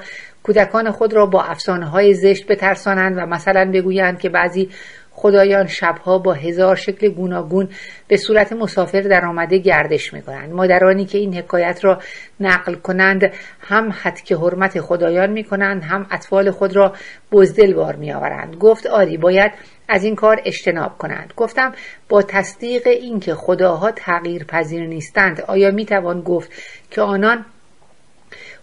کودکان 0.48 0.90
خود 0.90 1.14
را 1.14 1.26
با 1.26 1.42
افسانه 1.42 1.86
های 1.86 2.14
زشت 2.14 2.46
بترسانند 2.46 3.18
و 3.18 3.26
مثلا 3.26 3.70
بگویند 3.74 4.18
که 4.18 4.28
بعضی 4.28 4.70
خدایان 5.10 5.66
شبها 5.66 6.18
با 6.18 6.32
هزار 6.32 6.76
شکل 6.76 7.08
گوناگون 7.08 7.68
به 8.08 8.16
صورت 8.16 8.52
مسافر 8.52 9.00
در 9.00 9.24
آمده 9.24 9.58
گردش 9.58 10.14
می 10.14 10.22
کنند. 10.22 10.52
مادرانی 10.52 11.04
که 11.04 11.18
این 11.18 11.34
حکایت 11.34 11.84
را 11.84 11.98
نقل 12.40 12.74
کنند 12.74 13.32
هم 13.60 13.94
که 14.24 14.36
حرمت 14.36 14.80
خدایان 14.80 15.30
می 15.30 15.44
کنند 15.44 15.82
هم 15.82 16.06
اطفال 16.10 16.50
خود 16.50 16.76
را 16.76 16.92
بزدل 17.32 17.74
بار 17.74 17.96
می 17.96 18.12
آورند. 18.12 18.56
گفت 18.56 18.86
آری 18.86 19.16
باید 19.16 19.52
از 19.88 20.04
این 20.04 20.14
کار 20.14 20.40
اجتناب 20.44 20.98
کنند 20.98 21.32
گفتم 21.36 21.72
با 22.08 22.22
تصدیق 22.22 22.86
اینکه 22.86 23.34
خداها 23.34 23.90
تغییر 23.90 24.44
پذیر 24.44 24.86
نیستند 24.86 25.40
آیا 25.40 25.70
می 25.70 25.86
توان 25.86 26.20
گفت 26.20 26.50
که 26.90 27.02
آنان 27.02 27.44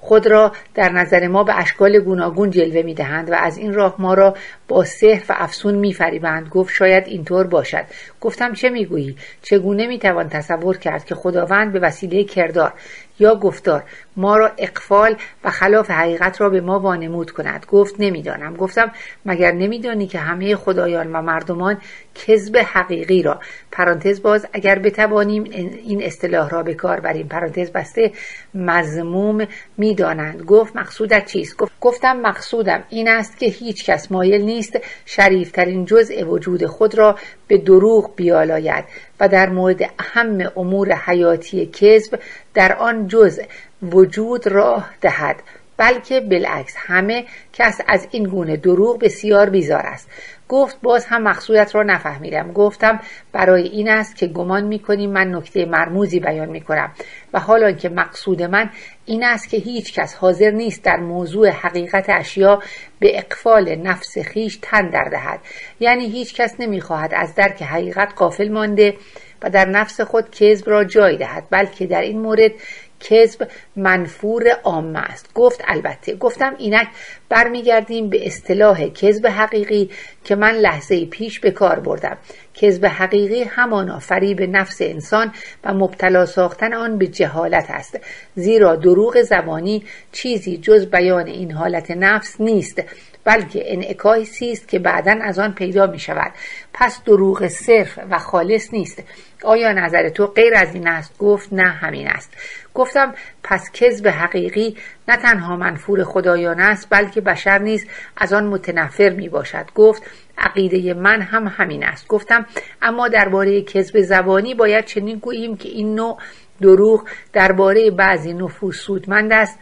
خود 0.05 0.27
را 0.27 0.51
در 0.73 0.89
نظر 0.89 1.27
ما 1.27 1.43
به 1.43 1.59
اشکال 1.59 1.99
گوناگون 1.99 2.49
جلوه 2.49 2.81
می 2.81 2.93
دهند 2.93 3.31
و 3.31 3.33
از 3.33 3.57
این 3.57 3.73
راه 3.73 3.95
ما 3.99 4.13
را 4.13 4.35
با 4.67 4.83
سحر 4.83 5.23
و 5.29 5.35
افسون 5.37 5.75
می 5.75 5.93
فریبند 5.93 6.49
گفت 6.49 6.73
شاید 6.73 7.03
اینطور 7.07 7.47
باشد. 7.47 7.85
گفتم 8.21 8.53
چه 8.53 8.69
می‌گویی؟ 8.69 9.15
چگونه 9.41 9.87
می 9.87 9.99
توان 9.99 10.29
تصور 10.29 10.77
کرد 10.77 11.05
که 11.05 11.15
خداوند 11.15 11.73
به 11.73 11.79
وسیله 11.79 12.23
کردار 12.23 12.73
یا 13.19 13.35
گفتار. 13.35 13.83
ما 14.17 14.37
را 14.37 14.51
اقفال 14.57 15.15
و 15.43 15.49
خلاف 15.49 15.91
حقیقت 15.91 16.41
را 16.41 16.49
به 16.49 16.61
ما 16.61 16.79
وانمود 16.79 17.31
کند. 17.31 17.65
گفت 17.69 17.95
نمی‌دانم. 17.99 18.55
گفتم 18.55 18.91
مگر 19.25 19.51
نمیدانی 19.51 20.07
که 20.07 20.19
همه 20.19 20.55
خدایان 20.55 21.15
و 21.15 21.21
مردمان 21.21 21.77
کذب 22.15 22.57
حقیقی 22.57 23.21
را. 23.21 23.39
پرانتز 23.71 24.21
باز 24.21 24.47
اگر 24.53 24.79
بتوانیم 24.79 25.43
این 25.83 26.03
اصطلاح 26.03 26.49
را 26.49 26.63
به 26.63 26.73
کار 26.73 26.99
بریم. 26.99 27.27
پرانتز 27.27 27.71
بسته 27.71 28.11
مضموم 28.53 29.47
می‌دانند. 29.77 30.41
گفت 30.41 30.75
مقصودت 30.75 31.25
چیست؟ 31.25 31.55
گفتم 31.81 32.17
مقصودم 32.17 32.83
این 32.89 33.07
است 33.07 33.37
که 33.37 33.45
هیچ 33.45 33.85
کس 33.85 34.11
مایل 34.11 34.41
نیست 34.41 34.79
شریفترین 35.05 35.85
جزء 35.85 36.23
وجود 36.23 36.65
خود 36.65 36.95
را 36.95 37.15
به 37.47 37.57
دروغ 37.57 38.15
بیالاید. 38.15 38.85
و 39.19 39.27
در 39.27 39.49
مورد 39.49 39.81
اهم 39.99 40.51
امور 40.57 40.93
حیاتی 40.93 41.65
کذب 41.65 42.19
در 42.53 42.75
آن 42.75 43.07
جزء 43.07 43.43
وجود 43.83 44.47
راه 44.47 44.89
دهد. 45.01 45.35
بلکه 45.77 46.19
بالعکس 46.19 46.73
همه 46.77 47.25
کس 47.53 47.81
از 47.87 48.07
این 48.11 48.23
گونه 48.23 48.57
دروغ 48.57 48.99
بسیار 48.99 49.49
بیزار 49.49 49.85
است. 49.85 50.09
گفت 50.49 50.77
باز 50.81 51.05
هم 51.05 51.23
مقصودت 51.23 51.75
را 51.75 51.83
نفهمیدم. 51.83 52.51
گفتم 52.51 52.99
برای 53.31 53.63
این 53.63 53.89
است 53.89 54.15
که 54.15 54.27
گمان 54.27 54.63
می‌کنی 54.63 55.07
من 55.07 55.35
نکته 55.35 55.65
مرموزی 55.65 56.19
بیان 56.19 56.49
می‌کنم. 56.49 56.91
و 57.33 57.39
حالا 57.39 57.71
که 57.71 57.89
مقصود 57.89 58.41
من 58.41 58.69
این 59.05 59.23
است 59.23 59.49
که 59.49 59.57
هیچ 59.57 59.93
کس 59.93 60.15
حاضر 60.15 60.51
نیست 60.51 60.83
در 60.83 60.97
موضوع 60.97 61.49
حقیقت 61.49 62.05
اشیا 62.09 62.61
به 62.99 63.17
اقفال 63.17 63.75
نفس 63.75 64.17
خیش 64.17 64.59
تن 64.61 64.89
در 64.89 65.09
دهد. 65.11 65.39
یعنی 65.79 66.05
هیچ 66.05 66.35
کس 66.35 66.55
نمی‌خواهد 66.59 67.13
از 67.13 67.35
درک 67.35 67.63
حقیقت 67.63 68.13
قافل 68.15 68.49
مانده 68.49 68.93
و 69.41 69.49
در 69.49 69.65
نفس 69.65 70.01
خود 70.01 70.31
کذب 70.31 70.69
را 70.69 70.83
جای 70.83 71.17
دهد 71.17 71.43
بلکه 71.49 71.87
در 71.87 72.01
این 72.01 72.21
مورد 72.21 72.51
کذب 72.99 73.47
منفور 73.75 74.49
عامه 74.63 74.99
است. 74.99 75.33
گفت 75.33 75.61
البته 75.67 76.15
گفتم 76.15 76.55
اینک 76.57 76.87
برمیگردیم 77.29 78.09
به 78.09 78.27
اصطلاح 78.27 78.87
کذب 78.87 79.27
حقیقی 79.27 79.89
که 80.23 80.35
من 80.35 80.51
لحظه 80.51 81.05
پیش 81.05 81.39
به 81.39 81.51
کار 81.51 81.79
بردم. 81.79 82.17
کذب 82.53 82.85
حقیقی 82.85 83.43
همانا 83.43 83.99
فریب 83.99 84.41
نفس 84.41 84.81
انسان 84.81 85.31
و 85.63 85.73
مبتلا 85.73 86.25
ساختن 86.25 86.73
آن 86.73 86.97
به 86.97 87.07
جهالت 87.07 87.65
است. 87.69 87.99
زیرا 88.35 88.75
دروغ 88.75 89.21
زبانی 89.21 89.83
چیزی 90.11 90.57
جز 90.57 90.85
بیان 90.85 91.27
این 91.27 91.51
حالت 91.51 91.91
نفس 91.91 92.41
نیست. 92.41 92.83
بلکه 93.25 93.73
انعکاسی 93.73 94.51
است 94.51 94.67
که 94.67 94.79
بعدا 94.79 95.15
از 95.21 95.39
آن 95.39 95.53
پیدا 95.53 95.87
می 95.87 95.99
شود 95.99 96.33
پس 96.73 97.03
دروغ 97.03 97.47
صرف 97.47 97.99
و 98.09 98.19
خالص 98.19 98.73
نیست. 98.73 99.03
آیا 99.43 99.71
نظر 99.71 100.09
تو 100.09 100.27
غیر 100.27 100.55
از 100.55 100.75
این 100.75 100.87
است؟ 100.87 101.17
گفت 101.17 101.53
نه 101.53 101.69
همین 101.69 102.07
است. 102.07 102.33
گفتم 102.73 103.13
پس 103.43 103.71
کذب 103.71 104.07
حقیقی 104.07 104.77
نه 105.07 105.17
تنها 105.17 105.55
منفور 105.55 106.03
خدایان 106.03 106.59
است 106.59 106.87
بلکه 106.89 107.21
بشر 107.21 107.59
نیز 107.59 107.87
از 108.17 108.33
آن 108.33 108.47
متنفر 108.47 109.09
می 109.09 109.29
باشد 109.29 109.65
گفت 109.75 110.03
عقیده 110.37 110.93
من 110.93 111.21
هم 111.21 111.47
همین 111.47 111.83
است. 111.83 112.07
گفتم 112.07 112.45
اما 112.81 113.07
درباره 113.07 113.61
کذب 113.61 114.01
زبانی 114.01 114.53
باید 114.53 114.85
چنین 114.85 115.17
گوییم 115.17 115.57
که 115.57 115.69
این 115.69 115.95
نوع 115.95 116.17
دروغ 116.61 117.07
درباره 117.33 117.91
بعضی 117.91 118.33
نفوس 118.33 118.79
سودمند 118.79 119.33
است. 119.33 119.59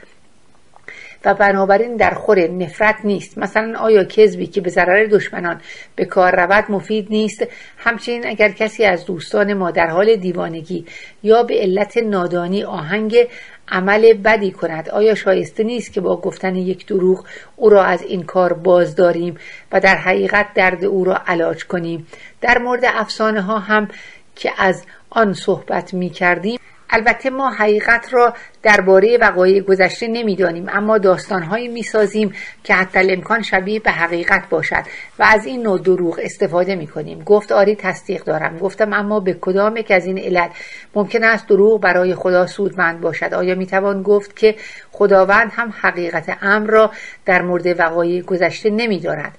و 1.25 1.33
بنابراین 1.33 1.95
در 1.95 2.13
خور 2.13 2.47
نفرت 2.47 2.95
نیست. 3.03 3.37
مثلا 3.37 3.79
آیا 3.79 4.03
کذبی 4.03 4.47
که 4.47 4.61
به 4.61 4.69
ضرر 4.69 5.05
دشمنان 5.05 5.61
به 5.95 6.05
کار 6.05 6.35
رود 6.35 6.65
مفید 6.69 7.07
نیست؟ 7.09 7.47
همچنین 7.77 8.27
اگر 8.27 8.51
کسی 8.51 8.85
از 8.85 9.05
دوستان 9.05 9.53
ما 9.53 9.71
در 9.71 9.87
حال 9.87 10.15
دیوانگی 10.15 10.85
یا 11.23 11.43
به 11.43 11.59
علت 11.59 11.97
نادانی 11.97 12.63
آهنگ 12.63 13.27
عمل 13.67 14.13
بدی 14.13 14.51
کند 14.51 14.89
آیا 14.89 15.15
شایسته 15.15 15.63
نیست 15.63 15.93
که 15.93 16.01
با 16.01 16.17
گفتن 16.17 16.55
یک 16.55 16.85
دروغ 16.85 17.25
او 17.55 17.69
را 17.69 17.83
از 17.83 18.01
این 18.01 18.23
کار 18.23 18.53
باز 18.53 18.95
داریم 18.95 19.37
و 19.71 19.79
در 19.79 19.95
حقیقت 19.95 20.45
درد 20.55 20.85
او 20.85 21.03
را 21.03 21.21
علاج 21.27 21.65
کنیم؟ 21.65 22.07
در 22.41 22.57
مورد 22.57 22.85
افسانه 22.85 23.41
ها 23.41 23.59
هم 23.59 23.87
که 24.35 24.51
از 24.57 24.85
آن 25.09 25.33
صحبت 25.33 25.93
می 25.93 26.09
کردیم 26.09 26.59
البته 26.94 27.30
ما 27.30 27.49
حقیقت 27.52 28.14
را 28.14 28.34
درباره 28.64 29.18
وقایع 29.18 29.61
گذشته 29.61 30.07
نمی‌دانیم 30.07 30.65
اما 30.70 30.98
داستانهایی 30.98 31.68
می‌سازیم 31.68 32.34
که 32.64 32.74
حتی 32.74 32.99
الامکان 32.99 33.41
شبیه 33.41 33.80
به 33.80 33.91
حقیقت 33.91 34.49
باشد 34.49 34.84
و 35.20 35.24
از 35.24 35.45
این 35.45 35.64
نوع 35.64 35.80
دروغ 35.80 36.20
استفاده 36.24 36.76
می‌کنیم. 36.76 37.24
گفت 37.24 37.52
آری 37.52 37.76
تصدیق 37.76 38.24
دارم. 38.24 38.57
گفتم 38.57 38.94
اما 38.94 39.20
به 39.20 39.34
کدام 39.34 39.78
یک 39.78 39.91
از 39.91 40.06
این 40.06 40.18
علت 40.18 40.52
ممکن 40.95 41.24
است 41.24 41.48
دروغ 41.48 41.82
برای 41.82 42.15
خدا 42.15 42.48
سودمند 42.48 43.02
باشد؟ 43.02 43.34
آیا 43.34 43.56
می‌توان 43.56 44.03
گفت 44.03 44.36
که 44.36 44.56
خداوند 44.91 45.52
هم 45.56 45.74
حقیقت 45.82 46.38
امر 46.41 46.70
را 46.70 46.91
در 47.26 47.41
مورد 47.41 47.80
وقایع 47.80 48.22
گذشته 48.22 48.70
نمی‌داند؟ 48.70 49.38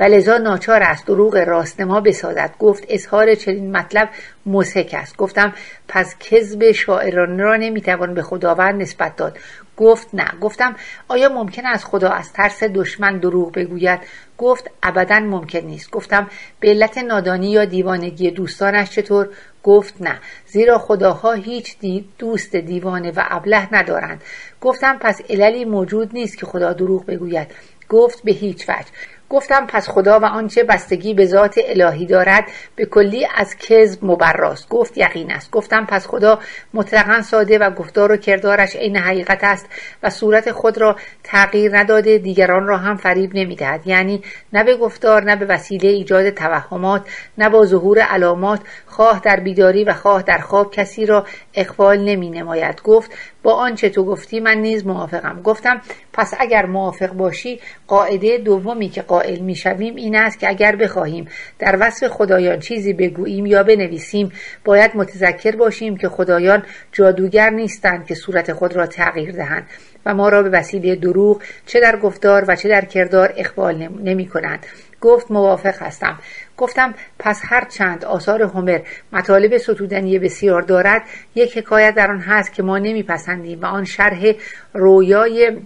و 0.00 0.04
لذا 0.04 0.38
ناچار 0.38 0.82
است 0.82 1.06
دروغ 1.06 1.36
راستنما 1.36 2.00
بسازد. 2.00 2.54
گفت 2.58 2.84
اظهار 2.88 3.34
چنین 3.34 3.76
مطلب 3.76 4.08
مسحک 4.46 4.94
است. 4.94 5.16
گفتم 5.16 5.52
پس 5.88 6.16
کذب 6.18 6.72
شاعرانه 6.72 7.42
را 7.42 7.56
نمی‌توان 7.56 8.14
به 8.14 8.22
خداوند 8.22 8.82
نسبت 8.82 9.16
داد. 9.16 9.38
گفت 9.76 10.08
نه. 10.14 10.26
گفتم 10.40 10.76
آیا 11.08 11.28
ممکن 11.28 11.66
است 11.66 11.84
خدا 11.84 12.08
از 12.08 12.32
ترس 12.32 12.62
دشمن 12.62 13.18
دروغ 13.18 13.52
بگوید؟ 13.52 14.00
گفت 14.38 14.70
ابدا 14.82 15.20
ممکن 15.20 15.58
نیست. 15.58 15.90
گفتم 15.90 16.30
به 16.60 16.68
علت 16.68 16.98
نادانی 16.98 17.50
یا 17.50 17.64
دیوانگی 17.64 18.30
دوستانش 18.30 18.90
چطور؟ 18.90 19.28
گفت 19.62 19.94
نه. 20.00 20.18
زیرا 20.46 20.78
خداها 20.78 21.32
هیچ 21.32 21.76
دوست 22.18 22.56
دیوانه 22.56 23.10
و 23.10 23.22
ابله 23.28 23.68
ندارند. 23.74 24.22
گفتم 24.60 24.98
پس 25.00 25.20
عللی 25.30 25.64
موجود 25.64 26.10
نیست 26.12 26.38
که 26.38 26.46
خدا 26.46 26.72
دروغ 26.72 27.06
بگوید. 27.06 27.48
گفت 27.88 28.22
به 28.22 28.32
هیچ 28.32 28.68
وجه. 28.68 28.86
گفتم 29.32 29.66
پس 29.66 29.88
خدا 29.88 30.20
و 30.20 30.24
آنچه 30.24 30.62
بستگی 30.64 31.14
به 31.14 31.26
ذات 31.26 31.60
الهی 31.64 32.06
دارد 32.06 32.44
به 32.76 32.86
کلی 32.86 33.28
از 33.36 33.56
کذب 33.56 34.04
مبراست. 34.04 34.68
گفت 34.68 34.98
یقین 34.98 35.32
است. 35.32 35.50
گفتم 35.50 35.86
پس 35.86 36.06
خدا 36.06 36.38
مطلقا 36.74 37.22
ساده 37.22 37.58
و 37.58 37.70
گفتار 37.70 38.12
و 38.12 38.16
کردارش 38.16 38.76
عین 38.76 38.96
حقیقت 38.96 39.38
است 39.44 39.66
و 40.02 40.10
صورت 40.10 40.52
خود 40.52 40.78
را 40.78 40.96
تغییر 41.24 41.78
نداده 41.78 42.18
دیگران 42.18 42.66
را 42.66 42.76
هم 42.76 42.96
فریب 42.96 43.30
نمی‌دهد. 43.34 43.86
یعنی 43.86 44.22
نه 44.52 44.64
به 44.64 44.76
گفتار 44.76 45.24
نه 45.24 45.36
به 45.36 45.46
وسیله 45.46 45.88
ایجاد 45.88 46.30
توهمات 46.30 47.02
نه 47.38 47.48
با 47.48 47.66
ظهور 47.66 47.98
علامات 47.98 48.60
خواه 48.86 49.20
در 49.24 49.40
بیداری 49.40 49.84
و 49.84 49.92
خواه 49.92 50.22
در 50.22 50.38
خواب 50.38 50.74
کسی 50.74 51.06
را 51.06 51.26
اقبال 51.54 52.00
نمی 52.00 52.30
نماید 52.30 52.82
گفت 52.82 53.10
با 53.42 53.52
آنچه 53.52 53.88
تو 53.88 54.04
گفتی 54.04 54.40
من 54.40 54.58
نیز 54.58 54.86
موافقم. 54.86 55.42
گفتم 55.42 55.80
پس 56.12 56.34
اگر 56.38 56.66
موافق 56.66 57.12
باشی 57.12 57.60
قاعده 57.86 58.38
دومی 58.38 58.88
که 58.88 59.02
قائل 59.02 59.38
می‌شویم 59.38 59.96
این 59.96 60.16
است 60.16 60.38
که 60.38 60.48
اگر 60.48 60.76
بخواهیم 60.76 61.28
در 61.58 61.76
وصف 61.80 62.06
خدایان 62.06 62.58
چیزی 62.58 62.92
بگوییم 62.92 63.46
یا 63.46 63.62
بنویسیم 63.62 64.32
باید 64.64 64.90
متذکر 64.94 65.56
باشیم 65.56 65.96
که 65.96 66.08
خدایان 66.08 66.62
جادوگر 66.92 67.50
نیستند 67.50 68.06
که 68.06 68.14
صورت 68.14 68.52
خود 68.52 68.76
را 68.76 68.86
تغییر 68.86 69.32
دهند 69.32 69.66
و 70.06 70.14
ما 70.14 70.28
را 70.28 70.42
به 70.42 70.48
وسیله 70.48 70.96
دروغ 70.96 71.42
چه 71.66 71.80
در 71.80 71.96
گفتار 71.96 72.44
و 72.48 72.56
چه 72.56 72.68
در 72.68 72.84
کردار 72.84 73.34
اقبال 73.36 73.88
نمی 74.04 74.26
کنند. 74.26 74.66
گفت 75.02 75.30
موافق 75.30 75.82
هستم. 75.82 76.18
گفتم 76.56 76.94
پس 77.18 77.40
هر 77.44 77.64
چند 77.64 78.04
آثار 78.04 78.42
هومر 78.42 78.80
مطالب 79.12 79.58
ستودنی 79.58 80.18
بسیار 80.18 80.62
دارد 80.62 81.02
یک 81.34 81.58
حکایت 81.58 81.94
در 81.94 82.10
آن 82.10 82.20
هست 82.20 82.52
که 82.52 82.62
ما 82.62 82.78
نمیپسندیم 82.78 83.62
و 83.62 83.66
آن 83.66 83.84
شرح 83.84 84.32
رویای 84.74 85.56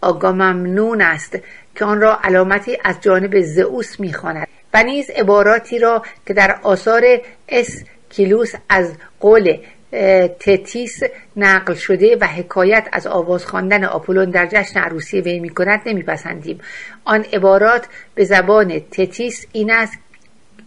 آگاممنون 0.00 1.02
است 1.02 1.38
که 1.74 1.84
آن 1.84 2.00
را 2.00 2.18
علامتی 2.24 2.78
از 2.84 3.00
جانب 3.00 3.40
زئوس 3.40 4.00
می‌خواند 4.00 4.48
و 4.74 4.82
نیز 4.82 5.10
عباراتی 5.10 5.78
را 5.78 6.02
که 6.26 6.34
در 6.34 6.58
آثار 6.62 7.02
اسکیلوس 7.48 8.52
از 8.68 8.94
قول 9.20 9.56
تتیس 10.40 11.00
نقل 11.36 11.74
شده 11.74 12.16
و 12.20 12.24
حکایت 12.24 12.88
از 12.92 13.06
آواز 13.06 13.46
خواندن 13.46 13.84
آپولون 13.84 14.30
در 14.30 14.46
جشن 14.46 14.80
عروسی 14.80 15.20
وی 15.20 15.40
می 15.40 15.48
کند 15.48 15.80
نمیپسندیم. 15.86 16.60
آن 17.04 17.24
عبارات 17.32 17.86
به 18.14 18.24
زبان 18.24 18.80
تتیس 18.80 19.46
این 19.52 19.70
است 19.70 19.98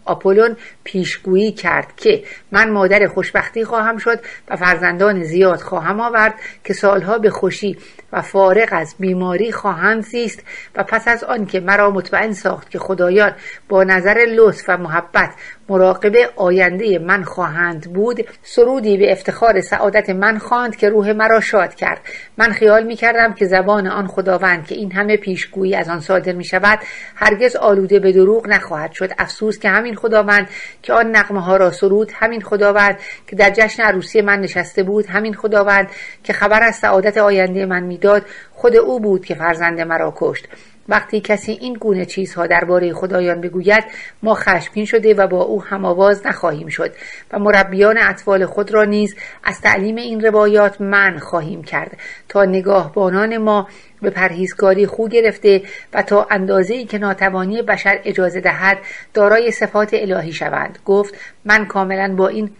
آپولون 0.06 0.58
پیشگویی 0.84 1.52
کرد 1.52 1.96
که 1.98 2.24
من 2.52 2.70
مادر 2.70 3.08
خوشبختی 3.08 3.64
خواهم 3.64 3.98
شد 3.98 4.20
و 4.50 4.56
فرزندان 4.56 5.24
زیاد 5.24 5.60
خواهم 5.60 6.00
آورد 6.00 6.34
که 6.64 6.74
سالها 6.74 7.18
به 7.18 7.30
خوشی 7.30 7.78
و 8.14 8.22
فارغ 8.22 8.70
از 8.72 8.96
بیماری 9.00 9.52
خواهند 9.52 10.04
زیست 10.04 10.44
و 10.76 10.84
پس 10.84 11.08
از 11.08 11.24
آن 11.24 11.46
که 11.46 11.60
مرا 11.60 11.92
مطمئن 11.92 12.34
ساخت 12.34 12.70
که 12.70 12.80
خدایان 12.80 13.34
با 13.70 13.84
نظر 13.84 14.26
لطف 14.36 14.66
و 14.68 14.78
محبت 14.78 15.34
مراقب 15.70 16.14
آینده 16.36 17.00
من 17.00 17.24
خواهند 17.24 17.94
بود 17.94 18.28
سرودی 18.44 18.98
به 18.98 19.12
افتخار 19.12 19.62
سعادت 19.62 20.10
من 20.10 20.38
خواند 20.38 20.76
که 20.76 20.90
روح 20.90 21.12
مرا 21.12 21.40
شاد 21.40 21.76
کرد. 21.76 22.02
من 22.38 22.52
خیال 22.52 22.84
می 22.84 22.96
کردم 22.96 23.34
که 23.34 23.46
زبان 23.46 23.88
آن 23.88 24.08
خداوند 24.08 24.68
که 24.68 24.76
این 24.76 24.92
همه 24.92 25.18
پیشگویی 25.18 25.76
از 25.76 25.90
آن 25.90 26.00
صادر 26.00 26.34
می 26.34 26.44
شود 26.44 26.80
هرگز 27.16 27.56
آلوده 27.56 28.00
به 28.00 28.12
دروغ 28.12 28.48
نخواهد 28.48 28.92
شد. 28.92 29.12
افسوس 29.20 29.60
که 29.60 29.70
همین 29.70 29.96
خداوند 29.96 30.50
که 30.84 30.94
آن 30.94 31.16
نقمه 31.16 31.42
ها 31.42 31.58
را 31.58 31.72
سرود. 31.72 32.12
همین 32.14 32.42
خداوند 32.42 33.00
که 33.28 33.36
در 33.36 33.50
جشن 33.50 33.84
عروسی 33.84 34.22
من 34.22 34.40
نشسته 34.40 34.84
بود 34.84 35.06
همین 35.06 35.34
خداوند 35.34 35.88
که 36.24 36.34
خبر 36.34 36.64
از 36.64 36.76
سعادت 36.76 37.18
آینده 37.18 37.66
من 37.66 37.84
می‌داد 37.84 38.26
خود 38.52 38.76
او 38.76 39.00
بود 39.00 39.26
که 39.26 39.36
فرزند 39.36 39.82
مرا 39.82 40.14
کشت. 40.16 40.48
وقتی 40.90 41.22
کسی 41.22 41.52
این 41.52 41.74
گونه 41.74 42.06
چیزها 42.06 42.48
درباره 42.48 42.94
خدایان 42.94 43.42
بگوید 43.42 43.84
ما 44.24 44.36
خشمگین 44.36 44.86
شده 44.86 45.14
و 45.14 45.28
با 45.28 45.42
او 45.42 45.64
هم 45.64 45.86
آواز 45.86 46.28
نخواهیم 46.28 46.68
شد 46.68 46.92
و 47.32 47.40
مربیان 47.40 47.98
اطفال 47.98 48.46
خود 48.46 48.72
را 48.72 48.84
نیز 48.84 49.16
از 49.44 49.62
تعلیم 49.62 49.96
این 49.96 50.22
روایات 50.22 50.82
من 50.82 51.20
خواهیم 51.20 51.64
کرد 51.64 51.98
تا 52.30 52.46
نگاهبانان 52.46 53.38
ما 53.38 53.68
به 54.02 54.10
پرهیزکاری 54.10 54.88
خو 54.88 55.08
گرفته 55.08 55.62
و 55.94 56.02
تا 56.02 56.28
اندازه 56.32 56.84
که 56.84 56.98
ناتوانی 56.98 57.62
بشر 57.62 58.00
اجازه 58.04 58.42
دهد 58.42 58.78
دارای 59.14 59.52
صفات 59.52 59.90
الهی 59.94 60.34
شوند. 60.34 60.80
گفت 60.86 61.16
من 61.46 61.66
کاملا 61.66 62.16
با 62.16 62.28
این 62.28 62.52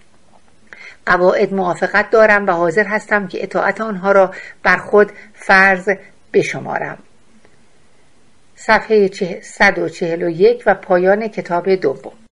قواعد 1.06 1.54
موافقت 1.54 2.10
دارم 2.10 2.48
و 2.48 2.52
حاضر 2.52 2.84
هستم 2.84 3.28
که 3.28 3.44
اطاعت 3.44 3.82
آنها 3.82 4.12
را 4.12 4.32
بر 4.64 4.78
خود 4.78 5.12
فرض 5.34 5.90
بشمارم. 6.34 6.98
صفحه 8.66 9.10
141 9.42 10.64
و 10.66 10.76
پایان 10.76 11.28
کتاب 11.28 11.70
دوم. 11.76 12.22